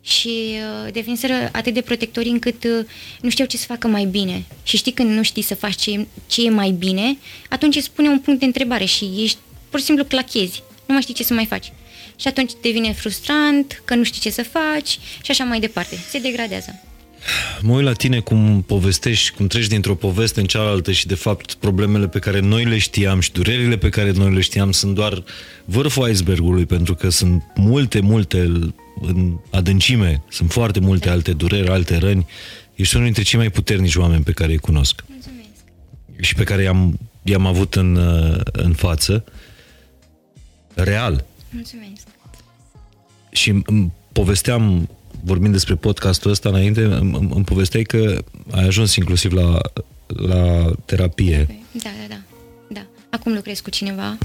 Și 0.00 0.28
uh, 0.28 0.92
deveniseră 0.92 1.48
atât 1.52 1.74
de 1.74 1.80
protectori 1.80 2.28
încât 2.28 2.64
uh, 2.64 2.86
nu 3.20 3.30
știau 3.30 3.48
ce 3.48 3.56
să 3.56 3.64
facă 3.66 3.88
mai 3.88 4.04
bine. 4.04 4.44
Și 4.62 4.76
știi 4.76 4.92
când 4.92 5.10
nu 5.10 5.22
știi 5.22 5.42
să 5.42 5.54
faci 5.54 5.74
ce, 5.74 6.06
ce 6.26 6.44
e 6.44 6.50
mai 6.50 6.70
bine, 6.70 7.18
atunci 7.48 7.76
îți 7.76 7.90
pune 7.90 8.08
un 8.08 8.18
punct 8.18 8.40
de 8.40 8.46
întrebare 8.46 8.84
și 8.84 9.10
ești 9.18 9.38
pur 9.70 9.78
și 9.78 9.84
simplu 9.84 10.04
clachezi. 10.04 10.62
Nu 10.86 10.94
mai 10.94 11.02
știi 11.02 11.14
ce 11.14 11.24
să 11.24 11.34
mai 11.34 11.46
faci. 11.46 11.72
Și 12.16 12.28
atunci 12.28 12.52
devine 12.62 12.92
frustrant, 12.92 13.82
că 13.84 13.94
nu 13.94 14.02
știi 14.02 14.20
ce 14.20 14.30
să 14.30 14.42
faci 14.42 14.98
și 15.22 15.30
așa 15.30 15.44
mai 15.44 15.60
departe. 15.60 15.96
Se 16.08 16.18
degradează. 16.18 16.89
Mă 17.60 17.72
uit 17.72 17.84
la 17.84 17.92
tine 17.92 18.20
cum 18.20 18.62
povestești, 18.66 19.30
cum 19.36 19.46
treci 19.46 19.66
dintr-o 19.66 19.94
poveste 19.94 20.40
în 20.40 20.46
cealaltă 20.46 20.92
și 20.92 21.06
de 21.06 21.14
fapt 21.14 21.54
problemele 21.54 22.08
pe 22.08 22.18
care 22.18 22.40
noi 22.40 22.64
le 22.64 22.78
știam 22.78 23.20
și 23.20 23.32
durerile 23.32 23.76
pe 23.76 23.88
care 23.88 24.10
noi 24.10 24.34
le 24.34 24.40
știam 24.40 24.72
sunt 24.72 24.94
doar 24.94 25.22
vârful 25.64 26.08
icebergului 26.08 26.66
pentru 26.66 26.94
că 26.94 27.08
sunt 27.08 27.42
multe, 27.54 28.00
multe 28.00 28.38
în 29.00 29.36
adâncime, 29.50 30.22
sunt 30.28 30.52
foarte 30.52 30.80
multe 30.80 31.08
alte 31.08 31.32
dureri, 31.32 31.68
alte 31.68 31.96
răni. 31.96 32.26
Ești 32.74 32.94
unul 32.94 33.06
dintre 33.06 33.24
cei 33.24 33.38
mai 33.38 33.50
puternici 33.50 33.96
oameni 33.96 34.22
pe 34.22 34.32
care 34.32 34.52
îi 34.52 34.58
cunosc 34.58 35.04
Mulțumesc. 35.08 35.48
și 36.20 36.34
pe 36.34 36.44
care 36.44 36.62
i-am, 36.62 36.98
i-am 37.22 37.46
avut 37.46 37.74
în, 37.74 37.96
uh, 37.96 38.40
în 38.52 38.72
față. 38.72 39.24
Real. 40.74 41.24
Mulțumesc. 41.50 42.06
Și 43.30 43.62
îmi 43.64 43.92
povesteam, 44.12 44.88
vorbind 45.24 45.52
despre 45.52 45.74
podcastul 45.74 46.30
ăsta 46.30 46.48
înainte, 46.48 46.82
îmi, 46.82 47.16
îmi 47.16 47.30
îmi 47.34 47.44
povesteai 47.44 47.82
că 47.82 48.24
ai 48.50 48.64
ajuns 48.64 48.96
inclusiv 48.96 49.32
la, 49.32 49.60
la 50.06 50.70
terapie. 50.84 51.64
Da, 51.72 51.90
da, 52.00 52.14
da. 52.14 52.20
da. 52.68 52.86
Acum 53.10 53.34
lucrez 53.34 53.60
cu 53.60 53.70
cineva. 53.70 54.18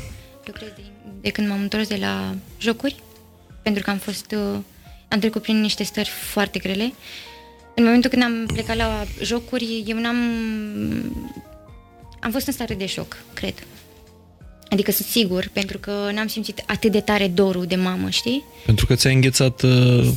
Lucrez 0.45 0.69
de, 0.75 0.81
de 1.21 1.29
când 1.29 1.47
m-am 1.47 1.61
întors 1.61 1.87
de 1.87 1.97
la 1.99 2.35
jocuri, 2.59 2.95
pentru 3.61 3.83
că 3.83 3.89
am 3.89 3.97
fost... 3.97 4.31
Uh, 4.31 4.59
am 5.07 5.19
trecut 5.19 5.41
prin 5.41 5.61
niște 5.61 5.83
stări 5.83 6.09
foarte 6.09 6.59
grele. 6.59 6.93
În 7.75 7.83
momentul 7.83 8.09
când 8.09 8.23
am 8.23 8.45
plecat 8.45 8.75
la 8.75 9.03
jocuri, 9.21 9.83
eu 9.87 9.97
n-am... 9.97 10.17
Am 12.19 12.31
fost 12.31 12.47
în 12.47 12.53
stare 12.53 12.75
de 12.75 12.85
șoc, 12.85 13.17
cred. 13.33 13.53
Adică 14.69 14.91
sunt 14.91 15.07
sigur, 15.07 15.49
pentru 15.53 15.77
că 15.77 16.09
n-am 16.13 16.27
simțit 16.27 16.63
atât 16.65 16.91
de 16.91 16.99
tare 16.99 17.27
dorul 17.27 17.65
de 17.65 17.75
mamă, 17.75 18.09
știi? 18.09 18.43
Pentru 18.65 18.85
că 18.85 18.95
ți-ai 18.95 19.13
înghețat 19.13 19.61
uh, 19.61 19.71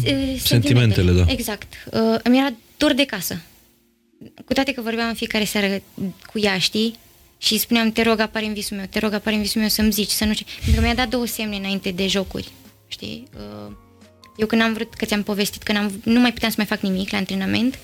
Uh, 0.04 0.40
sentimentele, 0.40 1.12
da. 1.12 1.24
Exact. 1.26 1.72
Uh, 1.92 2.18
îmi 2.22 2.38
era 2.38 2.52
dor 2.76 2.92
de 2.92 3.04
casă. 3.04 3.40
Cu 4.44 4.52
toate 4.52 4.72
că 4.72 4.80
vorbeam 4.80 5.08
în 5.08 5.14
fiecare 5.14 5.44
seară 5.44 5.82
cu 6.32 6.38
ea, 6.38 6.58
știi? 6.58 6.98
Și 7.38 7.52
îi 7.52 7.58
spuneam, 7.58 7.92
te 7.92 8.02
rog, 8.02 8.20
apare 8.20 8.46
în 8.46 8.52
visul 8.52 8.76
meu, 8.76 8.86
te 8.90 8.98
rog, 8.98 9.12
apare 9.12 9.36
în 9.36 9.42
visul 9.42 9.60
meu 9.60 9.70
să-mi 9.70 9.92
zici, 9.92 10.10
să 10.10 10.24
nu 10.24 10.32
știu. 10.32 10.46
Pentru 10.64 10.80
că 10.80 10.86
mi-a 10.86 10.94
dat 10.94 11.08
două 11.08 11.26
semne 11.26 11.56
înainte 11.56 11.90
de 11.90 12.06
jocuri, 12.06 12.48
știi? 12.88 13.28
Uh, 13.36 13.72
eu 14.36 14.46
când 14.46 14.62
am 14.62 14.72
vrut, 14.72 14.94
că 14.94 15.04
ți-am 15.04 15.22
povestit, 15.22 15.62
că 15.62 15.72
n-am, 15.72 16.00
nu 16.04 16.20
mai 16.20 16.32
puteam 16.32 16.50
să 16.50 16.56
mai 16.58 16.66
fac 16.66 16.80
nimic 16.80 17.10
la 17.10 17.18
antrenament, 17.18 17.78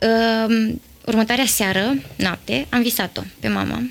uh, 0.00 0.72
următoarea 1.06 1.46
seară, 1.46 1.94
noapte, 2.16 2.66
am 2.68 2.82
visat-o 2.82 3.22
pe 3.40 3.48
mama. 3.48 3.82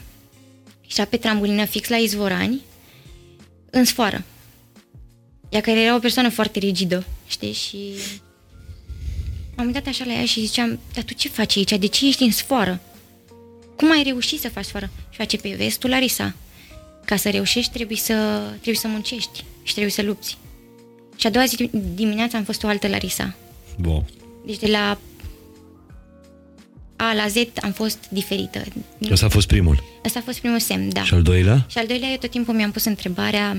Și 0.89 1.01
pe 1.01 1.17
trambulină 1.17 1.65
fix 1.65 1.87
la 1.87 1.97
izvorani, 1.97 2.61
în 3.69 3.85
sfoară. 3.85 4.23
Ea 5.49 5.61
care 5.61 5.81
era 5.81 5.95
o 5.95 5.99
persoană 5.99 6.29
foarte 6.29 6.59
rigidă, 6.59 7.05
știi, 7.27 7.53
și 7.53 7.77
m-am 9.55 9.65
uitat 9.65 9.87
așa 9.87 10.05
la 10.05 10.13
ea 10.13 10.25
și 10.25 10.45
ziceam, 10.45 10.79
dar 10.93 11.03
tu 11.03 11.13
ce 11.13 11.29
faci 11.29 11.57
aici? 11.57 11.77
De 11.77 11.87
ce 11.87 12.07
ești 12.07 12.23
în 12.23 12.31
sfoară? 12.31 12.79
Cum 13.75 13.91
ai 13.91 14.03
reușit 14.03 14.39
să 14.39 14.49
faci 14.49 14.65
sfoară? 14.65 14.89
Și 15.09 15.17
face 15.17 15.37
pe 15.37 15.55
vezi, 15.57 15.77
tu, 15.77 15.87
Larisa, 15.87 16.35
ca 17.05 17.15
să 17.15 17.29
reușești 17.29 17.71
trebuie 17.71 17.97
să, 17.97 18.41
trebuie 18.51 18.75
să 18.75 18.87
muncești 18.87 19.43
și 19.63 19.71
trebuie 19.71 19.93
să 19.93 20.01
lupți. 20.01 20.37
Și 21.15 21.27
a 21.27 21.29
doua 21.29 21.45
zi 21.45 21.69
dimineața 21.93 22.37
am 22.37 22.43
fost 22.43 22.63
o 22.63 22.67
altă 22.67 22.87
Larisa. 22.87 23.35
Bun. 23.79 24.05
Deci 24.45 24.57
de 24.57 24.67
la 24.67 24.99
A 27.01 27.13
la 27.13 27.27
Z 27.27 27.35
am 27.61 27.71
fost 27.71 27.97
diferită. 28.09 28.63
Ăsta 29.11 29.25
a 29.25 29.29
fost 29.29 29.47
primul. 29.47 29.83
Ăsta 30.05 30.19
a 30.19 30.21
fost 30.25 30.39
primul 30.39 30.59
semn, 30.59 30.89
da. 30.89 31.03
Și 31.03 31.13
al 31.13 31.21
doilea? 31.21 31.65
Și 31.69 31.77
al 31.77 31.87
doilea, 31.87 32.09
eu 32.09 32.17
tot 32.17 32.29
timpul 32.29 32.53
mi-am 32.53 32.71
pus 32.71 32.85
întrebarea 32.85 33.57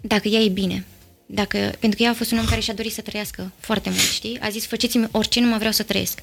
dacă 0.00 0.28
ea 0.28 0.40
e 0.40 0.48
bine. 0.48 0.84
Dacă, 1.26 1.58
pentru 1.58 1.98
că 1.98 2.04
ea 2.04 2.10
a 2.10 2.14
fost 2.14 2.32
un 2.32 2.38
om 2.38 2.44
care 2.44 2.60
și-a 2.60 2.74
dorit 2.74 2.92
să 2.92 3.00
trăiască 3.00 3.52
foarte 3.58 3.88
mult, 3.88 4.02
știi? 4.12 4.38
A 4.40 4.48
zis, 4.48 4.66
faceți-mi 4.66 5.08
orice, 5.10 5.40
nu 5.40 5.46
mă 5.46 5.56
vreau 5.56 5.72
să 5.72 5.82
trăiesc. 5.82 6.22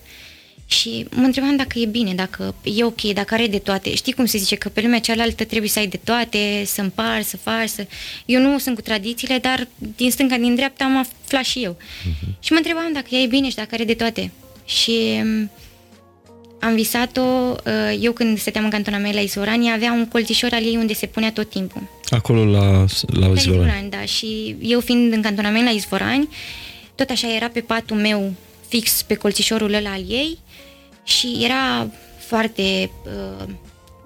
Și 0.66 1.06
mă 1.10 1.24
întrebam 1.24 1.56
dacă 1.56 1.80
e 1.80 1.86
bine, 1.86 2.14
dacă 2.14 2.56
e 2.64 2.84
ok, 2.84 3.02
dacă 3.02 3.34
are 3.34 3.48
de 3.48 3.58
toate. 3.58 3.96
Știi 3.96 4.14
cum 4.14 4.26
se 4.26 4.38
zice, 4.38 4.56
că 4.56 4.70
pe 4.70 4.82
lumea 4.82 5.00
cealaltă 5.00 5.44
trebuie 5.44 5.70
să 5.70 5.80
ai 5.80 5.88
de 5.88 6.00
toate, 6.04 6.64
să 6.66 6.82
împarți, 6.82 7.30
să 7.30 7.38
faci, 7.38 7.70
să... 7.70 7.88
Eu 8.26 8.42
nu 8.42 8.60
sunt 8.60 8.76
cu 8.76 8.82
tradițiile, 8.82 9.38
dar 9.38 9.68
din 9.96 10.12
stânga, 10.12 10.38
din 10.38 10.56
dreapta 10.56 10.84
am 10.84 10.98
aflat 10.98 11.44
și 11.44 11.60
eu. 11.60 11.78
Uh-huh. 11.78 12.40
Și 12.40 12.52
mă 12.52 12.58
întrebam 12.58 12.94
dacă 12.94 13.08
ea 13.10 13.20
e 13.20 13.28
bine 13.28 13.50
și 13.50 13.56
dacă 13.56 13.70
are 13.72 13.84
de 13.84 13.94
toate. 13.94 14.32
Și 14.66 15.22
mm, 15.24 15.50
am 16.66 16.76
visat-o, 16.76 17.22
uh, 17.66 17.98
eu 18.02 18.12
când 18.12 18.40
stăteam 18.40 18.64
în 18.64 18.70
cantonament 18.70 19.14
la 19.14 19.20
Izvorani, 19.20 19.72
avea 19.72 19.92
un 19.92 20.08
colțișor 20.08 20.50
al 20.54 20.64
ei 20.64 20.76
unde 20.76 20.94
se 20.94 21.06
punea 21.06 21.32
tot 21.32 21.50
timpul. 21.50 21.82
Acolo 22.10 22.46
la, 22.46 22.60
la 22.60 23.28
La 23.28 23.28
Izvorani. 23.28 23.38
Izvorani, 23.38 23.90
da. 23.90 24.02
Și 24.06 24.56
eu 24.62 24.80
fiind 24.80 25.14
în 25.14 25.22
cantonament 25.22 25.64
la 25.66 25.72
Izvorani, 25.72 26.28
tot 26.96 27.10
așa 27.10 27.36
era 27.36 27.48
pe 27.48 27.60
patul 27.60 27.98
meu 27.98 28.34
fix 28.68 29.02
pe 29.02 29.16
colțișorul 29.16 29.74
ăla 29.74 29.92
al 29.92 30.04
ei 30.10 30.38
și 31.04 31.38
era 31.44 31.90
foarte... 32.28 32.92
Uh, 33.06 33.46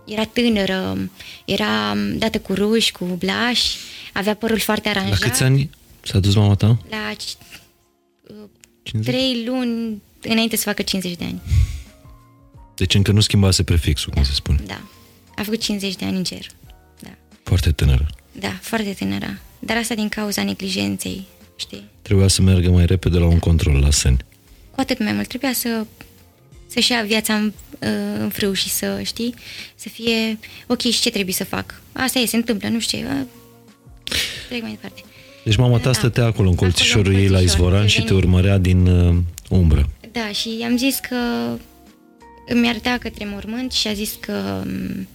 era 0.05 0.23
tânără, 0.25 1.09
era 1.45 1.97
dată 2.15 2.39
cu 2.39 2.53
ruși, 2.53 2.91
cu 2.91 3.05
blași, 3.05 3.77
avea 4.13 4.35
părul 4.35 4.59
foarte 4.59 4.91
La 4.93 4.99
aranjat. 4.99 5.19
câți 5.19 5.43
ani 5.43 5.69
s-a 6.01 6.19
dus 6.19 6.35
mama 6.35 6.55
ta? 6.55 6.77
La 6.89 7.13
50? 8.83 9.13
trei 9.15 9.43
luni 9.45 10.01
înainte 10.21 10.55
să 10.55 10.63
facă 10.63 10.81
50 10.81 11.17
de 11.17 11.23
ani. 11.23 11.41
Deci 12.77 12.93
încă 12.93 13.11
nu 13.11 13.19
schimbase 13.19 13.63
prefixul, 13.63 14.13
cum 14.13 14.23
se 14.23 14.31
spune. 14.33 14.59
Da. 14.65 14.81
A 15.35 15.41
făcut 15.43 15.61
50 15.61 15.95
de 15.95 16.05
ani 16.05 16.17
în 16.17 16.23
cer. 16.23 16.45
Da. 16.99 17.09
Foarte 17.43 17.71
tânără. 17.71 18.07
Da, 18.31 18.57
foarte 18.61 18.93
tânără. 18.93 19.37
Dar 19.59 19.77
asta 19.77 19.95
din 19.95 20.09
cauza 20.09 20.43
neglijenței, 20.43 21.25
știi? 21.55 21.83
Trebuia 22.01 22.27
să 22.27 22.41
meargă 22.41 22.69
mai 22.69 22.85
repede 22.85 23.17
la 23.17 23.25
un 23.25 23.39
control 23.39 23.75
la 23.79 23.91
seni. 23.91 24.17
Cu 24.71 24.79
atât 24.79 24.99
mai 25.03 25.13
mult. 25.13 25.27
Trebuia 25.27 25.53
să 25.53 25.85
să-și 26.67 26.91
ia 26.91 27.03
viața 27.03 27.33
în, 27.35 27.45
uh, 27.79 27.89
în 28.19 28.29
frâu 28.29 28.53
și 28.53 28.69
să, 28.69 29.01
știi, 29.03 29.33
să 29.75 29.89
fie 29.89 30.39
ok 30.67 30.81
și 30.81 31.01
ce 31.01 31.09
trebuie 31.09 31.33
să 31.33 31.43
fac. 31.45 31.81
Asta 31.91 32.19
e, 32.19 32.25
se 32.25 32.35
întâmplă, 32.35 32.67
nu 32.69 32.79
știu 32.79 32.97
ce. 32.97 33.05
Uh, 33.05 33.21
trec 34.49 34.61
mai 34.61 34.71
departe. 34.71 35.01
Deci 35.43 35.55
mama 35.55 35.77
ta 35.77 35.83
Da. 35.83 35.93
stătea 35.93 36.25
acolo 36.25 36.47
în 36.47 36.53
Acolo, 36.53 36.67
în 36.67 36.71
colțișorul 36.73 37.13
ei 37.13 37.27
la 37.27 37.37
colțișor, 37.37 37.43
Izvoran 37.59 37.87
și 37.87 37.95
te 37.97 38.01
deveni. 38.03 38.19
urmărea 38.21 38.57
din 38.57 38.87
uh, 38.87 39.15
umbră. 39.49 39.89
Da, 40.11 40.31
și 40.31 40.57
i-am 40.59 40.77
zis 40.77 40.99
că 41.09 41.15
îmi 42.47 42.67
arătea 42.67 42.97
către 42.97 43.25
mormânt 43.25 43.71
și 43.71 43.87
a 43.87 43.93
zis 43.93 44.17
că 44.19 44.63
m, 44.65 45.07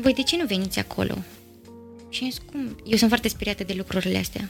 voi 0.00 0.14
de 0.14 0.22
ce 0.22 0.36
nu 0.36 0.46
veniți 0.46 0.78
acolo? 0.78 1.14
Și 2.08 2.22
am 2.22 2.30
zis, 2.30 2.40
cum? 2.50 2.80
Eu 2.86 2.96
sunt 2.96 3.08
foarte 3.08 3.28
speriată 3.28 3.64
de 3.64 3.72
lucrurile 3.72 4.18
astea. 4.18 4.48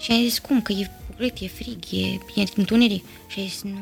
Și 0.00 0.10
am 0.12 0.22
zis, 0.22 0.38
cum? 0.38 0.62
Că 0.62 0.72
e 0.72 0.90
urât, 1.16 1.38
e 1.40 1.46
frig, 1.46 1.78
e, 1.90 2.40
e 2.40 2.44
întuneric. 2.56 3.04
Și 3.28 3.40
a 3.40 3.42
zis, 3.42 3.62
nu, 3.62 3.78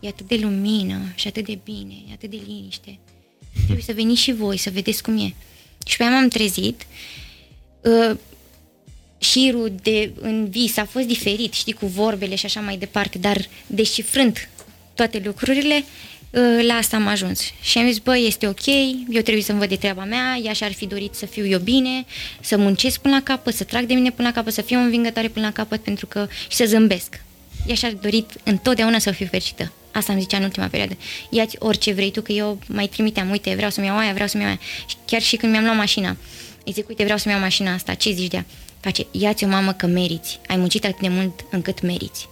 e 0.00 0.08
atât 0.08 0.28
de 0.28 0.36
lumină 0.36 1.00
și 1.14 1.26
atât 1.26 1.44
de 1.44 1.58
bine, 1.64 1.94
e 2.08 2.12
atât 2.12 2.30
de 2.30 2.40
liniște. 2.46 2.98
Trebuie 3.64 3.84
să 3.84 3.92
veniți 3.92 4.20
și 4.20 4.32
voi, 4.32 4.56
să 4.56 4.70
vedeți 4.70 5.02
cum 5.02 5.18
e. 5.18 5.34
Și 5.86 5.96
pe 5.96 6.02
aia 6.02 6.12
m-am 6.12 6.28
trezit. 6.28 6.86
Uh, 7.80 8.16
șirul 9.18 9.72
de, 9.82 10.12
în 10.20 10.48
vis 10.50 10.76
a 10.76 10.84
fost 10.84 11.06
diferit, 11.06 11.52
știi, 11.52 11.72
cu 11.72 11.86
vorbele 11.86 12.34
și 12.34 12.46
așa 12.46 12.60
mai 12.60 12.76
departe, 12.76 13.18
dar 13.18 13.48
descifrând 13.66 14.48
toate 14.94 15.22
lucrurile, 15.24 15.74
uh, 15.74 16.13
la 16.66 16.74
asta 16.74 16.96
am 16.96 17.06
ajuns. 17.06 17.40
Și 17.60 17.78
am 17.78 17.86
zis, 17.86 17.98
băi, 17.98 18.26
este 18.26 18.46
ok, 18.46 18.66
eu 19.08 19.22
trebuie 19.22 19.42
să-mi 19.42 19.58
văd 19.58 19.68
de 19.68 19.76
treaba 19.76 20.04
mea, 20.04 20.36
ea 20.42 20.52
și-ar 20.52 20.72
fi 20.72 20.86
dorit 20.86 21.14
să 21.14 21.26
fiu 21.26 21.46
eu 21.46 21.58
bine, 21.58 22.04
să 22.40 22.56
muncesc 22.56 23.00
până 23.00 23.14
la 23.14 23.22
capăt, 23.22 23.54
să 23.54 23.64
trag 23.64 23.84
de 23.84 23.94
mine 23.94 24.10
până 24.10 24.28
la 24.28 24.34
capăt, 24.34 24.52
să 24.52 24.62
fiu 24.62 24.78
învingătoare 24.78 25.28
până 25.28 25.46
la 25.46 25.52
capăt 25.52 25.82
pentru 25.82 26.06
că 26.06 26.26
și 26.48 26.56
să 26.56 26.64
zâmbesc. 26.64 27.20
Ea 27.66 27.74
și-ar 27.74 27.92
dorit 27.92 28.30
întotdeauna 28.42 28.98
să 28.98 29.10
fiu 29.10 29.26
fericită. 29.26 29.72
Asta 29.92 30.12
îmi 30.12 30.20
zicea 30.20 30.36
în 30.36 30.42
ultima 30.42 30.66
perioadă. 30.66 30.96
Ia-ți 31.30 31.56
orice 31.58 31.92
vrei 31.92 32.10
tu, 32.10 32.20
că 32.20 32.32
eu 32.32 32.58
mai 32.66 32.86
trimiteam, 32.86 33.30
uite, 33.30 33.54
vreau 33.54 33.70
să-mi 33.70 33.86
iau 33.86 33.96
aia, 33.96 34.12
vreau 34.12 34.28
să-mi 34.28 34.42
iau 34.42 34.52
aia. 34.52 34.60
Și 34.86 34.96
chiar 35.06 35.22
și 35.22 35.36
când 35.36 35.52
mi-am 35.52 35.64
luat 35.64 35.76
mașina, 35.76 36.16
îi 36.64 36.72
zic, 36.72 36.88
uite, 36.88 37.02
vreau 37.02 37.18
să-mi 37.18 37.34
iau 37.34 37.42
mașina 37.42 37.74
asta, 37.74 37.94
ce 37.94 38.12
zici 38.12 38.30
de 38.30 38.36
ea? 38.36 38.44
Face, 38.80 39.06
ia-ți 39.10 39.44
o 39.44 39.46
mamă 39.46 39.72
că 39.72 39.86
meriți, 39.86 40.40
ai 40.46 40.56
muncit 40.56 40.84
atât 40.84 41.00
de 41.00 41.08
mult 41.08 41.44
încât 41.50 41.80
meriți. 41.80 42.28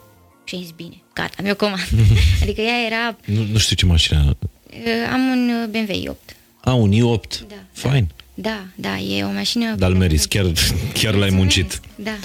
Și 0.53 0.59
am 0.59 0.65
zis, 0.65 0.73
bine, 0.77 1.03
gata, 1.12 1.43
mi-o 1.43 1.55
comand. 1.55 1.89
adică 2.43 2.61
ea 2.61 2.87
era, 2.87 3.16
Nu, 3.24 3.45
nu 3.53 3.59
știu 3.59 3.77
ce 3.77 3.87
mașină. 3.87 4.37
uh, 4.70 5.11
am 5.12 5.20
un 5.20 5.51
uh, 5.51 5.69
BMW 5.70 6.11
8. 6.11 6.37
A, 6.65 6.73
un 6.74 6.93
i8. 6.93 7.47
Da. 7.49 7.55
Fine. 7.73 8.07
Da, 8.35 8.65
da, 8.74 8.97
e 8.99 9.24
o 9.24 9.31
mașină... 9.33 9.74
Dar 9.74 9.91
îl 9.91 9.97
meriți, 9.97 10.29
chiar, 10.29 10.47
chiar 10.93 11.15
l-ai 11.15 11.31
muncit. 11.31 11.81
Da, 11.97 12.03
da. 12.11 12.16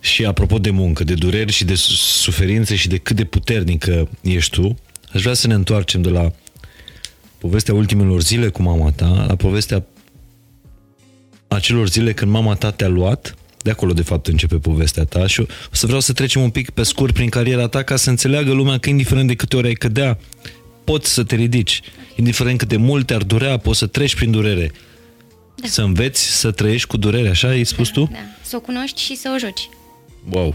Și 0.00 0.24
apropo 0.24 0.58
de 0.58 0.70
muncă, 0.70 1.04
de 1.04 1.14
dureri 1.14 1.52
și 1.52 1.64
de 1.64 1.74
su- 1.74 1.94
suferințe 1.94 2.76
și 2.76 2.88
de 2.88 2.96
cât 2.98 3.16
de 3.16 3.24
puternică 3.24 4.08
ești 4.20 4.50
tu, 4.60 4.78
aș 5.12 5.20
vrea 5.22 5.34
să 5.34 5.46
ne 5.46 5.54
întoarcem 5.54 6.02
de 6.02 6.08
la 6.08 6.32
povestea 7.38 7.74
ultimelor 7.74 8.22
zile 8.22 8.48
cu 8.48 8.62
mama 8.62 8.90
ta 8.90 9.24
la 9.28 9.34
povestea 9.36 9.84
acelor 11.48 11.88
zile 11.88 12.12
când 12.12 12.30
mama 12.30 12.54
ta 12.54 12.70
te-a 12.70 12.88
luat, 12.88 13.36
de 13.62 13.70
acolo 13.70 13.92
de 13.92 14.02
fapt 14.02 14.26
începe 14.26 14.56
povestea 14.56 15.04
ta 15.04 15.26
și 15.26 15.40
o 15.40 15.44
să 15.70 15.86
vreau 15.86 16.00
să 16.00 16.12
trecem 16.12 16.42
un 16.42 16.50
pic 16.50 16.70
pe 16.70 16.82
scurt 16.82 17.14
prin 17.14 17.28
cariera 17.28 17.66
ta 17.68 17.82
ca 17.82 17.96
să 17.96 18.10
înțeleagă 18.10 18.52
lumea 18.52 18.78
că 18.78 18.88
indiferent 18.88 19.28
de 19.28 19.34
câte 19.34 19.56
ori 19.56 19.66
ai 19.66 19.72
cădea, 19.74 20.18
poți 20.84 21.12
să 21.12 21.24
te 21.24 21.34
ridici. 21.34 21.80
Indiferent 22.16 22.58
cât 22.58 22.68
de 22.68 22.76
mult 22.76 23.06
te-ar 23.06 23.22
durea, 23.22 23.56
poți 23.56 23.78
să 23.78 23.86
treci 23.86 24.14
prin 24.14 24.30
durere. 24.30 24.72
Da. 25.54 25.68
Să 25.68 25.82
înveți 25.82 26.22
să 26.38 26.50
trăiești 26.50 26.86
cu 26.86 26.96
durere, 26.96 27.28
așa 27.28 27.48
ai 27.48 27.64
spus 27.64 27.88
tu? 27.88 28.08
Da, 28.12 28.18
să 28.42 28.56
o 28.56 28.60
cunoști 28.60 29.00
și 29.00 29.16
să 29.16 29.30
o 29.34 29.38
joci. 29.38 29.68
Wow. 30.30 30.54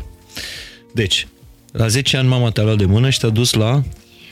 Deci, 0.93 1.27
la 1.71 1.88
10 1.88 2.17
ani 2.17 2.27
mama 2.27 2.49
te-a 2.51 2.63
luat 2.63 2.77
de 2.77 2.85
mână 2.85 3.09
și 3.09 3.19
te-a 3.19 3.30
dus 3.30 3.53
la 3.53 3.84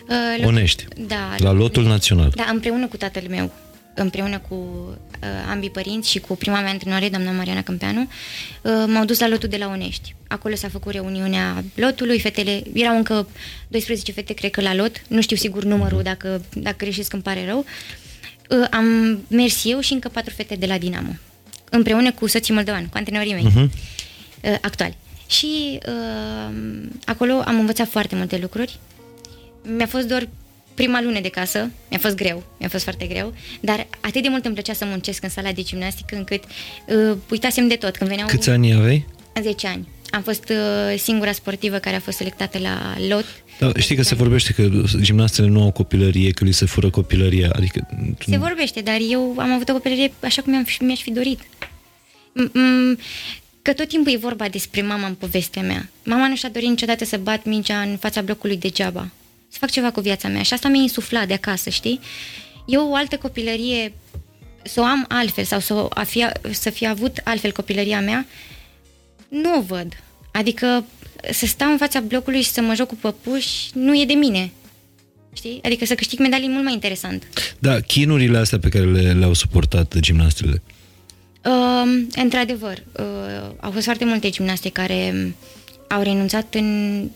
Uh, 0.01 0.17
la- 0.41 0.47
Onești, 0.47 0.85
Da, 1.07 1.35
la 1.37 1.51
lotul 1.51 1.83
național. 1.83 2.31
Da, 2.35 2.47
împreună 2.51 2.87
cu 2.87 2.97
tatăl 2.97 3.23
meu, 3.29 3.53
împreună 3.93 4.39
cu 4.49 4.55
uh, 4.55 5.27
ambii 5.49 5.69
părinți 5.69 6.09
și 6.09 6.19
cu 6.19 6.35
prima 6.35 6.61
mea 6.61 6.69
antrenoare, 6.71 7.09
doamna 7.09 7.31
Mariana 7.31 7.61
Câmpeanu, 7.63 8.01
uh, 8.01 8.71
m-au 8.87 9.05
dus 9.05 9.19
la 9.19 9.27
lotul 9.27 9.49
de 9.49 9.57
la 9.57 9.67
Onești. 9.67 10.15
Acolo 10.27 10.55
s-a 10.55 10.69
făcut 10.69 10.91
reuniunea 10.91 11.63
lotului, 11.75 12.19
fetele, 12.19 12.63
erau 12.73 12.95
încă 12.95 13.27
12 13.67 14.11
fete, 14.11 14.33
cred 14.33 14.51
că 14.51 14.61
la 14.61 14.73
lot, 14.75 15.01
nu 15.07 15.21
știu 15.21 15.35
sigur 15.35 15.63
numărul, 15.63 16.01
dacă, 16.03 16.41
dacă 16.53 16.75
greșesc 16.77 17.13
îmi 17.13 17.21
pare 17.21 17.45
rău. 17.45 17.65
Uh, 18.49 18.67
am 18.71 19.19
mers 19.27 19.61
eu 19.65 19.79
și 19.79 19.93
încă 19.93 20.09
patru 20.09 20.33
fete 20.33 20.55
de 20.55 20.65
la 20.65 20.77
Dinamo, 20.77 21.11
împreună 21.69 22.11
cu 22.11 22.27
soții 22.27 22.53
moldovan, 22.53 22.85
cu 22.87 22.97
antrenorii 22.97 23.33
mei 23.33 23.43
Mhm. 23.43 23.61
uh, 24.43 24.55
actuali. 24.61 24.97
Și 25.29 25.79
uh, 25.87 26.55
acolo 27.05 27.33
am 27.45 27.59
învățat 27.59 27.87
foarte 27.87 28.15
multe 28.15 28.37
lucruri. 28.37 28.79
Mi-a 29.63 29.85
fost 29.87 30.07
doar 30.07 30.27
prima 30.73 31.01
lună 31.01 31.19
de 31.19 31.29
casă, 31.29 31.69
mi-a 31.89 31.99
fost 31.99 32.15
greu, 32.15 32.43
mi-a 32.59 32.69
fost 32.69 32.83
foarte 32.83 33.05
greu, 33.05 33.33
dar 33.59 33.87
atât 33.99 34.21
de 34.21 34.29
mult 34.29 34.45
îmi 34.45 34.53
plăcea 34.53 34.73
să 34.73 34.85
muncesc 34.85 35.23
în 35.23 35.29
sala 35.29 35.51
de 35.51 35.61
gimnastică 35.61 36.15
încât 36.15 36.43
uh, 36.87 37.17
uitasem 37.31 37.67
de 37.67 37.75
tot. 37.75 37.95
Când 37.97 38.09
veneau 38.09 38.27
Câți 38.27 38.49
ani 38.49 38.73
aveai? 38.73 39.05
10 39.41 39.67
ani. 39.67 39.87
Am 40.09 40.21
fost 40.21 40.49
uh, 40.49 40.99
singura 40.99 41.31
sportivă 41.31 41.77
care 41.77 41.95
a 41.95 41.99
fost 41.99 42.17
selectată 42.17 42.57
la 42.57 42.95
lot. 43.07 43.25
Da, 43.59 43.71
știi 43.79 43.95
că 43.95 44.01
se 44.01 44.15
vorbește 44.15 44.53
că 44.53 44.69
gimnastele 45.01 45.47
nu 45.47 45.61
au 45.61 45.71
copilărie, 45.71 46.31
că 46.31 46.43
li 46.43 46.51
se 46.51 46.65
fură 46.65 46.89
copilăria, 46.89 47.51
adică... 47.55 47.87
Se 48.27 48.37
vorbește, 48.37 48.81
dar 48.81 48.97
eu 49.09 49.35
am 49.37 49.51
avut 49.51 49.69
o 49.69 49.73
copilărie 49.73 50.11
așa 50.23 50.41
cum 50.41 50.51
mi-am, 50.51 50.65
mi-aș 50.79 51.01
fi 51.01 51.11
dorit. 51.11 51.39
M- 51.39 52.51
m- 52.51 52.99
că 53.61 53.73
tot 53.73 53.87
timpul 53.87 54.13
e 54.13 54.17
vorba 54.17 54.47
despre 54.47 54.81
mama 54.81 55.07
în 55.07 55.13
povestea 55.13 55.61
mea. 55.61 55.89
Mama 56.03 56.27
nu 56.27 56.35
și-a 56.35 56.49
dorit 56.49 56.69
niciodată 56.69 57.05
să 57.05 57.17
bat 57.17 57.45
mingea 57.45 57.81
în 57.81 57.97
fața 57.97 58.21
blocului 58.21 58.57
degeaba. 58.57 59.07
Să 59.51 59.57
fac 59.59 59.69
ceva 59.69 59.91
cu 59.91 60.01
viața 60.01 60.27
mea 60.27 60.41
și 60.41 60.53
asta 60.53 60.67
mi-a 60.67 60.81
insuflat 60.81 61.27
de 61.27 61.33
acasă, 61.33 61.69
știi? 61.69 61.99
Eu 62.65 62.89
o 62.89 62.95
altă 62.95 63.17
copilărie, 63.17 63.93
să 64.63 64.79
o 64.79 64.83
am 64.83 65.05
altfel 65.07 65.43
sau 65.43 65.59
să, 65.59 65.85
a 65.89 66.03
fi, 66.03 66.25
să 66.51 66.69
fi 66.69 66.87
avut 66.87 67.21
altfel 67.23 67.51
copilăria 67.51 68.01
mea, 68.01 68.25
nu 69.27 69.57
o 69.57 69.61
văd. 69.61 70.03
Adică 70.31 70.85
să 71.31 71.45
stau 71.45 71.71
în 71.71 71.77
fața 71.77 71.99
blocului 71.99 72.41
și 72.41 72.49
să 72.49 72.61
mă 72.61 72.75
joc 72.75 72.87
cu 72.87 72.95
păpuși 72.95 73.69
nu 73.73 73.99
e 73.99 74.05
de 74.05 74.13
mine. 74.13 74.51
Știi? 75.33 75.59
Adică 75.63 75.85
să 75.85 75.95
câștig 75.95 76.19
medalii 76.19 76.49
mult 76.49 76.63
mai 76.63 76.73
interesant. 76.73 77.23
Da, 77.59 77.79
chinurile 77.79 78.37
astea 78.37 78.59
pe 78.59 78.69
care 78.69 78.85
le, 78.85 79.11
le-au 79.11 79.33
suportat 79.33 79.97
gimnastele. 79.99 80.61
Uh, 81.45 82.03
într-adevăr, 82.15 82.83
uh, 82.99 83.51
au 83.59 83.71
fost 83.71 83.85
foarte 83.85 84.05
multe 84.05 84.29
gimnaste 84.29 84.69
care 84.69 85.33
au 85.89 86.01
renunțat 86.01 86.53
în 86.53 87.09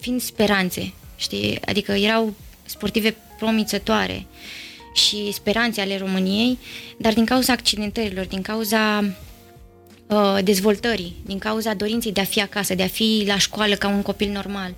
fiind 0.00 0.20
speranțe, 0.20 0.92
știi? 1.18 1.58
Adică 1.64 1.92
erau 1.92 2.34
sportive 2.64 3.16
promițătoare 3.38 4.26
și 4.94 5.32
speranțe 5.32 5.80
ale 5.80 5.98
României, 5.98 6.58
dar 6.98 7.12
din 7.12 7.24
cauza 7.24 7.52
accidentărilor, 7.52 8.26
din 8.26 8.42
cauza 8.42 9.04
uh, 10.06 10.38
dezvoltării, 10.44 11.14
din 11.26 11.38
cauza 11.38 11.74
dorinței 11.74 12.12
de 12.12 12.20
a 12.20 12.24
fi 12.24 12.40
acasă, 12.40 12.74
de 12.74 12.82
a 12.82 12.86
fi 12.86 13.24
la 13.26 13.38
școală 13.38 13.74
ca 13.74 13.88
un 13.88 14.02
copil 14.02 14.30
normal, 14.30 14.74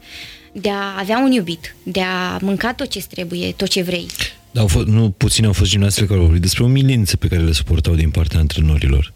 de 0.53 0.71
a 0.71 0.99
avea 0.99 1.19
un 1.19 1.33
iubit, 1.33 1.75
de 1.83 2.01
a 2.01 2.39
mânca 2.41 2.75
tot 2.75 2.89
ce 2.89 3.05
trebuie, 3.11 3.53
tot 3.53 3.69
ce 3.69 3.83
vrei. 3.83 4.07
Dar 4.51 4.62
au 4.62 4.69
fost, 4.69 4.87
nu 4.87 5.11
puține 5.11 5.47
au 5.47 5.53
fost 5.53 5.71
gimnastele 5.71 6.07
care 6.07 6.19
au 6.19 6.25
vorbit 6.25 6.43
despre 6.43 6.65
umilințe 6.65 7.17
pe 7.17 7.29
care 7.29 7.43
le 7.43 7.53
suportau 7.53 7.95
din 7.95 8.11
partea 8.11 8.39
antrenorilor. 8.39 9.12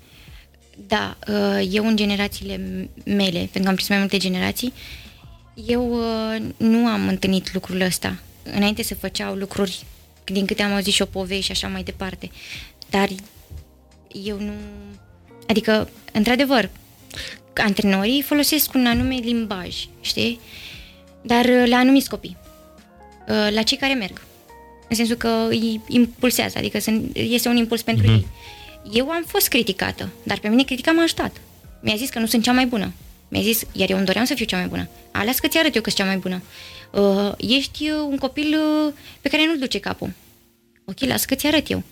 Da, 0.87 1.17
uh, 1.29 1.69
eu 1.71 1.87
în 1.87 1.97
generațiile 1.97 2.89
mele, 3.05 3.39
pentru 3.39 3.63
că 3.63 3.69
am 3.69 3.75
prins 3.75 3.89
mai 3.89 3.99
multe 3.99 4.17
generații, 4.17 4.73
eu 5.55 5.93
uh, 5.93 6.43
nu 6.56 6.86
am 6.86 7.09
întâlnit 7.09 7.52
lucrul 7.52 7.81
ăsta. 7.81 8.16
Înainte 8.43 8.82
se 8.82 8.94
făceau 8.94 9.35
lucruri, 9.35 9.85
din 10.24 10.47
câte 10.47 10.62
am 10.62 10.72
auzit 10.72 10.93
și 10.93 11.02
o 11.02 11.05
povești 11.05 11.44
și 11.44 11.51
așa 11.51 11.68
mai 11.68 11.82
departe. 11.82 12.31
Dar 12.90 13.09
eu 14.24 14.39
nu... 14.39 14.52
Adică, 15.47 15.90
într-adevăr, 16.12 16.70
antrenorii 17.55 18.22
folosesc 18.22 18.74
un 18.74 18.86
anume 18.86 19.14
limbaj, 19.14 19.89
știi? 20.01 20.40
Dar 21.22 21.44
uh, 21.44 21.64
la 21.66 21.76
anumiți 21.76 22.09
copii. 22.09 22.36
La 23.51 23.62
cei 23.62 23.78
care 23.78 23.94
merg. 23.94 24.20
În 24.89 24.97
sensul 24.97 25.16
că 25.16 25.47
îi 25.48 25.81
impulsează, 25.89 26.59
adică 26.59 26.78
este 27.12 27.48
un 27.48 27.56
impuls 27.56 27.82
pentru 27.82 28.06
mm-hmm. 28.06 28.14
ei. 28.14 28.26
Eu 28.93 29.10
am 29.10 29.24
fost 29.26 29.48
criticată, 29.48 30.09
dar 30.22 30.39
pe 30.39 30.48
mine 30.48 30.62
critica 30.62 30.90
m-a 30.90 31.02
ajutat. 31.02 31.36
Mi-a 31.81 31.97
zis 31.97 32.09
că 32.09 32.18
nu 32.18 32.26
sunt 32.26 32.43
cea 32.43 32.52
mai 32.52 32.66
bună. 32.66 32.93
Mi-a 33.29 33.43
zis, 33.43 33.63
iar 33.73 33.91
eu 33.91 33.97
îmi 33.97 34.07
doream 34.07 34.25
să 34.25 34.35
fiu 34.35 34.45
cea 34.45 34.57
mai 34.57 34.67
bună. 34.67 34.89
Ales 35.11 35.39
că 35.39 35.49
ți 35.49 35.59
arăt 35.59 35.75
eu 35.75 35.83
că 35.83 35.91
sunt 35.91 36.03
cea 36.03 36.13
mai 36.13 36.21
bună. 36.21 36.43
Uh, 36.91 37.33
ești 37.37 37.91
uh, 37.91 37.97
un 38.09 38.17
copil 38.17 38.55
uh, 38.55 38.93
pe 39.21 39.29
care 39.29 39.47
nu-l 39.47 39.59
duce 39.59 39.79
capul. 39.79 40.13
Ok, 40.85 41.01
las 41.01 41.25
că 41.25 41.35
ți 41.35 41.47
arăt 41.47 41.71
eu. 41.71 41.83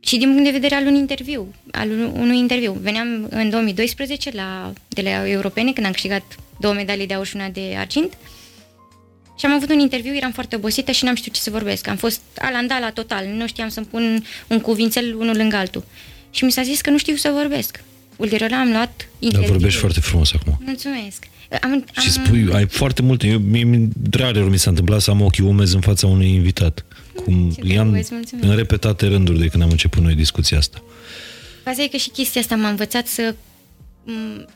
Și 0.00 0.16
din 0.16 0.28
punct 0.28 0.44
de 0.44 0.50
vedere 0.50 0.74
al 0.74 0.86
unui 0.86 0.98
interviu, 0.98 1.54
al 1.72 1.90
unui 2.12 2.38
interviu. 2.38 2.72
Veneam 2.72 3.26
în 3.30 3.50
2012 3.50 4.30
la, 4.34 4.72
de 4.88 5.02
la 5.02 5.28
europene, 5.28 5.72
când 5.72 5.86
am 5.86 5.92
câștigat 5.92 6.22
două 6.60 6.74
medalii 6.74 7.06
de 7.06 7.14
aur 7.14 7.26
și 7.26 7.36
una 7.36 7.48
de 7.48 7.74
argint. 7.78 8.16
Și 9.38 9.46
am 9.46 9.52
avut 9.52 9.70
un 9.70 9.78
interviu, 9.78 10.14
eram 10.14 10.32
foarte 10.32 10.56
obosită 10.56 10.92
și 10.92 11.04
n-am 11.04 11.14
știut 11.14 11.34
ce 11.34 11.40
să 11.40 11.50
vorbesc. 11.50 11.86
Am 11.86 11.96
fost 11.96 12.20
alandala 12.38 12.90
total, 12.90 13.26
nu 13.26 13.46
știam 13.46 13.68
să-mi 13.68 13.86
pun 13.86 14.24
un 14.48 14.60
cuvințel 14.60 15.14
unul 15.14 15.36
lângă 15.36 15.56
altul. 15.56 15.84
Și 16.30 16.44
mi 16.44 16.52
s-a 16.52 16.62
zis 16.62 16.80
că 16.80 16.90
nu 16.90 16.98
știu 16.98 17.14
să 17.14 17.30
vorbesc. 17.30 17.82
Ulterior 18.20 18.52
am 18.52 18.70
luat 18.70 19.08
interviu. 19.18 19.46
Da, 19.46 19.52
vorbești 19.52 19.78
foarte 19.78 20.00
frumos 20.00 20.32
acum. 20.32 20.60
Mulțumesc. 20.64 21.28
Am, 21.62 21.72
am... 21.72 21.84
Și 22.00 22.10
spui, 22.10 22.48
ai 22.52 22.66
foarte 22.66 23.02
multe. 23.02 23.26
Eu, 23.26 23.38
mie, 23.38 23.88
rare 24.10 24.40
ori 24.40 24.50
mi 24.50 24.58
s-a 24.58 24.70
întâmplat 24.70 25.00
să 25.00 25.10
am 25.10 25.20
ochii 25.20 25.44
umezi 25.44 25.74
în 25.74 25.80
fața 25.80 26.06
unui 26.06 26.34
invitat. 26.34 26.84
Cum 27.14 27.56
i-am 27.62 28.04
în 28.40 28.54
repetate 28.54 29.06
rânduri 29.06 29.38
de 29.38 29.46
când 29.46 29.62
am 29.62 29.70
început 29.70 30.02
noi 30.02 30.14
discuția 30.14 30.58
asta. 30.58 30.82
Faza 31.64 31.82
e 31.82 31.86
că 31.86 31.96
și 31.96 32.10
chestia 32.10 32.40
asta 32.40 32.56
m-a 32.56 32.68
învățat 32.68 33.06
să 33.06 33.34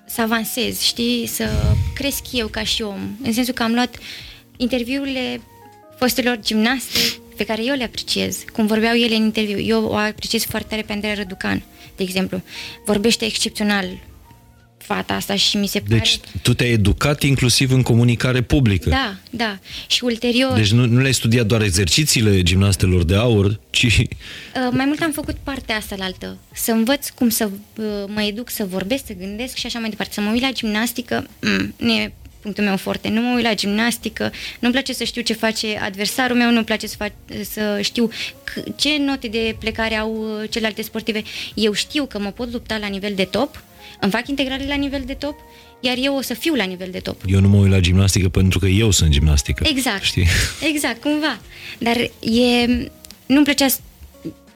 să 0.07 0.21
avansez, 0.21 0.81
știi, 0.81 1.27
să 1.27 1.49
cresc 1.95 2.23
eu 2.33 2.47
ca 2.47 2.63
și 2.63 2.83
om. 2.83 3.17
În 3.23 3.33
sensul 3.33 3.55
că 3.55 3.63
am 3.63 3.73
luat 3.73 3.99
interviurile 4.57 5.41
fostelor 5.99 6.39
gimnaste 6.43 6.99
pe 7.37 7.45
care 7.45 7.65
eu 7.65 7.75
le 7.75 7.85
apreciez, 7.85 8.45
cum 8.53 8.67
vorbeau 8.67 8.95
ele 8.95 9.15
în 9.15 9.23
interviu. 9.23 9.59
Eu 9.59 9.85
o 9.85 9.95
apreciez 9.95 10.45
foarte 10.45 10.69
tare 10.69 10.83
pe 10.83 10.93
Andreea 10.93 11.15
Răducan, 11.15 11.63
de 11.97 12.03
exemplu. 12.03 12.43
Vorbește 12.85 13.25
excepțional 13.25 13.87
fata 14.87 15.15
asta 15.15 15.37
și 15.37 15.57
mi 15.57 15.67
se 15.67 15.81
pare... 15.81 15.99
Deci 15.99 16.19
tu 16.43 16.55
te-ai 16.55 16.71
educat 16.71 17.23
inclusiv 17.23 17.73
în 17.73 17.83
comunicare 17.83 18.43
publică. 18.43 18.89
Da, 18.89 19.17
da. 19.31 19.59
Și 19.87 20.05
ulterior... 20.05 20.53
Deci 20.53 20.73
nu, 20.73 20.87
nu 20.87 21.01
le-ai 21.01 21.15
studiat 21.15 21.47
doar 21.47 21.63
exercițiile 21.63 22.43
gimnastelor 22.43 23.05
de 23.05 23.15
aur, 23.15 23.61
ci... 23.71 23.85
Uh, 23.85 24.09
mai 24.71 24.85
mult 24.85 25.03
am 25.03 25.13
făcut 25.13 25.35
partea 25.43 25.77
asta 25.77 25.95
la 25.99 26.05
altă. 26.05 26.39
Să 26.53 26.71
învăț 26.71 27.09
cum 27.09 27.29
să 27.29 27.51
uh, 27.77 27.85
mă 28.07 28.23
educ, 28.23 28.51
să 28.51 28.67
vorbesc, 28.69 29.07
să 29.07 29.13
gândesc 29.19 29.55
și 29.55 29.67
așa 29.67 29.79
mai 29.79 29.89
departe. 29.89 30.13
Să 30.13 30.21
mă 30.21 30.31
uit 30.31 30.43
la 30.43 30.51
gimnastică, 30.51 31.27
mm, 31.41 31.75
nu 31.77 31.93
e 31.93 32.13
punctul 32.45 32.65
meu 32.65 32.77
foarte. 32.77 33.09
Nu 33.09 33.21
mă 33.21 33.35
uit 33.35 33.45
la 33.45 33.55
gimnastică, 33.55 34.33
nu-mi 34.61 34.73
place 34.73 34.93
să 34.93 35.05
știu 35.05 35.23
ce 35.23 35.33
face 35.33 35.79
adversarul 35.83 36.37
meu, 36.37 36.51
nu-mi 36.51 36.65
place 36.65 36.87
să, 36.87 36.97
fac, 36.99 37.13
să 37.51 37.79
știu 37.83 38.09
ce 38.77 38.97
note 38.99 39.29
de 39.29 39.57
plecare 39.59 39.95
au 39.95 40.13
uh, 40.13 40.51
celelalte 40.51 40.83
sportive. 40.83 41.23
Eu 41.55 41.73
știu 41.73 42.05
că 42.05 42.19
mă 42.19 42.31
pot 42.31 42.53
lupta 42.53 42.77
la 42.77 42.87
nivel 42.87 43.13
de 43.15 43.25
top, 43.25 43.63
îmi 44.01 44.11
fac 44.11 44.29
integrale 44.29 44.65
la 44.69 44.75
nivel 44.75 45.03
de 45.07 45.15
top, 45.15 45.35
iar 45.81 45.97
eu 45.99 46.17
o 46.17 46.21
să 46.21 46.35
fiu 46.35 46.55
la 46.55 46.65
nivel 46.65 46.89
de 46.91 46.99
top. 46.99 47.21
Eu 47.27 47.41
nu 47.41 47.49
mă 47.49 47.57
uit 47.57 47.71
la 47.71 47.81
gimnastică 47.81 48.29
pentru 48.29 48.59
că 48.59 48.67
eu 48.67 48.91
sunt 48.91 49.11
gimnastică. 49.11 49.65
Exact. 49.69 50.03
Știi? 50.03 50.27
Exact, 50.73 51.01
cumva. 51.03 51.41
Dar 51.79 51.97
e... 52.21 52.67
Nu-mi 53.27 53.45
plăcea... 53.45 53.67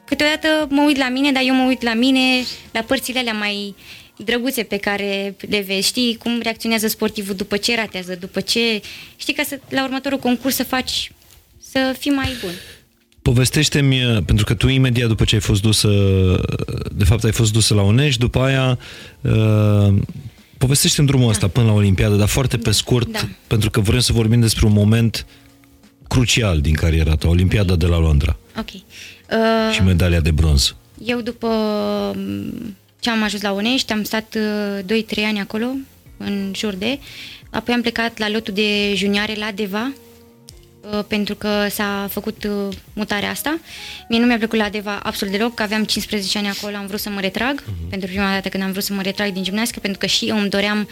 Câteodată 0.05 0.67
mă 0.69 0.81
uit 0.81 0.97
la 0.97 1.09
mine, 1.09 1.31
dar 1.31 1.43
eu 1.45 1.53
mă 1.53 1.63
uit 1.63 1.81
la 1.81 1.93
mine, 1.93 2.19
la 2.71 2.81
părțile 2.81 3.19
alea 3.19 3.33
mai 3.33 3.75
drăguțe 4.25 4.63
pe 4.63 4.77
care 4.77 5.35
le 5.49 5.63
vezi, 5.67 5.87
știi 5.87 6.15
cum 6.15 6.39
reacționează 6.43 6.87
sportivul 6.87 7.35
după 7.35 7.57
ce 7.57 7.75
ratează, 7.75 8.15
după 8.19 8.39
ce... 8.39 8.81
Știi 9.17 9.33
ca 9.33 9.43
să 9.43 9.59
la 9.69 9.83
următorul 9.83 10.17
concurs 10.17 10.55
să 10.55 10.63
faci, 10.63 11.11
să 11.71 11.95
fii 11.99 12.11
mai 12.11 12.29
bun. 12.41 12.53
Povestește-mi, 13.21 14.23
pentru 14.25 14.45
că 14.45 14.53
tu 14.53 14.67
imediat 14.67 15.07
după 15.07 15.23
ce 15.23 15.35
ai 15.35 15.41
fost 15.41 15.61
dusă, 15.61 15.89
de 16.91 17.03
fapt 17.03 17.23
ai 17.23 17.31
fost 17.31 17.51
dusă 17.51 17.73
la 17.73 17.81
Unești, 17.81 18.19
după 18.19 18.39
aia 18.39 18.79
uh, 19.21 19.93
povestește-mi 20.57 21.07
drumul 21.07 21.25
da. 21.25 21.31
ăsta 21.31 21.47
până 21.47 21.65
la 21.65 21.73
Olimpiadă, 21.73 22.15
dar 22.15 22.27
foarte 22.27 22.57
pe 22.57 22.71
scurt, 22.71 23.11
da. 23.11 23.19
pentru 23.47 23.69
că 23.69 23.79
vrem 23.79 23.99
să 23.99 24.13
vorbim 24.13 24.39
despre 24.39 24.65
un 24.65 24.73
moment 24.73 25.25
crucial 26.07 26.61
din 26.61 26.73
cariera 26.73 27.15
ta, 27.15 27.27
Olimpiada 27.27 27.75
de 27.75 27.85
la 27.85 27.97
Londra. 27.97 28.37
Ok. 28.57 28.69
Uh, 28.73 29.73
și 29.73 29.83
medalia 29.83 30.19
de 30.19 30.31
bronz. 30.31 30.75
Eu 31.03 31.21
după 31.21 31.47
ce 32.99 33.09
am 33.09 33.23
ajuns 33.23 33.41
la 33.41 33.51
Unești, 33.51 33.91
am 33.91 34.03
stat 34.03 34.37
2-3 34.37 34.87
uh, 34.87 35.23
ani 35.25 35.39
acolo, 35.39 35.65
în 36.17 36.51
jur 36.55 36.73
de, 36.73 36.99
apoi 37.49 37.73
am 37.73 37.81
plecat 37.81 38.17
la 38.17 38.29
lotul 38.29 38.53
de 38.53 38.93
junioare 38.95 39.33
la 39.33 39.51
Deva, 39.51 39.91
uh, 40.81 41.03
pentru 41.07 41.35
că 41.35 41.67
s-a 41.69 42.07
făcut 42.11 42.43
uh, 42.43 42.75
mutarea 42.93 43.29
asta. 43.29 43.59
Mie 44.09 44.19
nu 44.19 44.25
mi-a 44.25 44.37
plăcut 44.37 44.57
la 44.57 44.69
Deva 44.69 44.99
absolut 45.03 45.33
deloc, 45.33 45.53
că 45.53 45.63
aveam 45.63 45.83
15 45.83 46.37
ani 46.37 46.47
acolo, 46.47 46.75
am 46.75 46.85
vrut 46.85 46.99
să 46.99 47.09
mă 47.09 47.19
retrag, 47.19 47.61
uh-huh. 47.61 47.89
pentru 47.89 48.09
prima 48.09 48.31
dată 48.31 48.49
când 48.49 48.63
am 48.63 48.71
vrut 48.71 48.83
să 48.83 48.93
mă 48.93 49.01
retrag 49.01 49.33
din 49.33 49.43
gimnastică, 49.43 49.79
pentru 49.79 49.99
că 49.99 50.05
și 50.05 50.25
eu 50.25 50.37
îmi 50.37 50.49
doream 50.49 50.87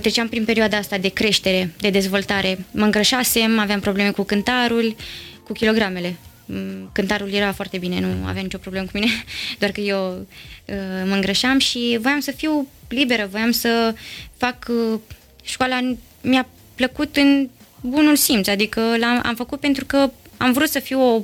treceam 0.00 0.28
prin 0.28 0.44
perioada 0.44 0.76
asta 0.76 0.98
de 0.98 1.08
creștere, 1.08 1.74
de 1.80 1.90
dezvoltare. 1.90 2.64
Mă 2.70 2.84
îngrășasem, 2.84 3.58
aveam 3.58 3.80
probleme 3.80 4.10
cu 4.10 4.22
cântarul, 4.22 4.96
cu 5.44 5.52
kilogramele. 5.52 6.16
Mm, 6.44 6.90
cântarul 6.92 7.32
era 7.32 7.52
foarte 7.52 7.78
bine, 7.78 8.00
nu 8.00 8.26
avea 8.26 8.42
nicio 8.42 8.58
problemă 8.58 8.84
cu 8.84 8.98
mine, 8.98 9.10
doar 9.58 9.70
că 9.70 9.80
eu 9.80 10.26
uh, 10.66 10.74
mă 11.06 11.14
îngrășam 11.14 11.58
și 11.58 11.98
voiam 12.00 12.20
să 12.20 12.30
fiu 12.30 12.68
liberă, 12.88 13.28
voiam 13.30 13.50
să 13.50 13.94
fac 14.36 14.66
uh, 14.68 14.98
școala, 15.42 15.94
mi-a 16.20 16.48
plăcut 16.74 17.16
în 17.16 17.48
bunul 17.80 18.16
simț, 18.16 18.48
adică 18.48 18.80
l-am 18.98 19.20
am 19.24 19.34
făcut 19.34 19.60
pentru 19.60 19.84
că 19.84 20.10
am 20.36 20.52
vrut 20.52 20.68
să 20.68 20.78
fiu 20.78 21.00
o 21.00 21.22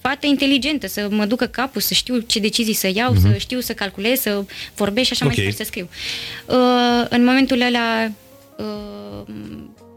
fată 0.00 0.26
inteligentă, 0.26 0.86
să 0.86 1.08
mă 1.10 1.24
ducă 1.24 1.46
capul, 1.46 1.80
să 1.80 1.94
știu 1.94 2.18
ce 2.18 2.38
decizii 2.38 2.74
să 2.74 2.90
iau, 2.94 3.14
uh-huh. 3.14 3.20
să 3.20 3.36
știu 3.36 3.60
să 3.60 3.72
calculez, 3.72 4.20
să 4.20 4.44
vorbesc 4.74 5.06
și 5.06 5.12
așa 5.12 5.24
okay. 5.24 5.36
mai 5.36 5.44
departe, 5.44 5.64
să 5.64 5.70
scriu. 5.70 5.88
Uh, 6.46 7.06
în 7.08 7.24
momentul 7.24 7.60
ăla, 7.60 8.10
uh, 8.56 9.34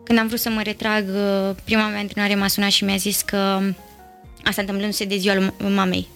când 0.03 0.19
am 0.19 0.27
vrut 0.27 0.39
să 0.39 0.49
mă 0.49 0.61
retrag, 0.61 1.05
uh, 1.07 1.55
prima 1.63 1.87
mea 1.87 1.99
antrenare 1.99 2.35
m-a 2.35 2.47
sunat 2.47 2.69
și 2.69 2.83
mi-a 2.83 2.95
zis 2.95 3.21
că 3.21 3.61
Asta 4.45 4.61
întâmplându-se 4.61 5.05
de 5.05 5.17
ziua 5.17 5.35
lui 5.35 5.51
mamei. 5.73 6.07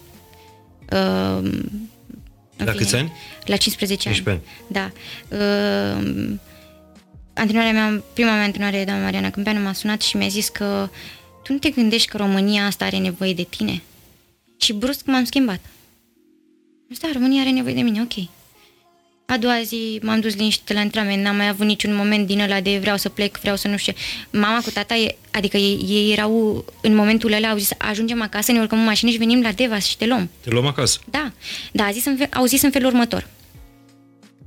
Uh, 0.92 1.50
În 2.56 2.66
La 2.66 2.72
câți 2.72 2.94
ani? 2.96 3.12
La 3.44 3.56
15 3.56 4.08
ani. 4.08 4.16
15 4.16 4.46
Da. 4.66 4.90
Uh, 5.28 6.32
antrenoarea 7.34 7.72
mea, 7.72 8.02
prima 8.12 8.32
mea 8.32 8.42
antrenoare, 8.44 8.84
doamna 8.84 9.02
Mariana 9.02 9.30
Câmpeanu, 9.30 9.60
m-a 9.60 9.72
sunat 9.72 10.00
și 10.00 10.16
mi-a 10.16 10.28
zis 10.28 10.48
că 10.48 10.88
tu 11.42 11.52
nu 11.52 11.58
te 11.58 11.70
gândești 11.70 12.08
că 12.08 12.16
România 12.16 12.66
asta 12.66 12.84
are 12.84 12.98
nevoie 12.98 13.34
de 13.34 13.42
tine? 13.42 13.82
Și 14.56 14.72
brusc 14.72 15.06
m-am 15.06 15.24
schimbat. 15.24 15.60
Am 15.64 16.86
zis, 16.88 16.98
da, 17.00 17.08
România 17.12 17.40
are 17.40 17.50
nevoie 17.50 17.74
de 17.74 17.80
mine, 17.80 18.00
ok. 18.02 18.28
A 19.30 19.36
doua 19.36 19.62
zi 19.64 19.98
m-am 20.02 20.20
dus 20.20 20.34
liniștit 20.34 20.72
la 20.72 20.80
antrenament, 20.80 21.22
n-am 21.22 21.36
mai 21.36 21.48
avut 21.48 21.66
niciun 21.66 21.94
moment 21.94 22.26
din 22.26 22.40
ăla 22.40 22.60
de 22.60 22.78
vreau 22.78 22.96
să 22.96 23.08
plec, 23.08 23.38
vreau 23.38 23.56
să 23.56 23.68
nu 23.68 23.76
știu 23.76 23.92
ce. 23.92 23.98
Mama 24.38 24.60
cu 24.60 24.70
tata, 24.70 24.94
e- 24.94 25.16
adică 25.30 25.56
ei, 25.56 25.84
ei 25.88 26.12
erau 26.12 26.64
în 26.80 26.94
momentul 26.94 27.32
ăla, 27.32 27.48
au 27.48 27.56
zis, 27.56 27.70
ajungem 27.78 28.22
acasă, 28.22 28.52
ne 28.52 28.60
urcăm 28.60 28.78
în 28.78 28.84
mașină 28.84 29.10
și 29.10 29.16
venim 29.16 29.40
la 29.40 29.52
Devas 29.52 29.84
și 29.84 29.96
te 29.96 30.06
luăm. 30.06 30.30
Te 30.40 30.50
luăm 30.50 30.66
acasă. 30.66 30.98
Da, 31.10 31.32
da, 31.72 31.84
a 31.84 31.90
zis 31.90 32.04
în 32.04 32.16
fel, 32.16 32.28
au 32.32 32.44
zis 32.44 32.62
în 32.62 32.70
felul 32.70 32.88
următor. 32.88 33.26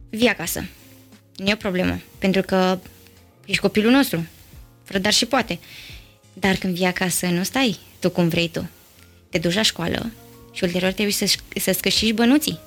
Vii 0.09 0.27
acasă. 0.27 0.65
Nu 1.35 1.47
e 1.47 1.53
o 1.53 1.55
problemă, 1.55 1.99
pentru 2.19 2.41
că 2.41 2.79
ești 3.45 3.61
copilul 3.61 3.91
nostru. 3.91 4.27
Fără 4.83 4.99
dar 4.99 5.13
și 5.13 5.25
poate. 5.25 5.59
Dar 6.33 6.55
când 6.55 6.75
vii 6.75 6.85
acasă, 6.85 7.25
nu 7.25 7.43
stai 7.43 7.79
tu 7.99 8.09
cum 8.09 8.27
vrei 8.27 8.49
tu. 8.49 8.69
Te 9.29 9.37
duci 9.37 9.53
la 9.53 9.61
școală 9.61 10.11
și 10.51 10.63
ulterior 10.63 10.91
trebuie 10.91 11.13
să, 11.13 11.35
să-ți 11.55 11.81
câștigi 11.81 12.13
bănuții. 12.13 12.59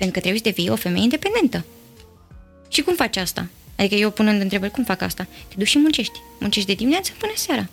Pentru 0.00 0.20
că 0.20 0.26
trebuie 0.26 0.42
să 0.44 0.48
devii 0.48 0.70
o 0.70 0.76
femeie 0.76 1.02
independentă. 1.02 1.64
Și 2.68 2.82
cum 2.82 2.94
faci 2.94 3.16
asta? 3.16 3.46
Adică 3.76 3.94
eu 3.94 4.10
punând 4.10 4.40
întrebări, 4.40 4.72
cum 4.72 4.84
fac 4.84 5.02
asta? 5.02 5.26
Te 5.48 5.54
duci 5.56 5.68
și 5.68 5.78
muncești. 5.78 6.18
Muncești 6.38 6.68
de 6.68 6.74
dimineață 6.74 7.12
până 7.18 7.32
seara. 7.34 7.68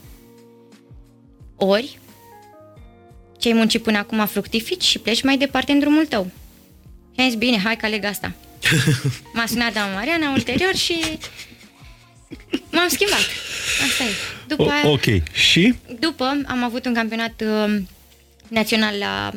Ori 1.55 1.99
ce 3.37 3.47
ai 3.47 3.53
muncit 3.53 3.83
până 3.83 3.97
acum 3.97 4.25
fructifici 4.25 4.83
și 4.83 4.99
pleci 4.99 5.21
mai 5.21 5.37
departe 5.37 5.71
în 5.71 5.79
drumul 5.79 6.05
tău. 6.05 6.31
Și 7.15 7.21
am 7.21 7.27
zis, 7.27 7.37
bine, 7.37 7.57
hai 7.57 7.75
că 7.75 7.85
aleg 7.85 8.03
asta. 8.03 8.31
M-a 9.33 9.45
sunat 9.45 9.73
doamna 9.73 9.95
Mariana 9.95 10.31
ulterior 10.31 10.75
și 10.75 11.17
m-am 12.71 12.87
schimbat. 12.87 13.25
Asta 13.89 14.03
e. 14.03 14.07
După, 14.47 14.63
O, 14.63 14.69
aia, 14.69 14.89
ok. 14.89 15.31
Și? 15.31 15.75
după 15.99 16.41
am 16.45 16.63
avut 16.63 16.85
un 16.85 16.93
campionat 16.93 17.43
uh, 17.45 17.81
național 18.47 18.97
la 18.97 19.31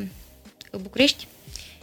București, 0.81 1.27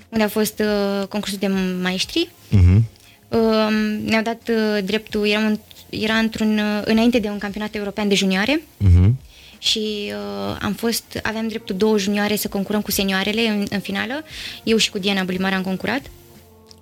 unde 0.08 0.24
a 0.24 0.28
fost 0.28 0.58
uh, 0.58 1.06
concursul 1.06 1.38
de 1.38 1.46
maestri. 1.82 2.28
Uh-huh. 2.50 2.80
Uh, 3.28 3.98
ne-au 4.04 4.22
dat 4.22 4.48
uh, 4.48 4.84
dreptul, 4.84 5.26
eram 5.26 5.46
în, 5.46 5.58
era 5.88 6.14
într-un, 6.14 6.58
uh, 6.58 6.82
înainte 6.84 7.18
de 7.18 7.28
un 7.28 7.38
campionat 7.38 7.74
european 7.74 8.08
de 8.08 8.14
junioare 8.14 8.62
Uh-huh. 8.62 9.10
și 9.58 10.12
uh, 10.12 10.56
am 10.60 10.72
fost, 10.72 11.20
aveam 11.22 11.48
dreptul 11.48 11.76
două 11.76 11.98
junioare 11.98 12.36
să 12.36 12.48
concurăm 12.48 12.80
cu 12.80 12.90
senioarele 12.90 13.48
în, 13.48 13.66
în 13.70 13.80
finală. 13.80 14.24
Eu 14.64 14.76
și 14.76 14.90
cu 14.90 14.98
Diana 14.98 15.22
Bulimar 15.24 15.52
am 15.52 15.62
concurat 15.62 16.02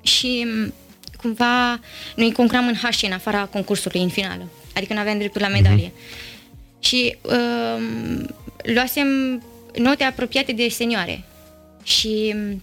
și 0.03 0.47
m, 0.47 0.73
cumva 1.21 1.81
noi 2.17 2.33
concuram 2.33 2.67
în 2.67 2.75
H 2.75 3.03
în 3.03 3.13
afara 3.13 3.45
concursului 3.45 4.03
în 4.03 4.09
finală. 4.09 4.49
Adică 4.75 4.93
nu 4.93 5.01
aveam 5.01 5.19
dreptul 5.19 5.41
la 5.41 5.49
medalie. 5.49 5.93
Și 6.79 7.17
uh, 7.23 7.83
luasem 8.75 9.43
note 9.79 10.05
apropiate 10.05 10.53
de 10.53 10.69
senioare. 10.69 11.25
Și 11.83 12.35
m, 12.37 12.63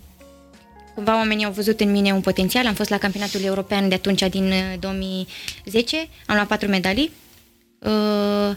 cumva 0.93 1.15
oamenii 1.15 1.45
au 1.45 1.51
văzut 1.51 1.79
în 1.79 1.91
mine 1.91 2.11
un 2.11 2.21
potențial. 2.21 2.67
Am 2.67 2.73
fost 2.73 2.89
la 2.89 2.97
campionatul 2.97 3.43
european 3.43 3.89
de 3.89 3.95
atunci 3.95 4.23
din 4.29 4.45
uh, 4.45 4.79
2010. 4.79 5.97
Am 6.25 6.35
luat 6.35 6.47
patru 6.47 6.69
medalii. 6.69 7.11
Uh, 7.79 8.55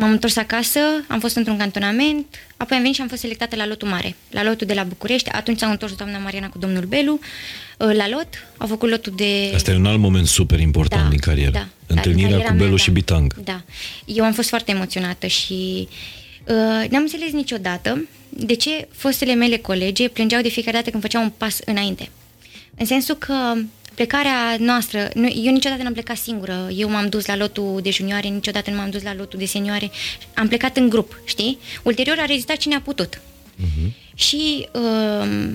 M-am 0.00 0.10
întors 0.10 0.36
acasă, 0.36 0.78
am 1.08 1.20
fost 1.20 1.36
într-un 1.36 1.56
cantonament, 1.56 2.26
apoi 2.56 2.76
am 2.76 2.82
venit 2.82 2.94
și 2.94 3.00
am 3.00 3.08
fost 3.08 3.20
selectată 3.20 3.56
la 3.56 3.66
lotul 3.66 3.88
mare, 3.88 4.16
la 4.30 4.42
lotul 4.42 4.66
de 4.66 4.74
la 4.74 4.82
București. 4.82 5.30
Atunci 5.30 5.58
s-au 5.58 5.70
întors 5.70 5.94
doamna 5.94 6.18
Mariana 6.18 6.48
cu 6.48 6.58
domnul 6.58 6.84
Belu 6.84 7.12
uh, 7.78 7.94
la 7.94 8.08
lot, 8.08 8.28
au 8.56 8.66
făcut 8.66 8.90
lotul 8.90 9.12
de... 9.16 9.52
Asta 9.54 9.70
e 9.70 9.76
un 9.76 9.86
alt 9.86 9.98
moment 9.98 10.26
super 10.26 10.60
important 10.60 11.10
din 11.10 11.18
carieră. 11.18 11.50
Da, 11.50 11.66
Întâlnirea 11.86 12.30
da, 12.30 12.36
din 12.36 12.44
cu 12.44 12.48
cariera 12.48 12.64
Belu 12.64 12.68
mea, 12.68 12.78
și 12.78 12.86
da. 12.86 12.92
Bitang. 12.92 13.34
Da. 13.44 13.62
Eu 14.04 14.24
am 14.24 14.32
fost 14.32 14.48
foarte 14.48 14.70
emoționată 14.70 15.26
și 15.26 15.88
uh, 16.44 16.88
n-am 16.90 17.02
înțeles 17.02 17.32
niciodată 17.32 18.06
de 18.28 18.54
ce 18.54 18.88
fostele 18.92 19.34
mele 19.34 19.56
colege 19.56 20.08
plângeau 20.08 20.42
de 20.42 20.48
fiecare 20.48 20.76
dată 20.76 20.90
când 20.90 21.02
făceau 21.02 21.22
un 21.22 21.32
pas 21.36 21.58
înainte. 21.64 22.08
În 22.76 22.86
sensul 22.86 23.14
că 23.14 23.54
plecarea 23.94 24.56
noastră, 24.58 25.10
nu, 25.14 25.26
eu 25.26 25.52
niciodată 25.52 25.82
n-am 25.82 25.92
plecat 25.92 26.16
singură, 26.16 26.68
eu 26.76 26.90
m-am 26.90 27.08
dus 27.08 27.26
la 27.26 27.36
lotul 27.36 27.80
de 27.82 27.90
junioare, 27.90 28.28
niciodată 28.28 28.70
nu 28.70 28.76
m-am 28.76 28.90
dus 28.90 29.02
la 29.02 29.14
lotul 29.14 29.38
de 29.38 29.44
senioare, 29.44 29.90
am 30.34 30.48
plecat 30.48 30.76
în 30.76 30.88
grup, 30.88 31.20
știi? 31.24 31.58
Ulterior 31.82 32.18
a 32.18 32.24
rezistat 32.24 32.56
cine 32.56 32.74
a 32.74 32.80
putut. 32.80 33.20
Și 34.14 34.68
uh, 34.72 35.50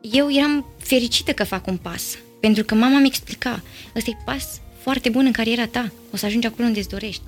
eu 0.00 0.32
eram 0.32 0.66
fericită 0.78 1.32
că 1.32 1.44
fac 1.44 1.66
un 1.66 1.76
pas, 1.76 2.18
pentru 2.40 2.64
că 2.64 2.74
mama 2.74 2.98
mi 2.98 3.06
explica, 3.06 3.62
ăsta 3.96 4.10
e 4.10 4.22
pas 4.24 4.60
foarte 4.80 5.08
bun 5.08 5.26
în 5.26 5.32
cariera 5.32 5.66
ta, 5.66 5.92
o 6.12 6.16
să 6.16 6.26
ajungi 6.26 6.46
acolo 6.46 6.66
unde 6.66 6.78
îți 6.78 6.88
dorești. 6.88 7.22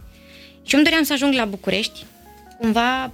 Și 0.62 0.74
eu 0.74 0.80
îmi 0.80 0.85
doream 0.85 1.02
să 1.02 1.12
ajung 1.12 1.35
la 1.35 1.44
București, 1.44 2.05
cumva 2.59 3.05
m, 3.05 3.12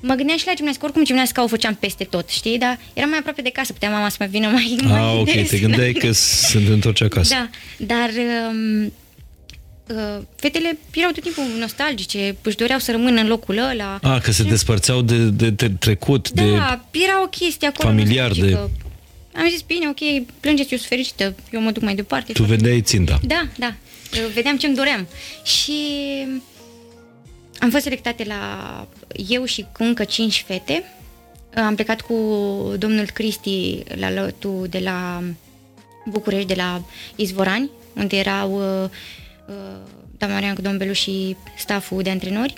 mă 0.00 0.14
gândeam 0.14 0.38
și 0.38 0.46
la 0.46 0.52
gimnastică, 0.54 0.84
oricum 0.84 1.04
gimnastica 1.04 1.42
o 1.42 1.46
făceam 1.46 1.74
peste 1.74 2.04
tot, 2.04 2.28
știi, 2.28 2.58
dar 2.58 2.78
eram 2.92 3.08
mai 3.08 3.18
aproape 3.18 3.42
de 3.42 3.50
casă, 3.50 3.72
putea 3.72 3.90
mama 3.90 4.08
să 4.08 4.16
mă 4.20 4.26
vină 4.26 4.48
mai, 4.48 4.76
mai 4.82 5.00
Ah, 5.00 5.18
ok, 5.20 5.32
des 5.32 5.48
te 5.48 5.58
gândeai 5.58 5.92
că 5.92 6.12
sunt 6.50 6.68
întorci 6.68 7.00
acasă. 7.02 7.34
Da, 7.34 7.48
dar 7.76 8.10
um, 8.50 8.84
uh, 9.86 10.22
fetele 10.36 10.78
erau 10.94 11.10
tot 11.10 11.22
timpul 11.22 11.44
nostalgice, 11.58 12.36
își 12.42 12.56
doreau 12.56 12.78
să 12.78 12.90
rămână 12.90 13.20
în 13.20 13.26
locul 13.26 13.58
ăla. 13.58 13.98
Ah, 14.02 14.20
că 14.22 14.32
se 14.32 14.42
despărțeau 14.42 15.02
de, 15.02 15.16
de, 15.16 15.50
de 15.50 15.68
trecut, 15.68 16.30
de... 16.30 16.42
Da, 16.50 16.84
era 16.90 17.22
o 17.22 17.26
chestie 17.26 17.68
acolo 17.68 17.88
familiar 17.88 18.28
nostalgică. 18.28 18.70
Am 19.36 19.48
zis, 19.50 19.60
bine, 19.62 19.88
ok, 19.88 20.26
plângeți, 20.40 20.72
eu 20.72 20.78
sunt 20.78 20.88
fericită, 20.88 21.34
eu 21.50 21.60
mă 21.60 21.70
duc 21.70 21.82
mai 21.82 21.94
departe. 21.94 22.32
Tu 22.32 22.42
vedeai 22.42 22.80
ținta. 22.80 23.20
Da, 23.22 23.46
da, 23.58 23.74
Eu 24.20 24.28
vedeam 24.34 24.56
ce-mi 24.56 24.74
doream. 24.74 25.06
Și 25.44 25.72
am 27.64 27.70
fost 27.70 27.82
selectate 27.82 28.24
la 28.24 28.86
eu 29.28 29.44
și 29.44 29.66
cu 29.72 29.82
încă 29.82 30.04
cinci 30.04 30.44
fete. 30.46 30.84
Am 31.54 31.74
plecat 31.74 32.00
cu 32.00 32.14
domnul 32.78 33.10
Cristi 33.10 33.82
la 33.94 34.12
lotul 34.12 34.66
de 34.70 34.78
la 34.78 35.22
București, 36.06 36.46
de 36.46 36.54
la 36.54 36.84
Izvorani, 37.16 37.70
unde 37.94 38.16
erau 38.16 38.52
uh, 38.52 38.90
uh, 39.46 39.80
doamna 40.18 40.36
Marian 40.36 40.54
cu 40.54 40.60
domnul 40.60 40.80
Belu 40.80 40.92
și 40.92 41.36
staful 41.56 42.02
de 42.02 42.10
antrenori. 42.10 42.54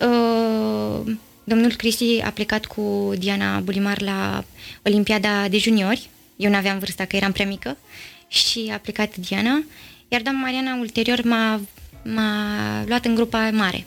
Uh, 0.00 1.14
domnul 1.44 1.74
Cristi 1.74 2.20
a 2.20 2.30
plecat 2.30 2.64
cu 2.64 3.12
Diana 3.18 3.58
Bulimar 3.58 4.00
la 4.00 4.44
Olimpiada 4.84 5.48
de 5.48 5.58
juniori. 5.58 6.08
Eu 6.36 6.50
nu 6.50 6.56
aveam 6.56 6.78
vârsta, 6.78 7.04
că 7.04 7.16
eram 7.16 7.32
prea 7.32 7.46
mică. 7.46 7.76
Și 8.28 8.70
a 8.72 8.76
plecat 8.76 9.16
Diana. 9.16 9.64
Iar 10.08 10.20
doamna 10.22 10.40
Mariana 10.40 10.74
ulterior 10.74 11.22
m-a, 11.22 11.60
m-a 12.04 12.84
luat 12.86 13.04
în 13.04 13.14
grupa 13.14 13.50
mare. 13.52 13.84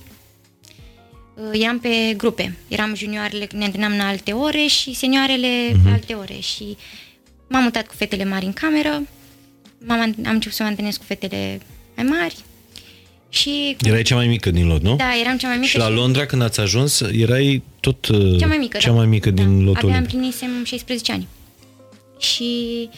Uh, 1.35 1.59
Eram 1.61 1.79
pe 1.79 1.89
grupe. 2.17 2.55
Eram 2.67 2.95
junioarele, 2.95 3.47
ne 3.53 3.63
antrenam 3.63 3.97
la 3.97 4.07
alte 4.07 4.31
ore 4.31 4.65
și 4.67 4.93
senioarele 4.93 5.69
uh-huh. 5.71 5.83
la 5.85 5.91
alte 5.91 6.13
ore. 6.13 6.39
Și 6.39 6.77
m-am 7.49 7.63
mutat 7.63 7.87
cu 7.87 7.93
fetele 7.95 8.23
mari 8.25 8.45
în 8.45 8.53
cameră. 8.53 9.01
M-am, 9.85 9.99
am 10.01 10.13
început 10.33 10.55
să 10.55 10.63
mă 10.63 10.69
antrenez 10.69 10.97
cu 10.97 11.03
fetele 11.07 11.59
mai 11.95 12.05
mari. 12.05 12.35
Și 13.29 13.75
Erai 13.81 14.01
cea 14.01 14.15
mai 14.15 14.27
mică 14.27 14.51
din 14.51 14.67
lot, 14.67 14.81
nu? 14.81 14.95
da, 14.95 15.05
eram 15.23 15.37
cea 15.37 15.47
mai 15.47 15.55
mică 15.57 15.69
Și 15.69 15.77
la 15.77 15.89
Londra, 15.89 16.25
când 16.25 16.41
ați 16.41 16.59
ajuns, 16.59 17.01
erai 17.01 17.63
tot 17.79 18.07
uh, 18.07 18.37
Cea 18.39 18.47
mai 18.47 18.57
mică, 18.57 18.77
cea 18.77 18.89
da. 18.89 18.95
mai 18.95 19.05
mică 19.05 19.31
da. 19.31 19.43
din 19.43 19.63
lotul 19.63 19.75
Abia 19.77 19.89
olimpic. 19.89 20.13
împlinisem 20.13 20.63
16 20.63 21.11
ani. 21.11 21.27
Și... 22.19 22.89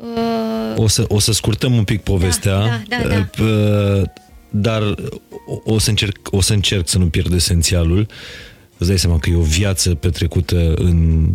Uh, 0.00 0.74
O 0.76 0.86
să, 0.86 1.04
o 1.08 1.18
să 1.18 1.32
scurtăm 1.32 1.72
un 1.76 1.84
pic 1.84 2.00
povestea, 2.02 2.82
Da, 2.88 2.96
da, 3.02 3.08
da, 3.08 3.44
uh, 3.44 4.02
dar 4.50 4.82
o, 5.46 5.60
o, 5.74 5.78
să 5.78 5.90
încerc, 5.90 6.18
o 6.30 6.40
să 6.40 6.52
încerc 6.52 6.88
să 6.88 6.98
nu 6.98 7.06
pierd 7.08 7.32
esențialul. 7.32 8.06
Îți 8.78 8.88
dai 8.88 8.98
seama 8.98 9.18
că 9.18 9.30
e 9.30 9.34
o 9.34 9.40
viață 9.40 9.94
petrecută 9.94 10.74
în, 10.74 11.28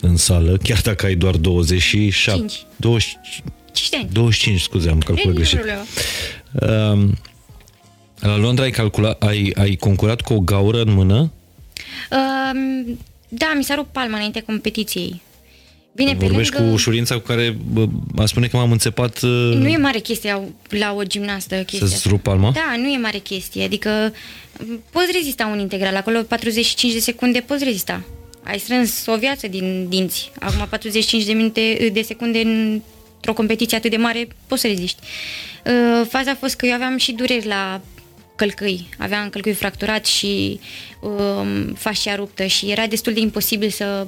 în 0.00 0.16
sală, 0.16 0.56
chiar 0.62 0.80
dacă 0.80 1.06
ai 1.06 1.14
doar 1.14 1.36
27... 1.36 2.38
Cinci. 2.38 2.66
20, 2.76 3.16
5 3.72 3.94
ani. 3.94 4.08
25, 4.12 4.60
scuze, 4.60 4.88
am 4.90 4.98
calculat 4.98 5.36
Nici 5.36 5.36
greșit. 5.36 5.58
problemă. 5.58 6.92
Um, 6.92 7.14
la 8.20 8.36
Londra 8.36 8.64
ai, 8.64 8.70
calcula, 8.70 9.16
ai, 9.18 9.52
ai 9.56 9.74
concurat 9.76 10.20
cu 10.20 10.32
o 10.32 10.40
gaură 10.40 10.82
în 10.82 10.92
mână? 10.92 11.32
Um, 12.10 12.98
da, 13.28 13.52
mi 13.56 13.64
s-a 13.64 13.74
rupt 13.74 13.92
palma 13.92 14.16
înainte 14.16 14.40
competiției. 14.40 15.20
Bine, 15.98 16.14
pe 16.14 16.26
Vorbești 16.26 16.52
lângă... 16.52 16.68
cu 16.68 16.74
ușurința 16.74 17.14
cu 17.14 17.20
care 17.20 17.56
bă, 17.72 17.86
a 18.16 18.26
spune 18.26 18.46
că 18.46 18.56
m-am 18.56 18.70
înțepat 18.72 19.22
uh, 19.22 19.30
Nu 19.54 19.68
e 19.68 19.76
mare 19.76 19.98
chestie 19.98 20.40
la 20.68 20.92
o 20.92 21.02
gimnastă 21.02 21.54
chestia 21.54 21.78
să-ți 21.78 21.94
asta. 21.94 22.08
rup 22.08 22.22
palma? 22.22 22.50
Da, 22.50 22.74
nu 22.76 22.88
e 22.88 22.98
mare 22.98 23.18
chestie. 23.18 23.64
Adică 23.64 24.12
m, 24.58 24.80
poți 24.90 25.12
rezista 25.12 25.46
un 25.46 25.58
integral. 25.58 25.96
Acolo 25.96 26.22
45 26.22 26.92
de 26.92 26.98
secunde 26.98 27.40
poți 27.40 27.64
rezista. 27.64 28.02
Ai 28.42 28.58
strâns 28.58 29.06
o 29.06 29.16
viață 29.16 29.46
din 29.48 29.86
dinți. 29.88 30.30
Acum 30.40 30.66
45 30.68 31.24
de 31.24 31.32
minute 31.32 31.90
de 31.92 32.02
secunde 32.02 32.40
într-o 32.40 33.32
competiție 33.32 33.76
atât 33.76 33.90
de 33.90 33.96
mare 33.96 34.28
poți 34.46 34.60
să 34.60 34.66
reziști. 34.66 34.98
Uh, 35.64 36.06
Faza 36.08 36.30
a 36.30 36.36
fost 36.40 36.56
că 36.56 36.66
eu 36.66 36.74
aveam 36.74 36.96
și 36.96 37.12
dureri 37.12 37.46
la 37.46 37.80
călcâi. 38.36 38.88
Aveam 38.98 39.28
călcâi 39.28 39.52
fracturat 39.52 40.06
și 40.06 40.60
um, 41.00 41.74
fascia 41.74 42.14
ruptă 42.14 42.44
și 42.44 42.70
era 42.70 42.86
destul 42.86 43.12
de 43.12 43.20
imposibil 43.20 43.70
să 43.70 44.06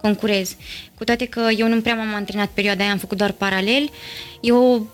concurez. 0.00 0.56
Cu 0.94 1.04
toate 1.04 1.26
că 1.26 1.48
eu 1.56 1.68
nu 1.68 1.80
prea 1.80 1.94
m-am 1.94 2.14
antrenat 2.14 2.48
perioada 2.48 2.82
aia, 2.82 2.92
am 2.92 2.98
făcut 2.98 3.16
doar 3.16 3.32
paralel. 3.32 3.90
Eu 4.40 4.88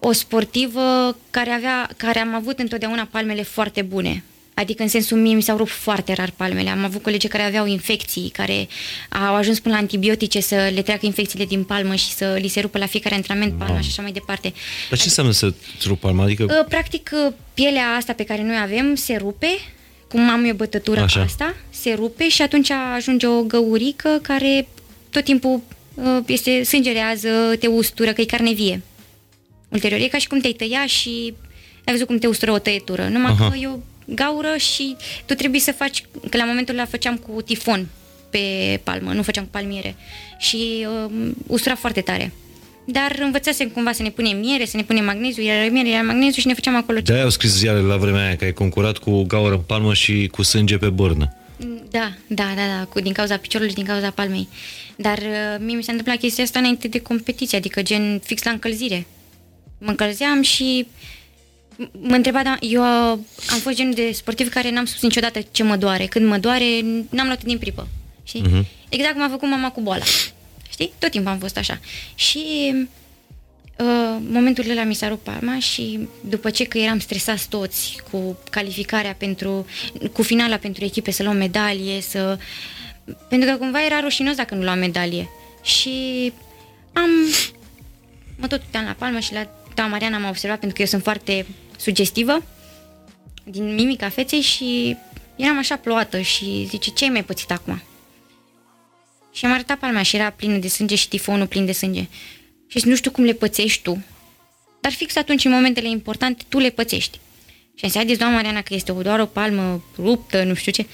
o 0.00 0.12
sportivă 0.12 1.16
care, 1.30 1.50
avea, 1.50 1.90
care 1.96 2.18
am 2.18 2.34
avut 2.34 2.58
întotdeauna 2.58 3.08
palmele 3.10 3.42
foarte 3.42 3.82
bune. 3.82 4.24
Adică 4.54 4.82
în 4.82 4.88
sensul 4.88 5.18
mie 5.18 5.34
mi 5.34 5.42
s-au 5.42 5.56
rupt 5.56 5.70
foarte 5.70 6.12
rar 6.12 6.32
palmele. 6.36 6.70
Am 6.70 6.84
avut 6.84 7.02
colegi 7.02 7.28
care 7.28 7.42
aveau 7.42 7.66
infecții, 7.66 8.28
care 8.28 8.68
au 9.08 9.34
ajuns 9.34 9.60
până 9.60 9.74
la 9.74 9.80
antibiotice 9.80 10.40
să 10.40 10.70
le 10.74 10.82
treacă 10.82 11.06
infecțiile 11.06 11.44
din 11.44 11.64
palmă 11.64 11.94
și 11.94 12.12
să 12.12 12.38
li 12.40 12.48
se 12.48 12.60
rupă 12.60 12.78
la 12.78 12.86
fiecare 12.86 13.14
antrenament 13.14 13.58
palma 13.58 13.72
wow. 13.72 13.82
și 13.82 13.88
așa 13.88 14.02
mai 14.02 14.12
departe. 14.12 14.52
Dar 14.88 14.98
ce 14.98 15.04
înseamnă 15.04 15.32
să 15.32 15.52
rup 15.86 16.00
palma? 16.00 16.22
Adică... 16.22 16.42
Uh, 16.44 16.66
practic, 16.68 17.10
uh, 17.26 17.32
pielea 17.54 17.86
asta 17.96 18.12
pe 18.12 18.24
care 18.24 18.42
noi 18.42 18.56
avem 18.62 18.94
se 18.94 19.16
rupe, 19.16 19.58
cum 20.08 20.30
am 20.30 20.44
eu 20.44 20.54
bătătura 20.54 21.02
așa. 21.02 21.20
asta, 21.20 21.54
se 21.80 21.92
rupe 21.92 22.28
și 22.28 22.42
atunci 22.42 22.70
ajunge 22.70 23.26
o 23.26 23.42
găurică 23.42 24.18
care 24.22 24.68
tot 25.10 25.24
timpul 25.24 25.60
uh, 25.94 26.18
este 26.26 26.62
sângerează, 26.62 27.28
te 27.58 27.66
ustură, 27.66 28.12
că 28.12 28.20
e 28.20 28.24
carne 28.24 28.52
vie. 28.52 28.82
Ulterior, 29.68 30.00
e 30.00 30.08
ca 30.08 30.18
și 30.18 30.26
cum 30.26 30.38
te-ai 30.38 30.52
tăia 30.52 30.86
și 30.86 31.34
ai 31.84 31.92
văzut 31.92 32.06
cum 32.06 32.18
te 32.18 32.26
ustură 32.26 32.52
o 32.52 32.58
tăietură. 32.58 33.08
Numai 33.08 33.32
Aha. 33.32 33.48
că 33.48 33.56
eu 33.56 33.82
gaură 34.04 34.56
și 34.56 34.96
tu 35.26 35.34
trebuie 35.34 35.60
să 35.60 35.72
faci, 35.72 36.04
că 36.30 36.36
la 36.36 36.44
momentul 36.44 36.74
ăla 36.74 36.84
făceam 36.84 37.16
cu 37.16 37.42
tifon 37.42 37.88
pe 38.30 38.38
palmă, 38.82 39.12
nu 39.12 39.22
făceam 39.22 39.44
cu 39.44 39.50
palmiere 39.50 39.96
și 40.38 40.86
uh, 41.06 41.30
ustura 41.46 41.74
foarte 41.74 42.00
tare. 42.00 42.32
Dar 42.84 43.18
învățasem 43.22 43.68
cumva 43.68 43.92
să 43.92 44.02
ne 44.02 44.10
punem 44.10 44.38
miere, 44.38 44.64
să 44.64 44.76
ne 44.76 44.82
punem 44.82 45.04
magneziu, 45.04 45.42
iar 45.42 45.70
miere, 45.70 45.88
iar 45.88 46.04
magneziu 46.04 46.40
și 46.40 46.46
ne 46.46 46.54
făceam 46.54 46.76
acolo. 46.76 46.98
De-aia 47.00 47.22
au 47.22 47.30
scris 47.30 47.56
ziare 47.56 47.78
la 47.80 47.96
vremea 47.96 48.24
aia 48.24 48.36
că 48.36 48.44
ai 48.44 48.52
concurat 48.52 48.98
cu 48.98 49.22
gaură 49.22 49.54
în 49.54 49.60
palmă 49.60 49.94
și 49.94 50.28
cu 50.32 50.42
sânge 50.42 50.76
pe 50.76 50.88
bârnă. 50.88 51.37
Da, 51.90 52.12
da, 52.26 52.52
da, 52.54 52.66
da, 52.76 52.84
cu, 52.84 53.00
din 53.00 53.12
cauza 53.12 53.36
piciorului 53.36 53.70
și 53.70 53.78
din 53.78 53.86
cauza 53.86 54.10
palmei. 54.10 54.48
Dar 54.96 55.18
uh, 55.18 55.56
mie 55.58 55.76
mi 55.76 55.82
s-a 55.82 55.90
întâmplat 55.90 56.18
chestia 56.18 56.44
asta 56.44 56.58
înainte 56.58 56.88
de 56.88 57.00
competiție, 57.00 57.58
adică 57.58 57.82
gen 57.82 58.20
fix 58.24 58.42
la 58.42 58.50
încălzire. 58.50 59.06
Mă 59.78 59.88
încălzeam 59.88 60.42
și 60.42 60.86
mă 61.92 62.14
întreba, 62.14 62.42
da, 62.42 62.56
eu 62.60 62.82
am 62.82 63.58
fost 63.60 63.76
genul 63.76 63.94
de 63.94 64.12
sportiv 64.12 64.48
care 64.48 64.70
n-am 64.70 64.84
spus 64.84 65.02
niciodată 65.02 65.40
ce 65.50 65.62
mă 65.62 65.76
doare. 65.76 66.06
Când 66.06 66.26
mă 66.26 66.38
doare, 66.38 66.80
n-am 67.10 67.26
luat 67.26 67.44
din 67.44 67.58
pripă. 67.58 67.88
Știi? 68.22 68.42
Uh-huh. 68.42 68.64
Exact 68.88 69.12
cum 69.12 69.22
a 69.22 69.28
făcut 69.28 69.48
mama 69.48 69.70
cu 69.70 69.80
boala. 69.80 70.04
Știi? 70.70 70.92
Tot 70.98 71.10
timpul 71.10 71.30
am 71.30 71.38
fost 71.38 71.56
așa. 71.56 71.80
Și 72.14 72.72
uh, 72.74 72.86
momentul 74.30 74.70
ăla 74.70 74.82
mi 74.82 74.94
s-a 74.94 75.08
rupt 75.08 75.24
palma 75.24 75.58
și 75.58 76.08
după 76.20 76.50
ce 76.50 76.64
că 76.64 76.78
eram 76.78 76.98
stresați 76.98 77.48
toți 77.48 77.96
cu 78.10 78.38
calificarea 78.50 79.14
pentru, 79.18 79.66
cu 80.12 80.22
finala 80.22 80.56
pentru 80.56 80.84
echipe, 80.84 81.10
să 81.10 81.22
luăm 81.22 81.36
medalie, 81.36 82.00
să... 82.00 82.38
Pentru 83.28 83.50
că 83.50 83.56
cumva 83.56 83.84
era 83.84 84.00
rușinos 84.00 84.36
dacă 84.36 84.54
nu 84.54 84.62
luam 84.62 84.78
medalie. 84.78 85.28
Și 85.62 86.32
am... 86.92 87.10
Mă 88.36 88.46
tot 88.46 88.60
uitam 88.60 88.84
la 88.84 88.94
palmă 88.98 89.18
și 89.18 89.32
la 89.32 89.48
da, 89.74 89.86
Mariana 89.86 90.18
m-a 90.18 90.28
observat 90.28 90.58
pentru 90.58 90.76
că 90.76 90.82
eu 90.82 90.88
sunt 90.88 91.02
foarte 91.02 91.46
sugestivă 91.76 92.42
din 93.44 93.74
mimica 93.74 94.08
feței 94.08 94.40
și 94.40 94.96
eram 95.36 95.58
așa 95.58 95.76
ploată 95.76 96.20
și 96.20 96.66
zice, 96.68 96.90
ce 96.90 97.04
ai 97.04 97.10
mai 97.10 97.24
pățit 97.24 97.50
acum? 97.50 97.82
Și 99.32 99.44
am 99.44 99.52
arătat 99.52 99.78
palma 99.78 100.02
și 100.02 100.16
era 100.16 100.30
plină 100.30 100.56
de 100.56 100.68
sânge 100.68 100.94
și 100.94 101.08
tifonul 101.08 101.46
plin 101.46 101.66
de 101.66 101.72
sânge. 101.72 102.06
Și 102.68 102.80
nu 102.84 102.94
știu 102.94 103.10
cum 103.10 103.24
le 103.24 103.32
pățești 103.32 103.82
tu, 103.82 104.04
dar 104.80 104.92
fix 104.92 105.16
atunci, 105.16 105.44
în 105.44 105.50
momentele 105.50 105.88
importante, 105.88 106.44
tu 106.48 106.58
le 106.58 106.70
pățești. 106.70 107.18
Și 107.74 107.84
am 107.84 107.90
zis, 107.90 107.96
haideți, 107.98 108.18
doamna 108.18 108.36
Mariana, 108.36 108.62
că 108.62 108.74
este 108.74 108.92
doar 108.92 109.20
o 109.20 109.24
palmă 109.24 109.84
ruptă, 109.96 110.42
nu 110.42 110.54
știu 110.54 110.72
ce, 110.72 110.86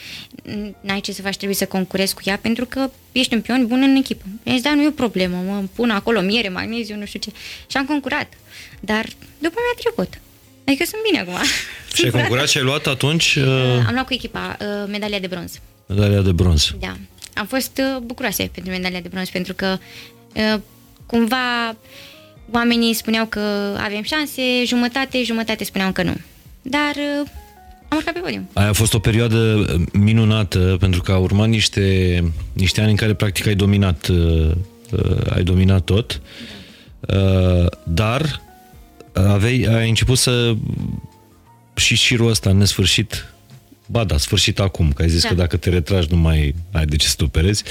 n-ai 0.80 1.00
ce 1.00 1.12
să 1.12 1.22
faci, 1.22 1.36
trebuie 1.36 1.56
să 1.56 1.66
concurezi 1.66 2.14
cu 2.14 2.20
ea, 2.24 2.38
pentru 2.38 2.64
că 2.64 2.90
ești 3.12 3.34
un 3.34 3.40
pion 3.40 3.66
bun 3.66 3.82
în 3.82 3.96
echipă. 3.96 4.24
I-am 4.42 4.56
zis, 4.56 4.64
da, 4.64 4.74
nu 4.74 4.82
e 4.82 4.86
o 4.86 4.90
problemă, 4.90 5.36
mă 5.36 5.62
pun 5.74 5.90
acolo 5.90 6.20
miere, 6.20 6.48
magneziu, 6.48 6.96
nu 6.96 7.04
știu 7.04 7.18
ce. 7.18 7.30
Și 7.66 7.76
am 7.76 7.84
concurat. 7.84 8.32
Dar 8.80 9.04
după 9.38 9.56
mi-a 9.56 9.82
trecut. 9.82 10.20
Adică 10.64 10.84
sunt 10.84 11.02
bine 11.10 11.20
acum. 11.20 11.34
Și 11.94 12.04
ai 12.04 12.10
concurat 12.10 12.48
și 12.48 12.58
ai 12.58 12.64
luat 12.64 12.86
atunci? 12.86 13.34
Uh... 13.44 13.86
Am 13.86 13.92
luat 13.92 14.06
cu 14.06 14.14
echipa 14.14 14.56
uh, 14.60 14.88
medalia 14.88 15.18
de 15.18 15.26
bronz. 15.26 15.60
Medalia 15.86 16.20
de 16.20 16.32
bronz. 16.32 16.70
Da. 16.80 16.96
Am 17.34 17.46
fost 17.46 17.78
uh, 17.78 18.00
bucuroasă 18.02 18.42
pentru 18.42 18.72
medalia 18.72 19.00
de 19.00 19.08
bronz, 19.08 19.28
pentru 19.28 19.54
că 19.54 19.78
uh, 20.34 20.60
cumva 21.06 21.76
oamenii 22.50 22.94
spuneau 22.94 23.26
că 23.26 23.40
avem 23.78 24.02
șanse, 24.02 24.42
jumătate, 24.66 25.22
jumătate 25.22 25.64
spuneau 25.64 25.92
că 25.92 26.02
nu. 26.02 26.14
Dar 26.62 26.94
uh, 26.94 27.28
am 27.88 27.96
urcat 27.96 28.12
pe 28.14 28.20
podium. 28.20 28.48
Aia 28.52 28.68
a 28.68 28.72
fost 28.72 28.94
o 28.94 28.98
perioadă 28.98 29.66
minunată, 29.92 30.76
pentru 30.80 31.02
că 31.02 31.12
a 31.12 31.18
urmat 31.18 31.48
niște, 31.48 32.20
niște 32.52 32.80
ani 32.80 32.90
în 32.90 32.96
care 32.96 33.14
practic 33.14 33.46
ai 33.46 33.54
dominat, 33.54 34.06
uh, 34.06 34.50
uh 34.90 35.32
ai 35.34 35.42
dominat 35.42 35.84
tot. 35.84 36.20
Uh, 37.00 37.66
dar 37.84 38.42
aveai, 39.12 39.66
ai 39.70 39.88
început 39.88 40.18
să 40.18 40.54
și 41.74 41.96
șirul 41.96 42.28
ăsta 42.28 42.52
nesfârșit 42.52 43.34
Ba 43.86 44.04
da, 44.04 44.18
sfârșit 44.18 44.60
acum, 44.60 44.92
că 44.92 45.02
ai 45.02 45.08
zis 45.08 45.22
da. 45.22 45.28
că 45.28 45.34
dacă 45.34 45.56
te 45.56 45.70
retragi 45.70 46.06
nu 46.10 46.16
mai 46.16 46.54
ai 46.72 46.86
de 46.86 46.96
ce 46.96 47.06
să 47.06 47.14
te 47.16 47.24
operezi, 47.24 47.62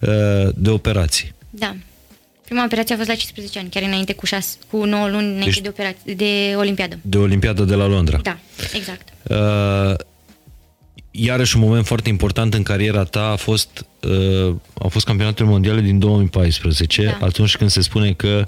uh, 0.00 0.48
de 0.54 0.70
operații. 0.70 1.34
Da. 1.50 1.76
Prima 2.44 2.64
operație 2.64 2.94
a 2.94 2.96
fost 2.96 3.08
la 3.08 3.14
15 3.14 3.58
ani, 3.58 3.68
chiar 3.68 3.82
înainte 3.82 4.12
cu, 4.12 4.26
6, 4.26 4.56
cu 4.70 4.84
9 4.84 5.08
luni 5.08 5.24
înainte 5.24 5.44
deci, 5.44 5.60
de, 5.60 5.68
operație, 5.68 6.14
de 6.14 6.54
Olimpiadă. 6.56 6.98
De 7.02 7.18
Olimpiadă 7.18 7.62
de 7.62 7.74
la 7.74 7.86
Londra. 7.86 8.18
Da, 8.22 8.38
exact. 8.72 9.08
Uh, 9.22 9.94
iarăși 11.10 11.56
un 11.56 11.62
moment 11.62 11.86
foarte 11.86 12.08
important 12.08 12.54
în 12.54 12.62
cariera 12.62 13.04
ta 13.04 13.26
a 13.26 13.36
fost, 13.36 13.86
uh, 14.00 14.54
a 14.78 14.88
fost 14.88 15.04
campionatul 15.04 15.46
mondiale 15.46 15.80
din 15.80 15.98
2014, 15.98 17.04
da. 17.04 17.26
atunci 17.26 17.56
când 17.56 17.70
se 17.70 17.80
spune 17.80 18.12
că 18.12 18.46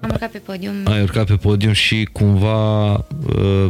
am 0.00 0.10
urcat 0.10 0.30
pe 0.30 0.38
podium. 0.38 0.74
Ai 0.84 1.02
urcat 1.02 1.26
pe 1.26 1.34
podium 1.36 1.72
și 1.72 2.08
cumva 2.12 2.92
uh, 2.92 3.66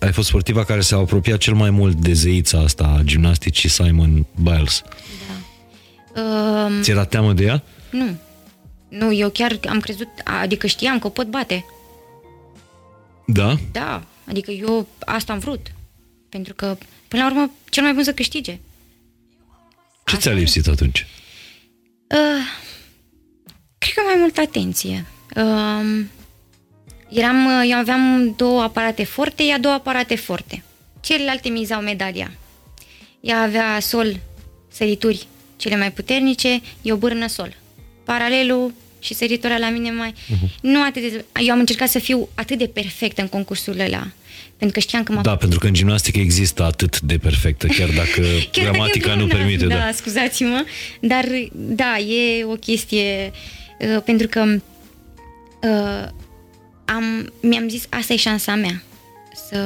ai 0.00 0.12
fost 0.12 0.28
sportiva 0.28 0.64
care 0.64 0.80
s-a 0.80 0.96
apropiat 0.96 1.38
cel 1.38 1.54
mai 1.54 1.70
mult 1.70 1.96
de 1.96 2.12
zeița 2.12 2.58
asta 2.58 2.96
a 2.98 3.02
gimnasticii 3.02 3.68
Simon 3.68 4.26
Biles. 4.42 4.82
Da. 6.14 6.20
Uh, 6.22 6.78
Ți 6.80 6.90
era 6.90 7.04
teamă 7.04 7.32
de 7.32 7.44
ea? 7.44 7.62
Nu. 7.90 8.16
Nu, 8.88 9.12
eu 9.12 9.30
chiar 9.30 9.58
am 9.68 9.80
crezut, 9.80 10.08
adică 10.24 10.66
știam 10.66 10.98
că 10.98 11.06
o 11.06 11.10
pot 11.10 11.26
bate. 11.26 11.64
Da? 13.26 13.56
Da, 13.72 14.02
adică 14.24 14.50
eu 14.50 14.86
asta 14.98 15.32
am 15.32 15.38
vrut. 15.38 15.66
Pentru 16.28 16.54
că, 16.54 16.76
până 17.08 17.22
la 17.22 17.30
urmă, 17.30 17.50
cel 17.70 17.82
mai 17.82 17.92
bun 17.92 18.02
să 18.02 18.12
câștige. 18.12 18.52
Ce 18.52 18.60
asta 20.04 20.18
ți-a 20.18 20.32
lipsit 20.32 20.66
atunci? 20.66 21.06
Uh, 22.08 22.44
cred 23.78 23.94
că 23.94 24.00
mai 24.06 24.16
multă 24.18 24.40
atenție. 24.40 25.06
Uh, 25.36 26.04
eram, 27.08 27.48
eu 27.68 27.78
aveam 27.78 28.34
două 28.36 28.62
aparate 28.62 29.04
forte, 29.04 29.42
ea 29.42 29.58
două 29.58 29.74
aparate 29.74 30.16
forte. 30.16 30.62
Celelalte 31.00 31.48
mizau 31.48 31.80
medalia. 31.80 32.32
Ea 33.20 33.42
avea 33.42 33.80
sol, 33.80 34.20
sărituri 34.68 35.26
cele 35.56 35.76
mai 35.76 35.92
puternice, 35.92 36.60
eu 36.82 36.96
bârnă 36.96 37.26
sol. 37.26 37.56
Paralelul 38.10 38.72
și 38.98 39.14
săritura 39.14 39.58
la 39.58 39.70
mine 39.70 39.90
mai... 39.90 40.12
Uh-huh. 40.12 40.60
Nu 40.60 40.82
atât 40.84 41.02
de... 41.02 41.24
Eu 41.44 41.52
am 41.52 41.58
încercat 41.58 41.88
să 41.88 41.98
fiu 41.98 42.28
atât 42.34 42.58
de 42.58 42.66
perfectă 42.66 43.20
în 43.20 43.28
concursul 43.28 43.78
ăla. 43.78 44.06
Pentru 44.56 44.70
că 44.72 44.80
știam 44.80 45.02
că 45.02 45.12
mă... 45.12 45.20
Da, 45.20 45.36
pentru 45.36 45.58
că 45.58 45.66
în 45.66 45.72
gimnastică 45.72 46.18
există 46.18 46.64
atât 46.64 47.00
de 47.00 47.18
perfectă, 47.18 47.66
chiar 47.66 47.88
dacă 47.88 48.20
chiar 48.52 48.70
gramatica 48.70 49.08
dacă 49.08 49.20
nu 49.20 49.26
permite. 49.26 49.66
Da, 49.66 49.74
da, 49.74 49.90
scuzați-mă. 49.92 50.64
Dar, 51.00 51.24
da, 51.52 51.98
e 51.98 52.44
o 52.44 52.54
chestie... 52.54 53.32
Uh, 53.78 54.02
pentru 54.04 54.26
că 54.26 54.40
uh, 55.62 56.08
am, 56.84 57.32
mi-am 57.42 57.68
zis, 57.68 57.86
asta 57.88 58.12
e 58.12 58.16
șansa 58.16 58.54
mea. 58.54 58.82
Să... 59.48 59.56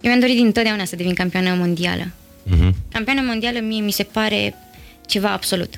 Eu 0.00 0.10
mi-am 0.10 0.20
dorit 0.20 0.36
din 0.36 0.52
totdeauna 0.52 0.84
să 0.84 0.96
devin 0.96 1.14
campioană 1.14 1.54
mondială. 1.54 2.12
Uh-huh. 2.46 2.70
Campioană 2.92 3.20
mondială 3.20 3.60
mie 3.60 3.80
mi 3.80 3.92
se 3.92 4.02
pare 4.02 4.54
ceva 5.06 5.30
absolut. 5.32 5.74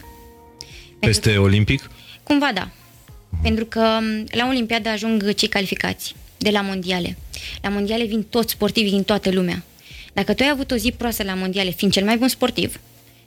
Peste 1.07 1.21
Pentru 1.21 1.41
că, 1.43 1.49
olimpic? 1.49 1.91
Cumva 2.23 2.51
da. 2.55 2.69
Uh-huh. 2.69 3.43
Pentru 3.43 3.65
că 3.65 3.99
la 4.31 4.47
Olimpiadă 4.49 4.89
ajung 4.89 5.35
cei 5.35 5.49
calificați 5.49 6.15
de 6.39 6.51
la 6.51 6.61
mondiale. 6.61 7.17
La 7.63 7.69
mondiale 7.69 8.05
vin 8.05 8.23
toți 8.23 8.53
sportivi 8.53 8.91
din 8.91 9.03
toată 9.03 9.31
lumea. 9.31 9.63
Dacă 10.13 10.35
tu 10.35 10.43
ai 10.43 10.49
avut 10.49 10.71
o 10.71 10.77
zi 10.77 10.93
proastă 10.93 11.23
la 11.23 11.35
mondiale, 11.35 11.71
fiind 11.71 11.93
cel 11.93 12.05
mai 12.05 12.17
bun 12.17 12.29
sportiv, 12.29 12.81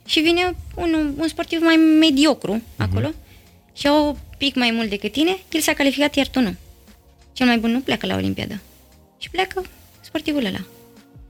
și 0.06 0.20
vine 0.20 0.56
un, 0.74 1.14
un 1.16 1.28
sportiv 1.28 1.60
mai 1.62 1.76
mediocru 1.76 2.56
uh-huh. 2.56 2.76
acolo 2.76 3.10
și 3.72 3.86
au 3.86 4.18
pic 4.38 4.54
mai 4.54 4.70
mult 4.70 4.88
decât 4.88 5.12
tine, 5.12 5.38
el 5.52 5.60
s-a 5.60 5.72
calificat, 5.72 6.14
iar 6.14 6.26
tu 6.26 6.40
nu. 6.40 6.54
Cel 7.32 7.46
mai 7.46 7.58
bun 7.58 7.70
nu 7.70 7.80
pleacă 7.80 8.06
la 8.06 8.14
Olimpiadă. 8.14 8.60
Și 9.18 9.30
pleacă 9.30 9.62
sportivul 10.00 10.44
ăla. 10.44 10.58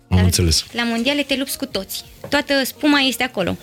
Am 0.08 0.16
Dar 0.16 0.24
înțeles. 0.24 0.66
La 0.72 0.84
mondiale 0.84 1.22
te 1.22 1.36
lupți 1.36 1.58
cu 1.58 1.66
toți. 1.66 2.04
Toată 2.28 2.64
spuma 2.64 2.98
este 2.98 3.22
acolo. 3.22 3.56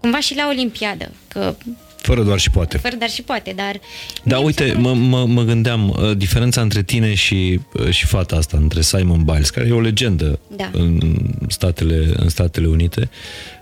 Cumva 0.00 0.20
și 0.20 0.34
la 0.34 0.46
Olimpiadă, 0.46 1.12
că 1.28 1.56
fără 2.00 2.22
doar 2.22 2.38
și 2.38 2.50
poate. 2.50 2.78
Fără 2.78 2.96
doar 2.96 3.10
și 3.10 3.22
poate, 3.22 3.52
dar... 3.56 3.80
Da, 4.22 4.38
uite, 4.38 4.74
mă, 4.78 4.94
mă, 4.94 5.26
mă 5.26 5.42
gândeam, 5.42 5.88
uh, 5.88 6.16
diferența 6.16 6.60
între 6.60 6.82
tine 6.82 7.14
și, 7.14 7.60
uh, 7.72 7.90
și 7.90 8.06
fata 8.06 8.36
asta, 8.36 8.56
între 8.56 8.80
Simon 8.80 9.24
Biles, 9.24 9.50
care 9.50 9.66
e 9.66 9.72
o 9.72 9.80
legendă 9.80 10.38
da. 10.56 10.70
în, 10.72 11.18
statele, 11.48 12.12
în 12.16 12.28
Statele 12.28 12.66
Unite, 12.66 13.10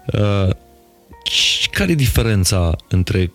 uh, 0.07 0.51
care 1.71 1.91
e 1.91 1.95
diferența 1.95 2.77
între 2.89 3.33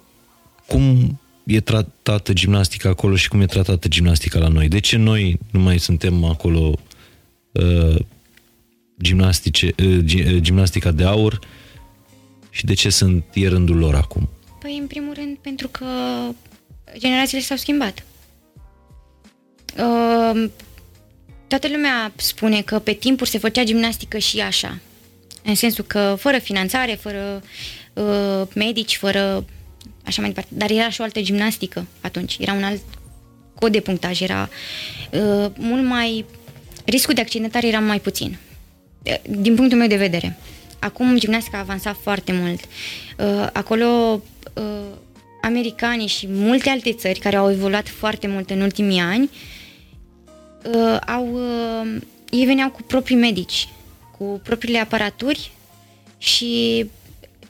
cum 0.67 1.19
e 1.43 1.59
tratată 1.59 2.33
gimnastica 2.33 2.89
acolo 2.89 3.15
și 3.15 3.29
cum 3.29 3.41
e 3.41 3.45
tratată 3.45 3.87
gimnastica 3.87 4.39
la 4.39 4.47
noi? 4.47 4.67
De 4.67 4.79
ce 4.79 4.97
noi 4.97 5.39
nu 5.51 5.59
mai 5.59 5.79
suntem 5.79 6.23
acolo 6.23 6.79
uh, 7.51 7.95
gimnastice, 9.01 9.73
uh, 9.83 9.97
uh 9.97 10.37
gimnastica 10.37 10.91
de 10.91 11.03
aur 11.03 11.39
și 12.49 12.65
de 12.65 12.73
ce 12.73 12.89
sunt 12.89 13.25
e 13.33 13.47
rândul 13.47 13.77
lor 13.77 13.95
acum? 13.95 14.29
Păi, 14.63 14.77
în 14.77 14.87
primul 14.87 15.13
rând, 15.13 15.37
pentru 15.37 15.67
că 15.67 15.85
generațiile 16.97 17.43
s-au 17.43 17.57
schimbat. 17.57 18.03
Uh, 19.77 20.49
toată 21.47 21.67
lumea 21.67 22.11
spune 22.15 22.61
că 22.61 22.79
pe 22.79 22.93
timpuri 22.93 23.29
se 23.29 23.37
făcea 23.37 23.63
gimnastică 23.63 24.17
și 24.17 24.39
așa. 24.41 24.79
În 25.43 25.55
sensul 25.55 25.83
că 25.83 26.15
fără 26.19 26.37
finanțare, 26.37 26.93
fără 26.93 27.43
uh, 27.93 28.47
medici, 28.55 28.97
fără 28.97 29.45
așa 30.05 30.21
mai 30.21 30.29
departe. 30.29 30.55
Dar 30.55 30.71
era 30.71 30.89
și 30.89 31.01
o 31.01 31.03
altă 31.03 31.21
gimnastică 31.21 31.85
atunci. 32.01 32.37
Era 32.39 32.53
un 32.53 32.63
alt 32.63 32.81
cod 33.55 33.71
de 33.71 33.79
punctaj. 33.79 34.21
Era 34.21 34.49
uh, 35.11 35.51
mult 35.57 35.83
mai... 35.83 36.25
Riscul 36.85 37.13
de 37.13 37.21
accidentare 37.21 37.67
era 37.67 37.79
mai 37.79 37.99
puțin. 37.99 38.37
Uh, 39.03 39.15
din 39.29 39.55
punctul 39.55 39.77
meu 39.77 39.87
de 39.87 39.95
vedere. 39.95 40.37
Acum 40.83 41.17
gimnastica 41.17 41.57
a 41.57 41.59
avansat 41.59 41.97
foarte 42.01 42.31
mult. 42.31 42.59
Uh, 43.17 43.47
acolo 43.53 44.21
uh, 44.53 44.63
americanii 45.41 46.07
și 46.07 46.27
multe 46.29 46.69
alte 46.69 46.93
țări 46.93 47.19
care 47.19 47.35
au 47.35 47.51
evoluat 47.51 47.89
foarte 47.89 48.27
mult 48.27 48.49
în 48.49 48.61
ultimii 48.61 48.99
ani 48.99 49.29
uh, 50.63 50.97
au, 51.07 51.29
uh, 51.33 52.01
ei 52.29 52.45
veneau 52.45 52.69
cu 52.69 52.81
proprii 52.81 53.15
medici, 53.15 53.67
cu 54.17 54.41
propriile 54.43 54.79
aparaturi 54.79 55.51
și 56.17 56.85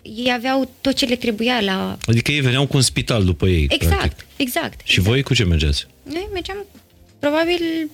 ei 0.01 0.31
aveau 0.33 0.71
tot 0.81 0.93
ce 0.93 1.05
le 1.05 1.15
trebuia 1.15 1.61
la... 1.61 1.97
Adică 2.05 2.31
ei 2.31 2.39
veneau 2.39 2.67
cu 2.67 2.75
un 2.75 2.81
spital 2.81 3.23
după 3.23 3.47
ei. 3.47 3.67
Exact, 3.69 3.97
practic. 3.97 4.25
exact. 4.37 4.79
Și 4.83 4.93
exact. 4.93 5.07
voi 5.07 5.23
cu 5.23 5.33
ce 5.33 5.43
mergeați? 5.43 5.87
Noi 6.03 6.29
mergeam 6.33 6.65
probabil... 7.19 7.89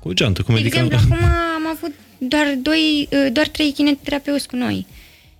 Cu 0.00 0.08
o 0.08 0.12
geantă, 0.12 0.42
cum 0.42 0.54
de 0.54 0.60
adică... 0.60 0.78
exemplu, 0.78 0.98
acum 1.14 1.24
am 1.54 1.66
avut 1.76 1.92
doar, 2.18 2.58
doi, 2.62 3.08
uh, 3.10 3.32
doar 3.32 3.48
trei 3.48 3.72
kineterapeuți 3.72 4.48
cu 4.48 4.56
noi. 4.56 4.86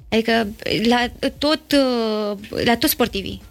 Adică 0.09 0.49
la 0.89 1.07
tot, 1.39 1.61
uh, 1.73 2.65
la 2.65 2.77
toți 2.77 2.93
sportivii 2.93 3.43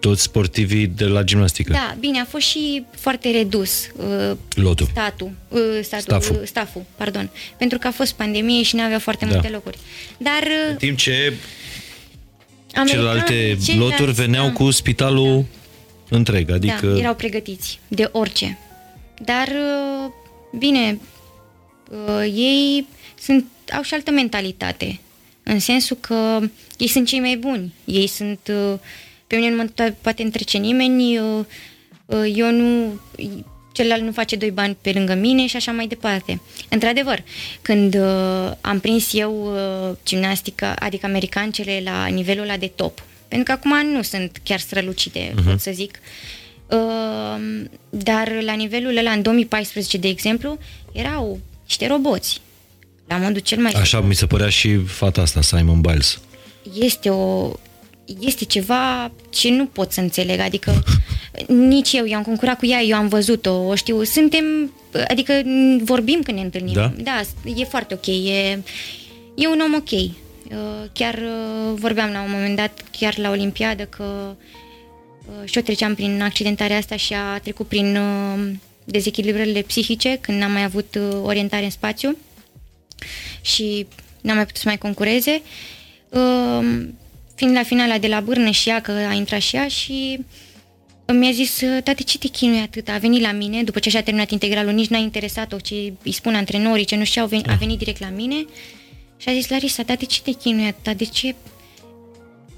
toți 0.00 0.22
sportivii 0.22 0.86
de 0.86 1.04
la 1.04 1.22
gimnastică. 1.22 1.72
Da, 1.72 1.96
bine, 1.98 2.20
a 2.20 2.24
fost 2.24 2.46
și 2.46 2.84
foarte 2.90 3.30
redus 3.30 3.88
uh, 3.96 4.36
Lotul. 4.54 4.86
statul, 4.90 5.30
uh, 5.48 5.60
statul 5.82 6.02
staful. 6.02 6.36
Uh, 6.36 6.46
staful, 6.46 6.82
pardon, 6.96 7.30
pentru 7.58 7.78
că 7.78 7.86
a 7.86 7.90
fost 7.90 8.12
pandemie 8.12 8.62
și 8.62 8.76
nu 8.76 8.82
avea 8.82 8.98
foarte 8.98 9.24
da. 9.24 9.30
multe 9.30 9.48
locuri. 9.48 9.78
Dar 10.18 10.42
uh, 10.42 10.70
în 10.70 10.76
timp 10.76 10.98
ce 10.98 11.32
celelalte 12.86 13.58
loturi 13.76 14.12
veneau 14.12 14.46
da. 14.46 14.52
cu 14.52 14.70
spitalul 14.70 15.44
da. 16.08 16.16
întreg, 16.16 16.50
adică 16.50 16.86
da, 16.86 16.98
erau 16.98 17.14
pregătiți 17.14 17.78
de 17.88 18.08
orice. 18.12 18.58
Dar 19.24 19.46
uh, 19.46 20.12
bine, 20.58 20.98
uh, 21.90 22.22
ei 22.22 22.86
sunt 23.18 23.46
au 23.72 23.82
și 23.82 23.94
altă 23.94 24.10
mentalitate, 24.10 25.00
în 25.42 25.58
sensul 25.58 25.96
că 26.00 26.40
ei 26.78 26.88
sunt 26.88 27.06
cei 27.06 27.20
mai 27.20 27.36
buni, 27.36 27.72
ei 27.84 28.06
sunt 28.06 28.40
uh, 28.50 28.78
pe 29.26 29.36
mine 29.36 29.50
nu 29.50 29.56
mă 29.56 29.92
poate 30.00 30.22
întrece 30.22 30.58
nimeni, 30.58 31.14
eu, 31.14 31.46
eu 32.34 32.50
nu, 32.50 33.00
celălalt 33.72 34.02
nu 34.02 34.12
face 34.12 34.36
doi 34.36 34.50
bani 34.50 34.76
pe 34.80 34.92
lângă 34.92 35.14
mine 35.14 35.46
și 35.46 35.56
așa 35.56 35.72
mai 35.72 35.86
departe. 35.86 36.40
Într-adevăr, 36.68 37.22
când 37.62 37.94
uh, 37.94 38.50
am 38.60 38.80
prins 38.80 39.12
eu 39.12 39.52
uh, 39.52 39.96
gimnastica, 40.04 40.74
adică 40.78 41.06
americancele 41.06 41.80
la 41.84 42.06
nivelul 42.06 42.44
ăla 42.44 42.56
de 42.56 42.72
top, 42.74 43.04
pentru 43.28 43.46
că 43.46 43.52
acum 43.52 43.86
nu 43.86 44.02
sunt 44.02 44.40
chiar 44.42 44.58
strălucite, 44.58 45.30
uh-huh. 45.30 45.44
pot 45.44 45.60
să 45.60 45.70
zic, 45.74 46.00
uh, 46.02 46.36
dar 47.88 48.42
la 48.42 48.52
nivelul 48.52 48.96
ăla, 48.96 49.10
în 49.10 49.22
2014, 49.22 49.96
de 49.96 50.08
exemplu, 50.08 50.58
erau 50.92 51.40
niște 51.64 51.86
roboți. 51.86 52.40
La 53.06 53.16
modul 53.16 53.40
cel 53.40 53.58
mai... 53.58 53.72
Așa 53.72 54.00
mi 54.00 54.14
se 54.14 54.26
părea 54.26 54.48
și 54.48 54.76
fata 54.76 55.20
asta, 55.20 55.40
Simon 55.40 55.80
Biles. 55.80 56.20
Este 56.74 57.10
o, 57.10 57.52
este 58.20 58.44
ceva 58.44 59.10
ce 59.30 59.50
nu 59.50 59.66
pot 59.66 59.92
să 59.92 60.00
înțeleg, 60.00 60.38
adică 60.38 60.84
nici 61.48 61.92
eu, 61.92 62.08
eu 62.08 62.16
am 62.16 62.22
concurat 62.22 62.58
cu 62.58 62.66
ea, 62.66 62.80
eu 62.82 62.96
am 62.96 63.08
văzut-o, 63.08 63.52
o 63.52 63.74
știu, 63.74 64.02
suntem, 64.02 64.44
adică 65.08 65.32
vorbim 65.82 66.20
când 66.22 66.36
ne 66.36 66.44
întâlnim. 66.44 66.74
Da? 66.74 66.92
Da, 66.96 67.20
e 67.56 67.64
foarte 67.64 67.94
ok, 67.94 68.06
e, 68.06 68.62
e 69.34 69.48
un 69.48 69.60
om 69.60 69.74
ok. 69.74 69.90
Uh, 69.90 70.88
chiar 70.92 71.14
uh, 71.14 71.74
vorbeam 71.74 72.10
la 72.10 72.22
un 72.22 72.30
moment 72.30 72.56
dat, 72.56 72.80
chiar 72.98 73.18
la 73.18 73.30
Olimpiadă, 73.30 73.84
că 73.84 74.02
uh, 74.02 74.34
și 75.44 75.56
eu 75.56 75.62
treceam 75.62 75.94
prin 75.94 76.22
accidentarea 76.22 76.76
asta 76.76 76.96
și 76.96 77.14
a 77.14 77.38
trecut 77.38 77.68
prin 77.68 77.98
dezechilibrările 78.84 79.60
psihice, 79.60 80.18
când 80.20 80.38
n-am 80.38 80.52
mai 80.52 80.62
avut 80.62 80.98
orientare 81.22 81.64
în 81.64 81.70
spațiu 81.70 82.16
și 83.40 83.86
n-am 84.20 84.34
mai 84.34 84.46
putut 84.46 84.60
să 84.60 84.68
mai 84.68 84.78
concureze 84.78 85.42
fiind 87.34 87.54
la 87.54 87.62
finala 87.62 87.98
de 87.98 88.06
la 88.06 88.20
Bârnă 88.20 88.50
și 88.50 88.68
ea, 88.68 88.80
că 88.80 88.90
a 88.90 89.12
intrat 89.12 89.40
și 89.40 89.56
ea 89.56 89.68
și 89.68 90.18
mi-a 91.12 91.30
zis, 91.30 91.62
tate, 91.84 92.02
ce 92.02 92.18
te 92.18 92.28
chinui 92.28 92.58
atât? 92.58 92.88
A 92.88 92.98
venit 92.98 93.20
la 93.20 93.32
mine, 93.32 93.62
după 93.62 93.78
ce 93.78 93.90
și-a 93.90 94.02
terminat 94.02 94.30
integralul, 94.30 94.72
nici 94.72 94.88
n-a 94.88 94.98
interesat-o 94.98 95.56
ce 95.56 95.92
îi 96.02 96.12
spun 96.12 96.34
antrenorii, 96.34 96.84
ce 96.84 96.96
nu 96.96 97.04
știu, 97.04 97.22
a 97.22 97.26
venit, 97.26 97.48
a 97.48 97.54
venit 97.54 97.78
direct 97.78 98.00
la 98.00 98.08
mine 98.08 98.46
și 99.16 99.28
a 99.28 99.32
zis, 99.32 99.48
Larisa, 99.48 99.82
tate, 99.82 100.04
ce 100.04 100.20
te 100.22 100.30
chinui 100.30 100.66
atât? 100.66 100.96
De 100.96 101.04
ce? 101.04 101.34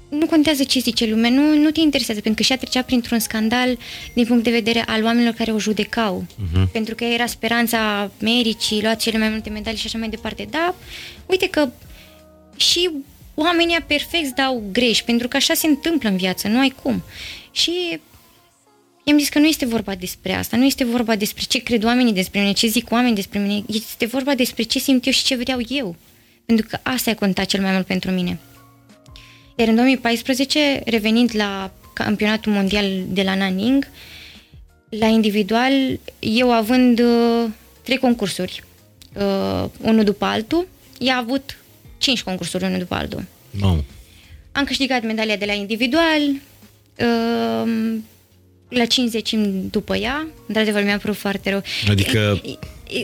Nu 0.09 0.25
contează 0.25 0.63
ce 0.63 0.79
zice 0.79 1.05
lumea, 1.05 1.29
nu, 1.29 1.57
nu 1.57 1.71
te 1.71 1.79
interesează, 1.79 2.21
pentru 2.21 2.41
că 2.41 2.47
și-a 2.47 2.57
trecea 2.57 2.81
printr-un 2.81 3.19
scandal 3.19 3.77
din 4.13 4.25
punct 4.25 4.43
de 4.43 4.49
vedere 4.49 4.83
al 4.87 5.03
oamenilor 5.03 5.33
care 5.33 5.51
o 5.51 5.59
judecau. 5.59 6.25
Uh-huh. 6.25 6.71
Pentru 6.71 6.95
că 6.95 7.03
era 7.03 7.25
speranța 7.25 8.11
Americii, 8.21 8.81
luat 8.81 8.99
cele 8.99 9.17
mai 9.17 9.29
multe 9.29 9.49
medalii 9.49 9.79
și 9.79 9.85
așa 9.85 9.97
mai 9.97 10.09
departe. 10.09 10.47
Da, 10.49 10.75
uite 11.25 11.49
că 11.49 11.69
și 12.55 12.89
oamenii 13.35 13.77
perfect 13.87 14.35
dau 14.35 14.63
greș, 14.71 15.01
pentru 15.01 15.27
că 15.27 15.37
așa 15.37 15.53
se 15.53 15.67
întâmplă 15.67 16.09
în 16.09 16.17
viață, 16.17 16.47
nu 16.47 16.59
ai 16.59 16.73
cum. 16.83 17.03
Și 17.51 17.99
i-am 19.03 19.17
zis 19.17 19.29
că 19.29 19.39
nu 19.39 19.45
este 19.45 19.65
vorba 19.65 19.95
despre 19.95 20.33
asta, 20.33 20.57
nu 20.57 20.65
este 20.65 20.83
vorba 20.83 21.15
despre 21.15 21.43
ce 21.47 21.57
cred 21.57 21.83
oamenii 21.83 22.13
despre 22.13 22.39
mine, 22.39 22.51
ce 22.51 22.67
zic 22.67 22.91
oamenii 22.91 23.15
despre 23.15 23.39
mine, 23.39 23.63
este 23.67 24.05
vorba 24.05 24.35
despre 24.35 24.63
ce 24.63 24.79
simt 24.79 25.05
eu 25.05 25.11
și 25.11 25.23
ce 25.23 25.35
vreau 25.35 25.59
eu. 25.69 25.95
Pentru 26.45 26.65
că 26.69 26.79
asta 26.83 27.11
a 27.11 27.15
contat 27.15 27.45
cel 27.45 27.61
mai 27.61 27.71
mult 27.71 27.85
pentru 27.85 28.11
mine. 28.11 28.39
Iar 29.59 29.67
în 29.67 29.75
2014, 29.75 30.81
revenind 30.85 31.29
la 31.33 31.71
campionatul 31.93 32.51
mondial 32.51 33.03
de 33.07 33.21
la 33.21 33.35
Nanning, 33.35 33.87
la 34.89 35.05
individual, 35.05 35.99
eu 36.19 36.51
având 36.51 36.99
uh, 36.99 37.49
trei 37.81 37.97
concursuri, 37.97 38.63
uh, 39.13 39.69
unul 39.81 40.03
după 40.03 40.25
altul, 40.25 40.67
ea 40.99 41.15
a 41.15 41.17
avut 41.17 41.57
cinci 41.97 42.23
concursuri 42.23 42.63
unul 42.63 42.79
după 42.79 42.95
altul. 42.95 43.23
Wow. 43.61 43.83
Am 44.51 44.63
câștigat 44.63 45.03
medalia 45.03 45.35
de 45.35 45.45
la 45.45 45.53
individual, 45.53 46.21
uh, 46.95 47.97
la 48.69 48.85
50 48.85 49.33
după 49.69 49.95
ea, 49.95 50.27
într-adevăr 50.47 50.83
mi-a 50.83 50.97
părut 50.97 51.15
foarte 51.15 51.49
rău. 51.49 51.63
Adică, 51.89 52.41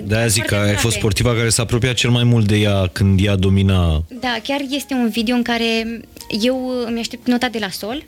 de-aia 0.03 0.27
zic 0.27 0.43
că 0.45 0.55
ai 0.55 0.75
fost 0.75 0.95
sportiva 0.95 1.33
care 1.33 1.49
s-a 1.49 1.61
apropiat 1.61 1.93
cel 1.93 2.09
mai 2.09 2.23
mult 2.23 2.47
de 2.47 2.55
ea 2.55 2.87
când 2.87 3.19
ea 3.23 3.35
domina. 3.35 4.03
Da, 4.19 4.37
chiar 4.43 4.59
este 4.69 4.93
un 4.93 5.09
video 5.09 5.35
în 5.35 5.41
care 5.41 6.01
eu 6.41 6.83
îmi 6.85 6.99
aștept 6.99 7.27
nota 7.27 7.49
de 7.49 7.59
la 7.59 7.69
sol 7.69 8.05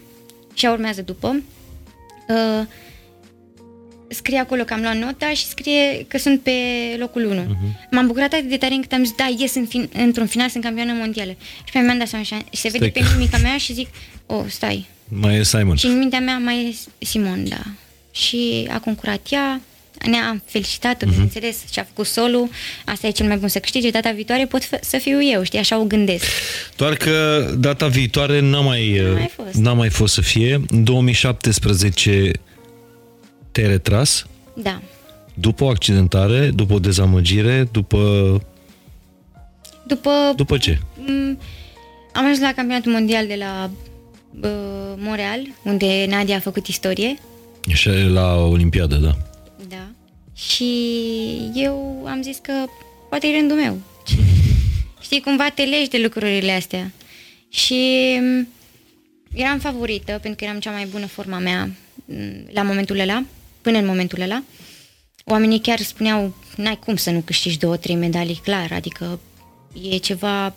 și 0.53 0.65
ea 0.65 0.71
urmează 0.71 1.01
după. 1.01 1.41
Uh, 2.27 2.65
scrie 4.07 4.39
acolo 4.39 4.63
că 4.63 4.73
am 4.73 4.81
luat 4.81 4.97
nota 4.97 5.29
și 5.29 5.45
scrie 5.45 6.05
că 6.07 6.17
sunt 6.17 6.41
pe 6.41 6.51
locul 6.99 7.25
1. 7.25 7.41
Uh-huh. 7.41 7.47
Mhm. 7.47 7.88
M-am 7.91 8.07
bucurat 8.07 8.34
atât 8.34 8.49
de 8.49 8.57
tare 8.57 8.73
încât 8.73 8.91
am 8.91 9.03
zis, 9.03 9.13
da, 9.17 9.35
ies 9.38 9.55
în 9.55 9.65
fin- 9.65 9.89
într-un 9.93 10.25
final, 10.27 10.49
sunt 10.49 10.63
campioană 10.63 10.93
mondială. 10.93 11.35
Și 11.65 11.71
pe 11.71 11.79
mi-am 11.79 11.97
dat 11.97 12.07
seama 12.07 12.23
și 12.23 12.35
se 12.51 12.69
vede 12.69 12.89
stai. 12.89 13.03
pe 13.03 13.09
mimica 13.15 13.38
mea 13.38 13.57
și 13.57 13.73
zic, 13.73 13.88
oh, 14.25 14.43
stai. 14.47 14.88
Mai 15.07 15.35
e 15.35 15.43
Simon. 15.43 15.75
Și 15.75 15.85
în 15.85 15.97
mintea 15.97 16.19
mea 16.19 16.38
mai 16.38 16.77
e 16.99 17.05
Simon, 17.05 17.49
da. 17.49 17.61
Și 18.11 18.67
a 18.73 18.79
concurat 18.79 19.27
ea, 19.29 19.61
ne-am 20.05 20.41
felicitat-o, 20.45 21.05
uh-huh. 21.05 21.09
bineînțeles, 21.09 21.57
și 21.71 21.79
a 21.79 21.84
făcut 21.84 22.05
solul, 22.05 22.49
asta 22.85 23.07
e 23.07 23.11
cel 23.11 23.27
mai 23.27 23.38
bun 23.38 23.47
să 23.47 23.59
câștige, 23.59 23.89
data 23.89 24.11
viitoare 24.11 24.45
pot 24.45 24.65
f- 24.65 24.79
să 24.81 24.97
fiu 24.97 25.23
eu, 25.23 25.43
știi, 25.43 25.59
așa 25.59 25.79
o 25.79 25.84
gândesc. 25.84 26.25
Doar 26.75 26.95
că 26.95 27.45
data 27.59 27.88
viitoare 27.88 28.39
n-a 28.39 28.59
mai, 28.59 29.01
n-a 29.01 29.11
mai, 29.11 29.31
fost. 29.35 29.53
N-a 29.53 29.73
mai 29.73 29.89
fost 29.89 30.13
să 30.13 30.21
fie. 30.21 30.61
În 30.67 30.84
2017 30.84 32.31
te-ai 33.51 33.67
retras? 33.67 34.25
Da. 34.55 34.81
După 35.34 35.63
o 35.63 35.69
accidentare, 35.69 36.49
după 36.49 36.73
o 36.73 36.79
dezamăgire, 36.79 37.67
după... 37.71 37.97
După... 39.88 40.34
După 40.35 40.57
ce? 40.57 40.77
M- 40.77 41.38
am 42.13 42.23
ajuns 42.23 42.39
la 42.39 42.53
campionatul 42.55 42.91
mondial 42.91 43.27
de 43.27 43.35
la 43.39 43.63
uh, 43.63 43.97
Montreal, 44.97 45.47
unde 45.64 46.05
Nadia 46.09 46.35
a 46.35 46.39
făcut 46.39 46.68
istorie. 46.68 47.18
Și 47.68 47.89
la 47.89 48.35
Olimpiadă, 48.35 48.95
da. 48.95 49.18
Da. 49.68 49.89
Și 50.35 50.72
eu 51.53 52.05
am 52.07 52.22
zis 52.22 52.38
că 52.41 52.53
poate 53.09 53.27
e 53.27 53.38
rândul 53.38 53.57
meu. 53.57 53.77
Știi, 55.05 55.22
cumva 55.22 55.49
te 55.49 55.64
legi 55.64 55.89
de 55.89 55.97
lucrurile 55.97 56.51
astea. 56.51 56.91
Și 57.49 58.18
mm, 58.19 58.47
eram 59.34 59.59
favorită, 59.59 60.11
pentru 60.11 60.35
că 60.35 60.43
eram 60.43 60.59
cea 60.59 60.72
mai 60.72 60.85
bună 60.85 61.05
forma 61.05 61.38
mea 61.38 61.69
mm, 62.05 62.49
la 62.51 62.61
momentul 62.61 62.99
ăla, 62.99 63.23
până 63.61 63.77
în 63.77 63.85
momentul 63.85 64.22
ăla. 64.22 64.43
Oamenii 65.26 65.59
chiar 65.59 65.80
spuneau, 65.80 66.35
n-ai 66.55 66.80
cum 66.85 66.95
să 66.95 67.11
nu 67.11 67.19
câștigi 67.19 67.57
două, 67.57 67.77
trei 67.77 67.95
medalii, 67.95 68.39
clar, 68.43 68.72
adică 68.72 69.19
e 69.91 69.97
ceva, 69.97 70.55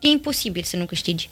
e 0.00 0.08
imposibil 0.08 0.62
să 0.62 0.76
nu 0.76 0.84
câștigi. 0.84 1.28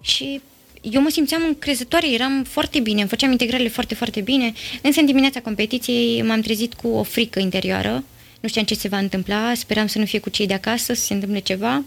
Și 0.00 0.40
eu 0.82 1.02
mă 1.02 1.08
simțeam 1.08 1.42
încrezătoare, 1.46 2.10
eram 2.10 2.44
foarte 2.44 2.80
bine, 2.80 3.00
îmi 3.00 3.08
făceam 3.08 3.30
integrările 3.30 3.68
foarte, 3.68 3.94
foarte 3.94 4.20
bine, 4.20 4.52
însă 4.82 5.00
în 5.00 5.06
dimineața 5.06 5.40
competiției 5.40 6.22
m-am 6.22 6.40
trezit 6.40 6.74
cu 6.74 6.88
o 6.88 7.02
frică 7.02 7.40
interioară, 7.40 8.04
nu 8.40 8.48
știam 8.48 8.64
ce 8.64 8.74
se 8.74 8.88
va 8.88 8.98
întâmpla, 8.98 9.54
speram 9.54 9.86
să 9.86 9.98
nu 9.98 10.04
fie 10.04 10.18
cu 10.18 10.30
cei 10.30 10.46
de 10.46 10.54
acasă, 10.54 10.94
să 10.94 11.04
se 11.04 11.14
întâmple 11.14 11.38
ceva. 11.38 11.84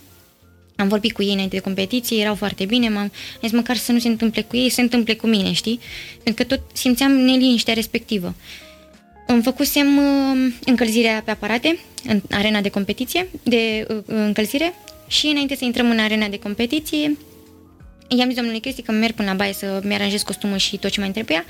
Am 0.76 0.88
vorbit 0.88 1.12
cu 1.12 1.24
ei 1.24 1.32
înainte 1.32 1.56
de 1.56 1.62
competiție, 1.62 2.20
erau 2.20 2.36
foarte 2.36 2.66
bine, 2.66 2.90
m-am 2.90 3.12
zis 3.42 3.52
măcar 3.52 3.76
să 3.76 3.92
nu 3.92 4.00
se 4.00 4.08
întâmple 4.08 4.42
cu 4.42 4.56
ei, 4.56 4.70
să 4.70 4.76
se 4.76 4.82
întâmple 4.82 5.14
cu 5.14 5.28
mine, 5.28 5.52
știi? 5.52 5.80
Pentru 6.24 6.46
că 6.46 6.56
tot 6.56 6.62
simțeam 6.74 7.12
neliniștea 7.12 7.74
respectivă. 7.74 8.36
Îmi 9.28 9.44
făcusem 9.44 9.98
uh, 9.98 10.54
încălzirea 10.66 11.22
pe 11.26 11.32
aparate, 11.32 11.80
în 12.08 12.22
arena 12.32 12.62
de 12.62 12.70
competiție, 12.70 13.28
de 13.44 13.88
uh, 13.90 13.98
încălzire 14.06 14.74
și 15.08 15.28
înainte 15.28 15.56
să 15.56 15.66
intrăm 15.66 15.90
în 15.90 16.00
arena 16.00 16.28
de 16.28 16.40
competiție, 16.40 17.18
i-am 18.18 18.28
zis 18.28 18.36
domnului 18.36 18.60
Cristi 18.60 18.82
că 18.82 18.92
merg 18.92 19.14
până 19.14 19.30
la 19.30 19.36
baie 19.36 19.54
să-mi 19.54 19.94
aranjez 19.94 20.22
costumul 20.22 20.58
și 20.58 20.78
tot 20.78 20.92
ce 20.92 21.00
mai 21.00 21.12
trebuia. 21.12 21.46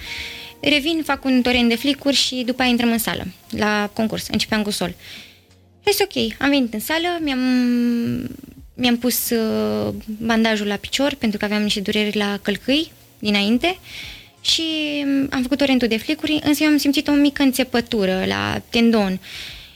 Revin, 0.59 1.01
fac 1.05 1.25
un 1.25 1.41
torent 1.41 1.69
de 1.69 1.75
flicuri 1.75 2.15
și 2.15 2.43
după 2.45 2.61
aia 2.61 2.71
intrăm 2.71 2.91
în 2.91 2.97
sală, 2.97 3.27
la 3.49 3.89
concurs. 3.93 4.27
Începeam 4.27 4.61
cu 4.61 4.69
sol. 4.69 4.95
Este 5.83 6.03
ok, 6.03 6.41
am 6.41 6.49
venit 6.49 6.73
în 6.73 6.79
sală, 6.79 7.07
mi-am, 7.21 7.39
mi-am 8.73 8.97
pus 8.97 9.29
uh, 9.29 9.93
bandajul 10.05 10.67
la 10.67 10.75
picior 10.75 11.13
pentru 11.13 11.37
că 11.37 11.45
aveam 11.45 11.61
niște 11.61 11.79
dureri 11.79 12.17
la 12.17 12.39
călcâi 12.41 12.91
dinainte 13.19 13.79
și 14.41 14.63
am 15.29 15.41
făcut 15.41 15.57
torentul 15.57 15.87
de 15.87 15.97
flicuri, 15.97 16.39
însă 16.43 16.63
eu 16.63 16.69
am 16.69 16.77
simțit 16.77 17.07
o 17.07 17.11
mică 17.11 17.43
înțepătură 17.43 18.23
la 18.27 18.61
tendon. 18.69 19.19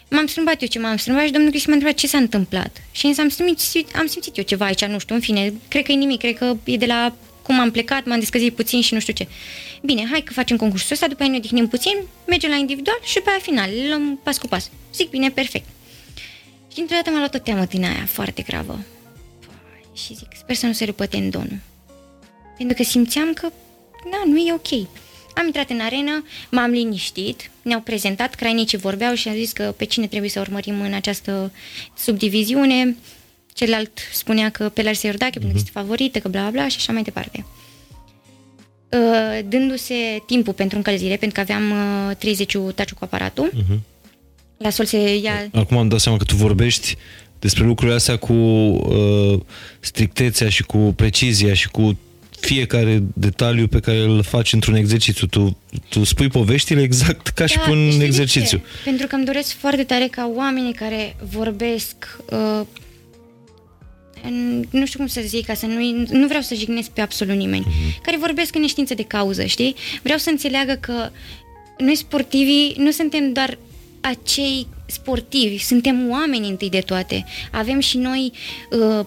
M-am 0.09 0.27
strâmbat 0.27 0.61
eu 0.61 0.67
ce 0.67 0.79
m-am 0.79 0.97
strâmbat 0.97 1.25
și 1.25 1.31
domnul 1.31 1.49
Cristi 1.49 1.67
m-a 1.67 1.73
întrebat 1.73 1.97
ce 1.99 2.07
s-a 2.07 2.17
întâmplat. 2.17 2.81
Și 2.91 3.15
am 3.17 3.29
simțit, 3.29 3.95
am 3.95 4.07
simțit 4.07 4.37
eu 4.37 4.43
ceva 4.43 4.65
aici, 4.65 4.85
nu 4.85 4.99
știu, 4.99 5.15
în 5.15 5.21
fine, 5.21 5.53
cred 5.67 5.83
că 5.83 5.91
e 5.91 5.95
nimic, 5.95 6.19
cred 6.19 6.37
că 6.37 6.57
e 6.63 6.77
de 6.77 6.85
la 6.85 7.15
cum 7.41 7.59
am 7.59 7.71
plecat, 7.71 8.05
m-am 8.05 8.19
descăzit 8.19 8.55
puțin 8.55 8.81
și 8.81 8.93
nu 8.93 8.99
știu 8.99 9.13
ce. 9.13 9.27
Bine, 9.81 10.07
hai 10.11 10.21
că 10.21 10.33
facem 10.33 10.57
concursul 10.57 10.91
ăsta, 10.91 11.07
după 11.07 11.21
aia 11.21 11.31
ne 11.31 11.37
odihnim 11.37 11.67
puțin, 11.67 11.97
mergem 12.27 12.49
la 12.49 12.55
individual 12.55 12.99
și 13.03 13.13
după 13.13 13.29
aia 13.29 13.39
final, 13.39 13.69
le 13.69 13.87
luăm 13.87 14.19
pas 14.23 14.37
cu 14.37 14.47
pas. 14.47 14.69
Zic, 14.93 15.09
bine, 15.09 15.29
perfect. 15.29 15.65
Și 16.67 16.75
dintr-o 16.75 16.95
dată 16.95 17.09
m-a 17.09 17.17
luat 17.17 17.35
o 17.35 17.37
teamă 17.37 17.65
din 17.65 17.83
aia 17.83 18.05
foarte 18.07 18.41
gravă. 18.41 18.79
Și 19.93 20.15
zic, 20.15 20.27
sper 20.37 20.55
să 20.55 20.65
nu 20.65 20.73
se 20.73 20.85
rupă 20.85 21.05
tendonul. 21.05 21.59
Pentru 22.57 22.75
că 22.75 22.83
simțeam 22.83 23.33
că, 23.33 23.51
da, 24.11 24.21
nu 24.25 24.37
e 24.37 24.53
ok. 24.53 24.87
Am 25.35 25.45
intrat 25.45 25.69
în 25.69 25.79
arenă, 25.79 26.25
m-am 26.49 26.71
liniștit, 26.71 27.49
ne-au 27.65 27.79
prezentat, 27.79 28.35
crainicii 28.35 28.77
vorbeau 28.77 29.13
și 29.13 29.29
au 29.29 29.35
zis 29.35 29.51
că 29.51 29.73
pe 29.77 29.85
cine 29.85 30.07
trebuie 30.07 30.29
să 30.29 30.39
urmărim 30.39 30.81
în 30.81 30.93
această 30.93 31.51
subdiviziune. 31.97 32.95
Celălalt 33.53 33.99
spunea 34.11 34.49
că 34.49 34.69
pe 34.69 34.81
Larsa 34.81 35.07
Iordache, 35.07 35.29
uh-huh. 35.29 35.41
pentru 35.41 35.47
că 35.47 35.57
mhm. 35.57 35.65
este 35.65 35.79
favorită, 35.79 36.19
că 36.19 36.27
bla 36.27 36.41
bla 36.41 36.49
bla 36.49 36.67
și 36.67 36.75
așa 36.79 36.93
mai 36.93 37.01
departe. 37.01 37.45
Uh, 38.89 39.39
dându-se 39.47 39.95
timpul 40.25 40.53
pentru 40.53 40.77
încălzire, 40.77 41.15
pentru 41.15 41.43
că 41.43 41.51
aveam 41.51 41.71
uh, 42.09 42.15
30 42.15 42.57
taciu 42.75 42.95
cu 42.95 43.03
aparatul, 43.03 43.51
uh-huh. 43.51 43.79
la 44.57 44.69
sol 44.69 44.85
se 44.85 45.15
ia... 45.15 45.49
Acum 45.53 45.77
am 45.77 45.87
dat 45.87 45.99
seama 45.99 46.17
că 46.17 46.23
tu 46.23 46.35
vorbești 46.35 46.95
despre 47.39 47.63
lucrurile 47.63 47.95
astea 47.95 48.17
cu 48.17 48.33
uh, 48.33 49.39
strictețea 49.79 50.49
și 50.49 50.63
cu 50.63 50.77
precizia 50.77 51.53
și 51.53 51.69
cu 51.69 51.97
fiecare 52.45 53.03
detaliu 53.13 53.67
pe 53.67 53.79
care 53.79 53.97
îl 53.97 54.23
faci 54.23 54.53
într-un 54.53 54.75
exercițiu. 54.75 55.27
Tu, 55.27 55.57
tu 55.89 56.03
spui 56.03 56.27
poveștile 56.27 56.81
exact 56.81 57.27
ca 57.27 57.33
da, 57.43 57.45
și 57.45 57.59
pe 57.59 57.69
un 57.69 58.01
exercițiu. 58.01 58.61
Pentru 58.83 59.07
că 59.07 59.15
îmi 59.15 59.25
doresc 59.25 59.57
foarte 59.57 59.83
tare 59.83 60.07
ca 60.07 60.31
oamenii 60.35 60.73
care 60.73 61.15
vorbesc 61.31 61.95
uh, 62.31 62.61
nu 64.69 64.85
știu 64.85 64.99
cum 64.99 65.07
să 65.07 65.21
zic, 65.25 65.45
ca 65.45 65.53
să 65.53 65.65
nu, 65.65 66.05
nu 66.09 66.27
vreau 66.27 66.41
să 66.41 66.55
jignesc 66.55 66.89
pe 66.89 67.01
absolut 67.01 67.35
nimeni, 67.35 67.65
uh-huh. 67.65 68.01
care 68.01 68.17
vorbesc 68.17 68.55
în 68.55 68.61
neștiință 68.61 68.93
de 68.93 69.03
cauză, 69.03 69.45
știi? 69.45 69.75
Vreau 70.03 70.17
să 70.17 70.29
înțeleagă 70.29 70.73
că 70.73 71.09
noi 71.77 71.95
sportivii 71.95 72.75
nu 72.77 72.91
suntem 72.91 73.33
doar 73.33 73.57
acei 74.01 74.67
sportivi, 74.85 75.57
suntem 75.57 76.09
oameni 76.09 76.49
întâi 76.49 76.69
de 76.69 76.79
toate. 76.79 77.25
Avem 77.51 77.79
și 77.79 77.97
noi 77.97 78.31
uh, 78.71 78.79
Uh, 78.79 79.05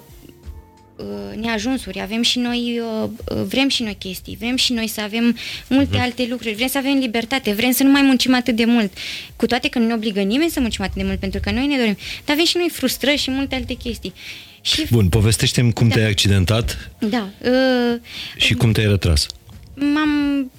neajunsuri, 1.41 2.01
avem 2.01 2.23
și 2.23 2.39
noi, 2.39 2.81
uh, 3.03 3.09
uh, 3.25 3.43
vrem 3.49 3.69
și 3.69 3.83
noi 3.83 3.97
chestii, 3.99 4.37
vrem 4.41 4.57
și 4.57 4.73
noi 4.73 4.87
să 4.87 5.01
avem 5.01 5.37
multe 5.69 5.97
uh-huh. 5.97 6.03
alte 6.03 6.27
lucruri, 6.31 6.55
vrem 6.55 6.69
să 6.69 6.79
avem 6.79 6.99
libertate, 6.99 7.53
vrem 7.53 7.71
să 7.71 7.83
nu 7.83 7.91
mai 7.91 8.03
muncim 8.03 8.35
atât 8.35 8.57
de 8.57 8.65
mult, 8.65 8.93
cu 9.37 9.47
toate 9.47 9.69
că 9.69 9.79
nu 9.79 9.87
ne 9.87 9.95
obligă 9.95 10.21
nimeni 10.21 10.51
să 10.51 10.61
muncim 10.61 10.85
atât 10.85 10.97
de 10.97 11.03
mult, 11.03 11.19
pentru 11.19 11.41
că 11.41 11.51
noi 11.51 11.67
ne 11.67 11.77
dorim, 11.77 11.97
dar 12.25 12.35
avem 12.35 12.45
și 12.45 12.57
noi 12.57 12.69
frustrări 12.73 13.17
și 13.17 13.31
multe 13.31 13.55
alte 13.55 13.75
chestii. 13.75 14.13
Și... 14.61 14.87
Bun, 14.91 15.09
povestește-mi 15.09 15.73
cum 15.73 15.89
da. 15.89 15.95
te-ai 15.95 16.09
accidentat 16.09 16.91
da, 16.99 17.29
uh, 17.45 18.01
și 18.37 18.55
cum 18.55 18.73
te-ai 18.73 18.87
retras. 18.87 19.27
M-am, 19.75 20.51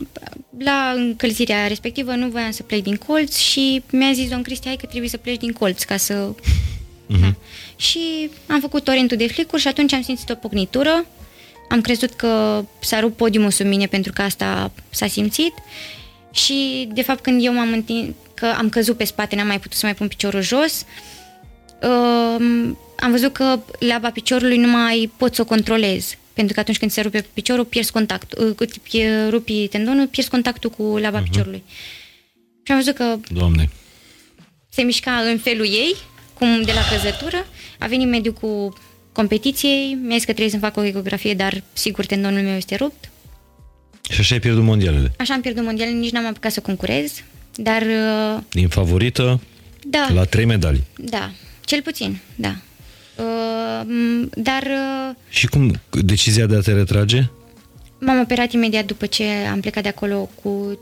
la 0.57 0.94
încălzirea 0.95 1.68
respectivă 1.68 2.11
nu 2.16 2.28
voiam 2.28 2.52
să 2.52 2.64
plec 2.64 2.84
din 2.84 2.95
colț 2.95 3.38
și 3.38 3.82
mi-a 3.91 4.11
zis 4.14 4.30
domn 4.30 4.41
Cristi, 4.41 4.68
hai 4.68 4.76
că 4.76 4.86
trebuie 4.86 5.10
să 5.10 5.18
pleci 5.18 5.40
din 5.40 5.52
colț 5.52 5.84
ca 5.84 5.98
să 5.98 6.30
Uh-huh. 7.10 7.22
Da. 7.22 7.34
Și 7.76 8.30
am 8.48 8.60
făcut 8.60 8.84
torentul 8.84 9.18
de 9.18 9.27
flicuri 9.27 9.61
și 9.61 9.68
atunci 9.68 9.94
am 9.94 10.02
simțit 10.02 10.30
o 10.30 10.36
pocnitură. 10.36 11.06
Am 11.69 11.81
crezut 11.81 12.14
că 12.14 12.64
s-a 12.80 12.99
rupt 12.99 13.18
podiumul 13.18 13.52
sub 13.52 13.65
mine 13.65 13.86
pentru 13.86 14.11
că 14.11 14.22
asta 14.22 14.72
s-a 14.90 15.07
simțit. 15.07 15.53
Și, 16.31 16.90
de 16.94 17.02
fapt, 17.02 17.23
când 17.23 17.45
eu 17.45 17.53
m-am 17.53 17.72
întins, 17.72 18.15
că 18.34 18.45
am 18.57 18.69
căzut 18.69 18.98
pe 18.98 19.03
spate, 19.03 19.36
n-am 19.36 19.48
mai 19.48 19.60
putut 19.60 19.77
să 19.77 19.86
mai 19.86 19.95
pun 19.95 20.07
piciorul 20.07 20.41
jos, 20.41 20.86
uh, 21.81 22.76
am 22.99 23.11
văzut 23.11 23.34
că 23.34 23.60
laba 23.80 24.10
piciorului 24.10 24.57
nu 24.57 24.68
mai 24.68 25.11
pot 25.18 25.36
să 25.36 25.41
o 25.41 25.45
controlez. 25.45 26.14
Pentru 26.34 26.53
că 26.53 26.60
atunci 26.60 26.77
când 26.77 26.91
se 26.91 27.02
rupe 27.02 27.26
piciorul, 27.34 27.65
pierzi 27.65 27.91
contactul, 27.91 28.56
uh, 28.60 29.27
rupi 29.30 29.68
tendonul, 29.68 30.07
pierzi 30.07 30.30
contactul 30.31 30.69
cu 30.69 30.98
laba 30.98 31.19
uh-huh. 31.22 31.23
piciorului. 31.23 31.64
Și 32.64 32.72
am 32.72 32.77
văzut 32.77 32.95
că 32.95 33.18
Doamne. 33.30 33.69
se 34.69 34.81
mișca 34.81 35.11
în 35.11 35.38
felul 35.38 35.65
ei 35.65 35.95
cum 36.40 36.61
de 36.61 36.72
la 36.72 36.82
căzătură, 36.95 37.45
a 37.80 37.88
venit 37.88 38.07
mediul 38.07 38.34
cu 38.34 38.74
competiției, 39.11 39.98
mi-a 40.02 40.16
zis 40.16 40.26
că 40.26 40.34
trebuie 40.34 40.49
să 40.49 40.57
fac 40.57 40.78
o 40.78 40.84
ecografie, 40.84 41.34
dar 41.34 41.64
sigur 41.74 42.06
tendonul 42.06 42.41
meu 42.41 42.56
este 42.56 42.76
rupt. 42.76 43.10
Și 44.10 44.20
așa 44.20 44.34
ai 44.34 44.40
pierdut 44.40 44.64
mondialele. 44.64 45.11
Așa 45.18 45.34
am 45.34 45.41
pierdut 45.41 45.64
mondialele, 45.64 45.98
nici 45.98 46.11
n-am 46.11 46.26
apucat 46.26 46.52
să 46.52 46.60
concurez, 46.60 47.24
dar... 47.56 47.82
Uh, 47.82 48.41
Din 48.49 48.68
favorită 48.68 49.41
da, 49.84 50.07
la 50.14 50.24
trei 50.24 50.45
medalii. 50.45 50.84
Da, 50.98 51.32
cel 51.66 51.82
puțin, 51.82 52.20
da. 52.36 52.56
Uh, 53.16 54.28
dar... 54.36 54.64
Uh, 54.64 55.16
și 55.30 55.48
cum 55.48 55.82
decizia 55.91 56.45
de 56.45 56.56
a 56.56 56.60
te 56.60 56.74
retrage? 56.74 57.30
M-am 57.99 58.20
operat 58.20 58.52
imediat 58.52 58.86
după 58.86 59.06
ce 59.06 59.24
am 59.52 59.60
plecat 59.60 59.84
de 59.84 59.90
acolo 59.90 60.30
cu... 60.44 60.80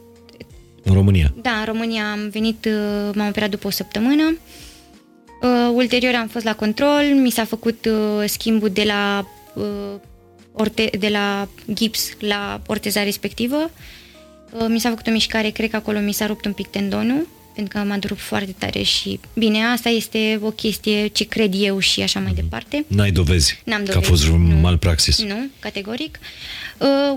În 0.84 0.94
România? 0.94 1.34
Da, 1.42 1.52
în 1.52 1.66
România 1.66 2.12
am 2.12 2.30
venit, 2.30 2.68
m-am 3.14 3.28
operat 3.28 3.50
după 3.50 3.68
o 3.68 3.70
săptămână. 3.70 4.24
Uh, 4.24 4.38
ulterior 5.74 6.14
am 6.16 6.28
fost 6.28 6.46
la 6.46 6.56
control, 6.56 7.04
mi 7.16 7.30
s-a 7.30 7.46
făcut 7.46 7.86
uh, 7.86 8.24
schimbul 8.26 8.70
de 8.70 8.84
la, 8.84 9.28
uh, 9.54 9.64
orte, 10.52 10.90
de 11.00 11.08
la 11.08 11.48
gips 11.74 12.10
la 12.20 12.62
orteza 12.66 13.04
respectivă. 13.04 13.72
Uh, 14.52 14.66
mi 14.70 14.80
s-a 14.80 14.90
făcut 14.90 15.08
o 15.08 15.12
mișcare, 15.12 15.50
cred 15.50 15.70
că 15.70 15.76
acolo 15.76 16.00
mi 16.00 16.14
s-a 16.14 16.26
rupt 16.26 16.46
un 16.46 16.54
pic 16.54 16.68
tendonul, 16.68 17.28
pentru 17.56 17.78
că 17.78 17.86
m-a 17.86 17.98
durat 17.98 18.18
foarte 18.18 18.56
tare 18.58 18.82
și 18.82 19.20
bine, 19.34 19.66
asta 19.66 19.90
este 19.90 20.40
o 20.42 20.50
chestie 20.50 21.08
ce 21.08 21.24
cred 21.24 21.54
eu 21.58 21.80
și 21.80 22.02
așa 22.02 22.20
mai 22.20 22.32
mhm. 22.32 22.42
departe. 22.42 22.86
N-ai 22.88 23.12
dovezi, 23.12 23.62
N-am 23.64 23.84
dovezi 23.84 24.00
că 24.00 24.06
a 24.06 24.10
fost 24.10 24.24
vreun 24.24 24.60
malpraxis? 24.60 25.22
Nu, 25.22 25.50
categoric. 25.60 26.20
Uh, 26.22 26.28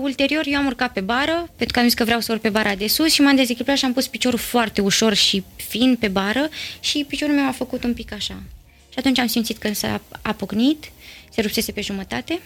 ulterior 0.01 0.43
eu 0.45 0.59
am 0.59 0.65
urcat 0.65 0.93
pe 0.93 0.99
bară, 0.99 1.49
pentru 1.55 1.73
că 1.73 1.79
am 1.79 1.85
zis 1.85 1.93
că 1.93 2.03
vreau 2.03 2.19
să 2.19 2.31
urc 2.31 2.41
pe 2.41 2.49
bara 2.49 2.75
de 2.75 2.87
sus 2.87 3.11
și 3.13 3.21
m-am 3.21 3.35
dezechilibrat 3.35 3.77
și 3.77 3.85
am 3.85 3.93
pus 3.93 4.07
piciorul 4.07 4.39
foarte 4.39 4.81
ușor 4.81 5.13
și 5.13 5.43
fin 5.55 5.95
pe 5.99 6.07
bară 6.07 6.49
și 6.79 7.05
piciorul 7.07 7.35
meu 7.35 7.47
a 7.47 7.51
făcut 7.51 7.83
un 7.83 7.93
pic 7.93 8.13
așa. 8.13 8.43
Și 8.89 8.97
atunci 8.97 9.19
am 9.19 9.27
simțit 9.27 9.57
că 9.57 9.73
s-a 9.73 10.01
apocnit, 10.21 10.91
se 11.29 11.41
rupsese 11.41 11.71
pe 11.71 11.81
jumătate. 11.81 12.39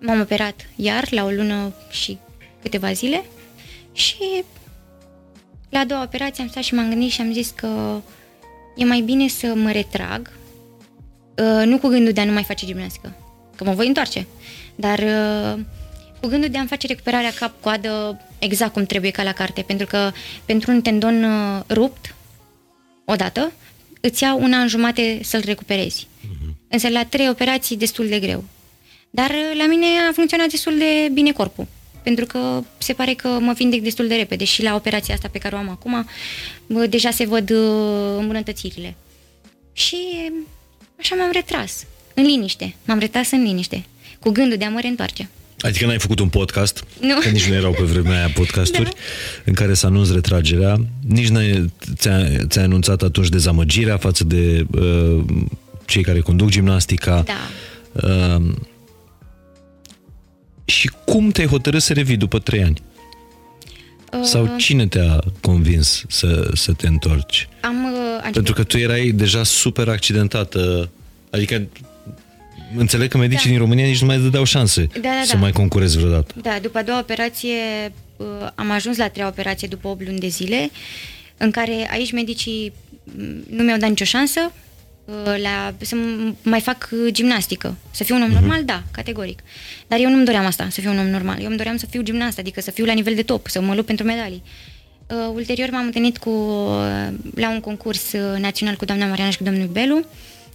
M-am 0.00 0.20
operat 0.20 0.66
iar 0.76 1.12
la 1.12 1.24
o 1.24 1.30
lună 1.30 1.74
și 1.90 2.18
câteva 2.62 2.92
zile 2.92 3.24
și 3.92 4.44
la 5.68 5.78
a 5.78 5.84
doua 5.84 6.02
operație 6.02 6.42
am 6.42 6.48
stat 6.48 6.62
și 6.62 6.74
m-am 6.74 6.88
gândit 6.88 7.10
și 7.10 7.20
am 7.20 7.32
zis 7.32 7.50
că 7.50 8.00
e 8.76 8.84
mai 8.84 9.00
bine 9.00 9.28
să 9.28 9.52
mă 9.54 9.70
retrag, 9.70 10.30
uh, 11.36 11.62
nu 11.64 11.78
cu 11.78 11.88
gândul 11.88 12.12
de 12.12 12.20
a 12.20 12.24
nu 12.24 12.32
mai 12.32 12.44
face 12.44 12.66
gimnastică, 12.66 13.16
că 13.56 13.64
mă 13.64 13.72
voi 13.72 13.86
întoarce, 13.86 14.26
dar 14.74 14.98
uh, 14.98 15.60
cu 16.20 16.26
gândul 16.26 16.48
de 16.48 16.58
a-mi 16.58 16.68
face 16.68 16.86
recuperarea 16.86 17.32
cap-coadă 17.38 18.20
exact 18.38 18.72
cum 18.72 18.84
trebuie 18.84 19.10
ca 19.10 19.22
la 19.22 19.32
carte, 19.32 19.62
pentru 19.62 19.86
că 19.86 20.12
pentru 20.44 20.70
un 20.70 20.80
tendon 20.80 21.24
uh, 21.24 21.62
rupt, 21.68 22.14
odată, 23.04 23.52
îți 24.00 24.22
ia 24.22 24.34
un 24.34 24.52
an 24.52 24.68
jumate 24.68 25.20
să-l 25.22 25.42
recuperezi. 25.44 26.06
Uh-huh. 26.06 26.54
Însă 26.68 26.88
la 26.88 27.04
trei 27.04 27.28
operații 27.28 27.76
destul 27.76 28.08
de 28.08 28.18
greu. 28.18 28.44
Dar 29.10 29.30
uh, 29.30 29.58
la 29.58 29.66
mine 29.66 29.86
a 30.08 30.12
funcționat 30.12 30.48
destul 30.48 30.78
de 30.78 31.08
bine 31.12 31.32
corpul. 31.32 31.66
Pentru 32.02 32.26
că 32.26 32.62
se 32.78 32.92
pare 32.92 33.14
că 33.14 33.28
mă 33.28 33.52
vindec 33.52 33.82
destul 33.82 34.08
de 34.08 34.14
repede 34.14 34.44
și 34.44 34.62
la 34.62 34.74
operația 34.74 35.14
asta 35.14 35.28
pe 35.28 35.38
care 35.38 35.54
o 35.54 35.58
am 35.58 35.68
acum 35.68 36.08
bă, 36.66 36.86
deja 36.86 37.10
se 37.10 37.24
văd 37.24 37.50
uh, 37.50 38.16
îmbunătățirile. 38.18 38.94
Și 39.72 39.96
așa 40.98 41.14
m-am 41.14 41.30
retras, 41.32 41.86
în 42.14 42.24
liniște. 42.24 42.74
M-am 42.84 42.98
retras 42.98 43.30
în 43.30 43.42
liniște, 43.42 43.84
cu 44.20 44.30
gândul 44.30 44.58
de 44.58 44.64
a 44.64 44.70
mă 44.70 44.80
reîntoarce. 44.80 45.28
Adică 45.60 45.86
n-ai 45.86 45.98
făcut 45.98 46.18
un 46.18 46.28
podcast, 46.28 46.84
Nu. 47.00 47.18
că 47.20 47.28
nici 47.28 47.48
nu 47.48 47.54
erau 47.54 47.72
pe 47.72 47.82
vremea 47.82 48.16
aia 48.18 48.30
podcasturi, 48.34 48.82
Da. 48.84 48.90
în 49.44 49.52
care 49.52 49.74
să 49.74 49.86
anunți 49.86 50.12
retragerea, 50.12 50.76
nici 51.06 51.28
n-ai, 51.28 51.70
ți-a, 51.96 52.44
ți-ai 52.46 52.64
anunțat 52.64 53.02
atunci 53.02 53.28
dezamăgirea 53.28 53.96
față 53.96 54.24
de 54.24 54.66
uh, 54.78 55.24
cei 55.84 56.02
care 56.02 56.20
conduc 56.20 56.48
gimnastica. 56.48 57.24
Da. 57.26 58.08
Uh, 58.08 58.42
și 60.64 60.90
cum 61.04 61.30
te-ai 61.30 61.46
hotărât 61.46 61.82
să 61.82 61.92
revii 61.92 62.16
după 62.16 62.38
trei 62.38 62.62
ani? 62.62 62.82
Sau 64.22 64.42
Uh, 64.42 64.50
cine 64.58 64.86
te-a 64.86 65.20
convins 65.40 66.04
să, 66.08 66.50
să 66.54 66.72
te 66.72 66.86
întorci? 66.86 67.48
am, 67.60 67.84
uh, 67.84 68.24
am 68.24 68.30
Pentru 68.32 68.52
că 68.52 68.62
tu 68.62 68.78
erai 68.78 69.10
deja 69.10 69.42
super 69.44 69.88
accidentată, 69.88 70.90
adică 71.30 71.66
înțeleg 72.76 73.08
că 73.10 73.18
medicii 73.18 73.44
Da. 73.44 73.50
din 73.50 73.58
România 73.58 73.86
nici 73.86 74.00
nu 74.00 74.06
mai 74.06 74.18
dădeau 74.18 74.44
șanse 74.44 74.86
Da, 74.92 75.00
da, 75.00 75.20
să 75.24 75.32
da. 75.32 75.38
mai 75.38 75.52
concurezi 75.52 75.96
vreodată. 75.98 76.34
Da, 76.42 76.58
după 76.62 76.78
a 76.78 76.82
doua 76.82 76.98
operație 76.98 77.54
uh, 78.16 78.26
am 78.54 78.70
ajuns 78.70 78.96
la 78.96 79.04
a 79.04 79.08
treia 79.08 79.26
operație 79.28 79.68
după 79.68 79.88
8 79.88 80.06
luni 80.06 80.18
de 80.18 80.28
zile, 80.28 80.70
în 81.36 81.50
care 81.50 81.88
aici 81.90 82.12
medicii 82.12 82.72
mm, 83.04 83.44
nu 83.50 83.62
mi-au 83.62 83.78
dat 83.78 83.88
nicio 83.88 84.04
șansă 84.04 84.52
uh, 85.04 85.14
la, 85.42 85.74
să 85.80 85.96
m- 85.96 86.34
mai 86.42 86.60
fac 86.60 86.88
uh, 86.92 87.12
gimnastică. 87.12 87.76
Să 87.90 88.04
fiu 88.04 88.14
un 88.14 88.22
om 88.22 88.30
normal, 88.30 88.64
da, 88.64 88.82
categoric. 88.90 89.38
Dar 89.86 89.98
eu 90.00 90.10
nu-mi 90.10 90.24
doream 90.24 90.46
asta, 90.46 90.66
să 90.70 90.80
fiu 90.80 90.90
un 90.90 90.98
om 90.98 91.06
normal. 91.08 91.36
Eu 91.40 91.46
îmi 91.46 91.56
doream 91.56 91.76
să 91.76 91.86
fiu 91.90 92.02
gimnast, 92.02 92.38
adică 92.38 92.60
să 92.60 92.70
fiu 92.70 92.84
la 92.84 92.92
nivel 92.92 93.14
de 93.14 93.22
top, 93.22 93.48
să 93.48 93.60
mă 93.60 93.74
lupt 93.74 93.86
pentru 93.86 94.04
medalii. 94.06 94.42
Uh, 95.06 95.16
ulterior 95.34 95.70
m-am 95.70 95.84
întâlnit 95.84 96.18
cu, 96.18 96.30
uh, 96.30 97.08
la 97.34 97.50
un 97.50 97.60
concurs 97.60 98.12
uh, 98.12 98.38
național 98.40 98.74
cu 98.76 98.84
doamna 98.84 99.06
Mariana 99.06 99.30
și 99.30 99.36
cu 99.36 99.44
domnul 99.44 99.66
Belu. 99.66 100.04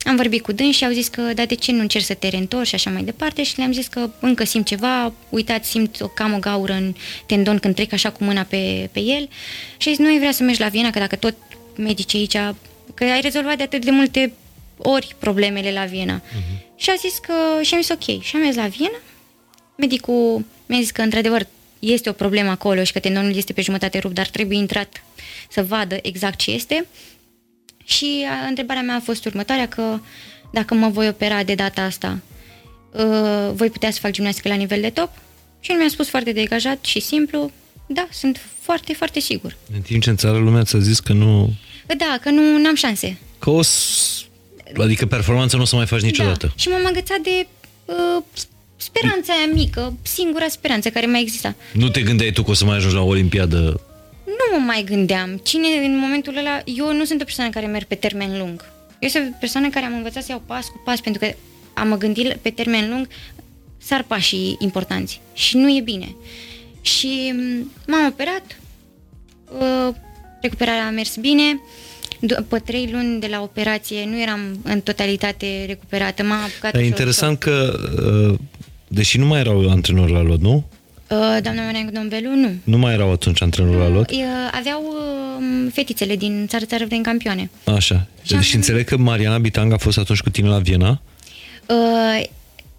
Am 0.04 0.16
vorbit 0.16 0.42
cu 0.42 0.52
dâns 0.52 0.76
și 0.76 0.86
au 0.86 0.92
zis 0.92 1.08
că, 1.08 1.22
da, 1.22 1.46
de 1.46 1.56
ce 1.56 1.72
nu 1.72 1.80
încerci 1.80 2.06
să 2.06 2.14
te 2.14 2.28
reîntorci 2.28 2.68
și 2.68 2.76
așa 2.76 2.90
mai 2.90 3.04
departe 3.04 3.44
și 3.44 3.58
le-am 3.58 3.72
zis 3.72 3.88
că 3.88 4.10
încă 4.20 4.44
simt 4.44 4.66
ceva, 4.66 5.14
uitați, 5.30 5.70
simt 5.70 6.02
o, 6.02 6.08
cam 6.08 6.34
o 6.34 6.40
gaură 6.40 6.74
în 6.74 6.96
tendon 7.26 7.60
când 7.60 7.76
trec 7.76 7.94
așa 7.94 8.12
cu 8.12 8.24
mâna 8.24 8.44
pe, 8.44 8.90
pe 8.92 9.00
el 9.00 9.30
și 9.78 9.88
a 9.88 9.92
zis, 9.92 9.98
nu 9.98 10.08
ai 10.08 10.18
vrea 10.18 10.32
să 10.32 10.44
mergi 10.44 10.60
la 10.60 10.68
Viena, 10.68 10.90
că 10.90 11.00
dacă 11.00 11.16
tot 11.16 11.36
medicii 11.76 12.20
aici, 12.20 12.56
că 12.94 13.04
ai 13.04 13.22
rezolvat 13.22 13.58
de 13.58 13.64
atât 13.64 13.86
de 13.86 13.92
multe 13.92 14.34
ori 14.78 15.16
problemele 15.20 15.72
la 15.72 15.86
Viena. 15.86 16.22
Uh-huh. 16.22 16.76
Și 16.76 16.90
a 16.90 16.96
zis 16.96 17.18
că, 17.18 17.34
și 17.62 17.74
am 17.74 17.82
zis 17.82 17.90
ok, 17.90 18.24
și 18.24 18.36
am 18.36 18.42
mers 18.42 18.56
la 18.56 18.68
Viena, 18.68 19.00
medicul 19.76 20.46
mi-a 20.66 20.80
zis 20.80 20.92
că 20.92 21.02
într-adevăr 21.02 21.48
este 21.80 22.10
o 22.10 22.14
problemă 22.14 22.50
acolo 22.50 22.84
și 22.84 22.92
că 22.92 23.00
tendonul 23.00 23.36
este 23.36 23.54
pe 23.54 23.62
jumătate 23.62 24.00
rupt, 24.00 24.16
dar 24.16 24.28
trebuie 24.28 24.58
intrat 24.58 25.04
să 25.50 25.64
vadă 25.64 25.98
exact 26.02 26.38
ce 26.38 26.52
este. 26.52 26.86
Și 27.86 28.26
a, 28.30 28.48
întrebarea 28.48 28.82
mea 28.82 28.96
a 28.96 29.00
fost 29.04 29.26
următoarea, 29.26 29.68
că 29.68 30.00
dacă 30.52 30.74
mă 30.74 30.88
voi 30.90 31.08
opera 31.08 31.44
de 31.44 31.56
data 31.56 31.82
asta, 31.82 32.20
uh, 32.92 33.52
voi 33.54 33.70
putea 33.70 33.92
să 33.92 34.00
fac 34.02 34.12
gimnastică 34.12 34.48
la 34.48 34.56
nivel 34.56 34.82
de 34.82 34.90
top? 34.90 35.10
Și 35.60 35.72
el 35.72 35.78
mi-a 35.78 35.88
spus 35.90 36.10
foarte 36.10 36.32
degajat 36.32 36.86
și 36.86 37.00
simplu, 37.00 37.52
da, 37.88 38.08
sunt 38.12 38.40
foarte, 38.62 38.94
foarte 38.94 39.20
sigur. 39.20 39.56
În 39.74 39.82
timp 39.82 40.02
ce 40.02 40.10
în 40.10 40.16
țară 40.18 40.38
lumea 40.38 40.64
ți-a 40.64 40.80
zis 40.80 41.00
că 41.00 41.14
nu... 41.14 41.54
Da, 41.98 42.18
că 42.22 42.30
nu 42.30 42.42
am 42.68 42.76
șanse. 42.76 43.18
Că 43.40 43.50
o 43.50 43.62
s- 43.62 44.26
Adică 44.78 45.06
performanță 45.06 45.56
nu 45.56 45.62
o 45.62 45.66
să 45.66 45.76
mai 45.76 45.86
faci 45.86 46.02
niciodată. 46.02 46.46
Da. 46.46 46.54
Și 46.56 46.68
m-am 46.68 46.86
agățat 46.86 47.20
de 47.20 47.48
uh, 47.86 48.24
speranța 48.78 49.34
aia 49.34 49.54
mică, 49.54 49.94
singura 50.02 50.48
speranță 50.48 50.90
care 50.90 51.06
mai 51.06 51.22
exista. 51.22 51.56
Nu 51.74 51.90
te 51.90 52.02
gândeai 52.02 52.32
tu 52.32 52.44
că 52.44 52.52
o 52.52 52.54
să 52.54 52.66
mai 52.66 52.76
ajungi 52.76 52.96
la 52.96 53.02
o 53.02 53.08
olimpiadă? 53.08 53.82
Nu 54.38 54.58
mă 54.58 54.66
mai 54.66 54.84
gândeam. 54.86 55.40
Cine 55.44 55.68
în 55.68 55.98
momentul 55.98 56.38
ăla... 56.38 56.62
Eu 56.66 56.94
nu 56.94 57.04
sunt 57.06 57.22
o 57.22 57.24
persoană 57.24 57.50
care 57.50 57.66
merg 57.66 57.86
pe 57.86 57.96
termen 57.96 58.38
lung. 58.38 58.66
Eu 59.00 59.10
sunt 59.10 59.32
o 59.34 59.38
persoană 59.40 59.70
care 59.70 59.86
am 59.86 59.94
învățat 59.94 60.24
să 60.24 60.32
iau 60.32 60.44
pas 60.46 60.68
cu 60.68 60.82
pas, 60.86 61.00
pentru 61.00 61.26
că 61.26 61.34
am 61.74 61.88
mă 61.88 61.98
gândit 61.98 62.34
pe 62.34 62.50
termen 62.50 62.90
lung, 62.90 63.08
sar 63.78 64.04
pașii 64.04 64.56
importanți. 64.60 65.22
Și 65.34 65.58
nu 65.58 65.76
e 65.76 65.82
bine. 65.82 66.16
Și 66.82 67.34
m, 67.36 67.72
m-am 67.88 68.06
operat, 68.06 68.60
uh, 69.60 69.96
recuperarea 70.42 70.86
a 70.86 70.90
mers 70.90 71.16
bine, 71.16 71.62
după 72.20 72.60
trei 72.60 72.90
luni 72.92 73.20
de 73.20 73.28
la 73.28 73.42
operație 73.42 74.06
nu 74.06 74.22
eram 74.22 74.60
în 74.64 74.82
totalitate 74.82 75.64
recuperată, 75.68 76.24
m-am 76.24 76.44
apucat 76.44 76.74
E 76.74 76.78
ușor, 76.78 76.90
interesant 76.90 77.40
că, 77.40 77.80
uh, 78.32 78.40
deși 78.88 79.18
nu 79.18 79.26
mai 79.26 79.40
erau 79.40 79.70
antrenori 79.70 80.12
la 80.12 80.22
lot, 80.22 80.42
nu? 80.42 80.64
Ușor. 81.10 81.36
Uh, 81.36 81.42
doamna 81.44 81.64
Marian 81.64 81.90
Dombelu, 81.94 82.30
nu. 82.36 82.52
Nu 82.64 82.78
mai 82.78 82.94
erau 82.94 83.12
atunci 83.12 83.42
antrenori 83.42 83.78
la 83.78 83.88
lot? 83.88 84.12
Uh, 84.12 84.18
aveau 84.52 84.82
uh, 84.84 85.72
fetițele 85.74 86.16
din 86.16 86.46
țară 86.48 86.66
țară 86.66 86.84
din 86.86 87.04
campioane. 87.04 87.50
Așa. 87.66 88.08
Și 88.24 88.34
am- 88.36 88.42
Și 88.42 88.56
înțeleg 88.56 88.86
că 88.86 88.98
Mariana 88.98 89.38
Bitang 89.38 89.72
a 89.74 89.78
fost 89.78 89.98
atunci 89.98 90.20
cu 90.22 90.30
tine 90.30 90.48
la 90.48 90.60
Viena? 90.60 91.02
Uh, 91.68 92.24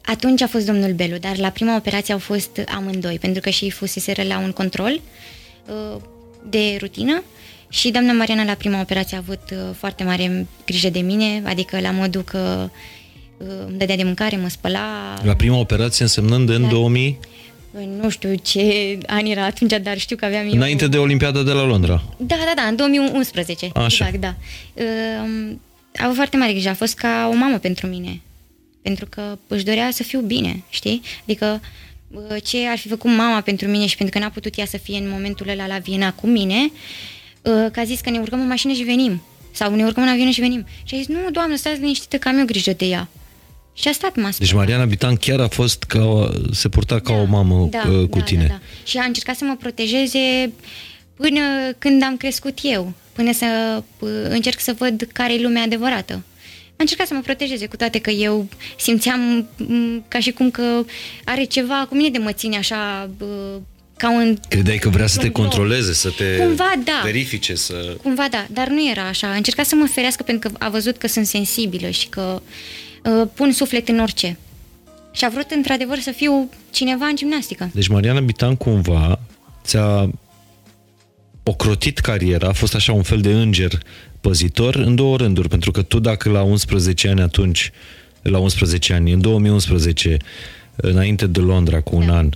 atunci 0.04 0.40
a 0.42 0.46
fost 0.46 0.66
domnul 0.66 0.92
Belu, 0.92 1.16
dar 1.16 1.36
la 1.36 1.48
prima 1.48 1.76
operație 1.76 2.12
au 2.12 2.18
fost 2.18 2.60
amândoi, 2.74 3.18
pentru 3.20 3.40
că 3.40 3.50
și 3.50 3.64
ei 3.64 3.70
fuseseră 3.70 4.22
la 4.22 4.38
un 4.38 4.50
control 4.52 5.00
uh, 5.66 6.00
de 6.50 6.76
rutină 6.80 7.22
și 7.68 7.90
doamna 7.90 8.12
Mariana 8.12 8.44
la 8.44 8.52
prima 8.54 8.80
operație 8.80 9.16
a 9.16 9.20
avut 9.20 9.40
uh, 9.52 9.58
foarte 9.76 10.04
mare 10.04 10.46
grijă 10.66 10.88
de 10.88 10.98
mine, 11.00 11.42
adică 11.46 11.80
la 11.80 11.90
modul 11.90 12.22
că 12.22 12.68
uh, 13.38 13.46
îmi 13.66 13.78
dădea 13.78 13.96
de 13.96 14.02
mâncare, 14.02 14.36
mă 14.36 14.48
spăla, 14.48 15.14
La 15.22 15.34
prima 15.34 15.58
operație 15.58 16.04
însemnând 16.04 16.48
în 16.48 16.62
Da. 16.62 16.68
2000, 16.68 17.18
Uh, 17.78 17.86
nu 18.00 18.08
știu 18.08 18.34
ce 18.34 18.98
an 19.06 19.26
era 19.26 19.44
atunci, 19.44 19.72
dar 19.82 19.98
știu 19.98 20.16
că 20.16 20.24
aveam 20.24 20.46
eu... 20.46 20.52
înainte 20.52 20.88
de 20.88 20.98
Olimpiada 20.98 21.42
de 21.42 21.52
la 21.52 21.64
Londra. 21.64 22.02
Da, 22.16 22.36
da, 22.36 22.52
da, 22.56 22.62
în 22.62 22.76
2011. 22.76 23.70
Așa. 23.74 24.06
Exact, 24.06 24.20
da. 24.20 24.34
Uh, 24.74 25.56
a 25.96 26.04
avut 26.04 26.14
foarte 26.16 26.36
mare 26.36 26.52
grijă, 26.52 26.68
a 26.68 26.74
fost 26.74 26.94
ca 26.94 27.28
o 27.32 27.34
mamă 27.34 27.58
pentru 27.58 27.86
mine. 27.86 28.20
Pentru 28.82 29.06
că 29.08 29.38
își 29.46 29.64
dorea 29.64 29.90
să 29.90 30.02
fiu 30.02 30.20
bine, 30.20 30.62
știi? 30.68 31.02
Adică 31.22 31.60
uh, 32.10 32.42
ce 32.44 32.66
ar 32.66 32.78
fi 32.78 32.88
făcut 32.88 33.10
mama 33.10 33.40
pentru 33.40 33.68
mine 33.68 33.86
și 33.86 33.96
pentru 33.96 34.18
că 34.18 34.24
n-a 34.24 34.30
putut 34.30 34.58
ea 34.58 34.66
să 34.66 34.76
fie 34.76 34.98
în 34.98 35.08
momentul 35.08 35.48
ăla 35.48 35.66
la 35.66 35.78
Viena 35.78 36.12
cu 36.12 36.26
mine, 36.26 36.70
uh, 37.42 37.66
că 37.72 37.80
a 37.80 37.84
zis 37.84 38.00
că 38.00 38.10
ne 38.10 38.18
urcăm 38.18 38.40
în 38.40 38.46
mașină 38.46 38.72
și 38.72 38.82
venim. 38.82 39.22
Sau 39.52 39.74
ne 39.74 39.84
urcăm 39.84 40.02
în 40.02 40.08
avion 40.08 40.30
și 40.30 40.40
venim. 40.40 40.66
Și 40.84 40.94
a 40.94 40.98
zis, 40.98 41.06
nu, 41.06 41.30
doamnă, 41.30 41.56
stați 41.56 41.80
liniștită 41.80 42.16
că 42.16 42.28
am 42.28 42.38
eu 42.38 42.44
grijă 42.44 42.72
de 42.72 42.84
ea. 42.84 43.08
Și 43.74 43.88
a 43.88 43.92
stat 43.92 44.16
m-a 44.16 44.30
Deci 44.38 44.52
Mariana 44.52 44.84
Bitan 44.84 45.16
chiar 45.16 45.40
a 45.40 45.48
fost 45.48 45.82
ca 45.82 46.04
o, 46.04 46.28
se 46.52 46.68
purta 46.68 47.00
ca 47.00 47.12
o 47.12 47.24
mamă 47.24 47.68
da, 47.70 47.82
uh, 47.90 48.08
cu 48.08 48.18
da, 48.18 48.24
tine. 48.24 48.42
Da, 48.42 48.48
da. 48.48 48.60
Și 48.84 48.98
a 48.98 49.04
încercat 49.04 49.36
să 49.36 49.44
mă 49.44 49.56
protejeze 49.60 50.52
până 51.16 51.40
când 51.78 52.02
am 52.02 52.16
crescut 52.16 52.58
eu, 52.62 52.92
până 53.12 53.32
să 53.32 53.82
uh, 53.98 54.10
încerc 54.28 54.60
să 54.60 54.74
văd 54.78 55.08
care 55.12 55.34
e 55.34 55.42
lumea 55.42 55.62
adevărată. 55.62 56.22
A 56.70 56.76
încercat 56.76 57.06
să 57.06 57.14
mă 57.14 57.20
protejeze, 57.20 57.66
cu 57.66 57.76
toate 57.76 57.98
că 57.98 58.10
eu 58.10 58.48
simțeam 58.78 59.48
m, 59.56 60.04
ca 60.08 60.18
și 60.18 60.30
cum 60.30 60.50
că 60.50 60.84
are 61.24 61.44
ceva 61.44 61.86
cu 61.88 61.94
mine 61.94 62.08
de 62.08 62.18
mă 62.18 62.32
ține 62.32 62.56
așa 62.56 63.10
uh, 63.18 63.60
ca 63.96 64.10
un... 64.10 64.38
Credeai 64.48 64.76
că 64.76 64.88
vrea 64.88 65.06
să 65.06 65.18
te 65.18 65.26
un 65.26 65.32
glob. 65.32 65.46
controleze, 65.46 65.92
să 65.92 66.10
te 66.16 66.36
Cumva 66.36 66.72
da. 66.84 67.00
verifice, 67.04 67.54
să... 67.54 67.96
Cumva 68.02 68.26
da, 68.30 68.46
dar 68.50 68.68
nu 68.68 68.88
era 68.90 69.06
așa. 69.08 69.26
A 69.26 69.34
încercat 69.34 69.66
să 69.66 69.74
mă 69.74 69.86
ferească 69.86 70.22
pentru 70.22 70.50
că 70.50 70.64
a 70.64 70.68
văzut 70.68 70.96
că 70.96 71.06
sunt 71.06 71.26
sensibilă 71.26 71.90
și 71.90 72.08
că 72.08 72.42
uh, 72.42 72.52
pun 73.34 73.52
suflet 73.52 73.88
în 73.88 74.00
orice. 74.00 74.38
Și 75.12 75.24
a 75.24 75.28
vrut 75.28 75.50
într-adevăr 75.50 75.98
să 75.98 76.10
fiu 76.10 76.50
cineva 76.70 77.06
în 77.06 77.16
gimnastică. 77.16 77.70
Deci 77.74 77.88
Mariana 77.88 78.20
Bitan 78.20 78.56
cumva 78.56 79.18
ți-a 79.64 80.10
ocrotit 81.42 81.98
cariera, 81.98 82.48
a 82.48 82.52
fost 82.52 82.74
așa 82.74 82.92
un 82.92 83.02
fel 83.02 83.20
de 83.20 83.32
înger 83.32 83.78
păzitor 84.20 84.74
în 84.74 84.94
două 84.94 85.16
rânduri, 85.16 85.48
pentru 85.48 85.70
că 85.70 85.82
tu 85.82 85.98
dacă 85.98 86.30
la 86.30 86.42
11 86.42 87.08
ani 87.08 87.20
atunci, 87.20 87.70
la 88.22 88.38
11 88.38 88.92
ani, 88.92 89.12
în 89.12 89.20
2011, 89.20 90.16
înainte 90.76 91.26
de 91.26 91.40
Londra 91.40 91.80
cu 91.80 91.96
un 91.96 92.06
Da. 92.06 92.16
an, 92.16 92.28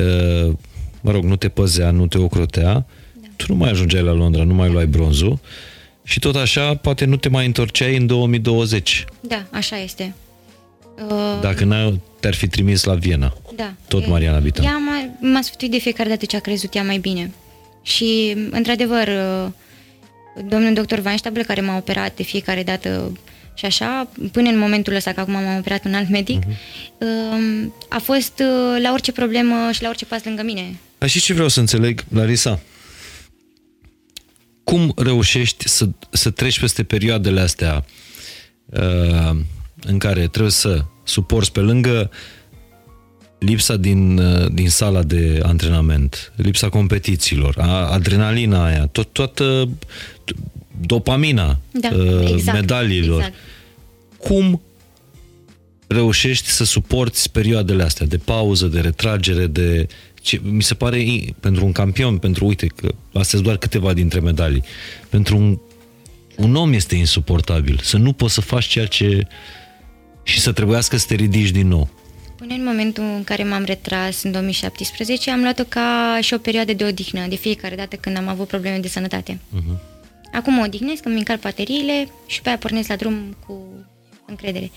uh, 0.00 0.52
mă 1.00 1.10
rog, 1.10 1.24
nu 1.24 1.36
te 1.36 1.48
păzea, 1.48 1.90
nu 1.90 2.06
te 2.06 2.18
ocrotea, 2.18 2.72
Da. 2.72 2.84
tu 3.36 3.44
nu 3.48 3.54
mai 3.54 3.70
ajungeai 3.70 4.02
la 4.02 4.12
Londra, 4.12 4.44
nu 4.44 4.54
mai 4.54 4.70
luai 4.70 4.86
bronzul 4.86 5.38
și 6.08 6.18
tot 6.18 6.36
așa 6.36 6.74
poate 6.74 7.04
nu 7.04 7.16
te 7.16 7.28
mai 7.28 7.46
întorceai 7.46 7.96
în 7.96 8.06
2020, 8.06 9.04
Da, 9.20 9.44
așa 9.50 9.78
este. 9.78 10.14
Uh, 11.08 11.38
dacă 11.40 11.64
n 11.64 12.00
te-ar 12.20 12.34
fi 12.34 12.46
trimis 12.46 12.84
la 12.84 12.94
Viena. 12.94 13.36
Da. 13.56 13.72
Tot 13.88 14.02
E- 14.02 14.06
Mariana 14.06 14.38
Bitan. 14.38 14.64
Ea 14.64 14.76
m-a, 14.76 15.28
m-a 15.32 15.42
sfătuit 15.42 15.70
de 15.70 15.78
fiecare 15.78 16.08
dată 16.08 16.24
ce 16.24 16.36
a 16.36 16.40
crezut 16.40 16.74
ea 16.74 16.82
mai 16.82 16.98
bine. 16.98 17.30
Și, 17.82 18.36
într-adevăr, 18.50 19.08
uh, 19.08 19.50
domnul 20.48 20.74
doctor 20.74 21.02
Weinstable, 21.04 21.42
care 21.42 21.60
m-a 21.60 21.76
operat 21.76 22.16
de 22.16 22.22
fiecare 22.22 22.62
dată 22.62 23.18
și 23.54 23.64
așa, 23.64 24.08
până 24.32 24.48
în 24.48 24.58
momentul 24.58 24.94
ăsta, 24.94 25.12
că 25.12 25.20
acum 25.20 25.32
m-a 25.32 25.56
operat 25.58 25.84
un 25.84 25.94
alt 25.94 26.08
medic, 26.08 26.42
uh-huh. 26.42 27.68
a 27.88 27.98
fost 27.98 28.32
uh, 28.38 28.82
la 28.82 28.92
orice 28.92 29.12
problemă 29.12 29.54
și 29.72 29.82
la 29.82 29.88
orice 29.88 30.04
pas 30.04 30.24
lângă 30.24 30.42
mine. 30.42 30.78
Dar 30.98 31.08
și 31.08 31.20
ce 31.20 31.32
vreau 31.32 31.48
să 31.48 31.60
înțeleg, 31.60 32.04
Larisa? 32.14 32.60
Cum 34.68 34.92
reușești 34.96 35.68
să, 35.68 35.88
să 36.10 36.30
treci 36.30 36.60
peste 36.60 36.82
perioadele 36.82 37.40
astea 37.40 37.84
uh, 38.66 39.38
în 39.80 39.98
care 39.98 40.26
trebuie 40.26 40.52
să 40.52 40.84
suporți 41.04 41.52
pe 41.52 41.60
lângă 41.60 42.10
lipsa 43.38 43.76
din, 43.76 44.18
uh, 44.18 44.46
din 44.52 44.68
sala 44.68 45.02
de 45.02 45.40
antrenament, 45.42 46.32
lipsa 46.36 46.68
competițiilor, 46.68 47.54
a, 47.58 47.90
adrenalina 47.90 48.64
aia, 48.64 48.86
tot, 48.86 49.12
toată 49.12 49.68
dopamina 50.80 51.58
Da, 51.70 51.88
uh, 51.92 52.30
exact, 52.30 52.58
medaliilor. 52.58 53.18
exact. 53.18 53.36
Cum 54.18 54.62
reușești 55.86 56.48
să 56.48 56.64
suporți 56.64 57.30
perioadele 57.30 57.82
astea 57.82 58.06
de 58.06 58.16
pauză, 58.16 58.66
de 58.66 58.80
retragere, 58.80 59.46
de... 59.46 59.86
Ce, 60.28 60.40
mi 60.44 60.62
se 60.62 60.74
pare, 60.74 60.98
i- 61.00 61.34
pentru 61.40 61.64
un 61.64 61.72
campion, 61.72 62.18
pentru, 62.18 62.46
uite, 62.46 62.66
că 62.66 62.94
astea 63.06 63.22
sunt 63.22 63.42
doar 63.42 63.56
câteva 63.56 63.92
dintre 63.92 64.20
medalii, 64.20 64.62
pentru 65.08 65.36
un, 65.36 65.58
un 66.36 66.54
om 66.54 66.72
este 66.72 66.94
insuportabil 66.94 67.80
să 67.82 67.96
nu 67.96 68.12
poți 68.12 68.34
să 68.34 68.40
faci 68.40 68.64
ceea 68.64 68.86
ce... 68.86 69.26
și 70.22 70.40
să 70.40 70.52
trebuiască 70.52 70.96
să 70.96 71.04
te 71.08 71.14
ridici 71.14 71.50
din 71.50 71.68
nou. 71.68 71.88
Până 72.36 72.54
în 72.54 72.64
momentul 72.64 73.02
în 73.02 73.24
care 73.24 73.44
m-am 73.44 73.64
retras 73.64 74.22
în 74.22 74.30
2017, 74.32 75.30
am 75.30 75.40
luat-o 75.40 75.62
ca 75.68 76.18
și 76.20 76.34
o 76.34 76.38
perioadă 76.38 76.72
de 76.72 76.84
odihnă, 76.84 77.26
de 77.28 77.36
fiecare 77.36 77.74
dată 77.76 77.96
când 77.96 78.16
am 78.16 78.28
avut 78.28 78.46
probleme 78.48 78.78
de 78.78 78.88
sănătate. 78.88 79.32
Uh-huh. 79.56 79.78
Acum 80.32 80.54
mă 80.54 80.64
odihnesc, 80.64 81.04
îmi 81.04 81.18
încarc 81.18 81.40
bateriile 81.40 82.08
și 82.26 82.42
pe 82.42 82.48
aia 82.48 82.58
pornesc 82.58 82.88
la 82.88 82.96
drum 82.96 83.36
cu 83.46 83.68
încredere. 84.26 84.70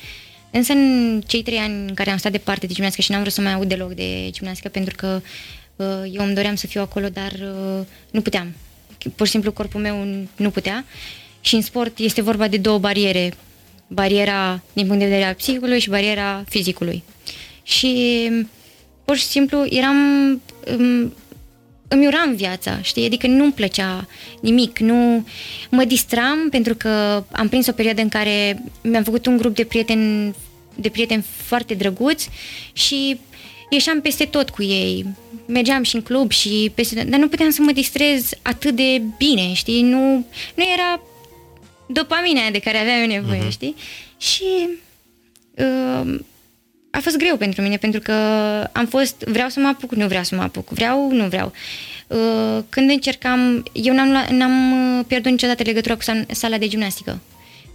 Însă 0.51 0.71
în 0.71 1.21
cei 1.27 1.43
trei 1.43 1.57
ani 1.57 1.87
în 1.87 1.93
care 1.93 2.09
am 2.09 2.17
stat 2.17 2.31
departe 2.31 2.67
de 2.67 2.73
gimnastică 2.73 3.01
și 3.03 3.11
n-am 3.11 3.19
vrut 3.19 3.33
să 3.33 3.41
mai 3.41 3.53
aud 3.53 3.67
deloc 3.67 3.93
de 3.93 4.29
gimnastică 4.31 4.69
pentru 4.69 4.95
că 4.97 5.21
uh, 5.75 6.11
eu 6.11 6.25
îmi 6.25 6.33
doream 6.35 6.55
să 6.55 6.67
fiu 6.67 6.81
acolo, 6.81 7.09
dar 7.09 7.31
uh, 7.31 7.85
nu 8.11 8.21
puteam. 8.21 8.53
Pur 9.15 9.25
și 9.25 9.31
simplu 9.31 9.51
corpul 9.51 9.81
meu 9.81 10.25
nu 10.35 10.49
putea. 10.49 10.85
Și 11.41 11.55
în 11.55 11.61
sport 11.61 11.97
este 11.97 12.21
vorba 12.21 12.47
de 12.47 12.57
două 12.57 12.77
bariere. 12.77 13.33
Bariera 13.87 14.61
din 14.73 14.85
punct 14.85 14.99
de 14.99 15.07
vedere 15.07 15.27
al 15.27 15.33
psihicului 15.33 15.79
și 15.79 15.89
bariera 15.89 16.43
fizicului. 16.49 17.03
Și 17.63 18.29
pur 19.05 19.17
și 19.17 19.25
simplu 19.25 19.65
eram 19.69 19.97
um, 20.77 21.13
îmi 21.93 22.07
uram 22.07 22.35
viața, 22.35 22.81
știi? 22.81 23.05
Adică 23.05 23.27
nu-mi 23.27 23.51
plăcea 23.51 24.07
nimic, 24.41 24.79
nu 24.79 25.25
mă 25.69 25.83
distram 25.83 26.49
pentru 26.49 26.75
că 26.75 27.23
am 27.31 27.47
prins 27.49 27.67
o 27.67 27.71
perioadă 27.71 28.01
în 28.01 28.09
care 28.09 28.63
mi-am 28.83 29.03
făcut 29.03 29.25
un 29.25 29.37
grup 29.37 29.55
de 29.55 29.63
prieteni 29.63 30.35
de 30.75 30.89
prieteni 30.89 31.25
foarte 31.35 31.73
drăguți 31.73 32.29
și 32.73 33.19
ieșeam 33.69 34.01
peste 34.01 34.25
tot 34.25 34.49
cu 34.49 34.63
ei. 34.63 35.05
Mergeam 35.45 35.83
și 35.83 35.95
în 35.95 36.01
club 36.01 36.31
și 36.31 36.71
peste 36.75 36.95
tot, 36.95 37.03
dar 37.03 37.19
nu 37.19 37.27
puteam 37.27 37.49
să 37.49 37.61
mă 37.61 37.71
distrez 37.71 38.29
atât 38.41 38.75
de 38.75 39.01
bine, 39.17 39.53
știi? 39.53 39.81
Nu, 39.81 40.25
nu 40.55 40.63
era 40.73 41.01
dopamina 41.87 42.41
aia 42.41 42.51
de 42.51 42.59
care 42.59 42.77
aveam 42.77 42.99
eu 42.99 43.07
nevoie, 43.07 43.47
uh-huh. 43.47 43.51
știi? 43.51 43.75
Și 44.17 44.69
uh, 45.55 46.19
a 46.91 46.99
fost 47.01 47.17
greu 47.17 47.37
pentru 47.37 47.61
mine, 47.61 47.77
pentru 47.77 47.99
că 47.99 48.11
am 48.71 48.85
fost, 48.85 49.23
vreau 49.27 49.49
să 49.49 49.59
mă 49.59 49.67
apuc, 49.67 49.91
nu 49.95 50.07
vreau 50.07 50.23
să 50.23 50.35
mă 50.35 50.41
apuc, 50.41 50.69
vreau, 50.69 51.11
nu 51.11 51.25
vreau. 51.27 51.51
Uh, 52.07 52.63
Când 52.69 52.89
încercam, 52.89 53.63
eu 53.71 53.93
n-am, 53.93 54.09
lua- 54.11 54.29
n-am 54.31 54.71
uh, 54.99 55.05
pierdut 55.07 55.31
niciodată 55.31 55.63
legătura 55.65 55.95
cu 55.95 56.01
sa- 56.01 56.25
sala 56.31 56.57
de 56.57 56.67
gimnastică. 56.67 57.19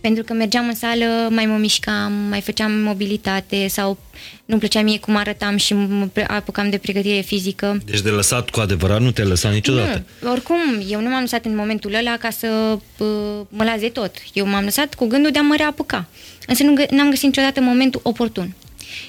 Pentru 0.01 0.25
că 0.25 0.33
mergeam 0.33 0.67
în 0.69 0.75
sală, 0.75 1.05
mai 1.31 1.47
mă 1.47 1.57
mișcam, 1.57 2.13
mai 2.13 2.41
făceam 2.41 2.73
mobilitate 2.73 3.67
sau 3.69 3.99
nu-mi 4.45 4.61
plăcea 4.61 4.81
mie 4.83 4.99
cum 4.99 5.17
arătam 5.17 5.57
și 5.57 5.75
mă 5.75 6.07
pre- 6.13 6.27
apucam 6.27 6.71
de 6.71 6.79
pregătire 6.79 7.21
fizică. 7.21 7.83
Deci 7.85 8.01
de 8.01 8.11
lăsat 8.11 8.51
cu 8.51 8.61
adevărat 8.61 9.01
nu 9.01 9.11
te-ai 9.11 9.27
lăsat 9.29 9.53
niciodată. 9.53 10.05
Nu, 10.23 10.31
oricum, 10.31 10.57
eu 10.89 11.01
nu 11.01 11.09
m-am 11.09 11.21
lăsat 11.21 11.45
în 11.45 11.57
momentul 11.57 11.95
ăla 11.95 12.17
ca 12.17 12.31
să 12.31 12.79
uh, 12.99 13.07
mă 13.49 13.65
las 13.65 13.81
de 13.81 13.89
tot. 13.89 14.15
Eu 14.33 14.47
m-am 14.47 14.65
lăsat 14.65 14.95
cu 14.95 15.07
gândul 15.07 15.31
de 15.31 15.39
a 15.39 15.43
mă 15.43 15.55
reapuca. 15.57 16.07
Însă 16.47 16.63
nu, 16.63 16.75
gă- 16.83 16.89
n-am 16.91 17.09
găsit 17.09 17.25
niciodată 17.25 17.61
momentul 17.61 18.01
oportun. 18.03 18.55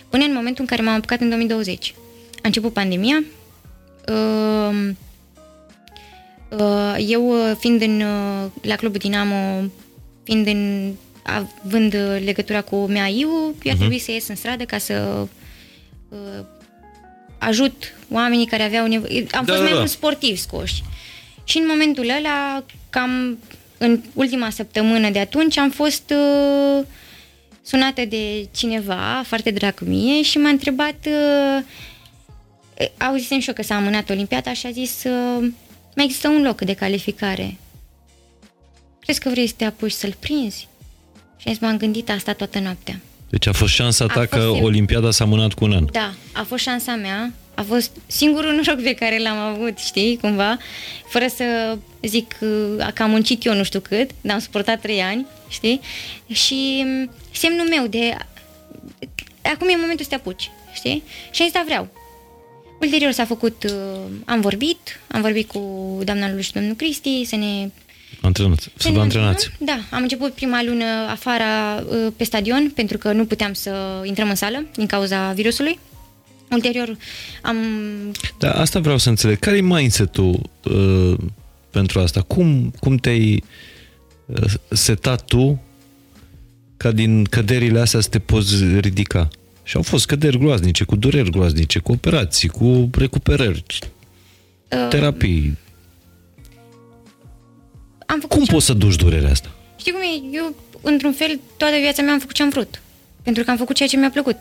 Până 0.10 0.24
în 0.24 0.34
momentul 0.34 0.62
în 0.62 0.68
care 0.68 0.82
m-am 0.82 0.96
apucat 0.96 1.20
în 1.20 1.28
2020. 1.30 1.94
A 2.36 2.40
început 2.42 2.74
pandemia. 2.74 3.24
Uh, 4.10 4.90
uh, 6.50 6.96
eu 7.08 7.28
uh, 7.30 7.56
fiind 7.60 7.82
în, 7.82 8.02
uh, 8.02 8.46
la 8.62 8.76
clubul 8.76 9.00
Dinamo, 9.00 9.64
fiind 10.24 10.48
în, 10.48 10.92
având 11.24 11.94
uh, 11.94 12.22
legătura 12.26 12.62
cu 12.62 12.76
MAIU, 12.92 13.56
eu 13.64 13.74
a 13.74 13.76
trebuit 13.76 14.02
să 14.02 14.12
ies 14.12 14.28
în 14.28 14.36
stradă 14.36 14.64
ca 14.64 14.78
să 14.78 15.28
uh, 16.10 16.46
ajut 17.38 17.94
oamenii 18.12 18.46
care 18.46 18.64
aveau 18.64 18.88
nevoie. 18.88 19.20
Am 19.20 19.46
Da, 19.46 19.54
fost 19.54 19.58
da, 19.58 19.62
mai 19.64 19.72
da. 19.72 19.78
mult 19.78 19.90
sportiv 19.90 20.38
scoși. 20.38 20.84
Și 21.44 21.58
în 21.58 21.66
momentul 21.68 22.10
ăla, 22.18 22.64
cam 22.90 23.38
în 23.78 24.02
ultima 24.14 24.50
săptămână 24.50 25.10
de 25.10 25.20
atunci, 25.20 25.58
am 25.58 25.70
fost 25.70 26.14
uh, 26.16 26.86
sunată 27.68 28.06
de 28.06 28.48
cineva 28.56 29.22
foarte 29.26 29.52
drag 29.52 29.74
cu 29.74 29.84
mie 29.84 30.22
și 30.24 30.38
m-a 30.38 30.50
întrebat 30.50 30.96
uh, 31.08 31.64
auzisem 32.98 33.40
și 33.40 33.48
eu 33.48 33.54
că 33.54 33.64
s-a 33.64 33.76
amânat 33.76 34.10
Olimpiada 34.10 34.54
și 34.54 34.66
a 34.66 34.72
zis 34.72 35.04
uh, 35.04 35.48
mai 35.96 36.06
există 36.06 36.28
un 36.28 36.42
loc 36.42 36.62
de 36.62 36.74
calificare. 36.74 37.58
Crezi 39.00 39.20
că 39.20 39.30
vrei 39.30 39.48
să 39.48 39.54
te 39.58 39.66
apuci 39.66 39.92
să-l 39.92 40.16
prinzi? 40.20 40.68
Și 41.38 41.48
am 41.48 41.54
zis, 41.54 41.62
m-am 41.62 41.78
gândit 41.78 42.10
asta 42.10 42.34
toată 42.34 42.60
noaptea. 42.60 43.00
Deci 43.30 43.48
a 43.48 43.52
fost 43.52 43.74
șansa 43.74 44.06
ta 44.06 44.20
A 44.20 44.26
că 44.26 44.38
fost- 44.40 44.62
Olimpiada 44.62 45.12
s-a 45.12 45.26
mânat 45.26 45.54
cu 45.54 45.64
un 45.66 45.72
an. 45.74 45.86
Da, 45.92 46.14
a 46.34 46.44
fost 46.44 46.64
șansa 46.64 46.96
mea, 46.96 47.34
a 47.58 47.62
fost 47.62 47.92
singurul 48.08 48.54
noroc 48.54 48.84
pe 48.84 48.94
care 48.94 49.20
l-am 49.20 49.38
avut, 49.38 49.78
știi, 49.78 50.18
cumva, 50.22 50.58
fără 51.10 51.26
să 51.36 51.78
zic 52.02 52.36
uh, 52.40 52.88
că 52.94 53.04
am 53.04 53.10
muncit 53.10 53.46
eu 53.46 53.54
nu 53.54 53.64
știu 53.64 53.80
cât, 53.80 54.10
dar 54.22 54.34
am 54.34 54.42
suportat 54.42 54.82
trei 54.82 55.02
ani, 55.02 55.26
știi, 55.48 55.80
și 56.32 56.84
mm, 56.86 57.12
semnul 57.32 57.68
meu 57.68 57.88
de 57.88 58.16
acum 59.54 59.68
e 59.70 59.76
momentul 59.80 60.06
să 60.06 60.10
te 60.10 60.16
apuci, 60.16 60.52
știi, 60.74 61.04
și 61.32 61.42
am 61.42 61.48
zis, 61.48 61.52
da, 61.52 61.64
vreau. 61.66 61.88
Ulterior 62.80 63.12
s-a 63.12 63.26
făcut, 63.26 63.64
uh, 63.64 63.72
am 64.26 64.42
vorbit, 64.42 65.00
am 65.08 65.22
vorbit 65.22 65.48
cu 65.48 65.60
doamna 66.04 66.30
Lulu 66.30 66.42
și 66.42 66.54
domnul 66.54 66.76
Cristi 66.76 67.26
să 67.26 67.36
ne 67.36 67.70
Antrenați. 68.22 68.70
Să 68.76 68.90
vă 68.90 69.00
antrenați. 69.00 69.50
da, 69.60 69.80
am 69.92 70.02
început 70.02 70.34
prima 70.34 70.64
lună 70.64 70.86
afară 71.10 71.44
uh, 71.90 72.12
pe 72.18 72.24
stadion 72.24 72.72
pentru 72.76 72.98
că 72.98 73.12
nu 73.12 73.26
puteam 73.26 73.54
să 73.54 74.02
intrăm 74.04 74.30
în 74.30 74.36
sală 74.36 74.66
din 74.76 74.86
cauza 74.86 75.32
virusului. 75.32 75.80
Ulterior 76.52 76.98
am... 77.42 77.58
Da, 78.40 78.52
asta 78.52 78.80
vreau 78.80 78.98
să 78.98 79.10
înțeleg. 79.10 79.40
Care 79.40 79.58
e 79.58 79.62
mindset-ul 79.62 80.50
uh, 80.64 81.18
pentru 81.70 82.00
asta? 82.00 82.22
Cum, 82.22 82.74
cum 82.80 82.98
te-ai 82.98 83.44
uh, 84.26 84.44
setat 84.70 85.26
tu 85.26 85.62
ca 86.78 86.92
din 86.92 87.24
căderile 87.24 87.80
astea 87.80 88.00
să 88.00 88.10
te 88.10 88.20
poți 88.20 88.64
ridica? 88.80 89.28
Și 89.64 89.76
au 89.76 89.82
fost 89.82 90.06
căderi 90.06 90.38
groaznice, 90.38 90.84
cu 90.84 90.96
dureri 90.96 91.30
groaznice, 91.32 91.80
cu 91.80 91.92
operații, 91.92 92.48
cu 92.50 92.90
recuperări, 92.94 93.64
Uh, 94.72 94.88
terapii. 94.90 95.58
am 98.06 98.20
făcut 98.20 98.36
Cum 98.38 98.46
ce 98.46 98.52
poți 98.52 98.66
să 98.66 98.74
duci 98.74 98.96
durerea 98.96 99.32
asta? 99.32 99.50
Știi 99.78 99.92
cum 99.92 100.02
e? 100.02 100.38
Eu, 100.38 100.56
într-un 100.82 101.14
fel, 101.14 101.40
toată 101.58 101.76
viața 101.82 102.02
mea 102.02 102.14
am 102.14 102.20
făcut 102.20 102.36
ce 102.36 102.44
am 102.44 102.50
vrut. 102.50 102.82
Pentru 103.24 103.44
că 103.44 103.52
am 103.52 103.58
făcut 103.58 103.76
ceea 103.76 103.90
ce 103.90 103.98
mi-a 103.98 104.10
plăcut. 104.10 104.38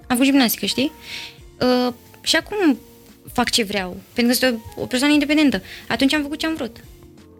Am 0.00 0.16
făcut 0.16 0.24
gimnastică, 0.24 0.66
știi? 0.66 0.92
Uh, 1.60 1.92
și 2.22 2.36
acum 2.36 2.78
fac 3.32 3.50
ce 3.50 3.62
vreau. 3.64 3.96
Pentru 4.12 4.32
că 4.32 4.46
sunt 4.46 4.60
o, 4.76 4.80
o 4.82 4.86
persoană 4.86 5.12
independentă. 5.12 5.62
Atunci 5.88 6.12
am 6.14 6.22
făcut 6.22 6.38
ce 6.38 6.46
am 6.46 6.54
vrut. 6.54 6.76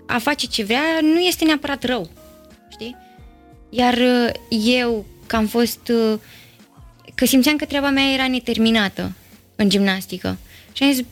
A 0.06 0.18
face 0.18 0.46
ce 0.46 0.64
vrea 0.64 0.82
nu 1.02 1.20
este 1.20 1.44
neapărat 1.44 1.84
rău. 1.84 2.10
Știi? 2.70 2.96
Iar 3.70 3.94
uh, 3.94 4.30
eu, 4.64 5.06
că 5.26 5.36
am 5.36 5.46
fost... 5.46 5.80
Uh, 5.88 6.18
că 7.14 7.26
simțeam 7.26 7.56
că 7.56 7.64
treaba 7.64 7.90
mea 7.90 8.12
era 8.12 8.28
neterminată 8.28 9.12
în 9.56 9.68
gimnastică. 9.68 10.38
Și 10.72 10.82
am 10.82 10.92
zis, 10.92 11.04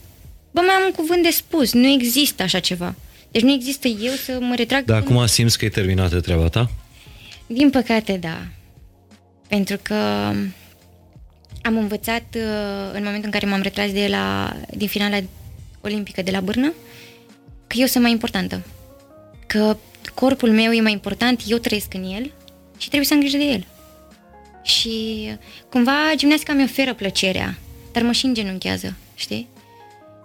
bă, 0.51 0.61
mai 0.61 0.75
am 0.75 0.83
un 0.87 0.93
cuvânt 0.93 1.23
de 1.23 1.31
spus. 1.31 1.73
Nu 1.73 1.87
există 1.87 2.43
așa 2.43 2.59
ceva. 2.59 2.95
Deci 3.31 3.43
nu 3.43 3.53
există 3.53 3.89
eu 3.89 4.13
să 4.13 4.39
mă 4.41 4.55
retrag... 4.55 4.85
Dar 4.85 5.03
până- 5.03 5.15
acum 5.15 5.27
simți 5.27 5.59
că 5.59 5.65
e 5.65 5.69
terminată 5.69 6.21
treaba 6.21 6.49
ta? 6.49 6.71
din 7.47 7.71
păcate, 7.71 8.17
da. 8.21 8.47
Pentru 9.49 9.79
că 9.83 10.33
am 11.67 11.77
învățat 11.77 12.25
uh, 12.37 12.43
în 12.93 13.03
momentul 13.03 13.25
în 13.25 13.31
care 13.31 13.47
m-am 13.47 13.61
retras 13.61 13.93
de 13.93 14.07
la, 14.11 14.57
din 14.77 14.89
finala 14.89 15.19
olimpică 15.81 16.23
de 16.23 16.31
la 16.31 16.41
Bârnă 16.41 16.73
că 17.67 17.77
eu 17.79 17.87
sunt 17.87 18.03
mai 18.03 18.13
importantă. 18.13 18.67
Că 19.47 19.77
corpul 20.15 20.51
meu 20.51 20.73
e 20.73 20.81
mai 20.81 20.93
important, 20.93 21.43
eu 21.47 21.59
trăiesc 21.59 21.95
în 21.95 22.05
el 22.05 22.33
și 22.79 22.87
trebuie 22.87 23.09
să 23.09 23.15
am 23.15 23.21
grijă 23.21 23.37
de 23.37 23.45
el. 23.45 23.67
Și 24.63 25.27
cumva 25.71 25.93
gimnastica 26.17 26.53
mi 26.53 26.63
oferă 26.63 26.95
plăcerea, 26.95 27.59
dar 27.93 28.03
mă 28.03 28.13
și 28.13 28.25
îngenunchează, 28.27 28.97
știi? 29.15 29.49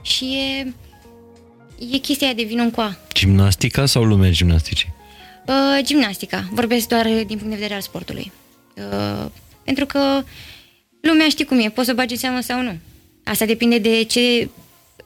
Și 0.01 0.26
e, 0.26 0.73
e 1.93 1.97
chestia 1.97 2.27
aia 2.27 2.35
de 2.35 2.43
vin 2.43 2.59
în 2.59 2.72
coa. 2.72 2.97
Gimnastica 3.13 3.85
sau 3.85 4.03
lumea 4.03 4.30
gimnasticii? 4.30 4.93
Uh, 5.47 5.84
gimnastica. 5.84 6.49
Vorbesc 6.51 6.88
doar 6.88 7.05
din 7.05 7.26
punct 7.26 7.43
de 7.43 7.55
vedere 7.55 7.73
al 7.73 7.81
sportului. 7.81 8.31
Uh, 8.76 9.26
pentru 9.63 9.85
că 9.85 10.23
lumea 11.02 11.30
știe 11.30 11.45
cum 11.45 11.60
e, 11.60 11.69
poți 11.69 11.88
să 11.88 11.94
bagi 11.94 12.14
în 12.14 12.19
seamă 12.19 12.41
sau 12.41 12.61
nu. 12.61 12.78
Asta 13.23 13.45
depinde 13.45 13.78
de 13.78 14.03
ce 14.03 14.49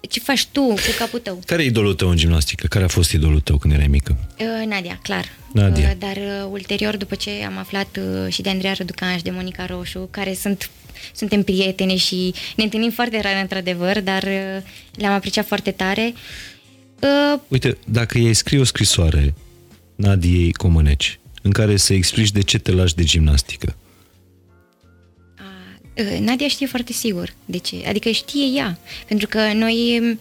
ce 0.09 0.19
faci 0.19 0.45
tu 0.51 0.61
cu 0.61 0.79
capul 0.97 1.19
tău? 1.19 1.41
Care 1.45 1.63
e 1.63 1.65
idolul 1.65 1.93
tău 1.93 2.09
în 2.09 2.17
gimnastică? 2.17 2.67
Care 2.67 2.83
a 2.83 2.87
fost 2.87 3.11
idolul 3.11 3.39
tău 3.39 3.57
când 3.57 3.73
erai 3.73 3.87
mică? 3.87 4.17
Uh, 4.39 4.67
Nadia, 4.67 4.99
clar. 5.01 5.25
Nadia. 5.51 5.89
Uh, 5.89 5.95
dar 5.99 6.15
uh, 6.15 6.47
ulterior, 6.51 6.97
după 6.97 7.15
ce 7.15 7.29
am 7.45 7.57
aflat 7.57 7.99
uh, 7.99 8.33
și 8.33 8.41
de 8.41 8.49
Andreea 8.49 8.73
Răducan 8.73 9.17
și 9.17 9.23
de 9.23 9.31
Monica 9.31 9.65
Roșu, 9.65 10.07
care 10.11 10.33
sunt 10.33 10.69
suntem 11.13 11.43
prietene 11.43 11.95
și 11.95 12.33
ne 12.55 12.63
întâlnim 12.63 12.91
foarte 12.91 13.21
rar, 13.21 13.41
într-adevăr, 13.41 14.01
dar 14.01 14.23
uh, 14.23 14.61
le-am 14.95 15.13
apreciat 15.13 15.45
foarte 15.45 15.71
tare. 15.71 16.13
Uh, 16.99 17.39
Uite, 17.47 17.77
dacă 17.85 18.17
ei 18.17 18.33
scrie 18.33 18.59
o 18.59 18.63
scrisoare 18.63 19.33
Nadiei 19.95 20.51
Comăneci, 20.51 21.19
în 21.41 21.51
care 21.51 21.77
să 21.77 21.93
explici 21.93 22.31
de 22.31 22.41
ce 22.41 22.57
te 22.57 22.71
lași 22.71 22.95
de 22.95 23.03
gimnastică, 23.03 23.75
Uh, 23.75 23.84
Nadia 26.19 26.47
știe 26.47 26.67
foarte 26.67 26.93
sigur 26.93 27.33
de 27.45 27.57
ce. 27.57 27.75
Adică 27.87 28.09
știe 28.09 28.45
ea. 28.45 28.77
Pentru 29.07 29.27
că 29.27 29.53
noi... 29.53 29.99
um, 30.01 30.19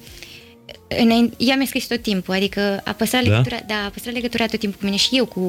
Înainte, 0.88 1.34
ea 1.38 1.56
mi-a 1.56 1.66
scris 1.66 1.86
tot 1.86 2.02
timpul, 2.02 2.34
adică 2.34 2.80
a 2.84 2.92
păstrat, 2.92 3.22
Da? 3.24 3.28
legătura, 3.30 3.60
da, 3.66 3.74
a 3.84 3.88
păstrat 3.88 4.14
legătura 4.14 4.46
tot 4.46 4.58
timpul 4.58 4.78
cu 4.78 4.84
mine 4.84 4.96
și 4.96 5.08
eu 5.16 5.26
cu, 5.26 5.40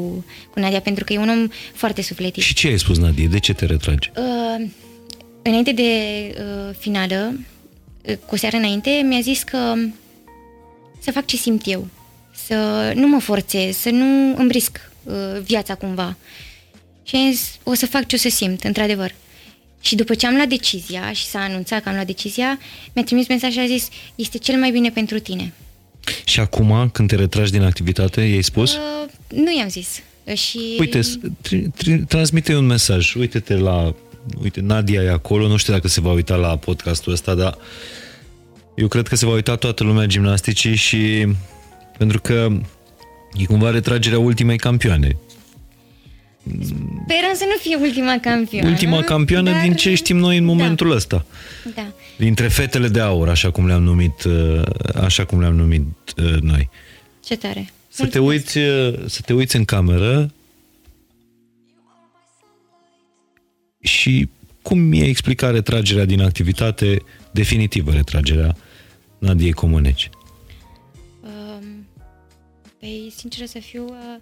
cu 0.52 0.60
Nadia, 0.60 0.80
pentru 0.80 1.03
că 1.03 1.14
e 1.14 1.18
un 1.18 1.30
om 1.30 1.47
foarte 1.73 2.02
sufletit. 2.02 2.43
și 2.43 2.53
ce 2.53 2.68
ai 2.68 2.80
spus 2.80 2.97
Nadie? 2.97 3.27
De 3.27 3.39
ce 3.39 3.53
te 3.53 3.65
retragi? 3.65 4.11
Uh, 4.18 4.68
înainte 5.41 5.72
de 5.72 5.84
uh, 6.39 6.76
finală, 6.80 7.39
uh, 8.10 8.15
cu 8.26 8.34
o 8.34 8.38
seară 8.38 8.56
înainte, 8.57 9.02
mi-a 9.03 9.19
zis 9.22 9.43
că 9.43 9.73
să 10.99 11.11
fac 11.11 11.26
ce 11.26 11.35
simt 11.38 11.61
eu, 11.65 11.88
să 12.47 12.91
nu 12.95 13.07
mă 13.07 13.19
forțez, 13.19 13.76
să 13.77 13.89
nu 13.89 14.35
îmi 14.38 14.52
risc 14.52 14.91
uh, 15.03 15.14
viața 15.43 15.76
cumva. 15.76 16.18
Și 17.03 17.15
am 17.15 17.31
zis, 17.31 17.57
o 17.64 17.73
să 17.73 17.85
fac 17.85 18.06
ce 18.07 18.15
o 18.15 18.19
să 18.19 18.30
simt, 18.30 18.64
într-adevăr. 18.64 19.14
Și 19.86 19.95
după 19.95 20.14
ce 20.14 20.28
am 20.28 20.36
luat 20.36 20.48
decizia 20.48 21.12
și 21.14 21.26
s-a 21.26 21.40
anunțat 21.40 21.84
că 21.84 21.90
am 21.90 21.95
luat 21.95 22.07
decizia, 22.07 22.60
mi-a 22.94 23.03
trimis 23.03 23.28
mesaj 23.28 23.52
și 23.52 23.60
a 23.60 23.66
zis, 23.66 23.88
este 24.16 24.38
cel 24.38 24.60
mai 24.60 24.72
bine 24.72 24.90
pentru 24.90 25.20
tine. 25.20 25.53
Și 26.24 26.40
acum, 26.40 26.90
când 26.94 27.07
te 27.07 27.16
retragi 27.16 27.52
din 27.52 27.62
activitate, 27.62 28.22
i-ai 28.22 28.41
spus? 28.41 28.74
Uh, 28.74 28.80
nu 29.28 29.57
i-am 29.57 29.70
zis. 29.70 30.02
Și... 30.34 30.60
Uite, 30.80 31.02
s- 31.02 31.18
tri, 31.41 31.70
tri, 31.78 31.98
transmite 31.98 32.56
un 32.56 32.66
mesaj. 32.66 33.16
Uite-te 33.16 33.53
la... 33.56 33.95
Uite, 34.44 34.62
Nadia 34.62 35.02
e 35.02 35.10
acolo. 35.12 35.48
Nu 35.48 35.57
știu 35.57 35.74
dacă 35.74 35.88
se 35.88 36.02
va 36.02 36.12
uita 36.12 36.36
la 36.36 36.57
podcastul 36.57 37.12
ăsta, 37.12 37.34
dar 37.36 37.57
eu 38.76 38.88
cred 38.88 39.07
că 39.07 39.16
se 39.16 39.26
va 39.26 39.32
uita 39.34 39.56
toată 39.56 39.84
lumea 39.84 40.06
gimnasticii 40.06 40.76
și 40.76 41.28
pentru 41.98 42.22
că 42.22 42.48
e 43.34 43.45
cumva 43.45 43.70
retragerea 43.70 44.20
ultimei 44.20 44.57
campioane. 44.57 45.18
Sperăm 47.05 47.34
să 47.34 47.43
nu 47.47 47.57
fie 47.59 47.76
ultima 47.76 48.17
campioană. 48.22 48.69
Ultima 48.69 49.01
campioană 49.01 49.51
dar- 49.51 49.61
din 49.61 49.73
ce 49.73 49.95
știm 49.95 50.17
noi 50.17 50.38
în 50.38 50.43
momentul 50.43 50.91
ăsta. 50.91 51.26
Da. 51.76 51.88
Dintre 52.17 52.47
fetele 52.47 52.88
de 52.88 52.99
aur, 52.99 53.30
așa 53.30 53.51
cum 53.51 53.67
le-am 53.67 53.84
numit, 53.84 54.23
uh, 54.23 54.61
așa 54.95 55.26
cum 55.26 55.39
le-am 55.39 55.55
numit 55.55 56.13
uh, 56.17 56.39
noi. 56.39 56.69
Ce 57.23 57.35
tare. 57.38 57.69
Să 57.88 58.05
te 58.05 58.19
uiți, 58.19 58.57
uh, 58.57 58.93
să 59.05 59.22
te 59.26 59.34
uiți 59.34 59.55
în 59.55 59.65
cameră 59.65 60.34
și 63.80 64.30
cum 64.61 64.80
mi-ai 64.80 65.09
explicat 65.09 65.51
retragerea 65.51 66.05
din 66.05 66.22
activitate, 66.22 67.01
definitivă 67.31 67.91
retragerea 67.91 68.55
Nadiei 69.17 69.51
Comăneci? 69.51 70.09
Um, 71.22 71.88
păi, 72.80 73.13
sincer 73.15 73.47
să 73.47 73.59
fiu, 73.59 73.85
uh, 73.85 74.22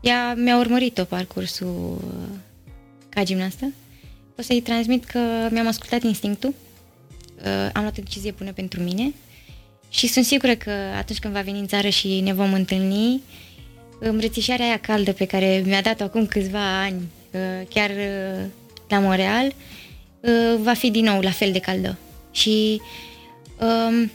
ea 0.00 0.34
mi-a 0.34 0.58
urmărit 0.58 0.94
tot 0.94 1.08
parcursul 1.08 1.98
uh, 2.04 2.36
ca 3.08 3.22
gimnastă. 3.22 3.72
O 4.38 4.42
să-i 4.42 4.60
transmit 4.60 5.04
că 5.04 5.48
mi-am 5.50 5.66
ascultat 5.66 6.02
instinctul, 6.02 6.54
uh, 7.44 7.70
am 7.72 7.82
luat 7.82 7.98
o 7.98 8.02
decizie 8.02 8.34
bună 8.38 8.52
pentru 8.52 8.80
mine 8.80 9.12
și 9.88 10.06
sunt 10.06 10.24
sigură 10.24 10.54
că 10.54 10.70
atunci 10.96 11.18
când 11.18 11.34
va 11.34 11.40
veni 11.40 11.58
în 11.58 11.66
țară 11.66 11.88
și 11.88 12.20
ne 12.20 12.32
vom 12.32 12.52
întâlni, 12.52 13.22
îmbrățișarea 13.98 14.66
aia 14.66 14.78
caldă 14.78 15.12
pe 15.12 15.24
care 15.24 15.62
mi-a 15.66 15.80
dat-o 15.80 16.04
acum 16.04 16.26
câțiva 16.26 16.80
ani, 16.82 17.02
uh, 17.30 17.66
chiar 17.68 17.90
uh, 17.90 18.44
la 18.88 18.98
Montreal, 18.98 19.46
uh, 20.20 20.58
va 20.62 20.72
fi 20.72 20.90
din 20.90 21.04
nou 21.04 21.20
la 21.20 21.30
fel 21.30 21.52
de 21.52 21.58
caldă. 21.58 21.98
Și 22.30 22.80
um, 23.60 24.10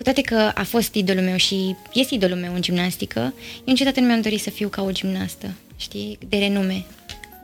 cu 0.00 0.06
toate 0.06 0.20
că 0.20 0.50
a 0.54 0.62
fost 0.62 0.94
idolul 0.94 1.22
meu 1.22 1.36
și 1.36 1.76
este 1.92 2.14
idolul 2.14 2.36
meu 2.36 2.54
în 2.54 2.62
gimnastică, 2.62 3.20
eu 3.56 3.64
niciodată 3.64 4.00
nu 4.00 4.06
mi-am 4.06 4.20
dorit 4.20 4.40
să 4.40 4.50
fiu 4.50 4.68
ca 4.68 4.82
o 4.82 4.92
gimnastă, 4.92 5.54
știi, 5.76 6.18
de 6.28 6.36
renume. 6.36 6.84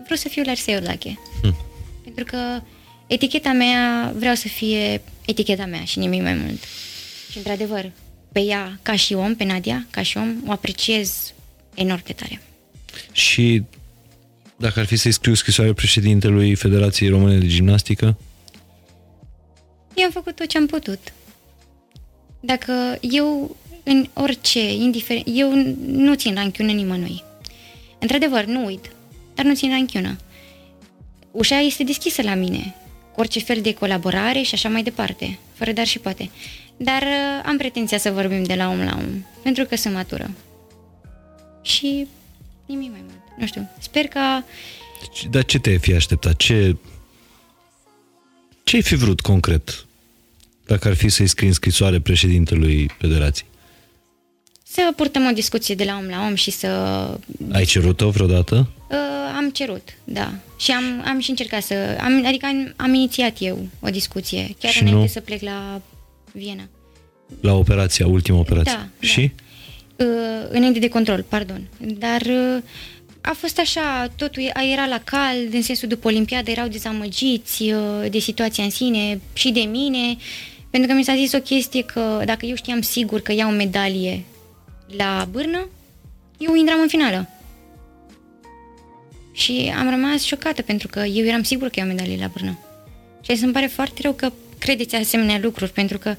Vreau 0.02 0.18
să 0.18 0.28
fiu 0.28 0.42
Larsa 0.42 0.70
Iordache. 0.70 1.18
Hm. 1.42 1.56
Pentru 2.04 2.24
că 2.24 2.60
eticheta 3.06 3.52
mea 3.52 4.12
vreau 4.16 4.34
să 4.34 4.48
fie 4.48 5.00
eticheta 5.26 5.66
mea 5.66 5.84
și 5.84 5.98
nimic 5.98 6.22
mai 6.22 6.34
mult. 6.34 6.62
Și 7.30 7.36
într-adevăr, 7.36 7.90
pe 8.32 8.40
ea, 8.40 8.78
ca 8.82 8.96
și 8.96 9.14
om, 9.14 9.34
pe 9.34 9.44
Nadia, 9.44 9.86
ca 9.90 10.02
și 10.02 10.16
om, 10.16 10.34
o 10.46 10.50
apreciez 10.50 11.32
enorm 11.74 12.02
de 12.06 12.12
tare. 12.12 12.40
Și 13.12 13.62
dacă 14.56 14.80
ar 14.80 14.86
fi 14.86 14.96
să-i 14.96 15.12
scriu 15.12 15.34
scrisoare 15.34 15.72
președintelui 15.72 16.54
Federației 16.54 17.08
Române 17.08 17.38
de 17.38 17.46
Gimnastică, 17.46 18.18
Eu 19.94 20.04
am 20.04 20.10
făcut 20.10 20.36
tot 20.36 20.46
ce 20.46 20.58
am 20.58 20.66
putut. 20.66 20.98
Dacă 22.40 22.98
eu, 23.00 23.56
în 23.82 24.08
orice, 24.12 24.72
indiferent, 24.72 25.26
eu 25.28 25.52
nu 25.86 26.14
țin 26.14 26.34
ranchiună 26.34 26.72
nimănui. 26.72 27.22
Într-adevăr, 27.98 28.44
nu 28.44 28.64
uit, 28.64 28.90
dar 29.34 29.44
nu 29.44 29.54
țin 29.54 29.70
ranchiună. 29.70 30.16
Ușa 31.30 31.58
este 31.58 31.84
deschisă 31.84 32.22
la 32.22 32.34
mine, 32.34 32.74
cu 33.14 33.20
orice 33.20 33.40
fel 33.40 33.60
de 33.60 33.74
colaborare 33.74 34.42
și 34.42 34.54
așa 34.54 34.68
mai 34.68 34.82
departe, 34.82 35.38
fără 35.52 35.72
dar 35.72 35.86
și 35.86 35.98
poate. 35.98 36.30
Dar 36.76 37.02
uh, 37.02 37.42
am 37.44 37.56
pretenția 37.56 37.98
să 37.98 38.10
vorbim 38.10 38.42
de 38.42 38.54
la 38.54 38.68
om 38.68 38.78
la 38.78 38.96
om, 38.98 39.24
pentru 39.42 39.64
că 39.64 39.76
sunt 39.76 39.94
matură. 39.94 40.30
Și 41.62 42.06
nimic 42.66 42.90
mai 42.90 43.00
mult. 43.02 43.38
Nu 43.38 43.46
știu, 43.46 43.68
sper 43.78 44.06
că 44.06 44.20
Deci, 45.00 45.26
dar 45.30 45.44
ce 45.44 45.58
te-ai 45.58 45.78
fi 45.78 45.92
așteptat? 45.94 46.36
Ce, 46.36 46.76
ce 48.64 48.76
ai 48.76 48.82
fi 48.82 48.94
vrut 48.94 49.20
concret 49.20 49.85
dacă 50.66 50.88
ar 50.88 50.94
fi 50.94 51.08
să-i 51.08 51.26
scrii 51.26 51.48
în 51.48 51.54
scrisoare 51.54 52.00
președintelui 52.00 52.90
Federației? 52.98 53.48
să 54.76 54.92
purtăm 54.96 55.26
o 55.26 55.30
discuție 55.30 55.74
de 55.74 55.84
la 55.84 55.96
om 55.96 56.08
la 56.08 56.26
om 56.26 56.34
și 56.34 56.50
să 56.50 56.68
Ai 57.52 57.64
cerut-o 57.64 58.10
vreodată? 58.10 58.68
Uh, 58.90 58.96
am 59.36 59.50
cerut, 59.50 59.88
da. 60.04 60.32
Și 60.58 60.70
am, 60.70 61.02
am 61.06 61.18
și 61.18 61.30
încercat 61.30 61.62
să... 61.62 61.74
Am, 62.00 62.26
adică 62.26 62.46
am, 62.46 62.74
am 62.76 62.94
inițiat 62.94 63.36
eu 63.38 63.68
o 63.80 63.88
discuție, 63.88 64.54
chiar 64.58 64.72
Și 64.72 64.80
înainte 64.80 65.00
nu? 65.00 65.06
să 65.06 65.20
plec 65.20 65.42
la 65.42 65.80
Viena. 66.32 66.68
La 67.40 67.54
operația, 67.54 68.06
ultima 68.06 68.38
operație. 68.38 68.72
Da, 68.72 68.88
da. 69.00 69.06
Și? 69.06 69.32
Uh, 69.96 70.06
înainte 70.48 70.78
de 70.78 70.88
control, 70.88 71.24
pardon. 71.28 71.68
Dar 71.78 72.20
uh, 72.20 72.62
a 73.20 73.34
fost 73.38 73.58
așa, 73.58 74.12
totul 74.16 74.42
e- 74.42 74.70
era 74.72 74.86
la 74.86 75.00
cald, 75.04 75.54
în 75.54 75.62
sensul 75.62 75.88
după 75.88 76.08
Olimpiadă 76.08 76.50
erau 76.50 76.68
dezamăgiți 76.68 77.62
uh, 77.62 78.10
de 78.10 78.18
situația 78.18 78.64
în 78.64 78.70
sine 78.70 79.20
și 79.32 79.50
de 79.50 79.60
mine, 79.60 80.16
pentru 80.70 80.90
că 80.90 80.96
mi 80.96 81.04
s-a 81.04 81.14
zis 81.14 81.32
o 81.32 81.40
chestie 81.40 81.82
că 81.82 82.22
dacă 82.24 82.46
eu 82.46 82.54
știam 82.54 82.80
sigur 82.80 83.20
că 83.20 83.32
iau 83.32 83.50
medalie 83.50 84.24
la 84.96 85.28
bârnă, 85.30 85.68
eu 86.38 86.54
intram 86.54 86.80
în 86.80 86.88
finală. 86.88 87.28
Și 89.32 89.72
am 89.78 89.90
rămas 89.90 90.22
șocată 90.22 90.62
pentru 90.62 90.88
că 90.88 90.98
eu 91.00 91.24
eram 91.24 91.42
sigură 91.42 91.68
că 91.68 91.78
iau 91.78 91.88
medalie 91.88 92.16
la 92.20 92.30
bârnă. 92.32 92.58
Și 93.20 93.44
îmi 93.44 93.52
pare 93.52 93.66
foarte 93.66 94.02
rău 94.02 94.12
că 94.12 94.32
credeți 94.58 94.94
asemenea 94.94 95.38
lucruri, 95.42 95.70
pentru 95.70 95.98
că 95.98 96.14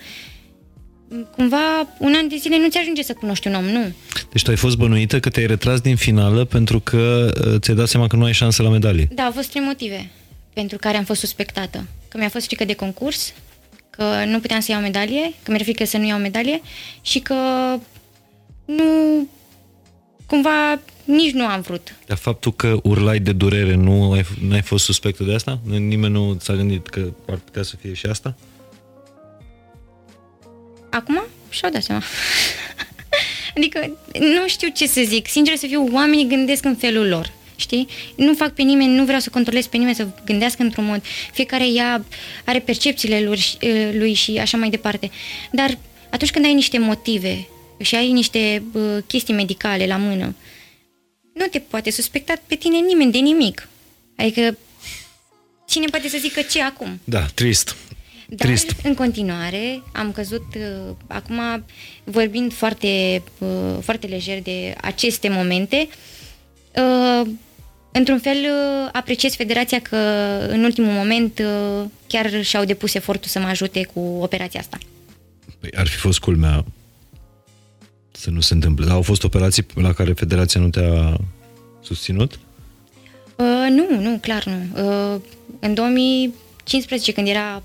m, 1.07 1.27
cumva 1.35 1.87
un 1.97 2.13
an 2.15 2.27
de 2.27 2.35
zile 2.39 2.57
nu 2.57 2.69
ți 2.69 2.77
ajunge 2.77 3.03
să 3.03 3.13
cunoști 3.13 3.47
un 3.47 3.53
om, 3.53 3.65
nu. 3.65 3.91
Deci 4.31 4.43
tu 4.43 4.49
ai 4.49 4.55
fost 4.55 4.77
bănuită 4.77 5.19
că 5.19 5.29
te-ai 5.29 5.45
retras 5.45 5.79
din 5.79 5.95
finală 5.95 6.45
pentru 6.45 6.79
că 6.79 7.31
uh, 7.45 7.59
ți-ai 7.59 7.75
dat 7.75 7.87
seama 7.87 8.07
că 8.07 8.15
nu 8.15 8.23
ai 8.23 8.33
șansă 8.33 8.63
la 8.63 8.69
medalie. 8.69 9.07
Da, 9.11 9.23
au 9.23 9.31
fost 9.31 9.49
trei 9.49 9.63
motive 9.63 10.09
pentru 10.53 10.77
care 10.77 10.97
am 10.97 11.03
fost 11.03 11.19
suspectată. 11.19 11.87
Că 12.07 12.17
mi-a 12.17 12.29
fost 12.29 12.45
frică 12.45 12.65
de 12.65 12.73
concurs, 12.73 13.33
că 13.97 14.25
nu 14.25 14.39
puteam 14.39 14.59
să 14.59 14.71
iau 14.71 14.81
medalie, 14.81 15.33
că 15.43 15.51
mi-era 15.51 15.63
frică 15.63 15.85
să 15.85 15.97
nu 15.97 16.05
iau 16.05 16.19
medalie 16.19 16.61
și 17.01 17.19
că 17.19 17.33
nu... 18.65 19.27
cumva 20.25 20.79
nici 21.03 21.31
nu 21.31 21.45
am 21.45 21.61
vrut. 21.61 21.95
Dar 22.05 22.17
faptul 22.17 22.53
că 22.53 22.79
urlai 22.83 23.19
de 23.19 23.31
durere, 23.31 23.75
nu 23.75 24.11
ai, 24.11 24.25
nu 24.41 24.53
ai 24.53 24.61
fost 24.61 24.83
suspectă 24.83 25.23
de 25.23 25.33
asta? 25.33 25.59
Nimeni 25.65 26.13
nu 26.13 26.37
s-a 26.39 26.53
gândit 26.53 26.87
că 26.87 27.13
ar 27.29 27.37
putea 27.37 27.63
să 27.63 27.75
fie 27.75 27.93
și 27.93 28.05
asta? 28.05 28.35
Acum 30.89 31.23
și-au 31.49 31.71
dat 31.71 31.83
seama. 31.83 32.01
adică 33.55 33.97
nu 34.19 34.47
știu 34.47 34.67
ce 34.73 34.87
să 34.87 35.01
zic. 35.05 35.27
Sincer 35.27 35.55
să 35.55 35.67
fiu, 35.67 35.89
oamenii 35.93 36.27
gândesc 36.27 36.65
în 36.65 36.75
felul 36.75 37.07
lor. 37.07 37.31
Știi? 37.59 37.87
Nu 38.15 38.33
fac 38.33 38.53
pe 38.53 38.61
nimeni, 38.61 38.95
nu 38.95 39.03
vreau 39.03 39.19
să 39.19 39.29
controlez 39.29 39.67
pe 39.67 39.77
nimeni 39.77 39.95
să 39.95 40.07
gândească 40.25 40.63
într-un 40.63 40.85
mod. 40.85 41.03
Fiecare 41.33 41.67
ea 41.67 42.05
are 42.45 42.59
percepțiile 42.59 43.21
lui, 43.21 43.39
lui 43.91 44.13
și 44.13 44.37
așa 44.37 44.57
mai 44.57 44.69
departe. 44.69 45.11
Dar 45.51 45.77
atunci 46.09 46.31
când 46.31 46.45
ai 46.45 46.53
niște 46.53 46.77
motive 46.77 47.47
și 47.79 47.95
ai 47.95 48.11
niște 48.11 48.63
uh, 48.73 48.97
chestii 49.07 49.33
medicale 49.33 49.87
la 49.87 49.97
mână, 49.97 50.35
nu 51.33 51.45
te 51.45 51.59
poate 51.59 51.91
suspecta 51.91 52.33
pe 52.47 52.55
tine 52.55 52.77
nimeni 52.77 53.11
de 53.11 53.17
nimic. 53.17 53.67
Adică 54.15 54.57
cine 55.67 55.85
poate 55.85 56.09
să 56.09 56.17
zică 56.19 56.41
ce 56.41 56.61
acum? 56.61 56.99
Da, 57.03 57.25
trist. 57.33 57.75
Dar, 58.29 58.47
Trist. 58.47 58.71
în 58.83 58.93
continuare, 58.93 59.83
am 59.93 60.11
căzut, 60.11 60.45
uh, 60.55 60.95
acum 61.07 61.65
vorbind 62.03 62.53
foarte, 62.53 63.23
uh, 63.37 63.77
foarte 63.81 64.07
lejer 64.07 64.41
de 64.41 64.75
aceste 64.81 65.29
momente, 65.29 65.87
uh, 66.75 67.27
într-un 67.91 68.19
fel 68.19 68.37
uh, 68.37 68.89
apreciez 68.91 69.35
federația 69.35 69.79
că 69.79 69.97
în 70.49 70.63
ultimul 70.63 70.91
moment 70.91 71.39
uh, 71.39 71.85
chiar 72.07 72.43
și-au 72.43 72.65
depus 72.65 72.93
efortul 72.93 73.29
să 73.29 73.39
mă 73.39 73.47
ajute 73.47 73.89
cu 73.93 73.99
operația 73.99 74.59
asta. 74.59 74.77
Păi 75.59 75.69
ar 75.75 75.87
fi 75.87 75.97
fost 75.97 76.19
culmea 76.19 76.65
să 78.11 78.29
nu 78.29 78.39
se 78.39 78.53
întâmple. 78.53 78.85
Dar 78.85 78.95
au 78.95 79.01
fost 79.01 79.23
operații 79.23 79.65
la 79.75 79.93
care 79.93 80.13
federația 80.13 80.61
nu 80.61 80.69
te-a 80.69 81.17
susținut? 81.81 82.39
Uh, 83.35 83.67
nu, 83.69 84.01
nu, 84.01 84.17
clar 84.21 84.45
nu. 84.45 84.83
Uh, 85.13 85.21
în 85.59 85.73
2015, 85.73 87.11
când 87.11 87.27
era 87.27 87.61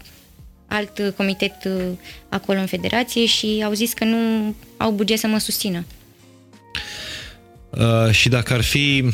alt 0.66 0.98
uh, 0.98 1.12
comitet 1.16 1.64
uh, 1.64 1.82
acolo 2.28 2.58
în 2.58 2.66
federație 2.66 3.26
și 3.26 3.62
au 3.64 3.72
zis 3.72 3.92
că 3.92 4.04
nu 4.04 4.54
au 4.76 4.90
buget 4.90 5.18
să 5.18 5.26
mă 5.26 5.38
susțină. 5.38 5.84
Uh, 7.70 8.10
și 8.10 8.28
dacă 8.28 8.52
ar 8.52 8.62
fi, 8.62 9.04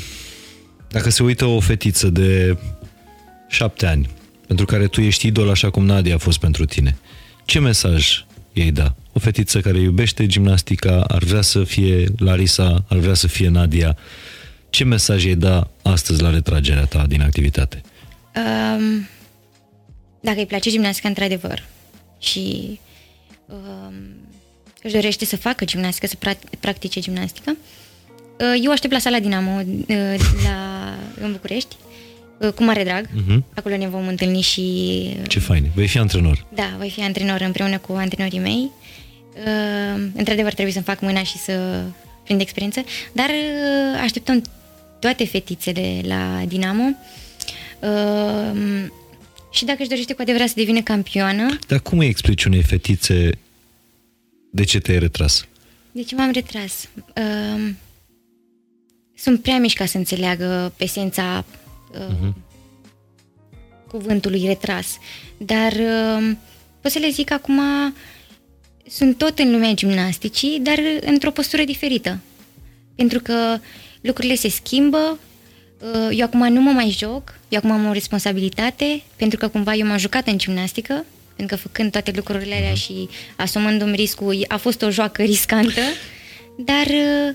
dacă 0.88 1.10
se 1.10 1.22
uită 1.22 1.44
o 1.44 1.60
fetiță 1.60 2.08
de 2.08 2.58
șapte 3.48 3.86
ani, 3.86 4.08
pentru 4.46 4.66
care 4.66 4.86
tu 4.86 5.00
ești 5.00 5.26
idol 5.26 5.50
așa 5.50 5.70
cum 5.70 5.84
Nadia 5.84 6.14
a 6.14 6.18
fost 6.18 6.38
pentru 6.38 6.64
tine, 6.64 6.98
ce 7.44 7.58
mesaj 7.58 8.24
ei 8.52 8.72
da? 8.72 8.94
O 9.12 9.18
fetiță 9.18 9.60
care 9.60 9.78
iubește 9.78 10.26
gimnastica, 10.26 11.00
ar 11.00 11.22
vrea 11.22 11.42
să 11.42 11.64
fie 11.64 12.06
Larisa, 12.18 12.84
ar 12.88 12.96
vrea 12.96 13.14
să 13.14 13.26
fie 13.26 13.48
Nadia. 13.48 13.96
Ce 14.70 14.84
mesaj 14.84 15.24
ei 15.24 15.34
da 15.34 15.70
astăzi 15.82 16.22
la 16.22 16.30
retragerea 16.30 16.84
ta 16.84 17.06
din 17.06 17.22
activitate? 17.22 17.80
Um, 18.36 19.08
dacă 20.20 20.38
îi 20.38 20.46
place 20.46 20.70
gimnastica 20.70 21.08
într-adevăr 21.08 21.64
și 22.18 22.78
um, 23.46 23.94
își 24.82 24.92
dorește 24.92 25.24
să 25.24 25.36
facă 25.36 25.64
gimnastică, 25.64 26.06
să 26.06 26.14
pra- 26.16 26.58
practice 26.60 27.00
gimnastică, 27.00 27.50
uh, 27.50 27.77
eu 28.62 28.70
aștept 28.70 28.92
la 28.92 28.98
sala 28.98 29.18
Dinamo 29.18 29.60
uh, 29.60 29.86
la, 30.44 30.94
în 31.20 31.32
București 31.32 31.76
uh, 32.38 32.48
cu 32.52 32.62
mare 32.64 32.84
drag. 32.84 33.08
Mhm. 33.26 33.44
Acolo 33.54 33.76
ne 33.76 33.88
vom 33.88 34.06
întâlni 34.06 34.40
și 34.40 34.60
uh, 35.20 35.28
Ce 35.28 35.38
fain! 35.38 35.70
Vei 35.74 35.86
fi 35.88 35.98
antrenor. 35.98 36.46
Da, 36.54 36.74
voi 36.76 36.90
fi 36.90 37.00
antrenor 37.02 37.40
împreună 37.40 37.78
cu 37.78 37.92
antrenorii 37.92 38.38
mei. 38.38 38.70
Uh, 39.36 40.02
într-adevăr, 40.14 40.52
trebuie 40.52 40.72
să-mi 40.72 40.84
fac 40.84 41.00
mâna 41.00 41.22
și 41.22 41.36
să 41.38 41.82
prind 42.24 42.40
experiență, 42.40 42.84
dar 43.12 43.28
uh, 43.28 44.00
așteptăm 44.02 44.42
toate 44.98 45.26
fetițele 45.26 46.00
la 46.04 46.42
Dinamo. 46.46 46.84
Uh, 47.80 48.86
și 49.50 49.64
dacă 49.64 49.76
își 49.80 49.88
dorește 49.88 50.12
cu 50.14 50.22
adevărat 50.22 50.48
să 50.48 50.54
devină 50.56 50.80
campioană, 50.80 51.58
Dar 51.66 51.80
cum 51.80 51.98
îi 51.98 52.06
explici 52.06 52.44
unei 52.44 52.62
fetițe 52.62 53.30
de 54.50 54.64
ce 54.64 54.78
te-ai 54.78 54.98
retras? 54.98 55.46
de 55.92 56.02
ce 56.02 56.14
m-am 56.14 56.30
retras? 56.30 56.88
Uh, 59.18 59.24
sunt 59.28 59.42
prea 59.42 59.58
mici 59.58 59.72
ca 59.72 59.86
să 59.86 59.96
înțeleagă 59.96 60.72
esența 60.76 61.44
uh, 61.92 62.28
cuvântului 63.88 64.46
retras. 64.46 64.98
Dar 65.36 65.72
uh, 65.72 66.30
pot 66.80 66.90
să 66.90 66.98
le 66.98 67.08
zic 67.08 67.30
acum 67.30 67.60
sunt 68.88 69.18
tot 69.18 69.38
în 69.38 69.50
lumea 69.50 69.72
gimnasticii, 69.72 70.60
dar 70.62 70.78
într-o 71.00 71.30
postură 71.30 71.64
diferită. 71.64 72.18
Pentru 72.94 73.20
că 73.20 73.58
lucrurile 74.00 74.34
se 74.34 74.48
schimbă, 74.48 75.18
uh, 75.80 76.18
eu 76.18 76.24
acum 76.24 76.52
nu 76.52 76.60
mă 76.60 76.70
mai 76.70 76.90
joc, 76.98 77.38
eu 77.48 77.58
acum 77.58 77.70
am 77.70 77.88
o 77.88 77.92
responsabilitate, 77.92 79.02
pentru 79.16 79.38
că 79.38 79.48
cumva 79.48 79.74
eu 79.74 79.86
m-am 79.86 79.98
jucat 79.98 80.26
în 80.26 80.38
gimnastică, 80.38 81.04
pentru 81.36 81.56
că 81.56 81.62
făcând 81.62 81.90
toate 81.90 82.12
lucrurile 82.14 82.54
alea 82.54 82.74
și 82.74 83.08
asumându-mi 83.36 83.96
riscul, 83.96 84.44
a 84.48 84.56
fost 84.56 84.82
o 84.82 84.90
joacă 84.90 85.22
riscantă, 85.22 85.80
dar 86.70 86.86
uh, 86.86 87.34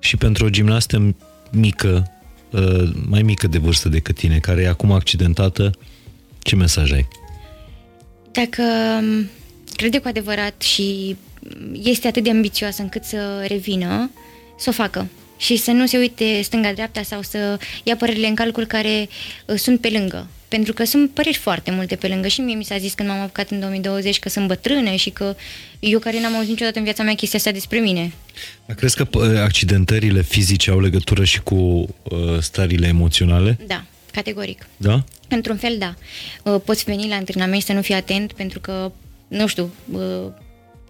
Și 0.00 0.16
pentru 0.16 0.44
o 0.44 0.48
gimnastă 0.48 1.14
mică, 1.50 2.10
uh, 2.50 2.90
mai 3.08 3.22
mică 3.22 3.46
de 3.46 3.58
vârstă 3.58 3.88
decât 3.88 4.14
tine, 4.14 4.38
care 4.38 4.62
e 4.62 4.68
acum 4.68 4.92
accidentată, 4.92 5.70
ce 6.38 6.56
mesaj 6.56 6.92
ai? 6.92 7.08
dacă 8.32 8.62
um, 9.02 9.28
crede 9.76 9.98
cu 9.98 10.08
adevărat 10.08 10.62
și 10.62 11.16
este 11.72 12.06
atât 12.06 12.22
de 12.22 12.30
ambițioasă 12.30 12.82
încât 12.82 13.04
să 13.04 13.44
revină, 13.48 14.10
să 14.58 14.68
o 14.68 14.72
facă 14.72 15.06
și 15.40 15.56
să 15.56 15.70
nu 15.70 15.86
se 15.86 15.98
uite 15.98 16.40
stânga-dreapta 16.42 17.02
sau 17.02 17.22
să 17.22 17.58
ia 17.82 17.96
părerile 17.96 18.26
în 18.26 18.34
calcul 18.34 18.64
care 18.64 19.08
uh, 19.46 19.56
sunt 19.56 19.80
pe 19.80 19.88
lângă. 19.88 20.26
Pentru 20.48 20.72
că 20.72 20.84
sunt 20.84 21.10
păreri 21.10 21.36
foarte 21.36 21.70
multe 21.70 21.96
pe 21.96 22.08
lângă 22.08 22.28
și 22.28 22.40
mie 22.40 22.54
mi 22.54 22.64
s-a 22.64 22.78
zis 22.78 22.92
când 22.92 23.08
m-am 23.08 23.20
apucat 23.20 23.50
în 23.50 23.60
2020 23.60 24.18
că 24.18 24.28
sunt 24.28 24.46
bătrână 24.46 24.94
și 24.94 25.10
că 25.10 25.36
eu 25.78 25.98
care 25.98 26.20
n-am 26.20 26.34
auzit 26.34 26.50
niciodată 26.50 26.78
în 26.78 26.84
viața 26.84 27.02
mea 27.02 27.14
chestia 27.14 27.38
asta 27.38 27.50
despre 27.50 27.78
mine. 27.78 28.12
Dar 28.66 28.76
crezi 28.76 28.96
că 28.96 29.08
uh, 29.12 29.38
accidentările 29.38 30.22
fizice 30.22 30.70
au 30.70 30.80
legătură 30.80 31.24
și 31.24 31.40
cu 31.40 31.54
uh, 31.54 32.38
stările 32.40 32.86
emoționale? 32.86 33.58
Da, 33.66 33.84
categoric. 34.12 34.66
Da? 34.76 35.04
Într-un 35.28 35.56
fel, 35.56 35.78
da. 35.78 35.94
Uh, 36.52 36.60
Poți 36.64 36.84
veni 36.84 37.08
la 37.08 37.14
antrenament 37.14 37.60
și 37.60 37.66
să 37.66 37.72
nu 37.72 37.82
fii 37.82 37.94
atent 37.94 38.32
pentru 38.32 38.60
că, 38.60 38.92
nu 39.28 39.46
știu, 39.46 39.72
uh, 39.92 40.00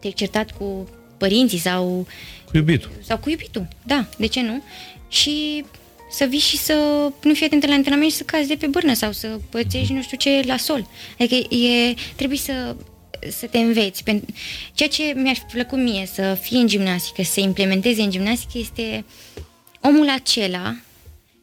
te-ai 0.00 0.12
certat 0.12 0.50
cu 0.50 0.88
părinții 1.20 1.58
sau, 1.58 2.06
Cu 2.44 2.56
iubitul. 2.56 2.90
sau 3.06 3.18
cu 3.18 3.30
iubitul. 3.30 3.68
Da, 3.82 4.06
de 4.18 4.26
ce 4.26 4.40
nu? 4.42 4.62
Și 5.08 5.64
să 6.10 6.24
vii 6.24 6.38
și 6.38 6.56
să 6.56 6.74
nu 7.22 7.34
fii 7.34 7.46
atent 7.46 7.66
la 7.66 7.74
antrenament 7.74 8.10
și 8.10 8.16
să 8.16 8.22
cazi 8.22 8.48
de 8.48 8.54
pe 8.56 8.66
bârnă 8.66 8.92
sau 8.94 9.12
să 9.12 9.38
pățești 9.50 9.92
nu 9.92 10.02
știu 10.02 10.16
ce 10.16 10.42
la 10.46 10.56
sol. 10.56 10.86
Adică 11.18 11.54
e, 11.54 11.94
trebuie 12.16 12.38
să 12.38 12.76
să 13.38 13.46
te 13.46 13.58
înveți. 13.58 14.02
Pen- 14.02 14.34
Ceea 14.74 14.88
ce 14.88 15.02
mi-ar 15.16 15.34
fi 15.34 15.52
plăcut 15.52 15.78
mie 15.78 16.08
să 16.14 16.38
fie 16.40 16.58
în 16.58 16.66
gimnastică, 16.66 17.22
să 17.22 17.40
implementeze 17.40 18.02
în 18.02 18.10
gimnastică 18.10 18.58
este 18.58 19.04
omul 19.80 20.08
acela 20.10 20.76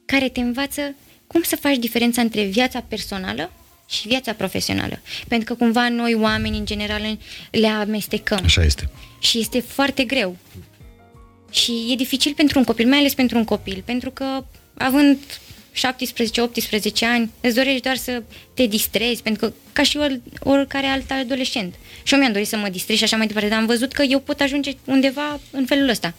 care 0.06 0.30
te 0.30 0.40
învață 0.40 0.96
cum 1.28 1.42
să 1.42 1.56
faci 1.56 1.76
diferența 1.78 2.22
între 2.22 2.44
viața 2.44 2.80
personală 2.88 3.52
și 3.90 4.08
viața 4.08 4.34
profesională. 4.34 5.00
Pentru 5.28 5.54
că 5.54 5.64
cumva 5.64 5.90
noi 5.90 6.14
oameni 6.14 6.58
în 6.58 6.66
general 6.66 7.18
le 7.52 7.68
amestecăm 7.68 8.40
Așa 8.44 8.64
este. 8.64 8.90
Și 9.20 9.40
este 9.40 9.60
foarte 9.60 10.04
greu. 10.04 10.38
Și 11.52 11.88
e 11.90 11.96
dificil 11.96 12.34
pentru 12.34 12.60
un 12.60 12.66
copil, 12.66 12.88
mai 12.88 12.98
ales 12.98 13.14
pentru 13.14 13.38
un 13.38 13.44
copil, 13.44 13.84
pentru 13.86 14.12
că 14.12 14.44
având 14.78 15.18
17-18 15.78 15.80
ani, 17.02 17.32
îți 17.42 17.56
dorești 17.56 17.82
doar 17.82 17.96
să 17.96 18.24
te 18.54 18.66
distrezi, 18.66 19.22
pentru 19.22 19.48
că 19.48 19.54
ca 19.74 19.84
și 19.84 19.98
or, 19.98 20.20
oricare 20.40 20.86
alt 20.86 21.12
adolescent. 21.12 21.74
Și 22.04 22.14
eu 22.14 22.20
mi-am 22.20 22.32
dorit 22.32 22.48
să 22.48 22.58
mă 22.58 22.70
distrez 22.70 22.98
și 22.98 23.04
așa 23.04 23.18
mai 23.18 23.28
departe, 23.28 23.50
dar 23.50 23.60
am 23.60 23.66
văzut 23.66 23.92
că 23.92 24.02
eu 24.02 24.20
pot 24.20 24.40
ajunge 24.40 24.72
undeva 24.86 25.40
în 25.52 25.66
felul 25.66 25.90
ăsta. 25.90 26.14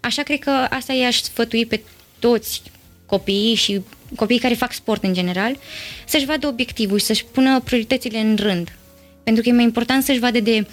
Așa 0.00 0.22
cred 0.22 0.38
că 0.38 0.50
asta 0.50 0.92
i-aș 0.92 1.20
sfătui 1.20 1.66
pe 1.66 1.80
toți 2.18 2.62
copiii 3.06 3.54
și 3.54 3.80
copiii 4.16 4.40
care 4.40 4.54
fac 4.54 4.72
sport 4.72 5.02
în 5.04 5.12
general, 5.12 5.58
să-și 6.06 6.24
vadă 6.24 6.46
obiectivul 6.46 6.98
și 6.98 7.04
să-și 7.04 7.24
pună 7.24 7.60
prioritățile 7.60 8.18
în 8.18 8.36
rând. 8.36 8.72
Pentru 9.22 9.42
că 9.42 9.48
e 9.48 9.52
mai 9.52 9.64
important 9.64 10.04
să-și 10.04 10.18
vadă 10.18 10.40
de 10.40 10.58
uh, 10.58 10.66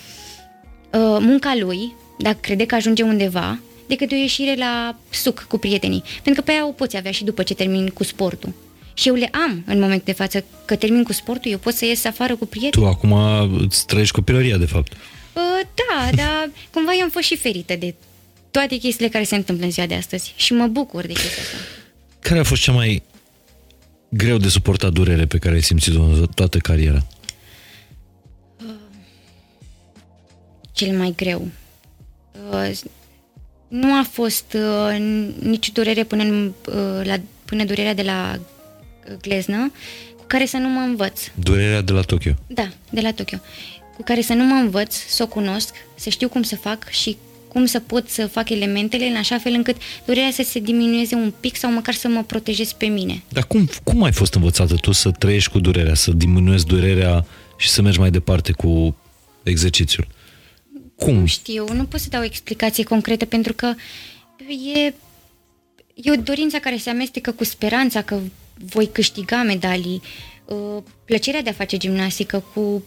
munca 0.99 1.55
lui, 1.59 1.93
dacă 2.17 2.37
crede 2.41 2.65
că 2.65 2.75
ajunge 2.75 3.03
undeva, 3.03 3.59
decât 3.87 4.09
de 4.09 4.15
o 4.15 4.17
ieșire 4.17 4.55
la 4.55 4.95
suc 5.09 5.45
cu 5.49 5.57
prietenii. 5.57 6.03
Pentru 6.23 6.41
că 6.41 6.41
pe 6.41 6.51
aia 6.51 6.67
o 6.67 6.71
poți 6.71 6.97
avea 6.97 7.11
și 7.11 7.23
după 7.23 7.43
ce 7.43 7.53
termin 7.53 7.87
cu 7.87 8.03
sportul. 8.03 8.53
Și 8.93 9.07
eu 9.07 9.13
le 9.13 9.29
am 9.31 9.63
în 9.65 9.79
momentul 9.79 10.05
de 10.05 10.11
față, 10.11 10.43
că 10.65 10.75
termin 10.75 11.03
cu 11.03 11.13
sportul, 11.13 11.51
eu 11.51 11.57
pot 11.57 11.73
să 11.73 11.85
ies 11.85 12.05
afară 12.05 12.35
cu 12.35 12.45
prieteni. 12.45 12.83
Tu 12.83 12.89
acum 12.89 13.11
îți 13.59 13.85
trăiești 13.85 14.13
copilăria, 14.13 14.57
de 14.57 14.65
fapt. 14.65 14.91
Uh, 14.93 15.67
da, 15.75 16.09
dar 16.15 16.49
cumva 16.71 16.91
eu 16.97 17.03
am 17.03 17.09
fost 17.09 17.25
și 17.25 17.37
ferită 17.37 17.75
de 17.75 17.93
toate 18.51 18.75
chestiile 18.75 19.09
care 19.09 19.23
se 19.23 19.35
întâmplă 19.35 19.65
în 19.65 19.71
ziua 19.71 19.85
de 19.85 19.95
astăzi 19.95 20.33
și 20.35 20.53
mă 20.53 20.67
bucur 20.67 21.01
de 21.01 21.13
chestia 21.13 21.43
asta. 21.43 21.57
Care 22.19 22.39
a 22.39 22.43
fost 22.43 22.61
cea 22.61 22.71
mai 22.71 23.03
greu 24.09 24.37
de 24.37 24.49
suportat 24.49 24.91
durere 24.91 25.25
pe 25.25 25.37
care 25.37 25.55
ai 25.55 25.61
simțit-o 25.61 26.01
în 26.01 26.27
toată 26.35 26.57
cariera? 26.57 27.05
Cel 30.73 30.97
mai 30.97 31.13
greu. 31.15 31.47
Uh, 32.51 32.79
nu 33.67 33.93
a 33.93 34.05
fost 34.11 34.55
uh, 34.55 34.97
nici 35.39 35.71
durere 35.71 36.03
până, 36.03 36.23
în, 36.23 36.53
uh, 36.67 37.05
la, 37.05 37.15
până 37.45 37.63
durerea 37.63 37.93
de 37.93 38.01
la 38.01 38.35
uh, 38.35 39.15
gleznă, 39.21 39.71
cu 40.17 40.23
care 40.27 40.45
să 40.45 40.57
nu 40.57 40.69
mă 40.69 40.79
învăț. 40.79 41.21
Durerea 41.35 41.81
de 41.81 41.91
la 41.91 42.01
Tokyo. 42.01 42.31
Da, 42.47 42.69
de 42.89 43.01
la 43.01 43.11
Tokyo. 43.11 43.37
Cu 43.95 44.03
care 44.03 44.21
să 44.21 44.33
nu 44.33 44.43
mă 44.43 44.53
învăț, 44.53 44.95
să 45.07 45.23
o 45.23 45.27
cunosc, 45.27 45.73
să 45.95 46.09
știu 46.09 46.29
cum 46.29 46.43
să 46.43 46.55
fac 46.55 46.89
și 46.89 47.17
cum 47.47 47.65
să 47.65 47.79
pot 47.79 48.09
să 48.09 48.27
fac 48.27 48.49
elementele 48.49 49.05
în 49.05 49.15
așa 49.15 49.37
fel 49.37 49.53
încât 49.53 49.75
durerea 50.05 50.31
să 50.31 50.43
se 50.43 50.59
diminueze 50.59 51.15
un 51.15 51.33
pic 51.39 51.55
sau 51.55 51.71
măcar 51.71 51.93
să 51.93 52.07
mă 52.07 52.23
protejez 52.23 52.71
pe 52.71 52.85
mine. 52.85 53.23
Dar 53.29 53.47
cum, 53.47 53.69
cum 53.83 54.03
ai 54.03 54.11
fost 54.11 54.33
învățată 54.33 54.75
tu 54.75 54.91
să 54.91 55.11
trăiești 55.11 55.51
cu 55.51 55.59
durerea, 55.59 55.93
să 55.93 56.11
diminuezi 56.11 56.65
durerea 56.65 57.25
și 57.57 57.69
să 57.69 57.81
mergi 57.81 57.99
mai 57.99 58.11
departe 58.11 58.51
cu 58.51 58.95
exercițiul? 59.43 60.07
Cum? 61.03 61.13
Nu 61.13 61.25
știu, 61.25 61.65
nu 61.73 61.83
pot 61.83 61.99
să 61.99 62.09
dau 62.09 62.21
o 62.21 62.25
explicație 62.25 62.83
concretă 62.83 63.25
pentru 63.25 63.53
că 63.53 63.73
e, 64.75 64.93
e 65.93 66.11
o 66.11 66.15
dorință 66.15 66.57
care 66.57 66.77
se 66.77 66.89
amestecă 66.89 67.31
cu 67.31 67.43
speranța 67.43 68.01
că 68.01 68.19
voi 68.65 68.89
câștiga 68.91 69.43
medalii. 69.43 70.01
uh, 70.45 70.83
plăcerea 71.05 71.41
de 71.41 71.49
a 71.49 71.53
face 71.53 71.77
gimnastică, 71.77 72.43
cu 72.53 72.83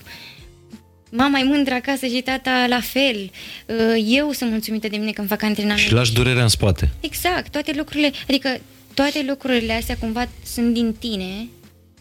mama 1.10 1.38
e 1.38 1.44
mândră 1.44 1.74
acasă 1.74 2.06
și 2.06 2.20
tata 2.20 2.66
la 2.68 2.80
fel. 2.80 3.30
Uh, 3.66 4.05
eu 4.06 4.32
sunt 4.32 4.51
mulțumită 4.51 4.88
de 4.88 4.97
mine 4.97 5.10
când 5.10 5.28
fac 5.28 5.43
antrenament. 5.43 5.80
Și 5.80 5.93
lași 5.93 6.12
durerea 6.12 6.43
în 6.43 6.48
spate. 6.48 6.90
Exact, 7.01 7.51
toate 7.51 7.72
lucrurile, 7.76 8.12
adică 8.28 8.60
toate 8.94 9.24
lucrurile 9.28 9.72
astea 9.72 9.97
cumva 10.01 10.28
sunt 10.44 10.74
din 10.74 10.93
tine 10.98 11.48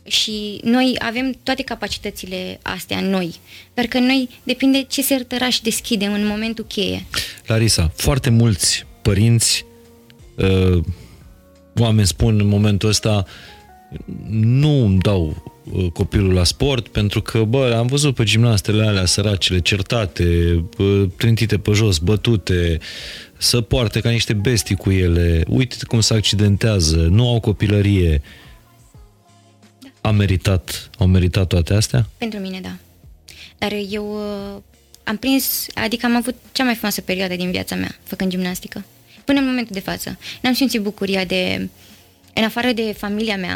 și 0.08 0.60
noi 0.64 0.96
avem 1.00 1.36
toate 1.44 1.64
capacitățile 1.64 2.60
astea 2.62 3.00
noi, 3.00 3.36
dar 3.74 3.86
că 3.86 4.00
noi 4.00 4.30
depinde 4.44 4.82
ce 4.82 5.02
sertăraș 5.02 5.60
deschidem 5.60 6.14
în 6.14 6.26
momentul 6.26 6.66
cheie. 6.68 7.06
Larisa, 7.46 7.92
foarte 7.96 8.30
mulți 8.30 8.86
părinți, 9.02 9.66
uh, 10.36 10.84
oameni 11.76 12.08
spun 12.08 12.40
în 12.40 12.48
momentul 12.48 12.90
ăsta, 12.90 13.26
nu 14.40 14.84
îmi 14.86 15.00
dau 15.00 15.54
uh, 15.72 15.88
copilul 15.94 16.34
la 16.34 16.44
sport 16.44 16.88
pentru 16.88 17.22
că, 17.22 17.44
bă, 17.44 17.76
am 17.78 17.88
văzut 17.88 18.16
pe 18.16 18.24
gimnastele 18.24 18.86
alea 18.86 19.06
săracele, 19.06 19.60
certate, 19.60 20.26
uh, 20.78 21.04
trintite 21.18 21.58
pe 21.58 21.72
jos, 21.72 21.98
bătute, 21.98 22.80
să 23.38 23.62
poarte 23.62 24.00
ca 24.00 24.10
niște 24.10 24.34
bestii 24.34 24.76
cu 24.76 24.92
ele, 24.92 25.44
uite 25.48 25.76
cum 25.88 26.00
se 26.00 26.14
accidentează, 26.14 26.96
nu 26.96 27.30
au 27.30 27.40
copilărie. 27.40 28.22
A 30.06 30.12
meritat, 30.12 30.90
au 30.98 31.08
meritat 31.08 31.48
toate 31.48 31.74
astea? 31.74 32.10
Pentru 32.18 32.40
mine, 32.40 32.60
da. 32.60 32.76
Dar 33.58 33.72
eu 33.90 34.14
uh, 34.14 34.62
am 35.04 35.18
prins, 35.18 35.66
adică 35.74 36.06
am 36.06 36.16
avut 36.16 36.36
cea 36.52 36.64
mai 36.64 36.74
frumoasă 36.74 37.02
perioadă 37.02 37.36
din 37.36 37.52
viața 37.52 37.76
mea, 37.76 37.96
făcând 38.04 38.30
gimnastică. 38.30 38.86
Până 39.24 39.40
în 39.40 39.46
momentul 39.46 39.74
de 39.74 39.80
față. 39.80 40.18
N-am 40.42 40.54
simțit 40.54 40.82
bucuria 40.82 41.24
de, 41.24 41.70
în 42.34 42.44
afară 42.44 42.72
de 42.72 42.96
familia 42.98 43.38
mea, 43.38 43.56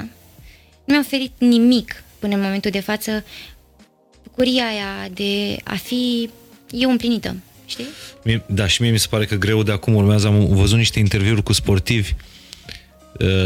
nu 0.86 0.94
mi-a 0.94 1.00
oferit 1.00 1.32
nimic 1.38 2.04
până 2.20 2.36
în 2.36 2.42
momentul 2.42 2.72
de 2.72 2.80
față 2.80 3.24
bucuria 4.24 4.66
aia 4.66 5.10
de 5.14 5.58
a 5.64 5.76
fi 5.76 6.30
eu 6.72 6.90
împlinită, 6.90 7.36
știi? 7.66 7.88
Mie, 8.24 8.44
da, 8.48 8.68
și 8.68 8.82
mie 8.82 8.92
mi 8.92 9.00
se 9.00 9.08
pare 9.10 9.26
că 9.26 9.36
greu 9.36 9.64
de 9.64 9.72
acum 9.72 9.96
urmează. 9.96 10.28
Am 10.28 10.46
văzut 10.48 10.78
niște 10.78 11.00
interviuri 11.00 11.44
cu 11.44 11.54
sportivi 11.54 12.14
uh, 12.14 12.39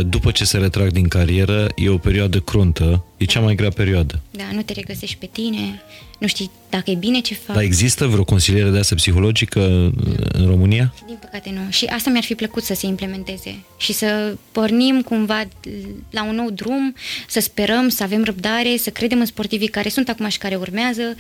după 0.06 0.32
ce 0.32 0.46
se 0.46 0.58
retrag 0.58 0.92
din 0.92 1.08
carieră, 1.08 1.68
e 1.76 1.90
o 1.90 1.98
perioadă 1.98 2.40
cruntă, 2.40 3.06
e 3.18 3.26
cea 3.26 3.40
mai 3.40 3.56
grea 3.56 3.70
perioadă. 3.70 4.22
Da, 4.32 4.44
nu 4.54 4.62
te 4.62 4.74
regăsești 4.74 5.16
pe 5.16 5.30
tine, 5.32 5.82
nu 6.20 6.28
știi 6.28 6.52
dacă 6.70 6.92
e 6.92 6.96
bine 6.96 7.20
ce 7.20 7.34
faci. 7.34 7.56
Dar 7.56 7.64
există 7.64 8.06
vreo 8.06 8.24
consiliere 8.24 8.70
de 8.70 8.78
asta 8.78 8.96
psihologică 8.96 9.92
în 10.32 10.46
România? 10.48 10.94
Din 11.06 11.18
păcate 11.22 11.52
nu. 11.54 11.62
Și 11.70 11.86
asta 11.86 12.10
mi-ar 12.10 12.24
fi 12.24 12.36
plăcut 12.36 12.64
să 12.64 12.74
se 12.74 12.86
implementeze 12.86 13.56
și 13.78 13.94
să 13.94 14.36
pornim 14.52 15.02
cumva 15.02 15.44
la 16.10 16.24
un 16.24 16.36
nou 16.36 16.50
drum, 16.50 16.96
să 17.28 17.40
sperăm, 17.40 17.90
să 17.90 18.04
avem 18.04 18.24
răbdare, 18.24 18.78
să 18.78 18.90
credem 18.90 19.20
în 19.20 19.26
sportivii 19.26 19.68
care 19.68 19.90
sunt 19.90 20.10
acum 20.10 20.28
și 20.28 20.38
care 20.38 20.56
urmează. 20.56 21.16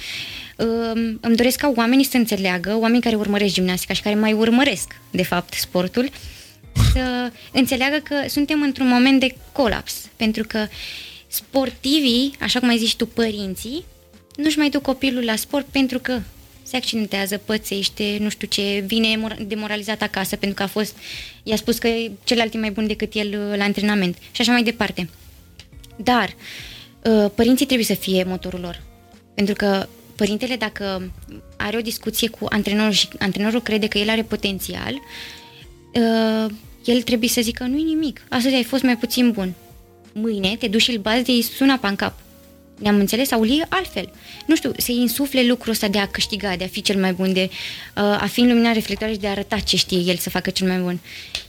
Îmi 1.21 1.35
doresc 1.35 1.57
ca 1.57 1.73
oamenii 1.75 2.05
să 2.05 2.17
înțeleagă, 2.17 2.77
oamenii 2.79 3.01
care 3.01 3.15
urmăresc 3.15 3.53
gimnastica 3.53 3.93
și 3.93 4.01
care 4.01 4.15
mai 4.15 4.33
urmăresc, 4.33 4.95
de 5.11 5.23
fapt, 5.23 5.53
sportul, 5.53 6.09
să 6.93 7.31
înțeleagă 7.51 7.97
că 7.97 8.15
suntem 8.27 8.61
într-un 8.61 8.87
moment 8.87 9.19
de 9.19 9.35
colaps, 9.51 10.09
pentru 10.15 10.43
că 10.47 10.67
sportivii, 11.27 12.35
așa 12.39 12.59
cum 12.59 12.69
ai 12.69 12.77
zis 12.77 12.93
tu, 12.93 13.05
părinții, 13.05 13.85
nu-și 14.35 14.57
mai 14.57 14.69
duc 14.69 14.81
copilul 14.81 15.23
la 15.23 15.35
sport 15.35 15.65
pentru 15.65 15.99
că 15.99 16.19
se 16.63 16.75
accidentează, 16.75 17.37
pățește, 17.37 18.17
nu 18.19 18.29
știu 18.29 18.47
ce, 18.47 18.83
vine 18.87 19.35
demoralizat 19.45 20.01
acasă 20.01 20.35
pentru 20.35 20.57
că 20.57 20.63
a 20.63 20.67
fost, 20.67 20.95
i-a 21.43 21.55
spus 21.55 21.77
că 21.77 21.89
celălalt 22.23 22.53
e 22.53 22.57
mai 22.57 22.71
bun 22.71 22.87
decât 22.87 23.13
el 23.13 23.27
uh, 23.27 23.57
la 23.57 23.63
antrenament 23.63 24.17
și 24.31 24.41
așa 24.41 24.51
mai 24.51 24.63
departe. 24.63 25.09
Dar 25.95 26.35
uh, 27.03 27.29
părinții 27.35 27.65
trebuie 27.65 27.85
să 27.85 27.93
fie 27.93 28.23
motorul 28.23 28.59
lor. 28.59 28.81
Pentru 29.33 29.53
că 29.55 29.87
părintele, 30.15 30.55
dacă 30.55 31.11
are 31.57 31.77
o 31.77 31.81
discuție 31.81 32.29
cu 32.29 32.45
antrenorul 32.49 32.91
și 32.91 33.07
antrenorul 33.19 33.61
crede 33.61 33.87
că 33.87 33.97
el 33.97 34.09
are 34.09 34.23
potențial, 34.23 35.01
uh, 35.93 36.51
el 36.85 37.01
trebuie 37.01 37.29
să 37.29 37.41
zică 37.41 37.63
nu-i 37.63 37.83
nimic, 37.83 38.21
astăzi 38.29 38.55
ai 38.55 38.63
fost 38.63 38.83
mai 38.83 38.97
puțin 38.97 39.31
bun. 39.31 39.53
Mâine 40.13 40.55
te 40.59 40.67
duci 40.67 40.81
și 40.81 40.91
îl 40.91 40.97
bazi 40.97 41.23
de 41.23 41.31
îi 41.31 41.41
sună 41.41 41.77
pa 41.77 41.87
în 41.87 41.95
cap 41.95 42.13
ne-am 42.83 42.95
înțeles 42.95 43.27
sau 43.27 43.43
e 43.43 43.65
altfel. 43.69 44.11
Nu 44.45 44.55
știu, 44.55 44.71
să 44.77 44.91
insufle 44.91 45.45
lucrul 45.45 45.71
ăsta 45.71 45.87
de 45.87 45.99
a 45.99 46.07
câștiga, 46.07 46.55
de 46.55 46.63
a 46.63 46.67
fi 46.67 46.81
cel 46.81 46.99
mai 46.99 47.13
bun, 47.13 47.33
de 47.33 47.49
uh, 47.51 48.03
a 48.03 48.27
fi 48.31 48.39
în 48.39 48.47
lumina 48.47 48.71
reflectoare 48.71 49.13
și 49.13 49.19
de 49.19 49.27
a 49.27 49.31
arăta 49.31 49.59
ce 49.59 49.77
știe 49.77 49.97
el 49.97 50.15
să 50.15 50.29
facă 50.29 50.49
cel 50.49 50.67
mai 50.67 50.79
bun. 50.79 50.99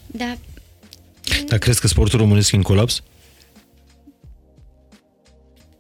Dar... 0.06 0.38
Dar 1.46 1.58
crezi 1.58 1.80
că 1.80 1.86
sportul 1.86 2.18
românesc 2.18 2.52
e 2.52 2.56
în 2.56 2.62
colaps? 2.62 3.02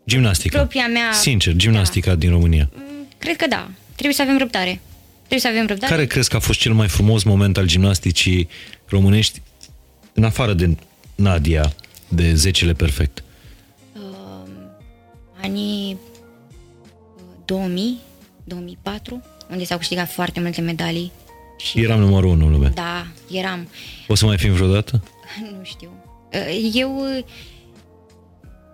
Gimnastica. 0.06 0.58
Propria 0.58 0.86
mea... 0.86 1.12
Sincer, 1.12 1.52
gimnastica 1.54 2.10
da. 2.10 2.16
din 2.16 2.30
România. 2.30 2.70
Mm, 2.74 3.06
cred 3.18 3.36
că 3.36 3.46
da. 3.46 3.70
Trebuie 3.92 4.14
să 4.14 4.22
avem 4.22 4.38
răbdare. 4.38 4.80
Trebuie 5.34 5.52
să 5.52 5.58
avem 5.58 5.68
răbdare. 5.68 5.94
Care 5.94 6.06
crezi 6.06 6.28
că 6.28 6.36
a 6.36 6.38
fost 6.38 6.58
cel 6.58 6.72
mai 6.72 6.88
frumos 6.88 7.22
moment 7.22 7.56
al 7.56 7.66
gimnasticii 7.66 8.48
românești, 8.86 9.42
în 10.12 10.24
afară 10.24 10.52
de 10.52 10.76
Nadia, 11.14 11.74
de 12.08 12.34
zecele 12.34 12.72
perfect? 12.72 13.22
anii 15.42 15.98
2000, 17.44 17.84
uh, 17.84 17.98
2004, 18.44 19.22
unde 19.50 19.64
s-au 19.64 19.78
câștigat 19.78 20.10
foarte 20.10 20.40
multe 20.40 20.60
medalii. 20.60 21.12
Și 21.58 21.80
eram 21.80 22.00
numărul 22.00 22.30
unu 22.30 22.46
în 22.46 22.52
lume. 22.52 22.68
Da, 22.74 23.06
eram. 23.30 23.68
O 24.08 24.14
să 24.14 24.26
mai 24.26 24.38
fim 24.38 24.52
vreodată? 24.52 25.02
Nu 25.58 25.64
știu. 25.64 25.90
Uh, 26.32 26.70
eu, 26.74 27.24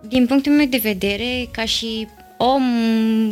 din 0.09 0.27
punctul 0.27 0.53
meu 0.53 0.67
de 0.67 0.81
vedere, 0.83 1.49
ca 1.51 1.65
și 1.65 2.09
om 2.43 2.65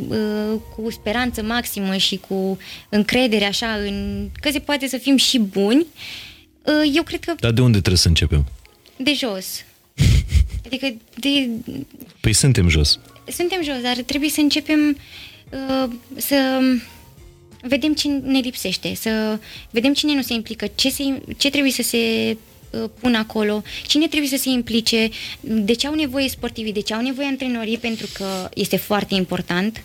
uh, 0.09 0.61
cu 0.77 0.91
speranță 0.91 1.43
maximă 1.43 1.97
și 1.97 2.21
cu 2.29 2.59
încredere 2.89 3.45
așa 3.45 3.73
în 3.73 4.29
că 4.41 4.51
se 4.51 4.59
poate 4.59 4.89
să 4.89 4.97
fim 4.97 5.17
și 5.17 5.39
buni, 5.39 5.87
eu 6.95 7.03
cred 7.03 7.25
că... 7.25 7.35
Dar 7.41 7.51
de 7.51 7.61
unde 7.61 7.79
trebuie 7.79 7.97
să 7.97 8.09
începem? 8.09 8.47
De 8.97 9.13
jos. 9.15 9.65
Adică 10.67 10.95
de... 11.15 11.49
Păi 12.21 12.33
suntem 12.33 12.69
jos 12.69 12.99
suntem 13.31 13.63
jos, 13.63 13.81
dar 13.83 13.97
trebuie 13.97 14.31
să 14.31 14.41
începem 14.41 14.99
uh, 15.51 15.91
să 16.17 16.61
vedem 17.63 17.95
ce 17.95 18.09
ne 18.09 18.39
lipsește, 18.39 18.95
să 18.95 19.39
vedem 19.71 19.93
cine 19.93 20.15
nu 20.15 20.23
se 20.23 20.33
implică, 20.33 20.67
ce, 20.75 20.91
se, 20.91 21.23
ce 21.37 21.51
trebuie 21.51 21.73
să 21.73 21.83
se 21.83 22.37
uh, 22.71 22.85
pună 23.01 23.19
acolo, 23.19 23.63
cine 23.87 24.07
trebuie 24.07 24.31
să 24.31 24.37
se 24.37 24.49
implice, 24.49 25.09
de 25.41 25.73
ce 25.73 25.87
au 25.87 25.95
nevoie 25.95 26.29
sportivii, 26.29 26.73
de 26.73 26.81
ce 26.81 26.95
au 26.95 27.03
nevoie 27.03 27.27
antrenorii, 27.27 27.79
pentru 27.79 28.07
că 28.13 28.49
este 28.55 28.77
foarte 28.77 29.15
important 29.15 29.83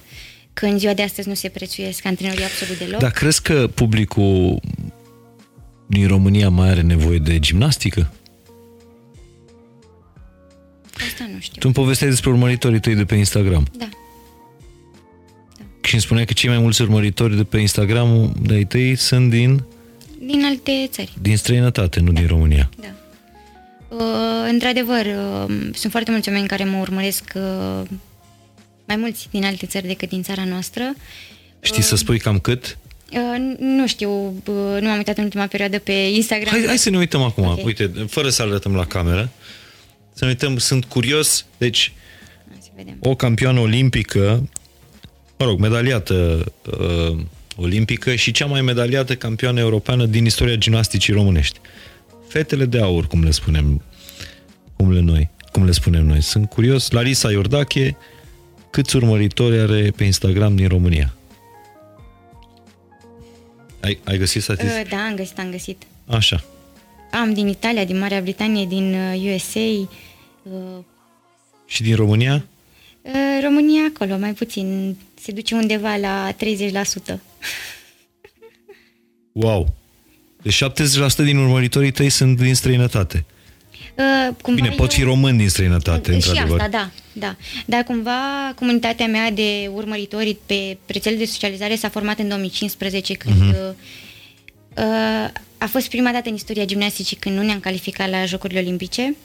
că 0.53 0.65
în 0.65 0.80
ziua 0.80 0.93
de 0.93 1.01
astăzi 1.01 1.27
nu 1.27 1.34
se 1.34 1.49
prețuiesc 1.49 2.05
antrenorii 2.05 2.43
absolut 2.43 2.77
deloc. 2.77 2.99
Dar 2.99 3.11
crezi 3.11 3.41
că 3.41 3.69
publicul 3.73 4.60
din 5.88 6.07
România 6.07 6.49
mai 6.49 6.69
are 6.69 6.81
nevoie 6.81 7.18
de 7.18 7.39
gimnastică? 7.39 8.14
Asta 10.93 11.30
nu 11.34 11.39
știu. 11.39 11.60
Tu 11.60 11.61
îmi 11.64 11.73
povesteai 11.73 12.10
despre 12.10 12.30
urmăritorii 12.30 12.80
tăi 12.80 12.95
de 12.95 13.05
pe 13.05 13.15
Instagram. 13.15 13.68
Da. 13.77 13.89
da. 13.89 13.89
Și 15.81 15.93
îmi 15.93 16.01
spuneai 16.01 16.26
că 16.26 16.34
cei 16.34 16.49
mai 16.49 16.60
mulți 16.60 16.81
urmăritori 16.81 17.35
de 17.35 17.43
pe 17.43 17.57
Instagram 17.57 18.34
de 18.41 18.53
ai 18.53 18.64
tăi 18.65 18.95
sunt 18.95 19.30
din... 19.30 19.64
Din 20.25 20.45
alte 20.45 20.87
țări. 20.91 21.13
Din 21.21 21.37
străinătate, 21.37 21.99
nu 21.99 22.11
da. 22.11 22.19
din 22.19 22.27
România. 22.27 22.69
Da. 22.79 22.87
Uh, 23.95 24.49
într-adevăr, 24.49 25.05
uh, 25.05 25.55
sunt 25.73 25.91
foarte 25.91 26.11
mulți 26.11 26.29
oameni 26.29 26.47
care 26.47 26.63
mă 26.63 26.77
urmăresc 26.77 27.23
uh, 27.35 27.81
mai 28.85 28.95
mulți 28.95 29.27
din 29.31 29.45
alte 29.45 29.65
țări 29.65 29.87
decât 29.87 30.09
din 30.09 30.23
țara 30.23 30.43
noastră. 30.43 30.93
Știi 31.59 31.79
uh, 31.79 31.83
să 31.83 31.95
spui 31.95 32.19
cam 32.19 32.39
cât? 32.39 32.77
Uh, 33.11 33.55
nu 33.59 33.87
știu, 33.87 34.11
uh, 34.25 34.77
nu 34.79 34.87
m-am 34.87 34.97
uitat 34.97 35.17
în 35.17 35.23
ultima 35.23 35.45
perioadă 35.45 35.79
pe 35.79 35.91
Instagram. 35.91 36.51
Hai, 36.51 36.63
hai 36.65 36.77
să 36.77 36.89
ne 36.89 36.97
uităm 36.97 37.21
acum, 37.21 37.45
okay. 37.45 37.63
uite, 37.65 37.91
fără 38.07 38.29
să 38.29 38.41
arătăm 38.41 38.75
la 38.75 38.85
cameră. 38.85 39.29
Să 40.13 40.23
ne 40.25 40.29
uităm, 40.29 40.57
sunt 40.57 40.85
curios, 40.85 41.45
deci 41.57 41.93
o 42.99 43.15
campioană 43.15 43.59
olimpică, 43.59 44.49
mă 45.37 45.45
rog, 45.45 45.59
medaliată 45.59 46.45
uh, 46.79 47.17
olimpică 47.55 48.15
și 48.15 48.31
cea 48.31 48.45
mai 48.45 48.61
medaliată 48.61 49.15
campioană 49.15 49.59
europeană 49.59 50.05
din 50.05 50.25
istoria 50.25 50.55
gimnasticii 50.55 51.13
românești. 51.13 51.59
Fetele 52.27 52.65
de 52.65 52.80
aur, 52.80 53.07
cum 53.07 53.23
le 53.23 53.31
spunem, 53.31 53.81
cum 54.75 54.91
le 54.91 54.99
noi, 54.99 55.30
cum 55.51 55.65
le 55.65 55.71
spunem 55.71 56.05
noi. 56.05 56.21
Sunt 56.21 56.49
curios, 56.49 56.91
Larisa 56.91 57.31
Iordache, 57.31 57.97
câți 58.69 58.95
urmăritori 58.95 59.59
are 59.59 59.91
pe 59.95 60.03
Instagram 60.03 60.55
din 60.55 60.67
România? 60.67 61.13
Ai, 63.80 63.99
ai 64.03 64.17
găsit 64.17 64.41
statistic? 64.41 64.84
Uh, 64.84 64.89
da, 64.89 64.97
am 64.97 65.15
găsit, 65.15 65.39
am 65.39 65.51
găsit. 65.51 65.84
Așa. 66.05 66.43
Am 67.11 67.34
din 67.34 67.47
Italia, 67.47 67.85
din 67.85 67.99
Marea 67.99 68.21
Britanie, 68.21 68.65
din 68.65 68.95
USA. 69.34 69.59
Uh, 69.59 69.88
uh, 70.43 70.84
Și 71.65 71.81
din 71.81 71.95
România? 71.95 72.45
Uh, 73.05 73.39
România 73.43 73.81
acolo, 73.95 74.17
mai 74.17 74.34
puțin. 74.34 74.97
Se 75.21 75.31
duce 75.31 75.55
undeva 75.55 75.95
la 75.95 76.31
30%. 76.31 77.19
Wow! 79.31 79.73
Deci 80.41 80.63
70% 80.63 81.23
din 81.23 81.38
urmăritorii 81.38 81.91
tăi 81.91 82.09
sunt 82.09 82.38
din 82.38 82.55
străinătate. 82.55 83.25
Uh, 83.97 84.35
cumva 84.41 84.61
Bine, 84.61 84.75
pot 84.75 84.91
eu- 84.91 84.97
fi 84.97 85.03
români 85.03 85.38
din 85.38 85.49
străinătate, 85.49 86.09
și 86.09 86.15
într-adevăr. 86.15 86.59
asta, 86.59 86.69
da, 86.71 86.89
da. 87.13 87.35
Dar 87.65 87.84
cumva 87.84 88.51
comunitatea 88.55 89.07
mea 89.07 89.31
de 89.31 89.69
urmăritori 89.73 90.38
pe 90.45 90.77
rețele 90.85 91.15
de 91.15 91.25
socializare 91.25 91.75
s-a 91.75 91.89
format 91.89 92.19
în 92.19 92.27
2015 92.27 93.13
când 93.13 93.35
Mhm. 93.39 93.49
uh, 93.49 93.55
uh, 94.77 95.30
a 95.57 95.65
fost 95.67 95.89
prima 95.89 96.11
dată 96.11 96.30
în 96.30 96.35
istoria 96.35 96.65
gimnasticii 96.65 97.17
când 97.17 97.35
nu 97.35 97.43
ne-am 97.43 97.59
calificat 97.59 98.09
la 98.09 98.25
Jocurile 98.25 98.59
Olimpice. 98.59 99.15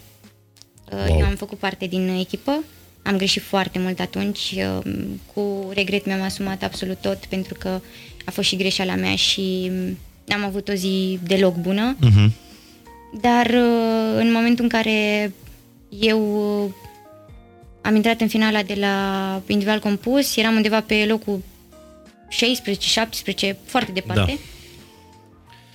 Uh, 0.92 1.04
Wow. 1.08 1.18
Eu 1.18 1.26
am 1.26 1.34
făcut 1.36 1.58
parte 1.58 1.86
din 1.86 2.08
echipă, 2.08 2.64
am 3.08 3.16
greșit 3.16 3.42
foarte 3.42 3.78
mult 3.78 4.00
atunci, 4.00 4.54
uh, 4.56 4.92
cu 5.34 5.70
regret 5.74 6.06
mi-am 6.06 6.22
asumat 6.22 6.62
absolut 6.62 6.96
tot 7.00 7.24
pentru 7.24 7.54
că 7.54 7.80
a 8.24 8.30
fost 8.30 8.48
și 8.48 8.56
greșeala 8.56 8.94
mea 8.94 9.16
și 9.16 9.70
um, 9.70 9.98
n-am 10.24 10.44
avut 10.44 10.68
o 10.68 10.72
zi 10.72 11.18
deloc 11.22 11.56
bună. 11.56 11.96
Mhm. 12.00 12.34
Dar 13.20 13.46
uh, 13.46 14.14
în 14.14 14.32
momentul 14.32 14.64
în 14.64 14.70
care 14.70 15.32
eu 15.88 16.20
uh, 16.64 16.70
am 17.82 17.94
intrat 17.94 18.20
în 18.20 18.28
finala 18.28 18.62
de 18.62 18.74
la 18.74 19.42
individual 19.46 19.80
compus, 19.80 20.36
eram 20.36 20.54
undeva 20.54 20.80
pe 20.80 21.04
locul 21.08 21.42
16-17, 23.52 23.56
foarte 23.64 23.92
departe. 23.92 24.32
Da. 24.34 24.40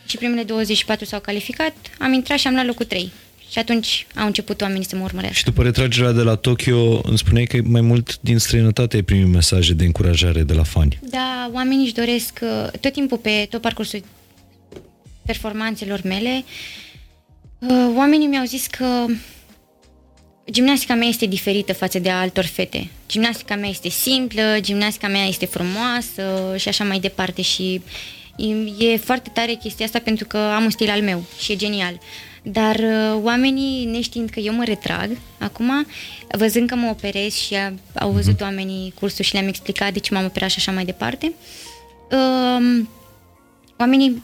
Și 0.05 0.17
primele 0.17 0.43
24 0.43 1.05
s-au 1.05 1.19
calificat, 1.19 1.73
am 1.99 2.13
intrat 2.13 2.37
și 2.37 2.47
am 2.47 2.53
luat 2.53 2.65
locul 2.65 2.85
3. 2.85 3.11
Și 3.53 3.59
atunci 3.59 4.07
au 4.15 4.25
început 4.25 4.61
oamenii 4.61 4.85
să 4.85 4.95
mă 4.95 5.03
urmărească. 5.03 5.37
Și 5.37 5.43
după 5.43 5.63
retragerea 5.63 6.11
de 6.11 6.21
la 6.21 6.35
Tokyo, 6.35 7.01
îmi 7.03 7.17
spuneai 7.17 7.45
că 7.45 7.57
mai 7.63 7.81
mult 7.81 8.17
din 8.21 8.37
străinătate 8.37 8.95
ai 8.95 9.01
primit 9.01 9.27
mesaje 9.27 9.73
de 9.73 9.85
încurajare 9.85 10.43
de 10.43 10.53
la 10.53 10.63
fani. 10.63 10.99
Da, 11.01 11.49
oamenii 11.53 11.83
își 11.83 11.93
doresc 11.93 12.39
uh, 12.41 12.79
tot 12.79 12.93
timpul 12.93 13.17
pe 13.17 13.47
tot 13.49 13.61
parcursul 13.61 14.03
performanțelor 15.25 16.01
mele, 16.03 16.43
uh, 17.59 17.93
oamenii 17.95 18.27
mi-au 18.27 18.45
zis 18.45 18.67
că 18.67 19.05
gimnastica 20.51 20.93
mea 20.93 21.07
este 21.07 21.25
diferită 21.25 21.73
față 21.73 21.99
de 21.99 22.09
a 22.09 22.19
altor 22.19 22.45
fete. 22.45 22.89
Gimnastica 23.07 23.55
mea 23.55 23.69
este 23.69 23.89
simplă, 23.89 24.57
gimnastica 24.59 25.07
mea 25.07 25.25
este 25.25 25.45
frumoasă 25.45 26.55
și 26.57 26.67
așa 26.67 26.83
mai 26.83 26.99
departe 26.99 27.41
și 27.41 27.81
e- 28.37 28.85
e 28.85 28.97
foarte 28.97 29.29
tare 29.33 29.53
chestia 29.53 29.85
asta 29.85 29.99
pentru 29.99 30.25
că 30.25 30.37
am 30.37 30.63
un 30.63 30.69
stil 30.69 30.89
al 30.89 31.01
meu 31.01 31.25
și 31.39 31.51
e 31.51 31.55
genial. 31.55 31.99
Dar 32.43 32.75
uh, 32.75 33.19
oamenii, 33.21 33.85
neștiind 33.85 34.29
că 34.29 34.39
eu 34.39 34.53
mă 34.53 34.63
retrag, 34.63 35.17
acum, 35.39 35.85
văzând 36.27 36.69
că 36.69 36.75
mă 36.75 36.89
operez 36.89 37.33
și 37.33 37.55
a, 37.55 37.73
au 37.93 38.11
văzut 38.11 38.41
oamenii 38.41 38.93
cursul 38.99 39.25
și 39.25 39.33
le-am 39.33 39.47
explicat 39.47 39.93
de 39.93 39.99
ce 39.99 40.13
m-am 40.13 40.25
operat 40.25 40.49
și 40.49 40.57
așa 40.57 40.71
mai 40.71 40.85
departe, 40.85 41.33
um, 42.11 42.89
oamenii 43.77 44.23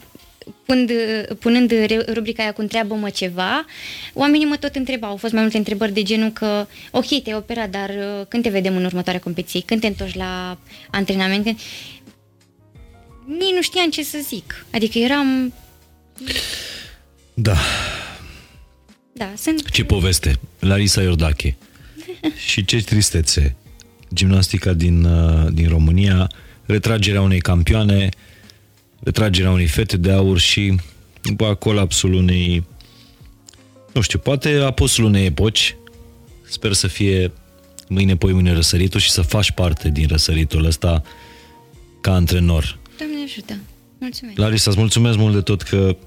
punând, 0.65 0.91
punând 1.39 1.69
re- 1.71 2.05
rubrica 2.13 2.43
aia 2.43 2.51
cu 2.51 2.61
întreabă-mă 2.61 3.09
ceva, 3.09 3.65
oamenii 4.13 4.45
mă 4.45 4.55
tot 4.55 4.75
întrebau. 4.75 5.09
Au 5.09 5.17
fost 5.17 5.33
mai 5.33 5.41
multe 5.41 5.57
întrebări 5.57 5.93
de 5.93 6.03
genul 6.03 6.29
că, 6.29 6.67
ok, 6.91 7.07
te-ai 7.07 7.37
operat, 7.37 7.69
dar 7.69 7.89
uh, 7.89 8.25
când 8.27 8.43
te 8.43 8.49
vedem 8.49 8.75
în 8.75 8.85
următoarea 8.85 9.21
competiție? 9.21 9.61
Când 9.61 9.81
te 9.81 9.87
întorci 9.87 10.15
la 10.15 10.57
antrenament? 10.91 11.43
Când... 11.43 11.59
Nici 13.25 13.53
nu 13.53 13.61
știam 13.61 13.89
ce 13.89 14.03
să 14.03 14.17
zic. 14.27 14.65
Adică 14.73 14.97
eram... 14.97 15.53
Da. 17.33 17.55
Da, 19.19 19.33
sunt... 19.37 19.69
Ce 19.69 19.83
poveste. 19.83 20.39
Larisa 20.59 21.01
Iordache. 21.01 21.55
și 22.49 22.65
ce 22.65 22.83
tristețe. 22.83 23.55
Gimnastica 24.13 24.73
din, 24.73 25.03
uh, 25.03 25.47
din 25.53 25.67
România, 25.67 26.31
retragerea 26.65 27.21
unei 27.21 27.39
campioane, 27.39 28.09
retragerea 28.99 29.51
unei 29.51 29.67
fete 29.67 29.97
de 29.97 30.11
aur 30.11 30.39
și 30.39 30.75
după 31.21 31.55
colapsul 31.55 32.13
unei, 32.13 32.65
nu 33.93 34.01
știu, 34.01 34.19
poate 34.19 34.55
aposul 34.55 35.03
unei 35.03 35.25
epoci. 35.25 35.75
Sper 36.49 36.73
să 36.73 36.87
fie 36.87 37.31
mâine, 37.87 38.15
poi 38.15 38.33
mâine 38.33 38.53
răsăritul 38.53 38.99
și 38.99 39.11
să 39.11 39.21
faci 39.21 39.51
parte 39.51 39.89
din 39.89 40.07
răsăritul 40.07 40.65
ăsta 40.65 41.03
ca 42.01 42.13
antrenor. 42.13 42.79
Doamne 42.97 43.15
ajută. 43.23 43.57
Mulțumesc. 43.97 44.37
Larisa, 44.37 44.69
îți 44.69 44.79
mulțumesc 44.79 45.17
mult 45.17 45.33
de 45.33 45.41
tot 45.41 45.61
că 45.61 45.97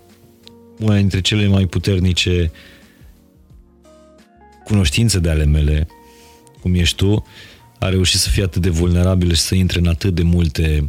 una 0.79 0.97
dintre 0.97 1.21
cele 1.21 1.47
mai 1.47 1.67
puternice 1.67 2.51
cunoștințe 4.65 5.19
de 5.19 5.31
ale 5.31 5.45
mele, 5.45 5.87
cum 6.61 6.75
ești 6.75 6.97
tu, 6.97 7.27
a 7.79 7.89
reușit 7.89 8.21
să 8.21 8.29
fie 8.29 8.43
atât 8.43 8.63
de 8.63 8.69
vulnerabilă 8.69 9.35
și 9.35 9.41
să 9.41 9.55
intre 9.55 9.79
în 9.79 9.87
atât 9.87 10.15
de 10.15 10.23
multe 10.23 10.89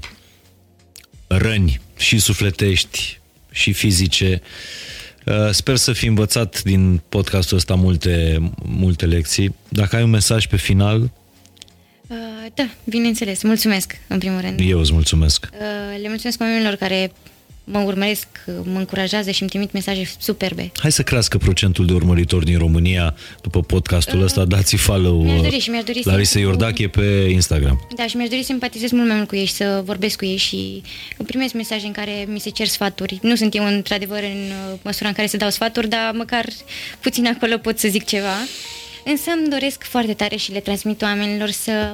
răni 1.28 1.80
și 1.98 2.20
sufletești 2.20 3.20
și 3.52 3.74
fizice. 3.74 4.42
Uh, 5.26 5.50
Sper 5.52 5.76
să 5.76 5.94
fi 5.94 6.06
învățat 6.06 6.64
din 6.64 7.02
podcastul 7.10 7.58
ăsta 7.58 7.76
multe, 7.76 8.38
multe 8.66 9.06
lecții. 9.06 9.56
Dacă 9.70 9.96
ai 9.96 10.04
un 10.04 10.10
mesaj 10.10 10.48
pe 10.48 10.58
final, 10.58 11.12
Uh, 12.08 12.18
da, 12.54 12.70
bineînțeles. 12.84 13.44
Mulțumesc, 13.44 13.96
în 14.08 14.18
primul 14.18 14.42
rând. 14.42 14.60
eu 14.64 14.80
îți 14.80 14.94
mulțumesc. 14.94 15.50
Uh, 15.54 16.00
le 16.02 16.08
mulțumesc 16.08 16.42
oamenilor 16.42 16.76
care 16.76 17.12
mă 17.64 17.80
urmăresc, 17.80 18.28
mă 18.46 18.78
încurajează 18.80 19.32
și 19.32 19.42
îmi 19.42 19.50
trimit 19.50 19.72
mesaje 19.72 20.10
superbe. 20.20 20.72
Hai 20.78 20.92
să 20.92 21.04
crească 21.04 21.38
procentul 21.38 21.86
de 21.86 21.94
urmăritori 21.94 22.46
din 22.46 22.58
România 22.58 23.16
după 23.42 23.60
podcastul 23.62 24.22
ăsta. 24.22 24.46
Dați 24.46 24.76
follow 24.76 25.22
mi-aș 25.24 25.38
uh, 25.38 25.44
dori 25.44 25.60
și 25.60 25.70
mi-aș 25.70 25.84
dori 25.84 26.02
să- 26.04 26.10
Larisa 26.10 26.40
Iordache 26.40 26.88
pe 26.88 27.28
Instagram. 27.32 27.88
Da, 27.96 28.08
și 28.08 28.16
mi-aș 28.16 28.30
dori 28.30 28.44
să 28.44 28.52
empatizez 28.52 28.92
mult 28.92 29.08
mai 29.08 29.16
mult 29.16 29.28
cu 29.28 29.36
ei 29.36 29.46
și 29.46 29.54
să 29.54 29.82
vorbesc 29.86 30.18
cu 30.18 30.26
ei 30.26 30.38
și 30.38 30.82
primesc 31.26 31.54
mesaje 31.54 31.86
în 31.86 31.92
care 31.92 32.26
mi 32.28 32.40
se 32.40 32.50
cer 32.50 32.68
sfaturi. 32.68 33.20
Nu 33.22 33.36
sunt 33.36 33.56
eu, 33.56 33.66
într-adevăr, 33.66 34.20
în 34.24 34.42
uh, 34.72 34.80
măsura 34.82 35.08
în 35.10 35.16
care 35.16 35.28
să 35.28 35.38
dau 35.38 35.50
sfaturi, 35.50 35.88
dar 35.90 36.12
măcar 36.14 36.46
puțin 37.00 37.28
acolo 37.28 37.58
pot 37.58 37.80
să 37.80 37.88
zic 37.88 38.06
ceva. 38.06 38.36
Însă 39.06 39.30
îmi 39.40 39.50
doresc 39.50 39.84
foarte 39.84 40.14
tare 40.14 40.36
și 40.36 40.52
le 40.52 40.60
transmit 40.60 41.02
oamenilor 41.02 41.50
să 41.50 41.94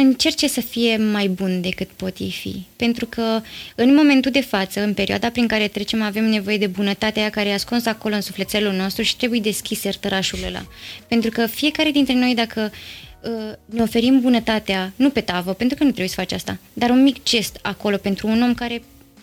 încerce 0.00 0.48
să 0.48 0.60
fie 0.60 0.96
mai 0.96 1.28
bun 1.28 1.60
decât 1.60 1.88
pot 1.88 2.18
ei 2.18 2.30
fi. 2.30 2.62
Pentru 2.76 3.06
că 3.06 3.40
în 3.74 3.94
momentul 3.94 4.30
de 4.30 4.40
față, 4.40 4.82
în 4.82 4.94
perioada 4.94 5.30
prin 5.30 5.46
care 5.46 5.68
trecem, 5.68 6.02
avem 6.02 6.24
nevoie 6.24 6.58
de 6.58 6.66
bunătatea 6.66 7.22
aia 7.22 7.30
care 7.30 7.48
e 7.48 7.52
ascunsă 7.52 7.88
acolo 7.88 8.14
în 8.14 8.20
sufletelul 8.20 8.72
nostru 8.72 9.02
și 9.02 9.16
trebuie 9.16 9.40
deschis 9.40 9.80
sertărașul 9.80 10.38
ăla. 10.46 10.66
Pentru 11.08 11.30
că 11.30 11.46
fiecare 11.46 11.90
dintre 11.90 12.14
noi, 12.14 12.34
dacă 12.34 12.72
uh, 13.20 13.52
ne 13.64 13.82
oferim 13.82 14.20
bunătatea, 14.20 14.92
nu 14.96 15.10
pe 15.10 15.20
tavă, 15.20 15.52
pentru 15.52 15.76
că 15.76 15.82
nu 15.82 15.90
trebuie 15.90 16.08
să 16.08 16.20
faci 16.20 16.32
asta, 16.32 16.58
dar 16.72 16.90
un 16.90 17.02
mic 17.02 17.22
gest 17.22 17.58
acolo 17.62 17.96
pentru 17.96 18.26
un 18.28 18.42
om 18.42 18.54
care 18.54 18.82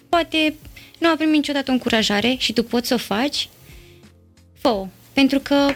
poate 0.10 0.56
nu 1.00 1.10
a 1.10 1.16
primit 1.16 1.36
niciodată 1.36 1.70
o 1.70 1.74
încurajare 1.74 2.36
și 2.38 2.54
tu 2.54 2.64
poți 2.64 2.88
să 2.88 2.94
o 2.94 2.98
faci, 2.98 3.50
fă 4.60 4.88
Pentru 5.14 5.40
că 5.40 5.76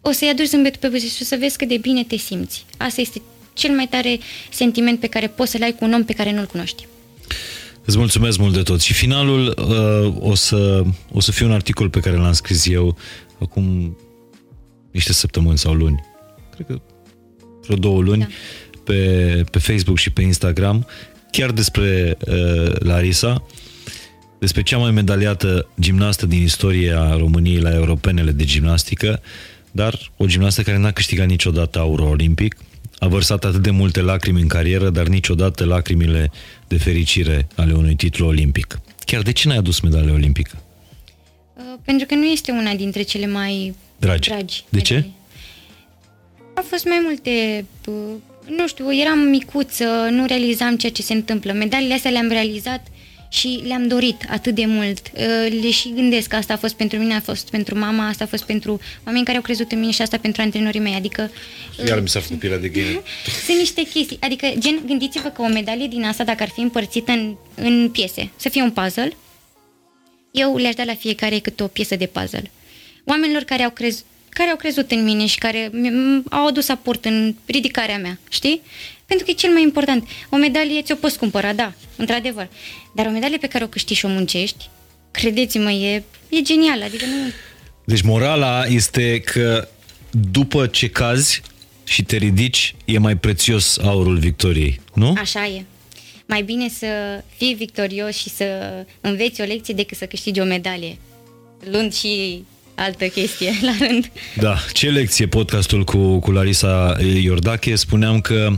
o 0.00 0.10
să-i 0.10 0.28
aduci 0.28 0.46
zâmbetul 0.46 0.80
pe 0.80 0.88
buze 0.88 1.06
și 1.06 1.18
o 1.20 1.24
să 1.24 1.36
vezi 1.40 1.56
cât 1.56 1.68
de 1.68 1.76
bine 1.76 2.04
te 2.04 2.16
simți. 2.16 2.64
Asta 2.76 3.00
este 3.00 3.22
cel 3.52 3.74
mai 3.74 3.86
tare 3.86 4.18
sentiment 4.50 5.00
pe 5.00 5.06
care 5.06 5.26
poți 5.26 5.50
să-l 5.50 5.62
ai 5.62 5.74
cu 5.74 5.84
un 5.84 5.92
om 5.92 6.04
pe 6.04 6.12
care 6.12 6.32
nu-l 6.32 6.46
cunoști. 6.46 6.86
Îți 7.84 7.98
mulțumesc 7.98 8.38
mult 8.38 8.54
de 8.54 8.62
tot. 8.62 8.80
Și 8.80 8.92
finalul 8.92 9.54
uh, 9.58 10.30
o, 10.30 10.34
să, 10.34 10.82
o 11.12 11.20
să 11.20 11.32
fie 11.32 11.46
un 11.46 11.52
articol 11.52 11.90
pe 11.90 12.00
care 12.00 12.16
l-am 12.16 12.32
scris 12.32 12.66
eu 12.66 12.96
acum 13.40 13.96
niște 14.90 15.12
săptămâni 15.12 15.58
sau 15.58 15.74
luni. 15.74 16.04
Cred 16.54 16.66
că 16.66 16.80
vreo 17.62 17.76
două 17.76 18.00
luni 18.00 18.20
Da. 18.20 18.26
pe, 18.84 19.44
pe 19.50 19.58
Facebook 19.58 19.98
și 19.98 20.10
pe 20.10 20.22
Instagram 20.22 20.86
chiar 21.30 21.50
despre 21.50 22.16
uh, 22.26 22.72
Larisa 22.78 23.44
despre 24.38 24.62
cea 24.62 24.78
mai 24.78 24.90
medaliată 24.90 25.68
gimnastă 25.80 26.26
din 26.26 26.42
istoria 26.42 27.16
României 27.16 27.60
la 27.60 27.74
europenele 27.74 28.30
de 28.30 28.44
gimnastică, 28.44 29.22
dar 29.70 30.10
o 30.16 30.26
gimnastă 30.26 30.62
care 30.62 30.76
n-a 30.78 30.92
câștigat 30.92 31.26
niciodată 31.26 31.78
aur 31.78 31.98
olimpic, 32.00 32.56
a 32.98 33.06
vărsat 33.08 33.44
atât 33.44 33.62
de 33.62 33.70
multe 33.70 34.00
lacrimi 34.00 34.40
în 34.40 34.48
carieră, 34.48 34.90
dar 34.90 35.06
niciodată 35.06 35.64
lacrimile 35.64 36.30
de 36.68 36.76
fericire 36.78 37.46
ale 37.56 37.72
unui 37.72 37.94
titlu 37.94 38.26
olimpic. 38.26 38.80
Chiar 39.04 39.22
de 39.22 39.32
ce 39.32 39.48
n-ai 39.48 39.56
adus 39.56 39.80
medalia 39.80 40.12
olimpică? 40.12 40.62
Uh, 41.56 41.62
Pentru 41.84 42.06
că 42.06 42.14
nu 42.14 42.24
este 42.24 42.50
una 42.50 42.74
dintre 42.74 43.02
cele 43.02 43.26
mai 43.26 43.74
Dragi. 43.98 44.28
dragi 44.28 44.64
De 44.68 44.80
ce? 44.80 44.92
medalii. 44.94 45.14
Au 46.54 46.62
fost 46.68 46.84
mai 46.84 47.00
multe, 47.04 47.64
uh, 47.86 47.94
nu 48.56 48.68
știu, 48.68 48.94
eram 48.94 49.18
micuță, 49.18 49.84
nu 50.10 50.26
realizam 50.26 50.76
ceea 50.76 50.92
ce 50.92 51.02
se 51.02 51.12
întâmplă. 51.12 51.52
Medaliile 51.52 51.94
astea 51.94 52.10
le-am 52.10 52.28
realizat 52.28 52.86
și 53.32 53.62
le-am 53.66 53.86
dorit 53.88 54.24
atât 54.28 54.54
de 54.54 54.64
mult. 54.66 55.10
Uh, 55.14 55.60
Le 55.62 55.70
și 55.70 55.92
gândesc 55.94 56.28
că 56.28 56.36
asta 56.36 56.52
a 56.52 56.56
fost 56.56 56.74
pentru 56.74 56.98
mine, 56.98 57.14
a 57.14 57.20
fost 57.20 57.50
pentru 57.50 57.78
mama, 57.78 58.08
asta 58.08 58.24
a 58.24 58.26
fost 58.26 58.44
pentru 58.44 58.80
oameni 59.06 59.24
care 59.24 59.36
au 59.36 59.42
crezut 59.42 59.72
în 59.72 59.78
mine 59.80 59.92
și 59.92 60.02
asta 60.02 60.18
pentru 60.18 60.42
antrenorii 60.42 60.80
mei. 60.80 60.94
Adică 60.94 61.30
Iar 61.86 62.00
mi 62.00 62.08
s-a 62.08 62.20
făcut 62.20 62.38
pielea 62.38 62.58
de 62.58 62.68
găină. 62.68 63.02
sunt 63.46 63.58
niște 63.58 63.82
chestii. 63.82 64.16
Adică, 64.20 64.52
gen, 64.58 64.80
gândiți-vă 64.86 65.28
că 65.28 65.42
o 65.42 65.46
medalie 65.48 65.86
din 65.86 66.04
asta, 66.04 66.24
dacă 66.24 66.42
ar 66.42 66.48
fi 66.48 66.60
împărțită 66.60 67.12
în, 67.12 67.34
în 67.54 67.88
piese, 67.92 68.30
să 68.36 68.48
fie 68.48 68.62
un 68.62 68.70
puzzle, 68.70 69.12
eu 70.30 70.56
le-aș 70.56 70.74
da 70.74 70.84
la 70.84 70.94
fiecare 70.94 71.38
câte 71.38 71.62
o 71.62 71.66
piesă 71.66 71.96
de 71.96 72.06
puzzle. 72.06 72.50
Oamenilor 73.04 73.42
care 73.42 73.62
au, 73.62 73.70
crez, 73.70 74.04
care 74.28 74.50
au 74.50 74.56
crezut 74.56 74.90
în 74.90 75.04
mine 75.04 75.26
și 75.26 75.38
care 75.38 75.68
mi- 75.72 76.22
au 76.30 76.46
adus 76.46 76.68
aport 76.68 77.04
în 77.04 77.34
ridicarea 77.46 77.98
mea, 77.98 78.18
știi? 78.30 78.60
Pentru 79.10 79.26
că 79.28 79.30
e 79.30 79.42
cel 79.44 79.52
mai 79.52 79.62
important. 79.62 80.08
O 80.28 80.36
medalie 80.36 80.82
ți-o 80.82 80.94
poți 80.94 81.18
cumpăra, 81.18 81.52
da, 81.52 81.72
într-adevăr. 81.96 82.48
Dar 82.94 83.06
o 83.06 83.10
medalie 83.10 83.38
pe 83.38 83.46
care 83.46 83.64
o 83.64 83.66
câștigi 83.66 83.98
și 83.98 84.04
o 84.04 84.08
muncești, 84.08 84.68
credeți-mă, 85.10 85.70
e, 85.70 86.02
e 86.28 86.40
genial, 86.42 86.82
adică 86.82 87.04
nu... 87.04 87.32
Deci 87.84 88.02
morala 88.02 88.64
este 88.66 89.20
că 89.20 89.68
după 90.10 90.66
ce 90.66 90.88
cazi 90.88 91.42
și 91.84 92.02
te 92.02 92.16
ridici, 92.16 92.74
e 92.84 92.98
mai 92.98 93.16
prețios 93.16 93.78
aurul 93.78 94.18
victoriei, 94.18 94.80
nu? 94.94 95.14
Așa 95.18 95.46
e. 95.46 95.64
Mai 96.26 96.42
bine 96.42 96.68
să 96.68 96.86
fii 97.36 97.54
victorios 97.54 98.16
și 98.16 98.28
să 98.28 98.44
înveți 99.00 99.40
o 99.40 99.44
lecție 99.44 99.74
decât 99.74 99.96
să 99.96 100.04
câștigi 100.04 100.40
o 100.40 100.44
medalie. 100.44 100.98
Luând 101.70 101.94
și 101.94 102.44
altă 102.74 103.06
chestie 103.06 103.52
la 103.68 103.86
rând. 103.86 104.10
Da, 104.36 104.56
ce 104.72 104.90
lecție 104.90 105.26
podcastul 105.26 105.84
cu, 105.84 106.18
cu 106.18 106.30
Larisa 106.30 106.96
Iordache? 107.22 107.74
Spuneam 107.74 108.20
că 108.20 108.52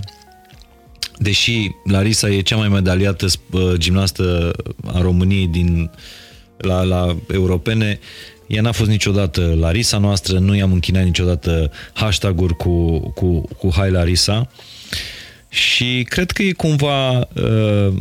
deși 1.22 1.70
Larisa 1.84 2.28
e 2.28 2.40
cea 2.40 2.56
mai 2.56 2.68
medaliată 2.68 3.26
uh, 3.50 3.72
gimnastă 3.76 4.52
a 4.86 5.00
României 5.00 5.46
din, 5.46 5.90
la, 6.56 6.82
la 6.82 7.16
europene, 7.32 7.98
ea 8.46 8.62
n-a 8.62 8.72
fost 8.72 8.90
niciodată 8.90 9.56
Larisa 9.58 9.98
noastră, 9.98 10.38
nu 10.38 10.54
i-am 10.54 10.72
închinat 10.72 11.04
niciodată 11.04 11.70
hashtag-uri 11.92 12.56
cu, 12.56 12.98
cu, 12.98 13.40
cu 13.40 13.70
Hai 13.74 13.90
Larisa. 13.90 14.50
Și 15.48 16.06
cred 16.08 16.30
că 16.30 16.42
e 16.42 16.52
cumva 16.52 17.18
uh, 17.18 17.94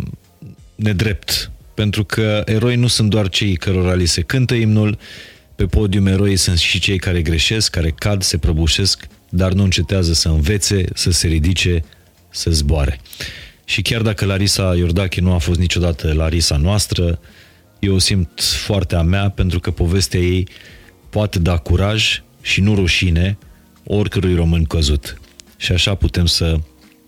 nedrept, 0.75 1.51
pentru 1.73 2.03
că 2.03 2.41
eroi 2.45 2.75
nu 2.75 2.87
sunt 2.87 3.09
doar 3.09 3.29
cei 3.29 3.55
cărora 3.55 3.93
li 3.93 4.05
se 4.05 4.21
cântă 4.21 4.53
imnul, 4.53 4.97
pe 5.55 5.65
podium 5.65 6.07
eroi 6.07 6.35
sunt 6.35 6.57
și 6.57 6.79
cei 6.79 6.97
care 6.97 7.21
greșesc, 7.21 7.71
care 7.71 7.93
cad, 7.97 8.21
se 8.21 8.37
prăbușesc, 8.37 9.07
dar 9.29 9.51
nu 9.51 9.63
încetează 9.63 10.13
să 10.13 10.27
învețe, 10.27 10.85
să 10.93 11.11
se 11.11 11.27
ridice, 11.27 11.83
să 12.31 12.51
zboare. 12.51 12.99
Și 13.65 13.81
chiar 13.81 14.01
dacă 14.01 14.25
Larisa 14.25 14.75
Iordache 14.75 15.21
nu 15.21 15.33
a 15.33 15.37
fost 15.37 15.59
niciodată 15.59 16.13
Larisa 16.13 16.57
noastră, 16.57 17.19
eu 17.79 17.93
o 17.93 17.99
simt 17.99 18.41
foarte 18.41 18.95
a 18.95 19.01
mea 19.01 19.29
pentru 19.29 19.59
că 19.59 19.71
povestea 19.71 20.19
ei 20.19 20.47
poate 21.09 21.39
da 21.39 21.57
curaj 21.57 22.21
și 22.41 22.61
nu 22.61 22.75
rușine 22.75 23.37
oricărui 23.83 24.35
român 24.35 24.63
căzut. 24.63 25.21
Și 25.57 25.71
așa 25.71 25.95
putem 25.95 26.25
să 26.25 26.59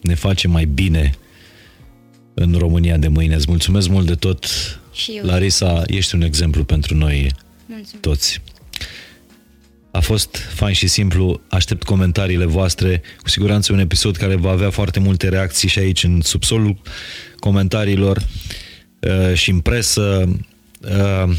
ne 0.01 0.15
facem 0.15 0.51
mai 0.51 0.65
bine 0.65 1.11
în 2.33 2.55
România 2.57 2.97
de 2.97 3.07
mâine. 3.07 3.35
Îți 3.35 3.45
mulțumesc 3.49 3.87
mult 3.87 4.05
de 4.05 4.15
tot. 4.15 4.45
Și 4.93 5.11
eu. 5.11 5.25
Larisa, 5.25 5.83
ești 5.87 6.15
un 6.15 6.21
exemplu 6.21 6.63
pentru 6.63 6.95
noi 6.95 7.31
Mulțumesc. 7.65 7.99
toți. 7.99 8.41
A 9.93 9.99
fost 9.99 10.35
fain 10.35 10.73
și 10.73 10.87
simplu, 10.87 11.41
aștept 11.49 11.83
comentariile 11.83 12.45
voastre, 12.45 13.01
cu 13.21 13.29
siguranță 13.29 13.73
un 13.73 13.79
episod 13.79 14.15
care 14.15 14.35
va 14.35 14.49
avea 14.49 14.69
foarte 14.69 14.99
multe 14.99 15.29
reacții 15.29 15.69
și 15.69 15.79
aici 15.79 16.03
în 16.03 16.21
subsolul 16.21 16.81
comentariilor 17.39 18.17
uh, 18.99 19.33
și 19.33 19.49
în 19.49 19.59
presă, 19.59 20.29
uh, 20.81 21.35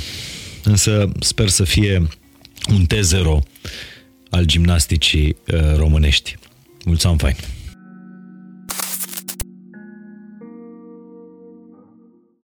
însă 0.65 1.13
sper 1.21 1.49
să 1.49 1.65
fie 1.65 2.09
un 2.69 2.87
T0 2.87 3.49
al 4.31 4.45
gimnasticii 4.45 5.37
uh, 5.53 5.77
românești. 5.77 6.37
Mulțumim 6.85 7.17
fain! 7.17 7.37